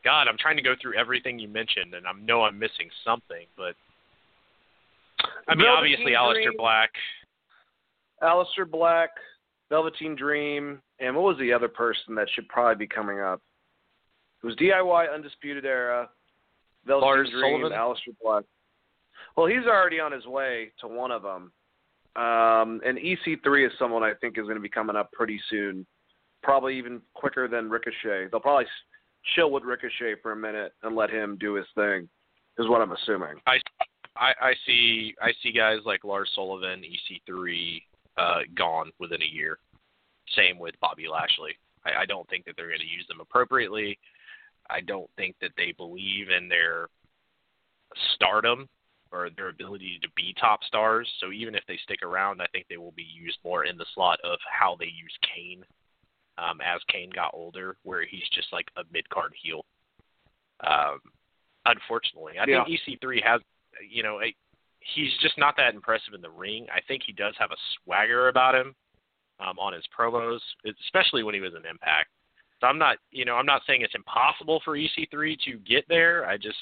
God, 0.05 0.29
I'm 0.29 0.39
trying 0.39 0.57
to 0.57 0.63
go 0.63 0.75
through 0.81 0.97
everything 0.97 1.39
you 1.39 1.49
mentioned, 1.49 1.95
and 1.95 2.07
I 2.07 2.13
know 2.13 2.43
I'm 2.43 2.59
missing 2.59 2.89
something, 3.05 3.47
but 3.57 3.75
I 5.49 5.55
mean, 5.55 5.67
obviously, 5.67 6.13
Aleister 6.13 6.57
Black. 6.57 6.91
Aleister 8.23 8.71
Black, 8.71 9.11
Velveteen 9.71 10.17
Dream, 10.17 10.81
and 11.01 11.15
what 11.15 11.25
was 11.25 11.39
the 11.39 11.53
other 11.53 11.69
person 11.69 12.15
that 12.15 12.29
should 12.35 12.49
probably 12.49 12.77
be 12.77 12.87
coming 12.87 13.21
up? 13.21 13.41
It 14.43 14.47
was 14.47 14.57
DIY 14.57 15.13
Undisputed 15.13 15.65
Era, 15.65 16.09
Velveteen 16.87 17.09
Lars 17.09 17.31
Dream, 17.31 17.61
Sullivan? 17.61 17.79
Aleister 17.79 18.15
Black. 18.23 18.45
Well, 19.37 19.47
he's 19.47 19.67
already 19.67 20.01
on 20.01 20.13
his 20.13 20.27
way 20.27 20.73
to 20.81 20.87
one 20.87 21.11
of 21.11 21.23
them. 21.23 21.53
Um, 22.17 22.81
and 22.87 22.99
EC3 22.99 23.67
is 23.67 23.73
someone 23.79 24.05
I 24.05 24.13
think 24.21 24.39
is 24.39 24.45
going 24.45 24.55
to 24.55 24.61
be 24.61 24.69
coming 24.69 24.95
up 24.95 25.11
pretty 25.13 25.41
soon, 25.51 25.85
probably 26.43 26.79
even 26.79 27.01
quicker 27.15 27.49
than 27.49 27.69
Ricochet. 27.69 28.29
They'll 28.31 28.41
probably 28.41 28.67
chill 29.35 29.51
with 29.51 29.65
Ricochet 29.65 30.17
for 30.23 30.33
a 30.33 30.37
minute 30.37 30.73
and 30.83 30.95
let 30.95 31.11
him 31.11 31.37
do 31.41 31.55
his 31.55 31.67
thing, 31.75 32.09
is 32.59 32.69
what 32.69 32.81
I'm 32.81 32.93
assuming. 32.93 33.41
I, 33.47 33.59
I, 34.17 34.33
I 34.41 34.55
see 34.67 35.15
I 35.21 35.33
see 35.43 35.53
guys 35.53 35.81
like 35.85 36.05
Lars 36.05 36.31
Sullivan, 36.35 36.83
EC3, 36.83 37.83
uh, 38.17 38.41
gone 38.55 38.93
within 38.99 39.23
a 39.23 39.25
year. 39.25 39.59
Same 40.37 40.59
with 40.59 40.79
Bobby 40.81 41.09
Lashley. 41.09 41.57
I, 41.85 42.03
I 42.03 42.07
don't 42.07 42.29
think 42.29 42.45
that 42.45 42.55
they're 42.57 42.69
going 42.69 42.81
to 42.81 42.87
use 42.87 43.07
them 43.09 43.21
appropriately. 43.21 43.99
I 44.71 44.81
don't 44.81 45.11
think 45.17 45.37
that 45.41 45.51
they 45.57 45.73
believe 45.73 46.31
in 46.31 46.49
their 46.49 46.89
stardom 48.15 48.69
or 49.13 49.29
their 49.37 49.49
ability 49.49 49.99
to 50.03 50.09
be 50.17 50.35
top 50.41 50.65
stars. 50.65 51.09
So 51.21 51.31
even 51.33 51.55
if 51.55 51.63
they 51.69 51.79
stick 51.85 52.03
around, 52.03 52.41
I 52.41 52.47
think 52.53 52.67
they 52.69 52.79
will 52.79 52.93
be 52.93 53.03
used 53.05 53.39
more 53.45 53.65
in 53.65 53.77
the 53.77 53.87
slot 53.95 54.19
of 54.25 54.39
how 54.51 54.77
they 54.79 54.87
use 54.87 55.17
Kane 55.35 55.65
um, 56.39 56.61
as 56.61 56.81
Kane 56.89 57.11
got 57.15 57.31
older, 57.35 57.77
where 57.83 58.05
he's 58.05 58.29
just 58.33 58.53
like 58.53 58.67
a 58.77 58.83
mid 58.93 59.09
card 59.11 59.33
heel. 59.41 59.65
Um, 60.61 61.01
unfortunately, 61.67 62.39
I 62.39 62.47
Yeah. 62.47 62.65
think 62.65 62.81
EC3 62.81 63.23
has, 63.23 63.41
you 63.89 64.03
know, 64.03 64.21
he's 64.95 65.13
just 65.21 65.39
not 65.39 65.57
that 65.57 65.75
impressive 65.75 66.15
in 66.15 66.21
the 66.21 66.31
ring. 66.31 66.67
I 66.75 66.81
think 66.87 67.03
he 67.07 67.13
does 67.13 67.35
have 67.39 67.51
a 67.51 67.57
swagger 67.83 68.29
about 68.29 68.55
him 68.55 68.75
um, 69.41 69.59
on 69.59 69.73
his 69.73 69.85
promos, 69.97 70.41
especially 70.87 71.23
when 71.23 71.35
he 71.35 71.41
was 71.41 71.53
in 71.55 71.67
Impact. 71.67 72.09
So 72.61 72.69
I'm 72.69 72.79
not, 72.79 72.99
you 73.11 73.25
know, 73.25 73.35
I'm 73.35 73.47
not 73.47 73.63
saying 73.67 73.83
it's 73.83 73.95
impossible 73.95 74.61
for 74.65 74.77
EC3 74.77 75.37
to 75.45 75.59
get 75.59 75.85
there. 75.89 76.27
I 76.27 76.37
just 76.37 76.57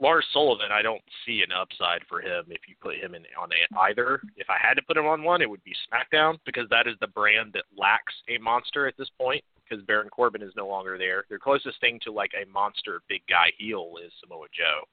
Lars 0.00 0.26
Sullivan, 0.32 0.72
I 0.72 0.82
don't 0.82 1.02
see 1.24 1.42
an 1.42 1.52
upside 1.52 2.02
for 2.08 2.20
him 2.20 2.46
if 2.48 2.62
you 2.68 2.74
put 2.80 2.96
him 2.96 3.14
in 3.14 3.22
on 3.40 3.50
a, 3.52 3.80
either. 3.82 4.20
If 4.36 4.50
I 4.50 4.56
had 4.60 4.74
to 4.74 4.82
put 4.82 4.96
him 4.96 5.06
on 5.06 5.22
one, 5.22 5.40
it 5.40 5.48
would 5.48 5.62
be 5.62 5.74
SmackDown 5.86 6.38
because 6.44 6.68
that 6.70 6.88
is 6.88 6.96
the 7.00 7.06
brand 7.06 7.52
that 7.54 7.64
lacks 7.76 8.12
a 8.28 8.38
monster 8.38 8.88
at 8.88 8.96
this 8.98 9.10
point. 9.20 9.44
Because 9.62 9.84
Baron 9.86 10.10
Corbin 10.10 10.42
is 10.42 10.52
no 10.56 10.68
longer 10.68 10.98
there. 10.98 11.24
Their 11.30 11.38
closest 11.38 11.80
thing 11.80 11.98
to 12.04 12.12
like 12.12 12.32
a 12.34 12.50
monster 12.52 13.00
big 13.08 13.22
guy 13.30 13.50
heel 13.56 13.94
is 14.04 14.12
Samoa 14.20 14.46
Joe, 14.52 14.84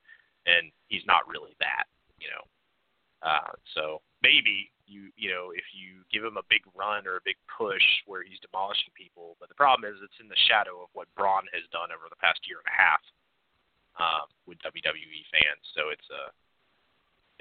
and 0.46 0.72
he's 0.88 1.06
not 1.06 1.28
really 1.28 1.54
that, 1.60 1.86
you 2.18 2.30
know. 2.30 2.44
Uh, 3.22 3.54
so 3.78 4.02
maybe 4.26 4.74
you 4.90 5.14
you 5.14 5.30
know 5.30 5.54
if 5.54 5.64
you 5.72 6.02
give 6.10 6.26
him 6.26 6.42
a 6.42 6.50
big 6.50 6.66
run 6.74 7.06
or 7.06 7.22
a 7.22 7.28
big 7.28 7.38
push 7.46 7.86
where 8.10 8.26
he's 8.26 8.42
demolishing 8.42 8.92
people, 8.98 9.38
but 9.40 9.50
the 9.50 9.58
problem 9.58 9.86
is 9.86 10.02
it's 10.02 10.18
in 10.20 10.30
the 10.30 10.46
shadow 10.50 10.82
of 10.82 10.90
what 10.98 11.12
Braun 11.14 11.46
has 11.54 11.66
done 11.70 11.94
over 11.94 12.10
the 12.10 12.20
past 12.20 12.42
year 12.50 12.58
and 12.58 12.70
a 12.70 12.78
half 12.78 13.04
um, 14.02 14.28
with 14.50 14.58
WWE 14.66 15.22
fans. 15.30 15.64
So 15.78 15.94
it's 15.94 16.10
a 16.10 16.34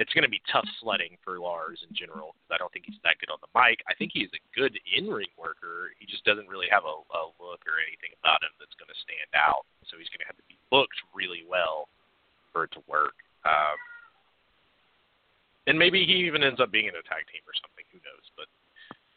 it's 0.01 0.17
going 0.17 0.25
to 0.25 0.33
be 0.33 0.41
tough 0.49 0.65
sledding 0.81 1.21
for 1.21 1.37
Lars 1.37 1.85
in 1.85 1.93
general 1.93 2.33
because 2.33 2.57
I 2.57 2.59
don't 2.61 2.73
think 2.73 2.89
he's 2.89 2.97
that 3.05 3.21
good 3.21 3.29
on 3.29 3.37
the 3.45 3.53
mic. 3.53 3.85
I 3.85 3.93
think 4.01 4.17
he's 4.17 4.33
a 4.33 4.41
good 4.57 4.73
in-ring 4.97 5.29
worker. 5.37 5.93
He 6.01 6.09
just 6.09 6.25
doesn't 6.25 6.49
really 6.49 6.73
have 6.73 6.89
a, 6.89 6.97
a 6.97 7.23
look 7.37 7.61
or 7.69 7.77
anything 7.77 8.17
about 8.17 8.41
him 8.41 8.49
that's 8.57 8.73
going 8.81 8.89
to 8.89 8.97
stand 9.05 9.29
out. 9.37 9.69
So 9.93 10.01
he's 10.01 10.09
going 10.09 10.25
to 10.25 10.31
have 10.33 10.41
to 10.41 10.49
be 10.49 10.57
booked 10.73 10.97
really 11.13 11.45
well 11.45 11.93
for 12.53 12.65
it 12.65 12.73
to 12.73 12.81
work. 12.89 13.15
Um, 13.45 13.79
and 15.67 15.79
maybe 15.79 16.05
he 16.05 16.27
even 16.27 16.43
ends 16.43 16.61
up 16.61 16.73
being 16.73 16.87
in 16.87 16.97
a 16.99 17.05
tag 17.07 17.25
team 17.31 17.45
or 17.47 17.55
something. 17.61 17.85
Who 17.93 18.01
knows? 18.03 18.27
But 18.37 18.49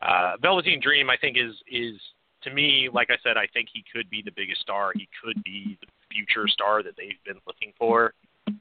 uh, 0.06 0.38
Velveteen 0.42 0.80
Dream, 0.82 1.10
I 1.10 1.18
think, 1.18 1.38
is 1.38 1.56
is 1.66 2.00
to 2.44 2.52
me, 2.52 2.90
like 2.92 3.10
I 3.10 3.18
said, 3.24 3.38
I 3.38 3.48
think 3.54 3.70
he 3.72 3.84
could 3.88 4.10
be 4.10 4.22
the 4.22 4.36
biggest 4.36 4.62
star. 4.62 4.92
He 4.94 5.08
could 5.24 5.42
be 5.44 5.78
the 5.80 5.88
future 6.12 6.48
star 6.48 6.84
that 6.84 6.94
they've 6.98 7.22
been 7.26 7.40
looking 7.48 7.72
for. 7.80 8.14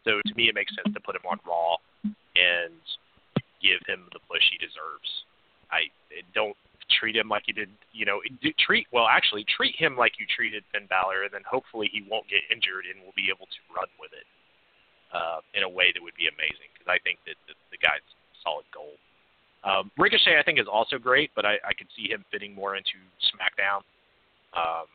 So 0.05 0.23
to 0.25 0.35
me, 0.37 0.49
it 0.49 0.55
makes 0.55 0.73
sense 0.75 0.95
to 0.95 1.03
put 1.03 1.17
him 1.17 1.27
on 1.27 1.43
Raw 1.43 1.77
and 2.07 2.79
give 3.61 3.83
him 3.91 4.07
the 4.15 4.23
push 4.31 4.43
he 4.55 4.59
deserves. 4.59 5.11
I 5.75 5.91
don't 6.35 6.57
treat 7.01 7.17
him 7.17 7.29
like 7.29 7.45
you 7.51 7.55
did, 7.55 7.71
you 7.93 8.07
know, 8.07 8.21
treat 8.63 8.87
well. 8.93 9.11
Actually, 9.11 9.45
treat 9.51 9.75
him 9.75 9.97
like 9.97 10.21
you 10.21 10.27
treated 10.31 10.63
Finn 10.71 10.87
Balor, 10.87 11.27
and 11.27 11.33
then 11.35 11.43
hopefully 11.43 11.91
he 11.91 12.07
won't 12.07 12.29
get 12.31 12.47
injured 12.49 12.87
and 12.87 13.03
will 13.03 13.17
be 13.17 13.27
able 13.29 13.51
to 13.51 13.61
run 13.75 13.91
with 13.99 14.13
it 14.15 14.25
uh, 15.13 15.41
in 15.55 15.63
a 15.63 15.69
way 15.69 15.93
that 15.93 16.03
would 16.03 16.17
be 16.17 16.29
amazing. 16.29 16.73
Because 16.73 16.89
I 16.89 16.99
think 17.05 17.21
that 17.29 17.37
the, 17.47 17.55
the 17.71 17.79
guy's 17.79 18.05
solid 18.43 18.67
gold. 18.75 18.99
Um, 19.63 19.95
Ricochet, 19.95 20.39
I 20.39 20.43
think, 20.43 20.59
is 20.59 20.67
also 20.67 20.99
great, 20.99 21.31
but 21.37 21.47
I, 21.47 21.63
I 21.63 21.73
could 21.73 21.87
see 21.95 22.11
him 22.11 22.25
fitting 22.33 22.55
more 22.55 22.75
into 22.75 22.99
SmackDown. 23.31 23.87
Um, 24.53 24.91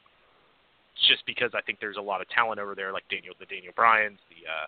just 1.08 1.26
because 1.26 1.52
I 1.54 1.62
think 1.62 1.80
there's 1.80 1.98
a 1.98 2.04
lot 2.04 2.22
of 2.22 2.28
talent 2.30 2.60
over 2.60 2.76
there, 2.76 2.92
like 2.92 3.08
Daniel, 3.08 3.38
the 3.40 3.46
Daniel 3.46 3.72
Bryans, 3.78 4.20
the 4.34 4.44
uh, 4.50 4.68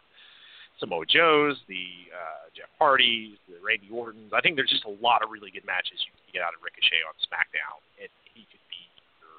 Samoa 0.80 1.04
Joes, 1.06 1.60
the 1.68 2.08
uh, 2.14 2.48
Jeff 2.56 2.72
Hardys, 2.80 3.36
the 3.50 3.60
Randy 3.60 3.90
Ortons. 3.92 4.32
I 4.32 4.40
think 4.40 4.56
there's 4.56 4.72
just 4.72 4.86
a 4.86 4.96
lot 5.04 5.26
of 5.26 5.34
really 5.34 5.52
good 5.52 5.68
matches 5.68 6.00
you 6.06 6.14
can 6.16 6.30
get 6.32 6.42
out 6.46 6.56
of 6.56 6.64
Ricochet 6.64 7.04
on 7.04 7.18
SmackDown, 7.20 7.84
and 8.00 8.10
he 8.32 8.48
could 8.48 8.64
be 8.72 8.82
your 9.20 9.36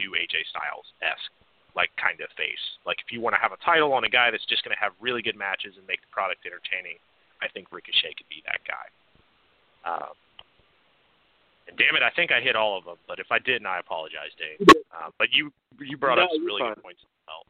new 0.00 0.16
AJ 0.16 0.48
Styles 0.48 0.88
esque, 1.04 1.34
like 1.74 1.90
kind 1.96 2.20
of 2.20 2.28
face. 2.36 2.60
Like 2.84 2.98
if 3.04 3.12
you 3.12 3.20
want 3.20 3.34
to 3.34 3.40
have 3.40 3.52
a 3.52 3.60
title 3.64 3.92
on 3.92 4.04
a 4.04 4.12
guy 4.12 4.30
that's 4.30 4.44
just 4.46 4.64
going 4.64 4.74
to 4.74 4.80
have 4.82 4.92
really 5.00 5.22
good 5.22 5.36
matches 5.36 5.74
and 5.76 5.86
make 5.86 6.00
the 6.00 6.10
product 6.12 6.44
entertaining, 6.44 6.96
I 7.40 7.48
think 7.48 7.72
Ricochet 7.72 8.14
could 8.16 8.28
be 8.28 8.42
that 8.46 8.60
guy. 8.68 8.86
Um, 9.82 10.14
and 11.68 11.78
damn 11.78 11.96
it, 11.96 12.02
I 12.02 12.10
think 12.14 12.30
I 12.32 12.40
hit 12.40 12.56
all 12.56 12.76
of 12.76 12.84
them. 12.84 12.96
But 13.08 13.18
if 13.18 13.30
I 13.30 13.38
didn't, 13.38 13.66
I 13.66 13.78
apologize, 13.80 14.34
Dave. 14.38 14.66
Uh, 14.92 15.10
but 15.18 15.28
you 15.32 15.52
you 15.80 15.96
brought 15.96 16.18
No, 16.18 16.24
up 16.24 16.30
some 16.34 16.44
really 16.44 16.60
fine. 16.60 16.74
good 16.74 16.82
points 16.82 17.00
as 17.02 17.12
well. 17.26 17.42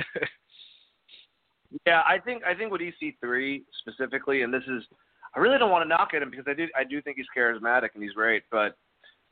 Yeah, 1.86 2.02
I 2.06 2.18
think 2.18 2.44
I 2.44 2.54
think 2.54 2.70
with 2.70 2.80
EC3 2.80 3.62
specifically, 3.80 4.42
and 4.42 4.54
this 4.54 4.62
is, 4.68 4.84
I 5.34 5.40
really 5.40 5.58
don't 5.58 5.70
want 5.70 5.82
to 5.84 5.88
knock 5.88 6.10
at 6.14 6.22
him 6.22 6.30
because 6.30 6.46
I 6.48 6.54
do 6.54 6.68
I 6.78 6.84
do 6.84 7.02
think 7.02 7.16
he's 7.16 7.26
charismatic 7.36 7.88
and 7.94 8.02
he's 8.02 8.12
great, 8.12 8.44
but 8.50 8.76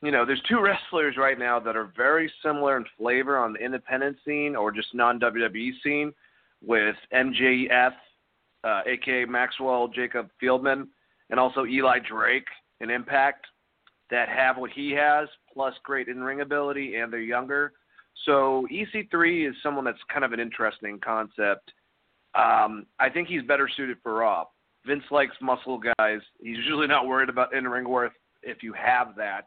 you 0.03 0.11
know, 0.11 0.25
there's 0.25 0.41
two 0.49 0.59
wrestlers 0.61 1.15
right 1.17 1.39
now 1.39 1.59
that 1.61 1.77
are 1.77 1.91
very 1.95 2.29
similar 2.43 2.75
in 2.75 2.85
flavor 2.97 3.37
on 3.37 3.53
the 3.53 3.59
independent 3.59 4.17
scene 4.25 4.53
or 4.53 4.69
just 4.69 4.93
non 4.93 5.17
WWE 5.17 5.71
scene, 5.81 6.13
with 6.61 6.95
MJF, 7.13 7.93
uh, 8.63 8.81
aka 8.85 9.25
Maxwell 9.25 9.87
Jacob 9.87 10.29
Friedman, 10.39 10.89
and 11.29 11.39
also 11.39 11.65
Eli 11.65 11.99
Drake 11.99 12.47
in 12.81 12.89
Impact, 12.89 13.45
that 14.09 14.27
have 14.27 14.57
what 14.57 14.71
he 14.71 14.91
has 14.91 15.29
plus 15.53 15.73
great 15.83 16.09
in 16.09 16.21
ring 16.21 16.41
ability, 16.41 16.95
and 16.95 17.11
they're 17.11 17.19
younger. 17.19 17.71
So 18.25 18.67
EC3 18.71 19.49
is 19.49 19.55
someone 19.63 19.85
that's 19.85 19.97
kind 20.11 20.25
of 20.25 20.33
an 20.33 20.39
interesting 20.39 20.99
concept. 21.03 21.71
Um, 22.35 22.85
I 22.99 23.09
think 23.09 23.27
he's 23.27 23.43
better 23.43 23.69
suited 23.75 23.97
for 24.03 24.15
Raw. 24.15 24.45
Vince 24.85 25.03
likes 25.11 25.35
muscle 25.41 25.79
guys. 25.97 26.19
He's 26.39 26.57
usually 26.57 26.87
not 26.87 27.07
worried 27.07 27.29
about 27.29 27.53
in 27.53 27.67
ring 27.67 27.87
worth 27.87 28.11
if 28.43 28.61
you 28.61 28.73
have 28.73 29.15
that 29.15 29.45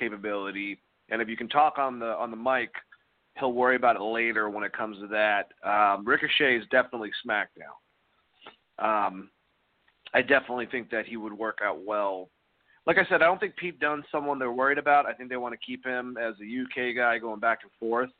capability, 0.00 0.80
and 1.10 1.22
if 1.22 1.28
you 1.28 1.36
can 1.36 1.48
talk 1.48 1.78
on 1.78 1.98
the 2.00 2.16
on 2.16 2.30
the 2.30 2.36
mic, 2.36 2.70
he'll 3.38 3.52
worry 3.52 3.76
about 3.76 3.96
it 3.96 4.02
later 4.02 4.50
when 4.50 4.64
it 4.64 4.72
comes 4.72 4.98
to 4.98 5.06
that. 5.08 5.52
Um, 5.64 6.04
Ricochet 6.04 6.56
is 6.56 6.64
definitely 6.70 7.10
SmackDown. 7.24 7.76
Um, 8.78 9.30
I 10.14 10.22
definitely 10.22 10.66
think 10.66 10.90
that 10.90 11.06
he 11.06 11.16
would 11.16 11.32
work 11.32 11.58
out 11.62 11.84
well. 11.84 12.28
Like 12.86 12.96
I 12.98 13.04
said, 13.08 13.22
I 13.22 13.26
don't 13.26 13.38
think 13.38 13.56
Pete 13.56 13.78
Dunne's 13.78 14.04
someone 14.10 14.38
they're 14.38 14.50
worried 14.50 14.78
about. 14.78 15.06
I 15.06 15.12
think 15.12 15.28
they 15.28 15.36
want 15.36 15.54
to 15.54 15.64
keep 15.64 15.84
him 15.84 16.16
as 16.16 16.34
a 16.40 16.62
UK 16.62 16.96
guy 16.96 17.18
going 17.18 17.38
back 17.38 17.60
and 17.62 17.70
forth. 17.78 18.10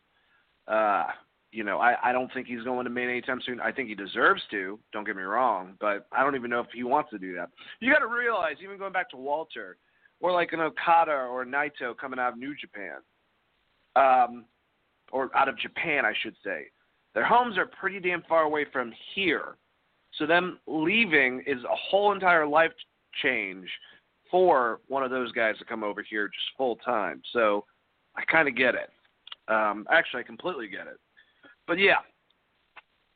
Uh, 0.68 1.06
you 1.50 1.64
know, 1.64 1.78
I, 1.78 1.96
I 2.02 2.12
don't 2.12 2.32
think 2.32 2.46
he's 2.46 2.62
going 2.62 2.84
to 2.84 2.90
main 2.90 3.08
anytime 3.08 3.40
soon. 3.44 3.60
I 3.60 3.72
think 3.72 3.88
he 3.88 3.94
deserves 3.94 4.42
to. 4.52 4.78
Don't 4.92 5.04
get 5.04 5.16
me 5.16 5.22
wrong, 5.22 5.74
but 5.80 6.06
I 6.12 6.22
don't 6.22 6.36
even 6.36 6.50
know 6.50 6.60
if 6.60 6.68
he 6.72 6.84
wants 6.84 7.10
to 7.10 7.18
do 7.18 7.34
that. 7.34 7.48
You 7.80 7.92
got 7.92 8.00
to 8.00 8.06
realize, 8.06 8.56
even 8.62 8.78
going 8.78 8.92
back 8.92 9.10
to 9.10 9.16
Walter, 9.16 9.76
or 10.20 10.32
like 10.32 10.52
an 10.52 10.60
Okada 10.60 11.12
or 11.12 11.44
Naito 11.44 11.96
coming 11.98 12.18
out 12.18 12.32
of 12.32 12.38
New 12.38 12.54
Japan, 12.54 12.96
um, 13.96 14.44
or 15.12 15.34
out 15.36 15.48
of 15.48 15.58
Japan, 15.58 16.04
I 16.04 16.12
should 16.22 16.36
say, 16.44 16.66
their 17.14 17.24
homes 17.24 17.58
are 17.58 17.66
pretty 17.66 17.98
damn 17.98 18.22
far 18.28 18.42
away 18.42 18.66
from 18.72 18.92
here. 19.14 19.56
So 20.18 20.26
them 20.26 20.58
leaving 20.66 21.42
is 21.46 21.62
a 21.64 21.76
whole 21.90 22.12
entire 22.12 22.46
life 22.46 22.72
change 23.22 23.68
for 24.30 24.80
one 24.88 25.02
of 25.02 25.10
those 25.10 25.32
guys 25.32 25.58
to 25.58 25.64
come 25.64 25.82
over 25.82 26.04
here 26.08 26.28
just 26.28 26.56
full 26.56 26.76
time. 26.76 27.22
So 27.32 27.64
I 28.16 28.22
kind 28.30 28.48
of 28.48 28.56
get 28.56 28.74
it. 28.74 28.90
Um, 29.48 29.86
actually, 29.90 30.20
I 30.20 30.24
completely 30.24 30.68
get 30.68 30.86
it. 30.86 30.98
But 31.66 31.78
yeah, 31.78 31.98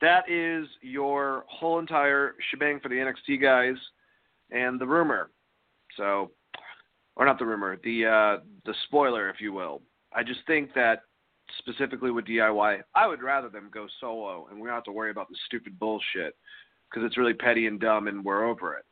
that 0.00 0.28
is 0.28 0.66
your 0.82 1.44
whole 1.48 1.78
entire 1.78 2.34
shebang 2.50 2.80
for 2.80 2.88
the 2.88 2.96
NXT 2.96 3.40
guys 3.40 3.76
and 4.50 4.80
the 4.80 4.86
rumor. 4.86 5.30
So, 5.96 6.30
or 7.16 7.24
not 7.26 7.38
the 7.38 7.46
rumor, 7.46 7.78
the 7.84 8.06
uh, 8.06 8.44
the 8.64 8.74
spoiler, 8.84 9.30
if 9.30 9.40
you 9.40 9.52
will. 9.52 9.82
I 10.12 10.22
just 10.22 10.40
think 10.46 10.74
that 10.74 11.02
specifically 11.58 12.10
with 12.10 12.24
DIY, 12.26 12.80
I 12.94 13.06
would 13.06 13.22
rather 13.22 13.48
them 13.48 13.70
go 13.72 13.86
solo, 14.00 14.46
and 14.50 14.60
we 14.60 14.66
don't 14.66 14.74
have 14.74 14.84
to 14.84 14.92
worry 14.92 15.10
about 15.10 15.28
the 15.28 15.36
stupid 15.46 15.78
bullshit 15.78 16.34
because 16.90 17.06
it's 17.06 17.18
really 17.18 17.34
petty 17.34 17.66
and 17.66 17.80
dumb, 17.80 18.08
and 18.08 18.24
we're 18.24 18.44
over 18.44 18.74
it. 18.74 18.84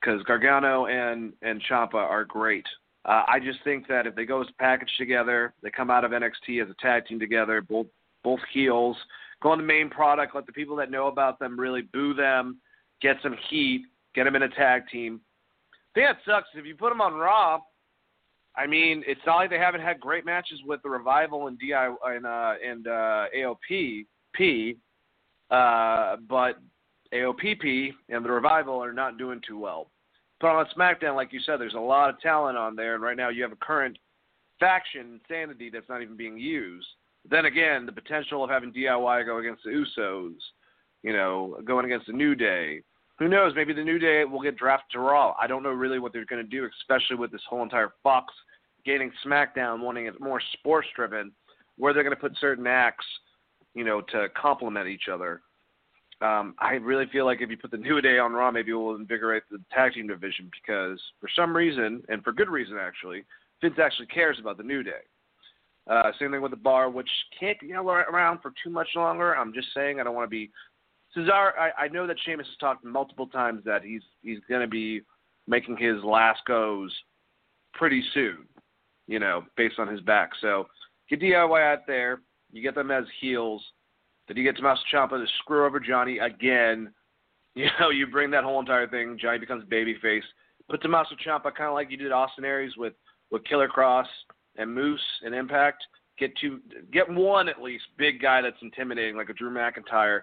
because 0.00 0.22
Gargano 0.24 0.86
and 0.86 1.32
and 1.42 1.62
Ciampa 1.70 1.94
are 1.94 2.24
great. 2.24 2.66
Uh, 3.04 3.22
I 3.26 3.40
just 3.40 3.58
think 3.64 3.88
that 3.88 4.06
if 4.06 4.14
they 4.14 4.24
go 4.24 4.40
as 4.40 4.48
a 4.48 4.62
package 4.62 4.90
together, 4.98 5.54
they 5.62 5.70
come 5.70 5.90
out 5.90 6.04
of 6.04 6.12
NXT 6.12 6.62
as 6.62 6.70
a 6.70 6.74
tag 6.80 7.06
team 7.06 7.18
together, 7.18 7.60
both 7.60 7.86
both 8.22 8.40
heels, 8.52 8.96
go 9.42 9.50
on 9.50 9.58
the 9.58 9.64
main 9.64 9.90
product, 9.90 10.34
let 10.34 10.46
the 10.46 10.52
people 10.52 10.76
that 10.76 10.90
know 10.90 11.08
about 11.08 11.38
them 11.40 11.58
really 11.58 11.82
boo 11.82 12.14
them, 12.14 12.58
get 13.00 13.16
some 13.22 13.36
heat, 13.50 13.82
get 14.14 14.24
them 14.24 14.36
in 14.36 14.42
a 14.44 14.48
tag 14.48 14.82
team. 14.90 15.20
Thing 15.94 16.04
that 16.04 16.18
sucks 16.26 16.48
if 16.54 16.64
you 16.64 16.74
put 16.74 16.90
them 16.90 17.00
on 17.00 17.14
Raw, 17.14 17.60
I 18.56 18.66
mean, 18.66 19.02
it's 19.06 19.20
not 19.26 19.36
like 19.36 19.50
they 19.50 19.58
haven't 19.58 19.80
had 19.80 20.00
great 20.00 20.24
matches 20.24 20.60
with 20.66 20.82
the 20.82 20.90
Revival 20.90 21.46
and 21.46 21.58
Di 21.58 21.72
and 21.72 22.26
uh, 22.26 22.54
and 22.64 22.86
uh, 22.86 23.26
AOP 23.36 24.06
P, 24.34 24.76
uh, 25.50 26.16
but 26.28 26.58
AOPP 27.12 27.92
and 28.08 28.24
the 28.24 28.30
Revival 28.30 28.82
are 28.82 28.92
not 28.92 29.18
doing 29.18 29.40
too 29.46 29.58
well. 29.58 29.90
But 30.40 30.48
on 30.48 30.66
SmackDown, 30.76 31.14
like 31.14 31.32
you 31.32 31.40
said, 31.40 31.60
there's 31.60 31.74
a 31.74 31.80
lot 31.80 32.10
of 32.10 32.20
talent 32.20 32.58
on 32.58 32.74
there, 32.74 32.94
and 32.94 33.02
right 33.02 33.16
now 33.16 33.28
you 33.28 33.42
have 33.42 33.52
a 33.52 33.56
current 33.56 33.96
faction, 34.58 35.20
Sanity, 35.28 35.70
that's 35.70 35.88
not 35.88 36.02
even 36.02 36.16
being 36.16 36.38
used. 36.38 36.86
Then 37.30 37.44
again, 37.44 37.86
the 37.86 37.92
potential 37.92 38.42
of 38.42 38.50
having 38.50 38.72
DIY 38.72 39.26
go 39.26 39.38
against 39.38 39.62
the 39.64 39.70
Usos, 39.70 40.34
you 41.02 41.12
know, 41.12 41.58
going 41.64 41.86
against 41.86 42.06
the 42.06 42.12
New 42.12 42.34
Day. 42.34 42.82
Who 43.22 43.28
knows? 43.28 43.52
Maybe 43.54 43.72
the 43.72 43.84
New 43.84 44.00
Day 44.00 44.24
will 44.24 44.42
get 44.42 44.56
drafted 44.56 44.94
to 44.94 44.98
Raw. 44.98 45.36
I 45.40 45.46
don't 45.46 45.62
know 45.62 45.70
really 45.70 46.00
what 46.00 46.12
they're 46.12 46.24
going 46.24 46.42
to 46.42 46.50
do, 46.50 46.68
especially 46.80 47.14
with 47.14 47.30
this 47.30 47.40
whole 47.48 47.62
entire 47.62 47.92
Fox 48.02 48.34
gaining 48.84 49.12
SmackDown, 49.24 49.78
wanting 49.78 50.06
it 50.06 50.20
more 50.20 50.42
sports 50.54 50.88
driven, 50.96 51.30
where 51.78 51.94
they're 51.94 52.02
going 52.02 52.16
to 52.16 52.20
put 52.20 52.36
certain 52.40 52.66
acts, 52.66 53.06
you 53.74 53.84
know, 53.84 54.00
to 54.00 54.26
complement 54.36 54.88
each 54.88 55.04
other. 55.08 55.40
Um, 56.20 56.56
I 56.58 56.72
really 56.72 57.06
feel 57.12 57.24
like 57.24 57.40
if 57.40 57.48
you 57.48 57.56
put 57.56 57.70
the 57.70 57.76
New 57.76 58.00
Day 58.00 58.18
on 58.18 58.32
Raw, 58.32 58.50
maybe 58.50 58.72
it 58.72 58.74
will 58.74 58.96
invigorate 58.96 59.44
the 59.52 59.60
tag 59.72 59.92
team 59.92 60.08
division 60.08 60.50
because 60.50 61.00
for 61.20 61.28
some 61.36 61.56
reason, 61.56 62.02
and 62.08 62.24
for 62.24 62.32
good 62.32 62.48
reason 62.48 62.76
actually, 62.76 63.22
Vince 63.60 63.78
actually 63.80 64.06
cares 64.06 64.38
about 64.40 64.56
the 64.56 64.64
New 64.64 64.82
Day. 64.82 65.02
Uh, 65.88 66.10
same 66.18 66.32
thing 66.32 66.42
with 66.42 66.50
the 66.50 66.56
bar, 66.56 66.90
which 66.90 67.08
can't 67.38 67.58
be 67.60 67.72
around 67.72 68.40
for 68.40 68.52
too 68.64 68.70
much 68.70 68.88
longer. 68.96 69.36
I'm 69.36 69.52
just 69.52 69.68
saying 69.74 70.00
I 70.00 70.02
don't 70.02 70.14
want 70.14 70.26
to 70.26 70.30
be. 70.30 70.50
Cesaro, 71.16 71.52
I, 71.58 71.84
I 71.84 71.88
know 71.88 72.06
that 72.06 72.16
Sheamus 72.24 72.46
has 72.46 72.56
talked 72.58 72.84
multiple 72.84 73.26
times 73.26 73.62
that 73.64 73.82
he's 73.82 74.02
he's 74.22 74.38
going 74.48 74.62
to 74.62 74.68
be 74.68 75.02
making 75.46 75.76
his 75.76 76.02
last 76.04 76.40
goes 76.46 76.94
pretty 77.74 78.02
soon, 78.14 78.38
you 79.06 79.18
know, 79.18 79.44
based 79.56 79.78
on 79.78 79.88
his 79.88 80.00
back. 80.00 80.30
So 80.40 80.66
get 81.10 81.20
DIY 81.20 81.72
out 81.72 81.86
there. 81.86 82.20
You 82.52 82.62
get 82.62 82.74
them 82.74 82.90
as 82.90 83.04
heels. 83.20 83.62
Then 84.28 84.36
you 84.36 84.44
get 84.44 84.56
Tommaso 84.56 84.82
Ciampa 84.92 85.10
to 85.10 85.26
screw 85.38 85.66
over 85.66 85.80
Johnny 85.80 86.18
again. 86.18 86.92
You 87.54 87.66
know, 87.78 87.90
you 87.90 88.06
bring 88.06 88.30
that 88.30 88.44
whole 88.44 88.60
entire 88.60 88.88
thing. 88.88 89.18
Johnny 89.20 89.36
becomes 89.36 89.66
babyface. 89.66 90.22
Put 90.70 90.80
Tommaso 90.80 91.16
Ciampa 91.16 91.54
kind 91.54 91.68
of 91.68 91.74
like 91.74 91.90
you 91.90 91.98
did 91.98 92.10
Austin 92.10 92.46
Aries 92.46 92.78
with 92.78 92.94
with 93.30 93.44
Killer 93.44 93.68
Kross 93.68 94.06
and 94.56 94.74
Moose 94.74 95.02
and 95.22 95.34
Impact. 95.34 95.84
Get 96.18 96.32
two, 96.40 96.60
get 96.90 97.10
one 97.10 97.50
at 97.50 97.60
least 97.60 97.84
big 97.98 98.22
guy 98.22 98.40
that's 98.40 98.56
intimidating, 98.62 99.18
like 99.18 99.28
a 99.28 99.34
Drew 99.34 99.50
McIntyre, 99.50 100.22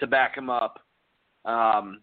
to 0.00 0.06
back 0.06 0.36
him 0.36 0.50
up, 0.50 0.78
um, 1.44 2.00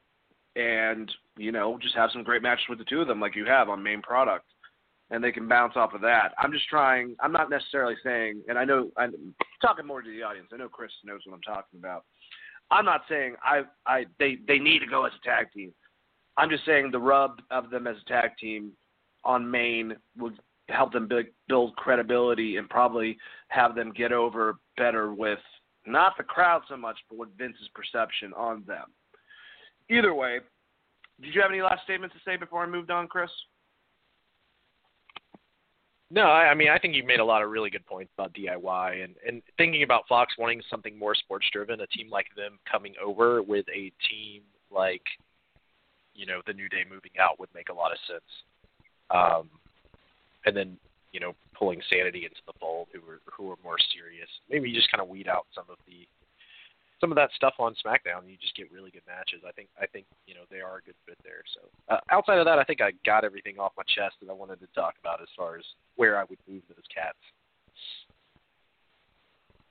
and 0.55 1.11
you 1.37 1.51
know 1.51 1.77
just 1.81 1.95
have 1.95 2.09
some 2.11 2.23
great 2.23 2.41
matches 2.41 2.65
with 2.69 2.79
the 2.79 2.85
two 2.85 3.01
of 3.01 3.07
them, 3.07 3.19
like 3.19 3.35
you 3.35 3.45
have 3.45 3.69
on 3.69 3.81
main 3.81 4.01
product, 4.01 4.45
and 5.11 5.23
they 5.23 5.31
can 5.31 5.47
bounce 5.47 5.73
off 5.75 5.93
of 5.93 6.01
that. 6.01 6.33
I'm 6.37 6.51
just 6.51 6.67
trying. 6.67 7.15
I'm 7.19 7.31
not 7.31 7.49
necessarily 7.49 7.95
saying, 8.03 8.41
and 8.47 8.57
I 8.57 8.65
know 8.65 8.89
I'm 8.97 9.35
talking 9.61 9.85
more 9.85 10.01
to 10.01 10.09
the 10.09 10.23
audience. 10.23 10.49
I 10.53 10.57
know 10.57 10.69
Chris 10.69 10.91
knows 11.03 11.21
what 11.25 11.35
I'm 11.35 11.41
talking 11.41 11.79
about. 11.79 12.03
I'm 12.71 12.85
not 12.85 13.01
saying 13.07 13.35
I, 13.43 13.61
I, 13.85 14.05
they, 14.19 14.37
they 14.47 14.59
need 14.59 14.79
to 14.79 14.87
go 14.87 15.05
as 15.05 15.11
a 15.21 15.25
tag 15.25 15.51
team. 15.53 15.71
I'm 16.37 16.49
just 16.49 16.65
saying 16.65 16.89
the 16.91 16.99
rub 16.99 17.41
of 17.51 17.69
them 17.69 17.87
as 17.87 17.95
a 18.01 18.09
tag 18.09 18.31
team 18.39 18.71
on 19.23 19.49
main 19.49 19.95
would 20.17 20.37
help 20.69 20.91
them 20.91 21.09
build 21.47 21.75
credibility 21.75 22.57
and 22.57 22.69
probably 22.69 23.17
have 23.49 23.75
them 23.75 23.93
get 23.95 24.11
over 24.11 24.55
better 24.77 25.13
with 25.13 25.39
not 25.85 26.13
the 26.17 26.23
crowd 26.23 26.61
so 26.67 26.77
much, 26.77 26.97
but 27.09 27.17
what 27.17 27.29
Vince's 27.37 27.69
perception 27.73 28.33
on 28.33 28.63
them. 28.67 28.85
Either 29.89 30.13
way, 30.13 30.39
did 31.21 31.33
you 31.33 31.41
have 31.41 31.51
any 31.51 31.61
last 31.61 31.83
statements 31.83 32.15
to 32.15 32.21
say 32.29 32.37
before 32.37 32.63
I 32.63 32.67
moved 32.67 32.91
on, 32.91 33.07
Chris? 33.07 33.29
No, 36.11 36.23
I, 36.23 36.49
I 36.49 36.53
mean 36.53 36.69
I 36.69 36.77
think 36.77 36.95
you 36.95 37.03
made 37.03 37.19
a 37.19 37.25
lot 37.25 37.41
of 37.41 37.49
really 37.49 37.69
good 37.69 37.85
points 37.85 38.11
about 38.17 38.33
DIY 38.33 39.03
and 39.03 39.15
and 39.27 39.41
thinking 39.57 39.83
about 39.83 40.07
Fox 40.07 40.33
wanting 40.37 40.61
something 40.69 40.97
more 40.97 41.15
sports 41.15 41.47
driven, 41.51 41.81
a 41.81 41.87
team 41.87 42.09
like 42.09 42.27
them 42.35 42.59
coming 42.69 42.93
over 43.03 43.41
with 43.41 43.65
a 43.69 43.91
team 44.09 44.43
like 44.71 45.01
you 46.13 46.25
know 46.25 46.41
the 46.45 46.53
New 46.53 46.69
Day 46.69 46.83
moving 46.89 47.11
out 47.19 47.39
would 47.39 47.49
make 47.53 47.69
a 47.69 47.73
lot 47.73 47.91
of 47.91 47.97
sense. 48.07 48.21
Um, 49.09 49.49
and 50.45 50.55
then 50.55 50.77
you 51.15 51.21
know 51.21 51.31
pulling 51.57 51.79
Sanity 51.89 52.27
into 52.27 52.43
the 52.45 52.51
fold, 52.59 52.89
who 52.91 52.99
are 53.09 53.23
who 53.31 53.49
are 53.49 53.55
more 53.63 53.79
serious. 53.95 54.27
Maybe 54.51 54.69
you 54.69 54.75
just 54.75 54.91
kind 54.91 55.01
of 55.01 55.07
weed 55.07 55.29
out 55.29 55.47
some 55.55 55.63
of 55.69 55.77
the 55.87 56.03
some 56.99 57.09
of 57.09 57.15
that 57.15 57.29
stuff 57.35 57.53
on 57.57 57.73
SmackDown, 57.79 58.27
and 58.27 58.29
you 58.29 58.35
just 58.35 58.55
get 58.55 58.69
really 58.69 58.91
good 58.91 59.07
matches. 59.07 59.39
I 59.47 59.53
think 59.53 59.69
I 59.79 59.87
think 59.87 60.07
you 60.27 60.35
know 60.35 60.43
they 60.51 60.59
are 60.59 60.79
a 60.79 60.81
good 60.81 60.99
fit 61.07 61.17
there. 61.23 61.47
So 61.55 61.61
uh, 61.87 62.03
outside 62.11 62.37
of 62.37 62.45
that, 62.45 62.59
I 62.59 62.65
think 62.65 62.81
I 62.81 62.91
got 63.05 63.23
everything 63.23 63.57
off 63.59 63.71
my 63.77 63.83
chest 63.87 64.15
that 64.19 64.29
I 64.29 64.33
wanted 64.33 64.59
to 64.59 64.67
talk 64.75 64.95
about 64.99 65.21
as 65.21 65.29
far 65.37 65.55
as 65.55 65.63
where 65.95 66.19
I 66.19 66.25
would 66.29 66.39
move 66.49 66.63
those 66.67 66.83
cats. 66.93 67.17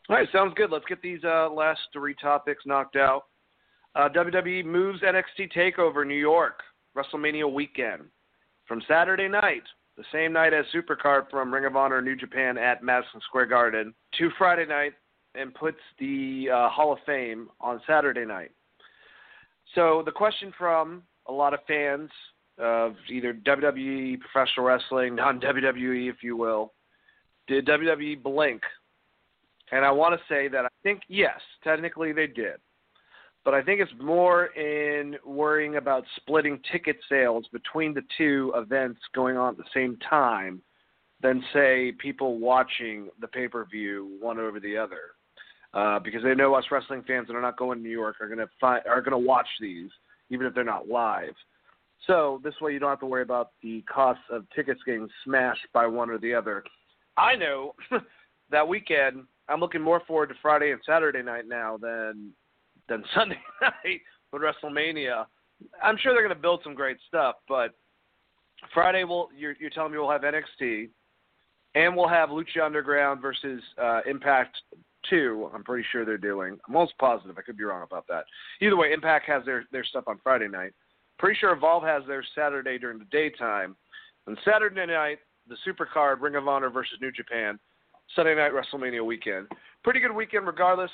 All 0.09 0.17
right, 0.17 0.29
sounds 0.33 0.55
good. 0.57 0.71
Let's 0.71 0.85
get 0.87 1.03
these 1.03 1.25
uh, 1.25 1.51
last 1.51 1.81
three 1.93 2.15
topics 2.15 2.65
knocked 2.65 2.97
out. 2.97 3.25
Uh, 3.95 4.09
WWE 4.09 4.65
moves 4.65 5.01
NXT 5.03 5.53
Takeover 5.53 6.07
New 6.07 6.15
York 6.15 6.61
WrestleMania 6.97 7.51
weekend 7.51 8.05
from 8.67 8.83
Saturday 8.89 9.29
night 9.29 9.63
the 9.97 10.05
same 10.13 10.33
night 10.33 10.53
as 10.53 10.65
Supercard 10.75 11.31
from 11.31 11.53
Ring 11.53 11.65
of 11.65 11.77
Honor 11.77 12.03
New 12.03 12.17
Japan 12.17 12.59
at 12.59 12.83
Madison 12.83 13.21
Square 13.29 13.47
Garden 13.47 13.95
to 14.19 14.31
Friday 14.37 14.67
night 14.67 14.93
and 15.35 15.55
puts 15.55 15.79
the 15.99 16.49
uh, 16.53 16.69
Hall 16.69 16.93
of 16.93 16.99
Fame 17.07 17.49
on 17.61 17.81
Saturday 17.87 18.25
night. 18.25 18.51
So 19.75 20.03
the 20.05 20.13
question 20.13 20.53
from 20.57 21.03
a 21.27 21.33
lot 21.33 21.55
of 21.55 21.61
fans 21.67 22.11
of 22.59 22.95
either 23.11 23.35
WWE, 23.35 24.19
professional 24.21 24.67
wrestling, 24.67 25.15
non 25.15 25.41
WWE, 25.41 26.09
if 26.09 26.23
you 26.23 26.37
will, 26.37 26.73
did 27.47 27.67
WWE 27.67 28.23
blink? 28.23 28.63
And 29.73 29.85
I 29.85 29.91
want 29.91 30.19
to 30.19 30.21
say 30.33 30.49
that 30.49 30.65
I 30.65 30.69
think 30.83 31.01
yes, 31.09 31.41
technically 31.65 32.13
they 32.13 32.27
did 32.27 32.57
but 33.45 33.55
I 33.55 33.63
think 33.63 33.81
it's 33.81 33.93
more 34.01 34.47
in 34.47 35.17
worrying 35.25 35.77
about 35.77 36.05
splitting 36.17 36.61
ticket 36.73 36.97
sales 37.09 37.47
between 37.53 37.93
the 37.93 38.03
two 38.17 38.53
events 38.57 39.01
going 39.15 39.37
on 39.37 39.51
at 39.51 39.57
the 39.59 39.65
same 39.75 39.99
time 40.09 40.63
than 41.23 41.45
say 41.53 41.93
people 41.99 42.39
watching 42.39 43.09
the 43.21 43.29
pay 43.29 43.49
per 43.49 43.65
view 43.65 44.17
one 44.21 44.39
over 44.39 44.61
the 44.61 44.77
other. 44.77 45.13
Uh, 45.75 45.99
because 45.99 46.23
they 46.23 46.37
know 46.37 46.55
us 46.55 46.65
wrestling 46.71 47.03
fans 47.05 47.27
that 47.27 47.35
are 47.35 47.43
not 47.43 47.59
going 47.59 47.79
to 47.79 47.83
New 47.83 47.91
York 47.91 48.17
are 48.21 48.29
gonna 48.29 48.49
fi- 48.61 48.83
are 48.89 49.03
gonna 49.03 49.19
watch 49.19 49.49
these 49.61 49.91
even 50.31 50.47
if 50.47 50.55
they're 50.55 50.63
not 50.63 50.89
live. 50.89 51.35
So 52.07 52.41
this 52.45 52.55
way 52.61 52.73
you 52.73 52.79
don't 52.79 52.91
have 52.91 53.01
to 53.01 53.07
worry 53.07 53.23
about 53.23 53.51
the 53.61 53.83
cost 53.83 54.21
of 54.31 54.47
tickets 54.55 54.81
getting 54.87 55.09
smashed 55.25 55.67
by 55.73 55.87
one 55.87 56.11
or 56.11 56.19
the 56.19 56.33
other. 56.33 56.63
I 57.17 57.35
know 57.35 57.75
that 58.51 58.67
weekend 58.67 59.25
I'm 59.49 59.61
looking 59.61 59.83
more 59.83 60.01
forward 60.07 60.29
to 60.29 60.35
Friday 60.41 60.71
and 60.71 60.81
Saturday 60.87 61.23
night 61.23 61.49
now 61.49 61.77
than 61.77 62.33
than 62.89 63.05
Sunday 63.15 63.41
night 63.63 64.01
with 64.33 64.43
WrestleMania. 64.43 65.27
I'm 65.83 65.97
sure 65.99 66.13
they're 66.13 66.23
going 66.23 66.37
to 66.37 66.41
build 66.41 66.61
some 66.65 66.75
great 66.75 66.99
stuff, 67.09 67.37
but 67.49 67.75
Friday 68.73 69.05
will 69.05 69.29
you're, 69.37 69.55
you're 69.61 69.71
telling 69.71 69.93
me 69.93 69.99
we'll 69.99 70.11
have 70.11 70.23
NXT, 70.23 70.89
and 71.75 71.97
we'll 71.97 72.09
have 72.09 72.31
Lucha 72.31 72.65
Underground 72.65 73.21
versus 73.21 73.63
uh, 73.81 74.01
Impact 74.07 74.57
Two. 75.11 75.51
I'm 75.55 75.65
pretty 75.65 75.87
sure 75.93 76.05
they're 76.05 76.17
doing. 76.17 76.59
I'm 76.67 76.77
almost 76.77 76.97
positive. 76.99 77.37
I 77.39 77.43
could 77.43 77.59
be 77.59 77.65
wrong 77.65 77.83
about 77.83 78.07
that. 78.09 78.25
Either 78.61 78.77
way, 78.77 78.93
Impact 78.93 79.27
has 79.27 79.45
their 79.45 79.65
their 79.71 79.85
stuff 79.85 80.05
on 80.07 80.19
Friday 80.23 80.49
night. 80.49 80.73
Pretty 81.19 81.39
sure 81.39 81.53
Evolve 81.53 81.85
has 81.85 82.03
their 82.07 82.25
Saturday 82.35 82.79
during 82.79 82.99
the 82.99 83.05
daytime. 83.07 83.77
And 84.27 84.39
Saturday 84.45 84.87
night, 84.87 85.19
the 85.49 85.57
Supercard 85.67 86.21
Ring 86.21 86.37
of 86.37 86.49
Honor 86.49 86.71
versus 86.71 86.99
New 87.01 87.13
Japan. 87.13 87.59
Sunday 88.17 88.35
night 88.35 88.53
WrestleMania 88.53 89.05
weekend. 89.05 89.49
Pretty 89.83 90.01
good 90.01 90.15
weekend 90.15 90.47
regardless. 90.47 90.91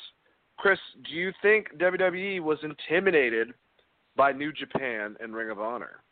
Chris, 0.61 0.79
do 1.09 1.15
you 1.15 1.33
think 1.41 1.69
WWE 1.79 2.43
was 2.43 2.59
intimidated 2.63 3.55
by 4.15 4.31
New 4.31 4.53
Japan 4.53 5.17
and 5.19 5.35
Ring 5.35 5.49
of 5.49 5.59
Honor? 5.59 6.03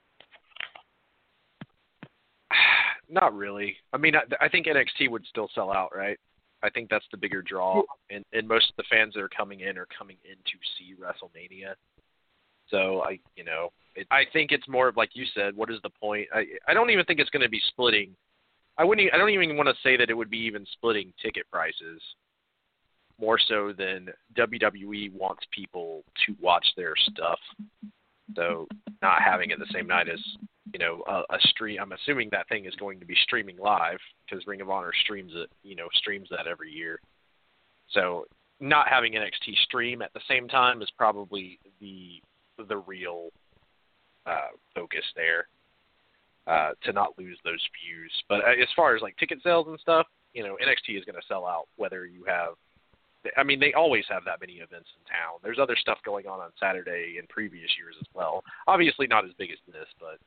Not 3.10 3.34
really. 3.34 3.76
I 3.92 3.98
mean, 3.98 4.14
I, 4.16 4.22
I 4.42 4.48
think 4.48 4.66
NXT 4.66 5.10
would 5.10 5.26
still 5.26 5.50
sell 5.54 5.70
out, 5.70 5.94
right? 5.94 6.18
I 6.62 6.70
think 6.70 6.88
that's 6.88 7.04
the 7.10 7.18
bigger 7.18 7.42
draw, 7.42 7.82
and 8.10 8.24
and 8.32 8.48
most 8.48 8.70
of 8.70 8.76
the 8.76 8.84
fans 8.90 9.14
that 9.14 9.20
are 9.20 9.28
coming 9.28 9.60
in 9.60 9.76
are 9.76 9.86
coming 9.96 10.16
in 10.24 10.36
to 10.36 10.58
see 10.76 10.94
WrestleMania. 10.98 11.74
So 12.68 13.02
I, 13.02 13.20
you 13.36 13.44
know, 13.44 13.68
it, 13.94 14.06
I 14.10 14.22
think 14.32 14.50
it's 14.50 14.66
more 14.66 14.88
of 14.88 14.96
like 14.96 15.10
you 15.12 15.26
said. 15.34 15.54
What 15.56 15.70
is 15.70 15.78
the 15.82 15.90
point? 15.90 16.26
I 16.34 16.46
I 16.66 16.74
don't 16.74 16.90
even 16.90 17.04
think 17.04 17.20
it's 17.20 17.30
going 17.30 17.44
to 17.44 17.50
be 17.50 17.60
splitting. 17.68 18.16
I 18.78 18.84
wouldn't. 18.84 19.12
I 19.12 19.18
don't 19.18 19.30
even 19.30 19.58
want 19.58 19.68
to 19.68 19.74
say 19.84 19.98
that 19.98 20.08
it 20.08 20.14
would 20.14 20.30
be 20.30 20.38
even 20.38 20.66
splitting 20.72 21.12
ticket 21.22 21.44
prices 21.52 22.00
more 23.20 23.38
so 23.38 23.72
than 23.76 24.08
WWE 24.36 25.12
wants 25.12 25.44
people 25.52 26.04
to 26.26 26.36
watch 26.40 26.66
their 26.76 26.94
stuff. 26.96 27.38
So 28.36 28.68
not 29.02 29.22
having 29.22 29.50
it 29.50 29.58
the 29.58 29.66
same 29.72 29.86
night 29.86 30.08
as 30.08 30.20
you 30.72 30.78
know 30.78 31.02
a, 31.08 31.34
a 31.34 31.38
stream. 31.40 31.78
I'm 31.80 31.92
assuming 31.92 32.28
that 32.30 32.48
thing 32.48 32.66
is 32.66 32.74
going 32.76 33.00
to 33.00 33.06
be 33.06 33.16
streaming 33.22 33.56
live 33.56 33.98
because 34.28 34.46
Ring 34.46 34.60
of 34.60 34.70
Honor 34.70 34.92
streams 35.02 35.32
it. 35.34 35.50
You 35.62 35.76
know 35.76 35.88
streams 35.94 36.28
that 36.30 36.46
every 36.46 36.70
year. 36.70 37.00
So 37.90 38.26
not 38.60 38.88
having 38.88 39.12
NXT 39.12 39.56
stream 39.64 40.02
at 40.02 40.12
the 40.12 40.20
same 40.28 40.48
time 40.48 40.82
is 40.82 40.90
probably 40.96 41.58
the 41.80 42.20
the 42.68 42.76
real 42.76 43.30
uh, 44.26 44.48
focus 44.74 45.04
there 45.16 45.48
uh, 46.46 46.72
to 46.84 46.92
not 46.92 47.18
lose 47.18 47.38
those 47.44 47.64
views. 47.82 48.12
But 48.28 48.40
uh, 48.40 48.62
as 48.62 48.68
far 48.76 48.94
as 48.94 49.02
like 49.02 49.16
ticket 49.16 49.38
sales 49.42 49.66
and 49.68 49.78
stuff, 49.80 50.06
you 50.34 50.42
know 50.42 50.56
NXT 50.62 50.98
is 50.98 51.04
going 51.04 51.16
to 51.16 51.26
sell 51.26 51.46
out 51.46 51.66
whether 51.76 52.04
you 52.04 52.24
have 52.24 52.54
I 53.36 53.42
mean, 53.42 53.58
they 53.58 53.72
always 53.72 54.04
have 54.08 54.24
that 54.26 54.40
many 54.40 54.54
events 54.54 54.88
in 54.94 55.02
town. 55.10 55.40
There's 55.42 55.58
other 55.58 55.76
stuff 55.76 55.98
going 56.04 56.26
on 56.26 56.40
on 56.40 56.50
Saturday 56.60 57.16
in 57.18 57.26
previous 57.28 57.70
years 57.76 57.96
as 58.00 58.06
well. 58.14 58.42
Obviously, 58.66 59.06
not 59.06 59.24
as 59.24 59.32
big 59.38 59.50
as 59.50 59.58
this, 59.66 59.88
but 59.98 60.18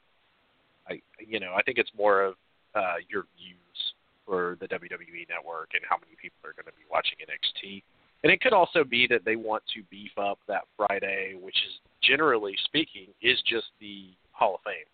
I, 0.90 1.02
you 1.20 1.40
know, 1.40 1.54
I 1.56 1.62
think 1.64 1.78
it's 1.78 1.92
more 1.98 2.22
of 2.22 2.36
uh, 2.76 3.00
your 3.10 3.26
views 3.38 3.94
for 4.26 4.58
the 4.60 4.68
WWE 4.68 5.28
network 5.30 5.72
and 5.74 5.84
how 5.88 5.98
many 5.98 6.16
people 6.22 6.38
are 6.44 6.54
going 6.54 6.66
to 6.66 6.78
be 6.78 6.86
watching 6.92 7.18
NXT. 7.20 7.84
And 8.24 8.32
it 8.32 8.42
could 8.42 8.54
also 8.54 8.84
be 8.84 9.08
that 9.08 9.26
they 9.26 9.36
want 9.36 9.64
to 9.74 9.84
beef 9.90 10.12
up 10.18 10.40
that 10.48 10.64
Friday, 10.78 11.36
which 11.40 11.56
is 11.68 11.74
generally 12.04 12.56
speaking 12.66 13.08
is 13.22 13.42
just 13.50 13.68
the 13.80 14.10
Hall 14.32 14.56
of 14.56 14.62
Fame. 14.62 14.90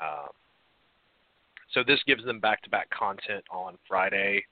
Um, 0.00 0.28
so 1.72 1.82
this 1.86 2.00
gives 2.06 2.24
them 2.24 2.40
back-to-back 2.40 2.90
content 2.90 3.44
on 3.50 3.78
Friday 3.88 4.44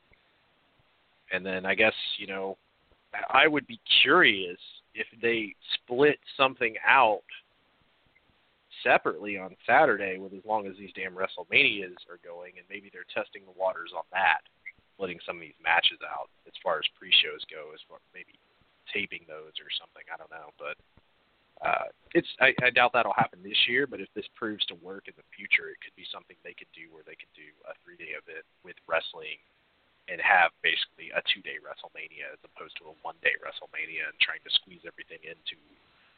and 1.32 1.44
then 1.44 1.66
I 1.66 1.74
guess, 1.74 1.94
you 2.18 2.26
know, 2.26 2.56
I 3.28 3.48
would 3.48 3.66
be 3.66 3.80
curious 4.02 4.58
if 4.94 5.06
they 5.20 5.54
split 5.74 6.18
something 6.36 6.74
out 6.86 7.24
separately 8.84 9.38
on 9.38 9.56
Saturday 9.66 10.18
with 10.18 10.32
as 10.32 10.44
long 10.44 10.66
as 10.66 10.76
these 10.76 10.92
damn 10.94 11.14
WrestleManias 11.14 12.02
are 12.08 12.20
going 12.24 12.52
and 12.56 12.66
maybe 12.68 12.90
they're 12.92 13.08
testing 13.12 13.42
the 13.44 13.56
waters 13.56 13.92
on 13.96 14.04
that, 14.12 14.40
splitting 14.94 15.20
some 15.24 15.36
of 15.36 15.42
these 15.42 15.58
matches 15.62 16.00
out 16.04 16.28
as 16.46 16.52
far 16.62 16.78
as 16.78 16.96
pre-shows 16.98 17.44
go, 17.48 17.72
as 17.72 17.80
far 17.88 17.98
maybe 18.12 18.36
taping 18.92 19.24
those 19.28 19.56
or 19.60 19.70
something. 19.80 20.04
I 20.12 20.16
don't 20.16 20.32
know, 20.32 20.52
but 20.58 20.76
uh, 21.62 21.88
it's 22.12 22.28
I, 22.40 22.52
I 22.64 22.74
doubt 22.74 22.92
that'll 22.92 23.16
happen 23.16 23.38
this 23.44 23.68
year. 23.68 23.86
But 23.86 24.00
if 24.00 24.10
this 24.18 24.26
proves 24.34 24.66
to 24.66 24.74
work 24.82 25.06
in 25.06 25.14
the 25.16 25.28
future, 25.30 25.70
it 25.70 25.78
could 25.78 25.94
be 25.94 26.08
something 26.10 26.34
they 26.42 26.56
could 26.58 26.70
do 26.74 26.90
where 26.90 27.06
they 27.06 27.14
could 27.14 27.30
do 27.38 27.46
a 27.70 27.72
three-day 27.84 28.18
event 28.18 28.44
with 28.66 28.74
wrestling 28.90 29.38
and 30.08 30.18
have 30.20 30.50
basically 30.62 31.14
a 31.14 31.22
two 31.30 31.42
day 31.42 31.62
WrestleMania 31.62 32.30
as 32.34 32.40
opposed 32.42 32.74
to 32.82 32.90
a 32.90 32.94
one 33.02 33.18
day 33.22 33.34
WrestleMania 33.38 34.10
and 34.10 34.16
trying 34.18 34.42
to 34.42 34.50
squeeze 34.50 34.82
everything 34.86 35.22
into 35.22 35.58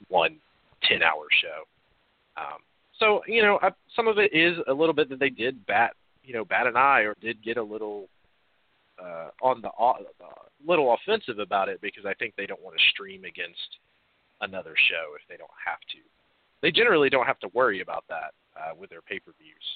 one 0.09 0.41
10 0.89 1.03
hour 1.03 1.29
show. 1.31 1.69
Um, 2.37 2.61
so, 2.99 3.23
you 3.27 3.43
know, 3.43 3.59
I, 3.63 3.71
some 3.95 4.09
of 4.09 4.19
it 4.19 4.33
is 4.33 4.59
a 4.69 4.73
little 4.73 4.95
bit 4.95 5.09
that 5.11 5.19
they 5.19 5.31
did 5.31 5.65
bat, 5.67 5.95
you 6.25 6.35
know, 6.35 6.45
bat 6.45 6.67
an 6.67 6.77
eye 6.77 7.03
or 7.03 7.15
did 7.21 7.43
get 7.43 7.57
a 7.57 7.63
little 7.63 8.09
uh, 9.03 9.31
on 9.43 9.61
the 9.61 9.69
uh, 9.69 9.95
little 10.67 10.95
offensive 10.95 11.39
about 11.39 11.69
it 11.69 11.81
because 11.81 12.07
I 12.07 12.15
think 12.15 12.35
they 12.37 12.47
don't 12.47 12.63
want 12.63 12.77
to 12.77 12.91
stream 12.91 13.25
against 13.25 13.79
another 14.41 14.75
show 14.89 15.15
if 15.17 15.27
they 15.29 15.37
don't 15.37 15.51
have 15.65 15.81
to. 15.93 15.99
They 16.63 16.71
generally 16.71 17.11
don't 17.11 17.27
have 17.27 17.39
to 17.41 17.49
worry 17.53 17.81
about 17.81 18.05
that 18.09 18.33
uh, 18.57 18.75
with 18.79 18.91
their 18.91 19.03
pay 19.03 19.19
per 19.19 19.33
views. 19.39 19.67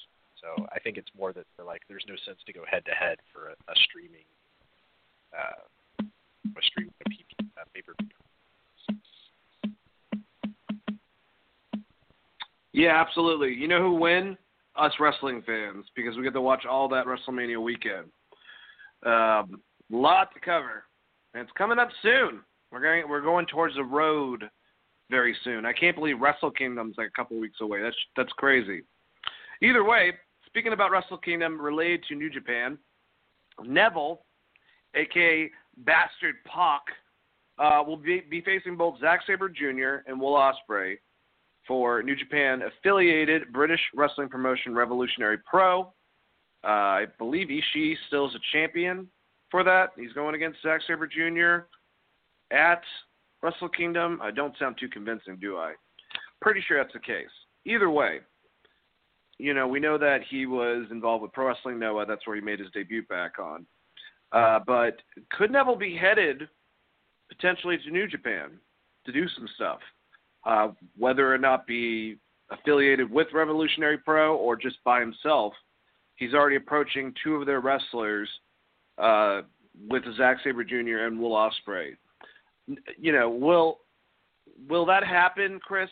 So 0.41 0.65
I 0.71 0.79
think 0.79 0.97
it's 0.97 1.09
more 1.17 1.33
that 1.33 1.45
they're 1.55 1.65
like, 1.65 1.81
there's 1.89 2.05
no 2.07 2.15
sense 2.25 2.39
to 2.45 2.53
go 2.53 2.61
head 2.69 2.85
to 2.85 2.91
head 2.91 3.17
for 3.33 3.49
a, 3.49 3.51
a 3.51 3.75
streaming, 3.85 4.25
uh, 5.37 6.03
a 6.03 6.61
stream 6.63 6.89
a 7.01 7.09
pay 7.73 7.81
per 7.81 7.93
view. 7.99 8.09
Yeah, 12.71 13.01
absolutely. 13.01 13.53
You 13.53 13.67
know 13.67 13.81
who 13.81 13.95
win? 13.95 14.37
Us 14.75 14.93
wrestling 14.99 15.43
fans, 15.45 15.85
because 15.95 16.15
we 16.15 16.23
get 16.23 16.33
to 16.33 16.41
watch 16.41 16.65
all 16.65 16.87
that 16.89 17.05
WrestleMania 17.05 17.61
weekend. 17.61 18.05
Um, 19.05 19.61
lot 19.89 20.33
to 20.33 20.39
cover, 20.39 20.85
and 21.33 21.43
it's 21.43 21.51
coming 21.57 21.79
up 21.79 21.89
soon. 22.01 22.41
We're 22.71 22.81
going 22.81 23.09
we're 23.09 23.21
going 23.21 23.45
towards 23.47 23.75
the 23.75 23.83
road 23.83 24.45
very 25.09 25.35
soon. 25.43 25.65
I 25.65 25.73
can't 25.73 25.95
believe 25.95 26.21
Wrestle 26.21 26.51
Kingdom's 26.51 26.95
like 26.97 27.07
a 27.07 27.17
couple 27.17 27.37
weeks 27.39 27.57
away. 27.59 27.81
That's 27.81 27.95
that's 28.15 28.31
crazy. 28.33 28.83
Either 29.61 29.83
way, 29.83 30.13
Speaking 30.49 30.73
about 30.73 30.91
Wrestle 30.91 31.17
Kingdom 31.17 31.61
related 31.61 32.03
to 32.09 32.15
New 32.15 32.29
Japan, 32.29 32.77
Neville, 33.63 34.21
aka 34.95 35.49
Bastard 35.77 36.35
Pac, 36.45 36.81
uh, 37.59 37.83
will 37.85 37.97
be, 37.97 38.21
be 38.29 38.41
facing 38.41 38.75
both 38.75 38.99
Zack 38.99 39.21
Sabre 39.27 39.49
Jr. 39.49 40.09
and 40.09 40.19
Will 40.19 40.33
Ospreay 40.33 40.97
for 41.67 42.01
New 42.01 42.15
Japan 42.15 42.63
affiliated 42.63 43.53
British 43.53 43.81
wrestling 43.93 44.29
promotion 44.29 44.73
Revolutionary 44.73 45.37
Pro. 45.37 45.81
Uh, 46.63 46.67
I 46.67 47.05
believe 47.17 47.47
Ishii 47.49 47.95
still 48.07 48.27
is 48.27 48.35
a 48.35 48.39
champion 48.51 49.07
for 49.51 49.63
that. 49.63 49.91
He's 49.97 50.13
going 50.13 50.35
against 50.35 50.61
Zack 50.63 50.81
Sabre 50.87 51.07
Jr. 51.07 51.67
at 52.55 52.81
Wrestle 53.43 53.69
Kingdom. 53.69 54.19
I 54.21 54.31
don't 54.31 54.57
sound 54.57 54.77
too 54.79 54.89
convincing, 54.89 55.37
do 55.39 55.57
I? 55.57 55.73
Pretty 56.41 56.61
sure 56.67 56.81
that's 56.81 56.93
the 56.93 56.99
case. 56.99 57.29
Either 57.65 57.89
way, 57.89 58.19
you 59.39 59.53
know, 59.53 59.67
we 59.67 59.79
know 59.79 59.97
that 59.97 60.19
he 60.29 60.45
was 60.45 60.85
involved 60.91 61.23
with 61.23 61.31
Pro 61.31 61.47
Wrestling 61.47 61.79
Noah. 61.79 62.05
That's 62.05 62.27
where 62.27 62.35
he 62.35 62.41
made 62.41 62.59
his 62.59 62.69
debut 62.73 63.03
back 63.03 63.39
on. 63.39 63.65
Uh, 64.31 64.59
but 64.67 64.97
could 65.31 65.49
Neville 65.49 65.77
be 65.77 65.95
headed 65.95 66.47
potentially 67.29 67.77
to 67.83 67.89
New 67.89 68.05
Japan 68.05 68.51
to 69.05 69.11
do 69.11 69.27
some 69.29 69.47
stuff? 69.55 69.79
Uh, 70.45 70.69
whether 70.97 71.33
or 71.33 71.37
not 71.37 71.65
be 71.65 72.17
affiliated 72.51 73.09
with 73.09 73.27
Revolutionary 73.33 73.97
Pro 73.97 74.35
or 74.35 74.55
just 74.55 74.77
by 74.83 74.99
himself, 74.99 75.53
he's 76.17 76.33
already 76.33 76.57
approaching 76.57 77.13
two 77.23 77.35
of 77.35 77.45
their 77.45 77.61
wrestlers 77.61 78.29
uh, 78.97 79.41
with 79.89 80.03
Zack 80.17 80.37
Sabre 80.43 80.63
Jr. 80.65 81.05
and 81.05 81.19
Will 81.19 81.31
Ospreay. 81.31 81.95
You 82.97 83.13
know, 83.13 83.29
will 83.29 83.79
will 84.67 84.85
that 84.85 85.05
happen, 85.05 85.59
Chris? 85.63 85.89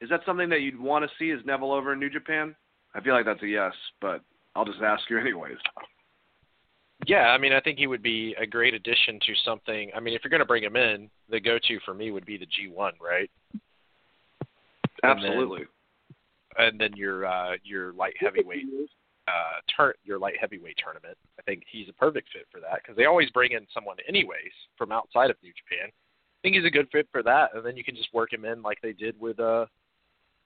Is 0.00 0.08
that 0.08 0.20
something 0.24 0.48
that 0.50 0.60
you'd 0.60 0.78
want 0.78 1.04
to 1.04 1.10
see 1.18 1.30
as 1.30 1.44
Neville 1.44 1.72
over 1.72 1.92
in 1.92 1.98
New 1.98 2.10
Japan? 2.10 2.54
I 2.96 3.02
feel 3.02 3.14
like 3.14 3.26
that's 3.26 3.42
a 3.42 3.46
yes, 3.46 3.74
but 4.00 4.22
I'll 4.54 4.64
just 4.64 4.80
ask 4.82 5.02
you 5.10 5.18
anyways. 5.20 5.58
Yeah, 7.06 7.28
I 7.28 7.38
mean, 7.38 7.52
I 7.52 7.60
think 7.60 7.78
he 7.78 7.86
would 7.86 8.02
be 8.02 8.34
a 8.40 8.46
great 8.46 8.74
addition 8.74 9.20
to 9.26 9.34
something. 9.44 9.90
I 9.94 10.00
mean, 10.00 10.14
if 10.14 10.22
you're 10.24 10.30
going 10.30 10.40
to 10.40 10.46
bring 10.46 10.64
him 10.64 10.76
in, 10.76 11.10
the 11.28 11.38
go-to 11.38 11.78
for 11.84 11.92
me 11.92 12.10
would 12.10 12.24
be 12.24 12.38
the 12.38 12.46
G1, 12.46 12.92
right? 13.00 13.30
Absolutely. 15.04 15.66
And 16.56 16.80
then, 16.80 16.80
and 16.80 16.80
then 16.80 16.96
your 16.96 17.26
uh, 17.26 17.56
your 17.62 17.92
light 17.92 18.14
heavyweight 18.18 18.64
uh, 19.28 19.60
turn 19.76 19.92
your 20.04 20.18
light 20.18 20.34
heavyweight 20.40 20.78
tournament. 20.82 21.18
I 21.38 21.42
think 21.42 21.64
he's 21.70 21.88
a 21.90 21.92
perfect 21.92 22.28
fit 22.32 22.46
for 22.50 22.60
that 22.60 22.80
because 22.82 22.96
they 22.96 23.04
always 23.04 23.28
bring 23.30 23.52
in 23.52 23.66
someone 23.74 23.98
anyways 24.08 24.52
from 24.78 24.90
outside 24.90 25.28
of 25.28 25.36
New 25.42 25.52
Japan. 25.52 25.90
I 25.90 26.38
think 26.42 26.56
he's 26.56 26.64
a 26.64 26.70
good 26.70 26.88
fit 26.90 27.08
for 27.12 27.22
that, 27.24 27.50
and 27.54 27.64
then 27.64 27.76
you 27.76 27.84
can 27.84 27.94
just 27.94 28.12
work 28.14 28.32
him 28.32 28.46
in 28.46 28.62
like 28.62 28.80
they 28.80 28.94
did 28.94 29.20
with 29.20 29.38
uh, 29.38 29.66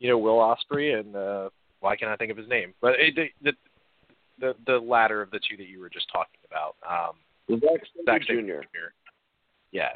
you 0.00 0.08
know, 0.08 0.18
Will 0.18 0.38
Ospreay 0.38 0.98
and 0.98 1.14
uh, 1.14 1.50
why 1.80 1.96
can't 1.96 2.10
I 2.10 2.16
think 2.16 2.30
of 2.30 2.36
his 2.36 2.48
name? 2.48 2.74
But 2.80 2.94
it, 2.98 3.32
the, 3.42 3.52
the 4.38 4.54
the 4.66 4.78
latter 4.78 5.20
of 5.20 5.30
the 5.30 5.40
two 5.40 5.56
that 5.56 5.68
you 5.68 5.80
were 5.80 5.90
just 5.90 6.10
talking 6.10 6.40
about, 6.50 6.76
um, 6.88 7.16
Zack 8.06 8.22
Jr. 8.22 8.62
Jr. 8.62 8.92
Yeah. 9.72 9.92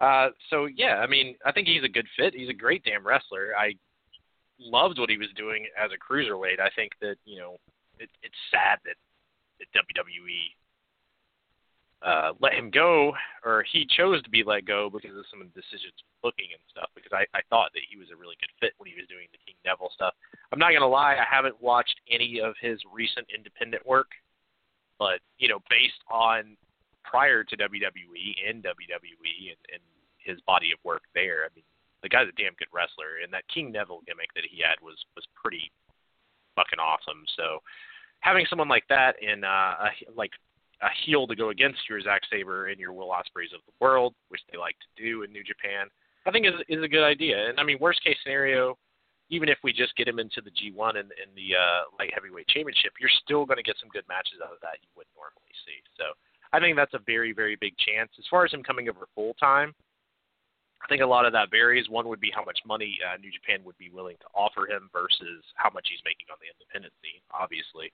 Uh, 0.00 0.28
so 0.50 0.66
yeah, 0.66 0.96
I 0.96 1.06
mean, 1.06 1.36
I 1.44 1.52
think 1.52 1.68
he's 1.68 1.84
a 1.84 1.88
good 1.88 2.06
fit. 2.18 2.34
He's 2.34 2.48
a 2.48 2.54
great 2.54 2.84
damn 2.84 3.06
wrestler. 3.06 3.52
I 3.58 3.72
loved 4.58 4.98
what 4.98 5.10
he 5.10 5.18
was 5.18 5.28
doing 5.36 5.66
as 5.78 5.90
a 5.92 6.00
cruiserweight. 6.00 6.60
I 6.60 6.70
think 6.76 6.92
that 7.00 7.16
you 7.24 7.38
know, 7.38 7.56
it, 7.98 8.10
it's 8.22 8.34
sad 8.50 8.78
that, 8.84 8.96
that 9.58 9.68
WWE 9.72 10.52
uh, 12.04 12.32
let 12.40 12.52
him 12.52 12.70
go, 12.70 13.14
or 13.44 13.64
he 13.72 13.86
chose 13.96 14.22
to 14.22 14.30
be 14.30 14.44
let 14.44 14.66
go 14.66 14.90
because 14.92 15.16
of 15.16 15.24
some 15.30 15.40
of 15.40 15.48
the 15.48 15.60
decisions 15.60 15.96
booking 16.22 16.52
and 16.52 16.60
stuff. 16.68 16.92
Because 16.94 17.12
I, 17.12 17.24
I 17.32 17.40
thought 17.48 17.72
that 17.72 17.88
he 17.88 17.96
was 17.96 18.12
a 18.12 18.16
really 18.16 18.36
good 18.36 18.52
fit 18.60 18.76
when 18.76 18.90
he 18.90 18.96
was 19.00 19.08
doing 19.08 19.32
the 19.32 19.40
King 19.48 19.56
Neville 19.64 19.92
stuff. 19.96 20.12
I'm 20.56 20.60
not 20.60 20.72
gonna 20.72 20.88
lie, 20.88 21.20
I 21.20 21.26
haven't 21.28 21.60
watched 21.60 22.00
any 22.10 22.40
of 22.40 22.54
his 22.58 22.80
recent 22.90 23.26
independent 23.28 23.84
work, 23.84 24.08
but 24.98 25.20
you 25.36 25.48
know, 25.48 25.58
based 25.68 26.00
on 26.10 26.56
prior 27.04 27.44
to 27.44 27.56
WWE 27.58 28.40
and 28.48 28.64
WWE 28.64 29.52
and, 29.52 29.60
and 29.68 29.82
his 30.16 30.40
body 30.46 30.72
of 30.72 30.78
work 30.82 31.02
there, 31.14 31.44
I 31.44 31.52
mean, 31.54 31.64
the 32.02 32.08
guy's 32.08 32.24
a 32.26 32.40
damn 32.40 32.56
good 32.56 32.72
wrestler, 32.72 33.20
and 33.22 33.30
that 33.34 33.44
King 33.52 33.70
Neville 33.70 34.00
gimmick 34.06 34.32
that 34.34 34.48
he 34.50 34.64
had 34.64 34.80
was 34.80 34.96
was 35.14 35.26
pretty 35.36 35.70
fucking 36.56 36.80
awesome. 36.80 37.28
So 37.36 37.60
having 38.20 38.46
someone 38.48 38.72
like 38.72 38.88
that 38.88 39.20
in 39.20 39.44
uh, 39.44 39.76
a, 39.76 39.90
like 40.16 40.32
a 40.80 40.88
heel 41.04 41.26
to 41.26 41.36
go 41.36 41.50
against 41.50 41.84
your 41.86 42.00
Zack 42.00 42.22
Sabre 42.32 42.68
and 42.68 42.80
your 42.80 42.94
Will 42.94 43.12
Ospreays 43.12 43.52
of 43.52 43.60
the 43.66 43.76
world, 43.78 44.14
which 44.28 44.40
they 44.50 44.56
like 44.56 44.76
to 44.80 45.04
do 45.04 45.22
in 45.22 45.32
New 45.32 45.44
Japan, 45.44 45.88
I 46.24 46.30
think 46.30 46.46
is 46.46 46.56
is 46.70 46.82
a 46.82 46.88
good 46.88 47.04
idea. 47.04 47.50
And 47.50 47.60
I 47.60 47.62
mean, 47.62 47.76
worst 47.78 48.02
case 48.02 48.16
scenario, 48.24 48.78
even 49.28 49.48
if 49.48 49.58
we 49.64 49.72
just 49.72 49.96
get 49.96 50.06
him 50.06 50.18
into 50.18 50.40
the 50.40 50.54
G1 50.54 50.98
and, 50.98 51.10
and 51.18 51.30
the 51.34 51.58
uh, 51.58 51.90
light 51.98 52.14
heavyweight 52.14 52.46
championship, 52.48 52.92
you're 53.00 53.12
still 53.24 53.44
going 53.44 53.58
to 53.58 53.66
get 53.66 53.76
some 53.80 53.90
good 53.90 54.06
matches 54.08 54.38
out 54.38 54.54
of 54.54 54.62
that 54.62 54.78
you 54.82 54.88
wouldn't 54.94 55.16
normally 55.18 55.54
see. 55.66 55.82
So 55.98 56.14
I 56.52 56.60
think 56.60 56.76
that's 56.76 56.94
a 56.94 57.02
very 57.06 57.32
very 57.32 57.56
big 57.58 57.74
chance. 57.78 58.10
As 58.18 58.24
far 58.30 58.44
as 58.44 58.52
him 58.52 58.62
coming 58.62 58.88
over 58.88 59.08
full 59.14 59.34
time, 59.34 59.74
I 60.82 60.86
think 60.88 61.02
a 61.02 61.06
lot 61.06 61.26
of 61.26 61.32
that 61.32 61.50
varies. 61.50 61.88
One 61.88 62.06
would 62.08 62.20
be 62.20 62.30
how 62.34 62.44
much 62.44 62.58
money 62.66 62.98
uh, 63.02 63.16
New 63.18 63.32
Japan 63.32 63.64
would 63.64 63.78
be 63.78 63.90
willing 63.90 64.16
to 64.20 64.28
offer 64.34 64.70
him 64.70 64.88
versus 64.92 65.42
how 65.54 65.70
much 65.72 65.88
he's 65.90 66.04
making 66.04 66.30
on 66.30 66.38
the 66.38 66.52
independent 66.52 66.94
scene, 67.02 67.22
obviously. 67.32 67.90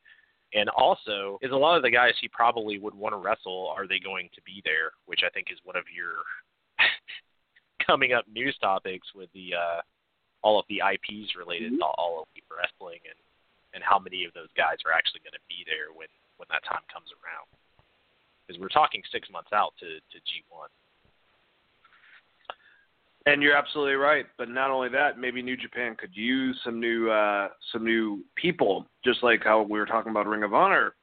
And 0.52 0.68
also, 0.76 1.38
is 1.40 1.52
a 1.52 1.56
lot 1.56 1.76
of 1.76 1.82
the 1.82 1.90
guys 1.90 2.12
he 2.20 2.28
probably 2.28 2.78
would 2.78 2.92
want 2.92 3.14
to 3.14 3.16
wrestle, 3.16 3.72
are 3.74 3.88
they 3.88 3.98
going 3.98 4.28
to 4.34 4.42
be 4.42 4.60
there? 4.64 4.92
Which 5.06 5.20
I 5.24 5.30
think 5.30 5.48
is 5.50 5.58
one 5.64 5.76
of 5.76 5.84
your 5.88 6.20
coming 7.86 8.12
up 8.12 8.26
news 8.28 8.56
topics 8.60 9.08
with 9.14 9.32
the 9.32 9.54
uh, 9.56 9.80
all 10.42 10.58
of 10.58 10.66
the 10.68 10.82
IPs 10.82 11.34
related 11.38 11.72
mm-hmm. 11.72 11.86
to 11.86 11.98
All 11.98 12.26
Elite 12.26 12.44
Wrestling 12.50 13.00
and 13.06 13.18
and 13.74 13.82
how 13.82 13.98
many 13.98 14.24
of 14.28 14.34
those 14.34 14.52
guys 14.52 14.76
are 14.84 14.92
actually 14.92 15.24
going 15.24 15.32
to 15.32 15.46
be 15.48 15.64
there 15.64 15.96
when 15.96 16.10
when 16.36 16.46
that 16.50 16.64
time 16.68 16.84
comes 16.92 17.08
around. 17.22 17.48
Because 18.44 18.60
we're 18.60 18.74
talking 18.74 19.02
six 19.10 19.30
months 19.30 19.50
out 19.52 19.72
to 19.80 19.86
to 19.86 20.18
G1. 20.18 20.68
And 23.24 23.40
you're 23.40 23.56
absolutely 23.56 23.94
right. 23.94 24.26
But 24.36 24.48
not 24.48 24.70
only 24.70 24.88
that, 24.90 25.18
maybe 25.18 25.42
New 25.42 25.56
Japan 25.56 25.94
could 25.96 26.14
use 26.14 26.58
some 26.64 26.80
new 26.80 27.10
uh, 27.10 27.48
some 27.72 27.84
new 27.84 28.24
people, 28.36 28.86
just 29.04 29.22
like 29.22 29.44
how 29.44 29.62
we 29.62 29.78
were 29.78 29.86
talking 29.86 30.10
about 30.10 30.26
Ring 30.26 30.42
of 30.42 30.54
Honor. 30.54 30.94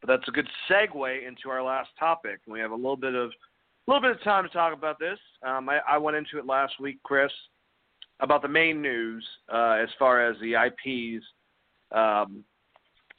But 0.00 0.08
that's 0.08 0.28
a 0.28 0.32
good 0.32 0.48
segue 0.68 1.26
into 1.26 1.50
our 1.50 1.62
last 1.62 1.90
topic. 1.98 2.40
We 2.46 2.58
have 2.60 2.70
a 2.72 2.76
little 2.76 2.96
bit 2.96 3.14
of 3.14 3.30
a 3.30 3.90
little 3.90 4.00
bit 4.00 4.16
of 4.16 4.22
time 4.22 4.44
to 4.44 4.50
talk 4.50 4.72
about 4.72 4.98
this. 4.98 5.18
Um, 5.46 5.68
I, 5.68 5.78
I 5.88 5.98
went 5.98 6.16
into 6.16 6.38
it 6.38 6.46
last 6.46 6.74
week, 6.80 6.98
Chris, 7.02 7.32
about 8.20 8.42
the 8.42 8.48
main 8.48 8.80
news 8.80 9.26
uh, 9.52 9.78
as 9.82 9.88
far 9.98 10.24
as 10.24 10.36
the 10.40 10.54
IPs 10.54 11.24
um, 11.92 12.44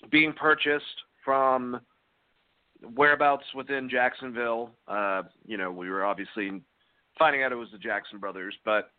being 0.10 0.34
purchased 0.34 0.86
from 1.23 1.80
whereabouts 2.95 3.45
within 3.56 3.90
Jacksonville. 3.90 4.72
Uh, 4.88 5.23
you 5.45 5.57
know, 5.57 5.72
we 5.72 5.90
were 5.90 6.06
obviously 6.06 6.61
finding 7.18 7.44
out 7.44 7.52
it 7.52 7.56
was 7.56 7.69
the 7.72 7.78
Jackson 7.78 8.19
brothers. 8.19 8.56
But 8.65 8.91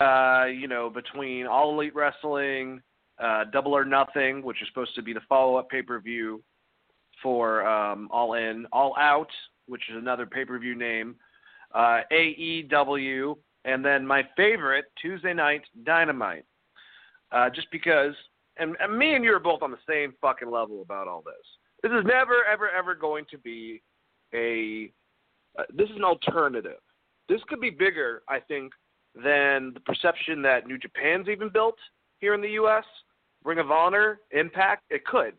uh, 0.00 0.46
you 0.46 0.68
know, 0.68 0.90
between 0.90 1.46
All 1.46 1.72
Elite 1.72 1.94
Wrestling, 1.94 2.80
uh, 3.22 3.44
Double 3.52 3.72
or 3.72 3.84
Nothing, 3.84 4.42
which 4.42 4.62
is 4.62 4.68
supposed 4.68 4.94
to 4.94 5.02
be 5.02 5.12
the 5.12 5.20
follow-up 5.28 5.68
pay-per-view 5.70 6.42
for 7.22 7.66
um, 7.66 8.08
All 8.12 8.34
In, 8.34 8.66
All 8.72 8.94
Out, 8.98 9.30
which 9.66 9.82
is 9.90 9.96
another 9.96 10.24
pay-per-view 10.24 10.76
name, 10.76 11.16
uh, 11.74 12.00
AEW, 12.12 13.36
and 13.64 13.84
then 13.84 14.06
my 14.06 14.22
favorite 14.36 14.86
Tuesday 15.00 15.34
Night 15.34 15.62
Dynamite. 15.84 16.44
Uh, 17.30 17.50
just 17.50 17.70
because, 17.70 18.14
and, 18.56 18.74
and 18.80 18.96
me 18.96 19.14
and 19.14 19.22
you 19.22 19.34
are 19.34 19.40
both 19.40 19.62
on 19.62 19.70
the 19.70 19.78
same 19.86 20.14
fucking 20.20 20.50
level 20.50 20.80
about 20.80 21.06
all 21.06 21.22
this. 21.22 21.34
This 21.82 21.92
is 21.92 22.06
never, 22.06 22.36
ever, 22.50 22.70
ever 22.70 22.94
going 22.94 23.26
to 23.30 23.38
be 23.38 23.82
a. 24.34 24.90
Uh, 25.58 25.64
this 25.74 25.90
is 25.90 25.96
an 25.96 26.04
alternative 26.04 26.78
this 27.28 27.40
could 27.48 27.60
be 27.60 27.70
bigger, 27.70 28.22
I 28.28 28.40
think, 28.40 28.72
than 29.14 29.72
the 29.74 29.80
perception 29.84 30.42
that 30.42 30.66
New 30.66 30.78
Japan's 30.78 31.28
even 31.28 31.50
built 31.50 31.76
here 32.18 32.34
in 32.34 32.40
the 32.40 32.50
U.S. 32.50 32.84
Ring 33.44 33.58
of 33.58 33.70
Honor, 33.70 34.20
Impact, 34.32 34.84
it 34.90 35.04
could, 35.04 35.34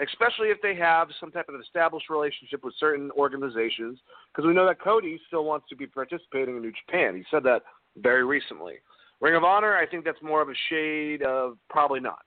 especially 0.00 0.48
if 0.48 0.60
they 0.62 0.74
have 0.74 1.08
some 1.18 1.30
type 1.30 1.48
of 1.48 1.60
established 1.60 2.10
relationship 2.10 2.64
with 2.64 2.74
certain 2.78 3.10
organizations. 3.12 3.98
Because 4.32 4.46
we 4.46 4.54
know 4.54 4.66
that 4.66 4.80
Cody 4.80 5.20
still 5.26 5.44
wants 5.44 5.66
to 5.68 5.76
be 5.76 5.86
participating 5.86 6.56
in 6.56 6.62
New 6.62 6.72
Japan. 6.86 7.14
He 7.16 7.24
said 7.30 7.42
that 7.44 7.62
very 7.96 8.24
recently. 8.24 8.74
Ring 9.20 9.34
of 9.34 9.44
Honor, 9.44 9.76
I 9.76 9.86
think 9.86 10.04
that's 10.04 10.22
more 10.22 10.40
of 10.40 10.48
a 10.48 10.54
shade 10.68 11.22
of 11.22 11.58
probably 11.68 12.00
not. 12.00 12.24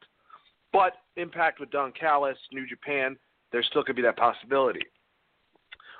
But 0.71 0.93
Impact 1.17 1.59
with 1.59 1.71
Don 1.71 1.91
Callis, 1.91 2.37
New 2.51 2.67
Japan, 2.67 3.17
there 3.51 3.63
still 3.63 3.83
could 3.83 3.95
be 3.95 4.01
that 4.03 4.17
possibility. 4.17 4.85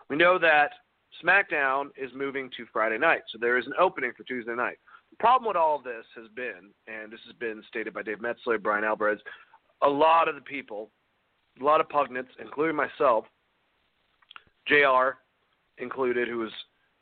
We 0.09 0.15
know 0.15 0.37
that 0.39 0.71
SmackDown 1.23 1.87
is 1.97 2.11
moving 2.15 2.49
to 2.57 2.65
Friday 2.71 2.97
night, 2.97 3.21
so 3.31 3.37
there 3.39 3.57
is 3.57 3.65
an 3.65 3.73
opening 3.79 4.11
for 4.17 4.23
Tuesday 4.23 4.55
night. 4.55 4.77
The 5.11 5.17
problem 5.17 5.47
with 5.47 5.57
all 5.57 5.75
of 5.75 5.83
this 5.83 6.05
has 6.15 6.27
been, 6.35 6.71
and 6.87 7.11
this 7.11 7.19
has 7.27 7.35
been 7.35 7.63
stated 7.67 7.93
by 7.93 8.01
Dave 8.01 8.19
Meltzer, 8.19 8.57
Bryan 8.57 8.83
Alvarez, 8.83 9.19
a 9.83 9.89
lot 9.89 10.27
of 10.27 10.35
the 10.35 10.41
people, 10.41 10.89
a 11.59 11.63
lot 11.63 11.81
of 11.81 11.89
pugnates, 11.89 12.27
including 12.39 12.75
myself, 12.75 13.25
JR 14.67 15.17
included, 15.77 16.27
who 16.27 16.39
was, 16.39 16.51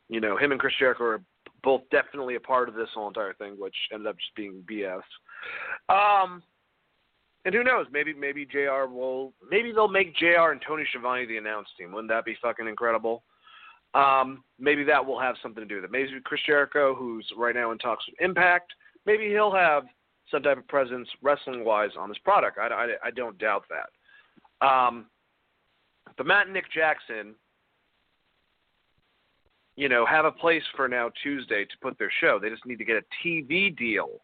you 0.08 0.20
know, 0.20 0.36
him 0.36 0.52
and 0.52 0.60
Chris 0.60 0.74
Jericho 0.78 1.04
are 1.04 1.22
both 1.62 1.82
definitely 1.90 2.34
a 2.34 2.40
part 2.40 2.68
of 2.68 2.74
this 2.74 2.88
whole 2.94 3.08
entire 3.08 3.34
thing, 3.34 3.54
which 3.58 3.74
ended 3.92 4.08
up 4.08 4.16
just 4.16 4.34
being 4.34 4.64
BS. 4.70 5.02
Um, 5.88 6.42
and 7.44 7.54
who 7.54 7.64
knows? 7.64 7.86
Maybe 7.90 8.14
maybe 8.14 8.46
JR 8.46 8.86
will 8.86 9.32
maybe 9.48 9.72
they'll 9.72 9.88
make 9.88 10.16
JR 10.16 10.50
and 10.52 10.62
Tony 10.66 10.84
Schiavone 10.90 11.26
the 11.26 11.38
announce 11.38 11.68
team. 11.76 11.92
Wouldn't 11.92 12.10
that 12.10 12.24
be 12.24 12.36
fucking 12.40 12.68
incredible? 12.68 13.24
Um, 13.94 14.44
maybe 14.58 14.84
that 14.84 15.04
will 15.04 15.20
have 15.20 15.34
something 15.42 15.62
to 15.62 15.68
do 15.68 15.76
with 15.76 15.84
it. 15.84 15.90
Maybe 15.90 16.08
Chris 16.24 16.40
Jericho, 16.46 16.94
who's 16.94 17.26
right 17.36 17.54
now 17.54 17.72
in 17.72 17.78
talks 17.78 18.04
with 18.06 18.20
Impact, 18.20 18.72
maybe 19.06 19.28
he'll 19.28 19.54
have 19.54 19.84
some 20.30 20.42
type 20.42 20.58
of 20.58 20.68
presence 20.68 21.08
wrestling 21.20 21.64
wise 21.64 21.90
on 21.98 22.08
this 22.08 22.18
product. 22.18 22.58
I, 22.58 22.68
I, 22.68 22.86
I 23.08 23.10
don't 23.10 23.36
doubt 23.38 23.64
that. 23.68 23.90
Um, 24.62 25.06
but 26.16 26.26
Matt 26.26 26.46
and 26.46 26.54
Nick 26.54 26.70
Jackson, 26.72 27.34
you 29.76 29.88
know, 29.88 30.06
have 30.06 30.24
a 30.24 30.32
place 30.32 30.62
for 30.76 30.88
now 30.88 31.10
Tuesday 31.22 31.64
to 31.64 31.74
put 31.80 31.98
their 31.98 32.12
show. 32.20 32.38
They 32.38 32.50
just 32.50 32.66
need 32.66 32.78
to 32.78 32.84
get 32.84 32.96
a 32.96 33.26
TV 33.26 33.76
deal. 33.76 34.20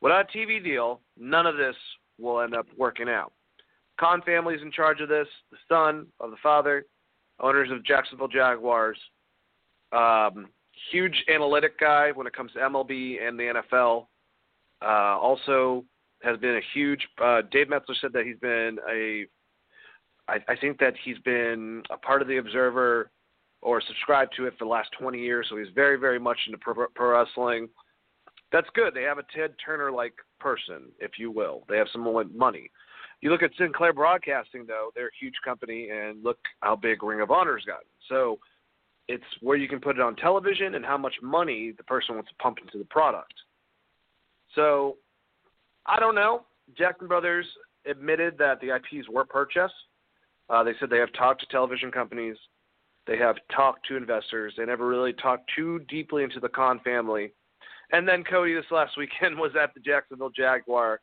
Without 0.00 0.28
a 0.32 0.36
TV 0.36 0.62
deal, 0.62 1.00
none 1.18 1.46
of 1.46 1.56
this 1.56 1.76
will 2.18 2.40
end 2.40 2.54
up 2.54 2.66
working 2.76 3.08
out. 3.08 3.32
Khan 4.00 4.22
family's 4.24 4.62
in 4.62 4.72
charge 4.72 5.00
of 5.00 5.08
this. 5.08 5.28
The 5.50 5.58
son 5.68 6.06
of 6.20 6.30
the 6.30 6.36
father 6.42 6.86
owners 7.40 7.70
of 7.70 7.84
Jacksonville 7.84 8.28
Jaguars. 8.28 8.98
Um, 9.92 10.48
huge 10.90 11.24
analytic 11.28 11.78
guy 11.78 12.12
when 12.12 12.26
it 12.26 12.32
comes 12.32 12.52
to 12.52 12.58
MLB 12.60 13.26
and 13.26 13.38
the 13.38 13.62
NFL. 13.72 14.06
Uh, 14.80 15.18
also 15.18 15.84
has 16.22 16.38
been 16.38 16.56
a 16.56 16.60
huge. 16.74 17.06
Uh, 17.22 17.42
Dave 17.50 17.68
Meltzer 17.68 17.94
said 18.00 18.12
that 18.12 18.24
he's 18.24 18.38
been 18.38 18.78
a. 18.90 19.26
I, 20.28 20.38
I 20.48 20.56
think 20.56 20.78
that 20.78 20.94
he's 21.04 21.18
been 21.18 21.82
a 21.90 21.96
part 21.96 22.22
of 22.22 22.28
the 22.28 22.38
Observer 22.38 23.10
or 23.60 23.80
subscribed 23.86 24.34
to 24.36 24.46
it 24.46 24.54
for 24.58 24.64
the 24.64 24.70
last 24.70 24.90
20 24.98 25.18
years. 25.18 25.46
So 25.48 25.56
he's 25.56 25.68
very, 25.74 25.96
very 25.98 26.18
much 26.18 26.38
into 26.46 26.58
pro, 26.58 26.86
pro 26.94 27.18
wrestling. 27.18 27.68
That's 28.50 28.68
good. 28.74 28.94
They 28.94 29.02
have 29.02 29.18
a 29.18 29.24
Ted 29.34 29.54
Turner 29.64 29.90
like 29.90 30.14
person, 30.40 30.90
if 30.98 31.12
you 31.18 31.30
will. 31.30 31.64
They 31.68 31.78
have 31.78 31.86
some 31.92 32.02
money. 32.36 32.70
You 33.20 33.30
look 33.30 33.42
at 33.42 33.52
Sinclair 33.56 33.92
Broadcasting, 33.92 34.66
though; 34.66 34.90
they're 34.94 35.06
a 35.06 35.18
huge 35.18 35.36
company, 35.44 35.90
and 35.90 36.22
look 36.24 36.38
how 36.60 36.74
big 36.74 37.04
Ring 37.04 37.20
of 37.20 37.30
Honor's 37.30 37.64
gotten. 37.64 37.86
So 38.08 38.40
it's 39.08 39.24
where 39.40 39.56
you 39.56 39.68
can 39.68 39.80
put 39.80 39.96
it 39.96 40.02
on 40.02 40.16
television 40.16 40.74
and 40.74 40.84
how 40.84 40.98
much 40.98 41.14
money 41.22 41.72
the 41.76 41.84
person 41.84 42.16
wants 42.16 42.30
to 42.30 42.36
pump 42.36 42.58
into 42.60 42.78
the 42.78 42.84
product. 42.86 43.32
So 44.54 44.96
I 45.86 46.00
don't 46.00 46.14
know. 46.14 46.44
Jackson 46.76 47.08
Brothers 47.08 47.46
admitted 47.86 48.36
that 48.38 48.60
the 48.60 48.74
IPs 48.74 49.08
were 49.08 49.24
purchased. 49.24 49.74
Uh, 50.50 50.62
they 50.62 50.72
said 50.78 50.90
they 50.90 50.98
have 50.98 51.12
talked 51.12 51.40
to 51.40 51.46
television 51.46 51.90
companies. 51.90 52.36
They 53.06 53.16
have 53.18 53.36
talked 53.54 53.86
to 53.88 53.96
investors. 53.96 54.54
They 54.56 54.64
never 54.64 54.86
really 54.86 55.12
talked 55.12 55.50
too 55.56 55.80
deeply 55.88 56.22
into 56.22 56.40
the 56.40 56.48
Khan 56.48 56.80
family. 56.84 57.32
And 57.92 58.06
then 58.06 58.24
Cody 58.24 58.54
this 58.54 58.64
last 58.70 58.96
weekend 58.96 59.38
was 59.38 59.52
at 59.60 59.74
the 59.74 59.80
Jacksonville 59.80 60.30
Jaguar 60.30 61.00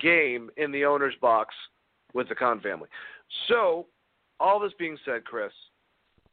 game 0.00 0.50
in 0.56 0.72
the 0.72 0.84
owner's 0.84 1.14
box 1.20 1.54
with 2.14 2.28
the 2.28 2.34
Khan 2.34 2.60
family. 2.60 2.88
So, 3.48 3.86
all 4.40 4.58
this 4.58 4.72
being 4.78 4.98
said, 5.04 5.24
Chris, 5.24 5.52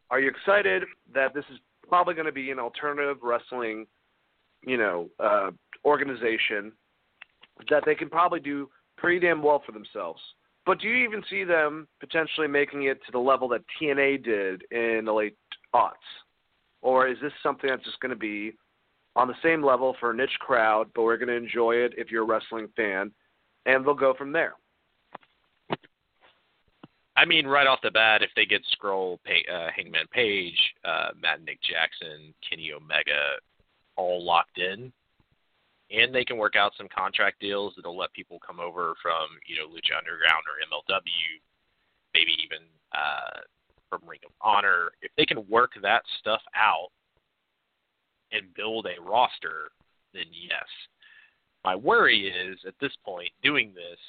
are 0.09 0.19
you 0.19 0.29
excited 0.29 0.83
that 1.13 1.33
this 1.33 1.45
is 1.51 1.59
probably 1.87 2.15
going 2.15 2.25
to 2.25 2.31
be 2.31 2.49
an 2.51 2.59
alternative 2.59 3.17
wrestling, 3.21 3.85
you 4.65 4.77
know, 4.77 5.09
uh, 5.19 5.51
organization 5.85 6.71
that 7.69 7.83
they 7.85 7.95
can 7.95 8.09
probably 8.09 8.39
do 8.39 8.69
pretty 8.97 9.19
damn 9.19 9.43
well 9.43 9.61
for 9.65 9.71
themselves? 9.71 10.19
But 10.65 10.79
do 10.79 10.87
you 10.87 11.03
even 11.07 11.23
see 11.29 11.43
them 11.43 11.87
potentially 11.99 12.47
making 12.47 12.83
it 12.83 12.99
to 13.05 13.11
the 13.11 13.19
level 13.19 13.47
that 13.49 13.61
TNA 13.81 14.23
did 14.23 14.63
in 14.71 15.05
the 15.05 15.13
late 15.13 15.37
aughts? 15.73 15.93
Or 16.81 17.07
is 17.07 17.17
this 17.21 17.33
something 17.41 17.69
that's 17.69 17.83
just 17.83 17.99
going 17.99 18.11
to 18.11 18.15
be 18.15 18.53
on 19.15 19.27
the 19.27 19.33
same 19.43 19.63
level 19.63 19.95
for 19.99 20.11
a 20.11 20.15
niche 20.15 20.37
crowd, 20.39 20.87
but 20.95 21.03
we're 21.03 21.17
going 21.17 21.29
to 21.29 21.35
enjoy 21.35 21.73
it 21.73 21.93
if 21.97 22.11
you're 22.11 22.23
a 22.23 22.27
wrestling 22.27 22.67
fan, 22.75 23.11
and 23.65 23.85
they'll 23.85 23.93
go 23.93 24.13
from 24.13 24.31
there. 24.31 24.53
I 27.17 27.25
mean, 27.25 27.45
right 27.45 27.67
off 27.67 27.79
the 27.83 27.91
bat, 27.91 28.21
if 28.21 28.29
they 28.35 28.45
get 28.45 28.61
Scroll, 28.71 29.19
uh, 29.27 29.67
Hangman 29.75 30.07
Page, 30.11 30.57
uh, 30.85 31.09
Matt 31.21 31.43
Nick 31.43 31.59
Jackson, 31.61 32.33
Kenny 32.47 32.71
Omega, 32.71 33.35
all 33.97 34.23
locked 34.23 34.57
in, 34.57 34.93
and 35.91 36.13
they 36.13 36.23
can 36.23 36.37
work 36.37 36.55
out 36.55 36.73
some 36.77 36.87
contract 36.95 37.39
deals 37.39 37.73
that'll 37.75 37.97
let 37.97 38.13
people 38.13 38.39
come 38.45 38.59
over 38.59 38.93
from 39.01 39.27
you 39.47 39.57
know 39.57 39.67
Lucha 39.67 39.97
Underground 39.97 40.43
or 40.45 40.61
MLW, 40.69 41.41
maybe 42.13 42.31
even 42.43 42.65
uh, 42.93 43.41
from 43.89 44.07
Ring 44.07 44.19
of 44.25 44.31
Honor. 44.41 44.91
If 45.01 45.11
they 45.17 45.25
can 45.25 45.47
work 45.49 45.71
that 45.81 46.03
stuff 46.19 46.41
out 46.55 46.89
and 48.31 48.53
build 48.53 48.85
a 48.85 49.01
roster, 49.01 49.71
then 50.13 50.25
yes. 50.31 50.65
My 51.65 51.75
worry 51.75 52.29
is 52.29 52.57
at 52.65 52.75
this 52.79 52.93
point, 53.03 53.31
doing 53.43 53.73
this, 53.73 53.99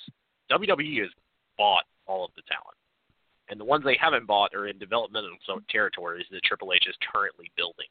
WWE 0.52 1.00
has 1.00 1.10
bought 1.58 1.84
all 2.06 2.24
of 2.24 2.30
the 2.36 2.42
talent. 2.42 2.76
And 3.48 3.58
the 3.58 3.64
ones 3.64 3.84
they 3.84 3.98
haven't 4.00 4.26
bought 4.26 4.54
are 4.54 4.68
in 4.68 4.78
developmental 4.78 5.30
territories 5.68 6.26
that 6.30 6.44
Triple 6.44 6.72
H 6.72 6.86
is 6.88 6.94
currently 7.12 7.50
building. 7.56 7.90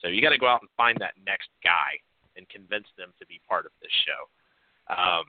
So 0.00 0.08
you 0.08 0.20
got 0.20 0.30
to 0.30 0.38
go 0.38 0.46
out 0.46 0.60
and 0.60 0.68
find 0.76 0.98
that 1.00 1.14
next 1.24 1.48
guy 1.64 1.96
and 2.36 2.48
convince 2.48 2.86
them 2.96 3.12
to 3.18 3.26
be 3.26 3.40
part 3.48 3.66
of 3.66 3.72
this 3.80 3.92
show. 4.04 4.92
Um, 4.92 5.24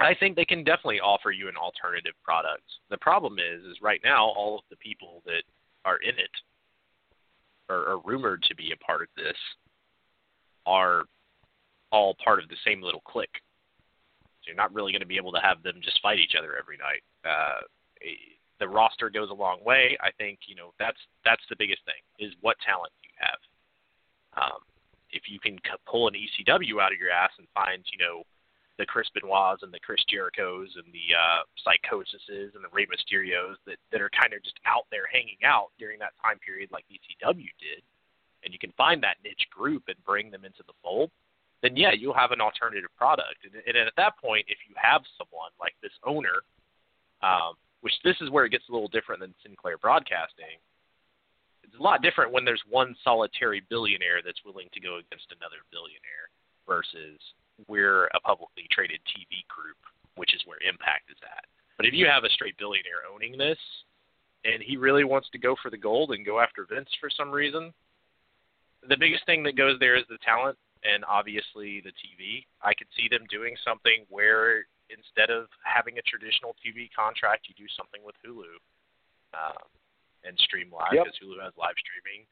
I 0.00 0.14
think 0.14 0.36
they 0.36 0.44
can 0.44 0.62
definitely 0.62 1.00
offer 1.00 1.30
you 1.30 1.48
an 1.48 1.56
alternative 1.56 2.14
product. 2.22 2.62
The 2.90 2.98
problem 2.98 3.38
is, 3.38 3.64
is 3.64 3.82
right 3.82 4.00
now 4.04 4.26
all 4.26 4.56
of 4.56 4.64
the 4.70 4.76
people 4.76 5.22
that 5.26 5.42
are 5.84 5.98
in 5.98 6.14
it 6.18 6.30
or 7.68 7.88
are 7.88 8.00
rumored 8.04 8.42
to 8.44 8.54
be 8.54 8.72
a 8.72 8.84
part 8.84 9.02
of 9.02 9.08
this 9.16 9.36
are 10.66 11.04
all 11.90 12.16
part 12.22 12.42
of 12.42 12.48
the 12.48 12.56
same 12.64 12.82
little 12.82 13.00
clique. 13.00 13.42
So 14.40 14.48
you're 14.48 14.56
not 14.56 14.72
really 14.72 14.92
going 14.92 15.02
to 15.02 15.06
be 15.06 15.16
able 15.16 15.32
to 15.32 15.40
have 15.40 15.62
them 15.62 15.80
just 15.82 16.00
fight 16.00 16.18
each 16.18 16.34
other 16.38 16.56
every 16.56 16.76
night. 16.76 17.02
Uh, 17.24 17.60
the 18.60 18.68
roster 18.68 19.10
goes 19.10 19.30
a 19.30 19.34
long 19.34 19.58
way. 19.64 19.96
I 20.00 20.10
think 20.18 20.40
you 20.46 20.54
know 20.54 20.72
that's 20.78 20.98
that's 21.24 21.42
the 21.48 21.56
biggest 21.58 21.82
thing 21.84 22.02
is 22.18 22.34
what 22.40 22.56
talent 22.64 22.92
you 23.02 23.10
have. 23.18 23.40
Um, 24.42 24.60
if 25.10 25.22
you 25.28 25.40
can 25.40 25.58
pull 25.86 26.08
an 26.08 26.14
ECW 26.14 26.80
out 26.80 26.92
of 26.92 26.98
your 26.98 27.10
ass 27.10 27.30
and 27.38 27.46
find 27.54 27.84
you 27.92 27.98
know 27.98 28.22
the 28.78 28.86
Chris 28.86 29.08
Benoits 29.14 29.62
and 29.62 29.74
the 29.74 29.80
Chris 29.80 30.00
Jerichos 30.06 30.70
and 30.78 30.86
the 30.94 31.10
uh, 31.10 31.42
Psicosises 31.58 32.54
and 32.54 32.62
the 32.62 32.70
Rey 32.72 32.86
Mysterios 32.86 33.58
that, 33.66 33.76
that 33.90 34.00
are 34.00 34.10
kind 34.14 34.32
of 34.32 34.42
just 34.42 34.58
out 34.66 34.86
there 34.90 35.10
hanging 35.10 35.42
out 35.44 35.74
during 35.78 35.98
that 35.98 36.14
time 36.22 36.38
period 36.38 36.70
like 36.70 36.84
ECW 36.86 37.50
did, 37.58 37.82
and 38.44 38.54
you 38.54 38.58
can 38.58 38.72
find 38.78 39.02
that 39.02 39.18
niche 39.24 39.50
group 39.50 39.82
and 39.88 39.96
bring 40.06 40.30
them 40.30 40.44
into 40.44 40.62
the 40.66 40.78
fold, 40.82 41.10
then 41.62 41.76
yeah, 41.76 41.90
you'll 41.90 42.14
have 42.14 42.30
an 42.30 42.40
alternative 42.40 42.90
product. 42.96 43.42
And, 43.42 43.54
and 43.66 43.76
at 43.76 43.96
that 43.96 44.16
point, 44.18 44.46
if 44.46 44.58
you 44.68 44.74
have 44.78 45.02
someone 45.18 45.50
like 45.58 45.74
this 45.82 45.92
owner, 46.06 46.46
um, 47.22 47.58
which 47.80 47.94
this 48.04 48.16
is 48.20 48.30
where 48.30 48.44
it 48.44 48.50
gets 48.50 48.68
a 48.68 48.72
little 48.72 48.88
different 48.88 49.20
than 49.20 49.34
Sinclair 49.42 49.78
Broadcasting, 49.78 50.62
it's 51.68 51.78
a 51.78 51.82
lot 51.82 52.00
different 52.00 52.32
when 52.32 52.44
there's 52.44 52.62
one 52.68 52.96
solitary 53.04 53.62
billionaire 53.68 54.24
that's 54.24 54.40
willing 54.44 54.68
to 54.72 54.80
go 54.80 54.96
against 54.96 55.28
another 55.36 55.60
billionaire 55.70 56.32
versus 56.66 57.20
we're 57.68 58.08
a 58.16 58.20
publicly 58.24 58.64
traded 58.72 59.00
TV 59.04 59.44
group, 59.52 59.76
which 60.16 60.34
is 60.34 60.40
where 60.48 60.58
Impact 60.64 61.12
is 61.12 61.20
at. 61.20 61.44
But 61.76 61.86
if 61.86 61.92
you 61.92 62.06
have 62.06 62.24
a 62.24 62.32
straight 62.32 62.56
billionaire 62.56 63.04
owning 63.04 63.36
this, 63.36 63.58
and 64.44 64.62
he 64.62 64.76
really 64.76 65.04
wants 65.04 65.28
to 65.30 65.38
go 65.38 65.56
for 65.60 65.70
the 65.70 65.76
gold 65.76 66.12
and 66.12 66.24
go 66.24 66.40
after 66.40 66.64
Vince 66.64 66.88
for 67.00 67.10
some 67.10 67.30
reason, 67.30 67.72
the 68.88 68.96
biggest 68.96 69.26
thing 69.26 69.42
that 69.44 69.56
goes 69.56 69.76
there 69.78 69.96
is 69.96 70.08
the 70.08 70.18
talent 70.24 70.56
and 70.86 71.04
obviously 71.04 71.82
the 71.82 71.92
TV. 72.00 72.46
I 72.62 72.72
could 72.72 72.86
see 72.96 73.10
them 73.10 73.26
doing 73.28 73.56
something 73.66 74.06
where 74.08 74.64
instead 74.88 75.28
of 75.28 75.50
having 75.66 75.98
a 75.98 76.06
traditional 76.08 76.54
TV 76.64 76.88
contract, 76.94 77.50
you 77.50 77.54
do 77.58 77.68
something 77.76 78.00
with 78.06 78.14
Hulu 78.24 78.56
um, 79.36 79.68
and 80.24 80.38
stream 80.38 80.70
live 80.72 80.92
because 80.92 81.14
yep. 81.14 81.22
Hulu 81.22 81.42
has 81.44 81.54
live 81.58 81.76
streaming. 81.78 82.26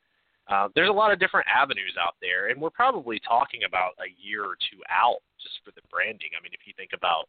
Uh, 0.47 0.71
there's 0.79 0.89
a 0.89 0.95
lot 0.95 1.11
of 1.11 1.19
different 1.19 1.47
avenues 1.51 1.99
out 1.99 2.15
there, 2.23 2.49
and 2.49 2.61
we're 2.61 2.71
probably 2.71 3.19
talking 3.27 3.67
about 3.67 3.99
a 3.99 4.07
year 4.15 4.47
or 4.47 4.55
two 4.71 4.79
out 4.87 5.19
just 5.43 5.59
for 5.67 5.75
the 5.75 5.83
branding. 5.91 6.31
I 6.39 6.43
mean, 6.43 6.55
if 6.55 6.63
you 6.67 6.73
think 6.79 6.95
about, 6.95 7.27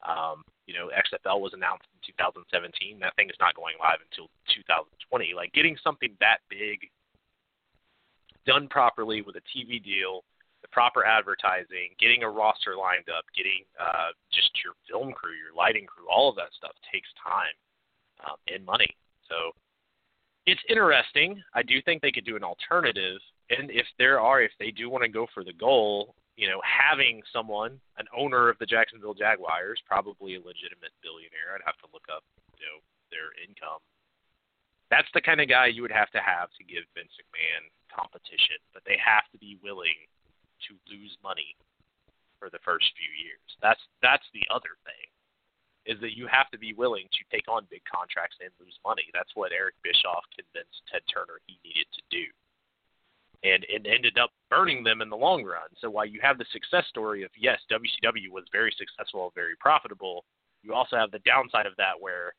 um, 0.00 0.40
you 0.64 0.72
know, 0.72 0.88
XFL 0.88 1.44
was 1.44 1.52
announced 1.52 1.84
in 1.92 2.00
2017. 2.16 2.96
That 3.00 3.12
thing 3.16 3.28
is 3.28 3.36
not 3.36 3.52
going 3.52 3.76
live 3.76 4.00
until 4.00 4.32
2020. 4.48 5.36
Like 5.36 5.52
getting 5.52 5.76
something 5.84 6.16
that 6.24 6.40
big 6.48 6.88
done 8.48 8.64
properly 8.68 9.20
with 9.20 9.36
a 9.36 9.44
TV 9.52 9.76
deal, 9.76 10.24
the 10.64 10.72
proper 10.72 11.04
advertising, 11.04 11.92
getting 12.00 12.24
a 12.24 12.30
roster 12.30 12.80
lined 12.80 13.12
up, 13.12 13.28
getting 13.36 13.60
uh, 13.76 14.16
just 14.32 14.50
your 14.64 14.72
film 14.88 15.12
crew, 15.12 15.36
your 15.36 15.52
lighting 15.52 15.84
crew, 15.84 16.08
all 16.08 16.32
of 16.32 16.36
that 16.36 16.48
stuff 16.56 16.72
takes 16.88 17.12
time 17.20 17.52
um, 18.24 18.40
and 18.48 18.64
money. 18.64 18.88
So 19.28 19.52
it's 20.48 20.64
interesting. 20.68 21.42
I 21.52 21.62
do 21.62 21.76
think 21.84 22.00
they 22.00 22.10
could 22.10 22.24
do 22.24 22.36
an 22.36 22.42
alternative, 22.42 23.20
and 23.52 23.70
if 23.70 23.84
there 24.00 24.16
are, 24.18 24.40
if 24.40 24.52
they 24.58 24.72
do 24.72 24.88
want 24.88 25.04
to 25.04 25.12
go 25.12 25.26
for 25.34 25.44
the 25.44 25.52
goal, 25.52 26.16
you 26.40 26.48
know, 26.48 26.56
having 26.64 27.20
someone, 27.32 27.76
an 28.00 28.08
owner 28.16 28.48
of 28.48 28.56
the 28.56 28.64
Jacksonville 28.64 29.12
Jaguars, 29.12 29.76
probably 29.84 30.40
a 30.40 30.40
legitimate 30.40 30.96
billionaire. 31.04 31.52
I'd 31.52 31.66
have 31.68 31.76
to 31.84 31.90
look 31.92 32.08
up, 32.08 32.24
you 32.56 32.64
know, 32.64 32.80
their 33.12 33.36
income. 33.44 33.84
That's 34.88 35.10
the 35.12 35.20
kind 35.20 35.44
of 35.44 35.52
guy 35.52 35.68
you 35.68 35.84
would 35.84 35.92
have 35.92 36.08
to 36.16 36.22
have 36.24 36.48
to 36.56 36.64
give 36.64 36.88
Vince 36.96 37.12
McMahon 37.20 37.68
competition, 37.92 38.56
but 38.72 38.80
they 38.88 38.96
have 38.96 39.28
to 39.36 39.38
be 39.38 39.60
willing 39.60 39.98
to 40.64 40.80
lose 40.88 41.12
money 41.20 41.58
for 42.40 42.48
the 42.48 42.62
first 42.64 42.88
few 42.96 43.12
years. 43.12 43.44
That's 43.60 43.82
that's 44.00 44.24
the 44.32 44.46
other 44.48 44.80
thing 44.88 45.07
is 45.88 45.98
that 46.04 46.14
you 46.16 46.28
have 46.28 46.52
to 46.52 46.58
be 46.60 46.76
willing 46.76 47.08
to 47.10 47.24
take 47.32 47.48
on 47.48 47.66
big 47.72 47.80
contracts 47.88 48.36
and 48.44 48.52
lose 48.60 48.76
money. 48.84 49.08
That's 49.16 49.32
what 49.34 49.56
Eric 49.56 49.74
Bischoff 49.82 50.22
convinced 50.36 50.84
Ted 50.92 51.00
Turner 51.08 51.40
he 51.48 51.56
needed 51.64 51.88
to 51.96 52.02
do. 52.12 52.28
And 53.40 53.64
it 53.72 53.88
ended 53.88 54.18
up 54.20 54.30
burning 54.50 54.84
them 54.84 55.00
in 55.00 55.08
the 55.08 55.16
long 55.16 55.44
run. 55.44 55.72
So 55.80 55.88
while 55.88 56.04
you 56.04 56.20
have 56.22 56.36
the 56.36 56.44
success 56.52 56.84
story 56.92 57.24
of 57.24 57.30
yes, 57.38 57.58
WCW 57.72 58.28
was 58.28 58.44
very 58.52 58.74
successful, 58.76 59.32
very 59.34 59.56
profitable, 59.56 60.24
you 60.62 60.74
also 60.74 60.96
have 60.96 61.10
the 61.10 61.24
downside 61.24 61.64
of 61.64 61.76
that 61.78 61.96
where 61.98 62.34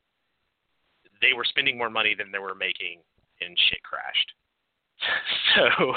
they 1.22 1.34
were 1.34 1.46
spending 1.46 1.78
more 1.78 1.90
money 1.90 2.14
than 2.14 2.32
they 2.32 2.40
were 2.40 2.56
making 2.56 3.02
and 3.42 3.58
shit 3.70 3.82
crashed. 3.82 4.30
so 5.56 5.94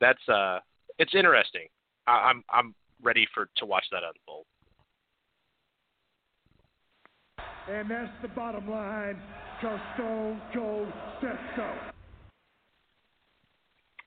that's 0.00 0.22
uh 0.28 0.60
it's 0.98 1.14
interesting. 1.14 1.66
I, 2.06 2.30
I'm 2.30 2.44
I'm 2.52 2.74
ready 3.02 3.26
for 3.34 3.48
to 3.56 3.66
watch 3.66 3.86
that 3.90 4.02
unfold. 4.04 4.46
And 7.70 7.90
that's 7.90 8.10
the 8.22 8.28
bottom 8.28 8.68
line, 8.68 9.16
because 9.60 9.78
Stone 9.94 10.40
Cold 10.52 10.88
said 11.20 11.38
so. 11.56 11.70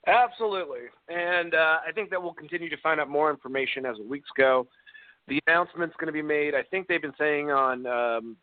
Absolutely. 0.08 0.82
And 1.10 1.56
uh, 1.56 1.78
I 1.88 1.92
think 1.94 2.10
that 2.12 2.22
we'll 2.22 2.34
continue 2.34 2.70
to 2.70 2.78
find 2.78 3.00
out 3.00 3.10
more 3.10 3.32
information 3.32 3.86
as 3.86 3.98
the 3.98 4.04
weeks 4.04 4.30
go. 4.38 4.68
The 5.28 5.40
announcement's 5.48 5.96
going 6.00 6.08
to 6.08 6.14
be 6.14 6.22
made. 6.22 6.54
I 6.54 6.62
think 6.64 6.88
they've 6.88 7.02
been 7.02 7.14
saying 7.18 7.50
on 7.50 7.88
um, 7.88 8.38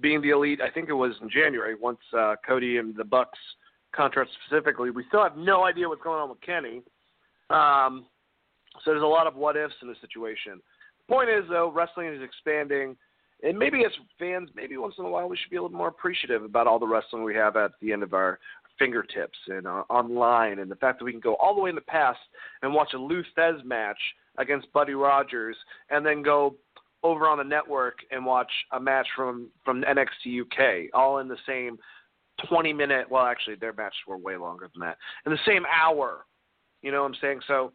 being 0.00 0.20
the 0.20 0.30
elite. 0.30 0.60
I 0.60 0.70
think 0.70 0.88
it 0.88 0.94
was 0.94 1.12
in 1.22 1.30
January 1.30 1.74
once 1.74 2.00
uh, 2.16 2.34
Cody 2.46 2.78
and 2.78 2.96
the 2.96 3.04
Bucks 3.04 3.38
contract 3.94 4.30
specifically. 4.44 4.90
We 4.90 5.04
still 5.08 5.22
have 5.22 5.36
no 5.36 5.64
idea 5.64 5.88
what's 5.88 6.02
going 6.02 6.20
on 6.20 6.28
with 6.28 6.40
Kenny. 6.40 6.82
Um, 7.50 8.06
so 8.84 8.90
there's 8.90 9.02
a 9.02 9.06
lot 9.06 9.26
of 9.26 9.36
what 9.36 9.56
ifs 9.56 9.74
in 9.82 9.88
the 9.88 9.94
situation. 10.00 10.60
The 11.06 11.14
point 11.14 11.30
is, 11.30 11.44
though, 11.48 11.70
wrestling 11.70 12.08
is 12.08 12.22
expanding 12.22 12.96
and 13.42 13.58
maybe 13.58 13.84
as 13.84 13.92
fans, 14.18 14.50
maybe 14.54 14.76
once 14.76 14.94
in 14.98 15.04
a 15.04 15.08
while 15.08 15.28
we 15.28 15.36
should 15.36 15.50
be 15.50 15.56
a 15.56 15.62
little 15.62 15.76
more 15.76 15.88
appreciative 15.88 16.42
about 16.42 16.66
all 16.66 16.78
the 16.78 16.86
wrestling 16.86 17.24
we 17.24 17.34
have 17.34 17.56
at 17.56 17.72
the 17.80 17.92
end 17.92 18.02
of 18.02 18.14
our 18.14 18.38
fingertips 18.78 19.38
and 19.48 19.66
uh, 19.66 19.84
online, 19.90 20.58
and 20.58 20.70
the 20.70 20.76
fact 20.76 20.98
that 20.98 21.04
we 21.04 21.12
can 21.12 21.20
go 21.20 21.34
all 21.34 21.54
the 21.54 21.60
way 21.60 21.68
in 21.68 21.76
the 21.76 21.82
past 21.82 22.18
and 22.62 22.72
watch 22.72 22.92
a 22.94 22.98
Lou 22.98 23.22
Thesz 23.36 23.62
match 23.64 23.98
against 24.38 24.72
Buddy 24.72 24.94
Rogers, 24.94 25.56
and 25.90 26.04
then 26.04 26.22
go 26.22 26.56
over 27.02 27.28
on 27.28 27.38
the 27.38 27.44
network 27.44 27.98
and 28.10 28.24
watch 28.24 28.50
a 28.72 28.80
match 28.80 29.06
from 29.14 29.48
from 29.64 29.82
NXT 29.82 30.40
UK, 30.42 30.90
all 30.94 31.18
in 31.18 31.28
the 31.28 31.36
same 31.46 31.78
20 32.48 32.72
minute. 32.72 33.10
Well, 33.10 33.24
actually, 33.24 33.56
their 33.56 33.72
matches 33.74 33.98
were 34.08 34.16
way 34.16 34.36
longer 34.36 34.68
than 34.74 34.80
that, 34.80 34.96
in 35.26 35.32
the 35.32 35.38
same 35.46 35.64
hour. 35.66 36.24
You 36.82 36.90
know 36.90 37.02
what 37.02 37.08
I'm 37.08 37.16
saying? 37.20 37.40
So. 37.46 37.72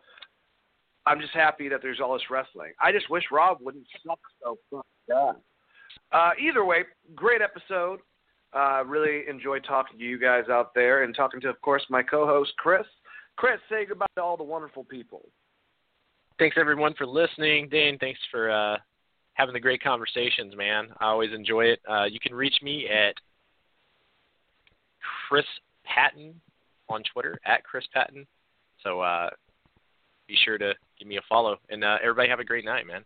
I'm 1.07 1.21
just 1.21 1.35
happy 1.35 1.69
that 1.69 1.83
there's 1.83 1.99
all 2.01 2.13
this 2.13 2.31
wrestling. 2.31 2.71
I 2.81 2.91
just 2.91 3.11
wish 3.11 3.25
Raw 3.31 3.55
wouldn't 3.61 3.85
suck 4.03 4.17
so 4.41 4.57
fucking 4.71 4.81
uh, 6.11 6.31
either 6.39 6.65
way, 6.65 6.83
great 7.15 7.41
episode. 7.41 7.99
Uh, 8.53 8.83
really 8.85 9.23
enjoy 9.29 9.59
talking 9.59 9.97
to 9.97 10.03
you 10.03 10.17
guys 10.17 10.45
out 10.49 10.73
there 10.73 11.03
and 11.03 11.13
talking 11.13 11.41
to, 11.41 11.49
of 11.49 11.59
course, 11.61 11.83
my 11.89 12.01
co-host 12.01 12.53
Chris. 12.57 12.85
Chris, 13.35 13.59
say 13.69 13.85
goodbye 13.85 14.05
to 14.15 14.23
all 14.23 14.37
the 14.37 14.43
wonderful 14.43 14.83
people. 14.85 15.27
Thanks 16.39 16.55
everyone 16.59 16.93
for 16.97 17.05
listening, 17.05 17.67
Dane. 17.69 17.97
Thanks 17.97 18.19
for 18.31 18.49
uh, 18.49 18.77
having 19.33 19.53
the 19.53 19.59
great 19.59 19.83
conversations, 19.83 20.55
man. 20.55 20.87
I 20.99 21.07
always 21.07 21.33
enjoy 21.33 21.65
it. 21.65 21.79
Uh, 21.89 22.05
you 22.05 22.19
can 22.19 22.33
reach 22.33 22.55
me 22.61 22.87
at 22.87 23.15
Chris 25.27 25.45
Patton 25.85 26.39
on 26.89 27.03
Twitter 27.13 27.39
at 27.45 27.63
Chris 27.63 27.85
Patton. 27.93 28.25
So 28.83 29.01
uh, 29.01 29.29
be 30.27 30.37
sure 30.43 30.57
to 30.57 30.73
give 30.97 31.07
me 31.07 31.17
a 31.17 31.21
follow, 31.27 31.57
and 31.69 31.83
uh, 31.83 31.97
everybody 32.01 32.29
have 32.29 32.39
a 32.39 32.45
great 32.45 32.65
night, 32.65 32.87
man. 32.87 33.03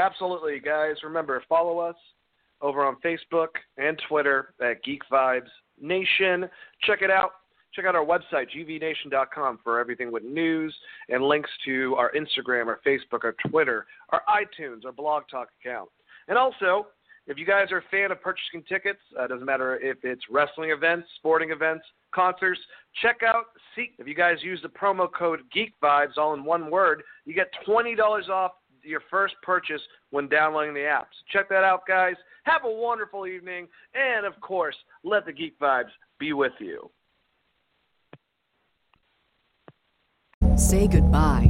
Absolutely, 0.00 0.58
guys. 0.60 0.96
Remember, 1.04 1.42
follow 1.46 1.78
us 1.78 1.96
over 2.62 2.84
on 2.86 2.96
Facebook 3.04 3.48
and 3.76 4.00
Twitter 4.08 4.54
at 4.62 4.82
Geek 4.82 5.02
Vibes 5.12 5.50
Nation. 5.78 6.48
Check 6.84 7.02
it 7.02 7.10
out. 7.10 7.32
Check 7.74 7.84
out 7.84 7.94
our 7.94 8.04
website, 8.04 8.46
gvnation.com, 8.56 9.58
for 9.62 9.78
everything 9.78 10.10
with 10.10 10.24
news 10.24 10.74
and 11.10 11.22
links 11.22 11.50
to 11.66 11.94
our 11.96 12.10
Instagram, 12.12 12.66
our 12.66 12.80
Facebook, 12.84 13.24
our 13.24 13.34
Twitter, 13.48 13.86
our 14.08 14.22
iTunes, 14.26 14.86
our 14.86 14.92
Blog 14.92 15.24
Talk 15.30 15.48
account. 15.62 15.90
And 16.28 16.38
also, 16.38 16.86
if 17.26 17.36
you 17.36 17.44
guys 17.44 17.70
are 17.70 17.78
a 17.78 17.84
fan 17.90 18.10
of 18.10 18.22
purchasing 18.22 18.62
tickets, 18.66 19.00
uh, 19.18 19.26
doesn't 19.26 19.44
matter 19.44 19.76
if 19.76 19.98
it's 20.02 20.22
wrestling 20.30 20.70
events, 20.70 21.08
sporting 21.16 21.50
events, 21.50 21.84
concerts, 22.12 22.58
check 23.02 23.18
out 23.24 23.44
See 23.76 23.90
If 23.98 24.08
you 24.08 24.14
guys 24.14 24.38
use 24.40 24.60
the 24.62 24.68
promo 24.68 25.08
code 25.12 25.40
Geek 25.52 25.74
Vibes, 25.82 26.16
all 26.16 26.34
in 26.34 26.42
one 26.42 26.70
word, 26.70 27.02
you 27.26 27.34
get 27.34 27.48
twenty 27.66 27.94
dollars 27.94 28.28
off 28.28 28.52
your 28.82 29.02
first 29.10 29.34
purchase 29.42 29.80
when 30.10 30.28
downloading 30.28 30.74
the 30.74 30.84
app. 30.84 31.08
Check 31.32 31.48
that 31.48 31.64
out, 31.64 31.86
guys. 31.86 32.14
Have 32.44 32.62
a 32.64 32.70
wonderful 32.70 33.26
evening, 33.26 33.68
and 33.94 34.26
of 34.26 34.40
course, 34.40 34.76
let 35.04 35.26
the 35.26 35.32
geek 35.32 35.58
vibes 35.58 35.90
be 36.18 36.32
with 36.32 36.52
you. 36.58 36.90
Say 40.56 40.86
goodbye 40.86 41.49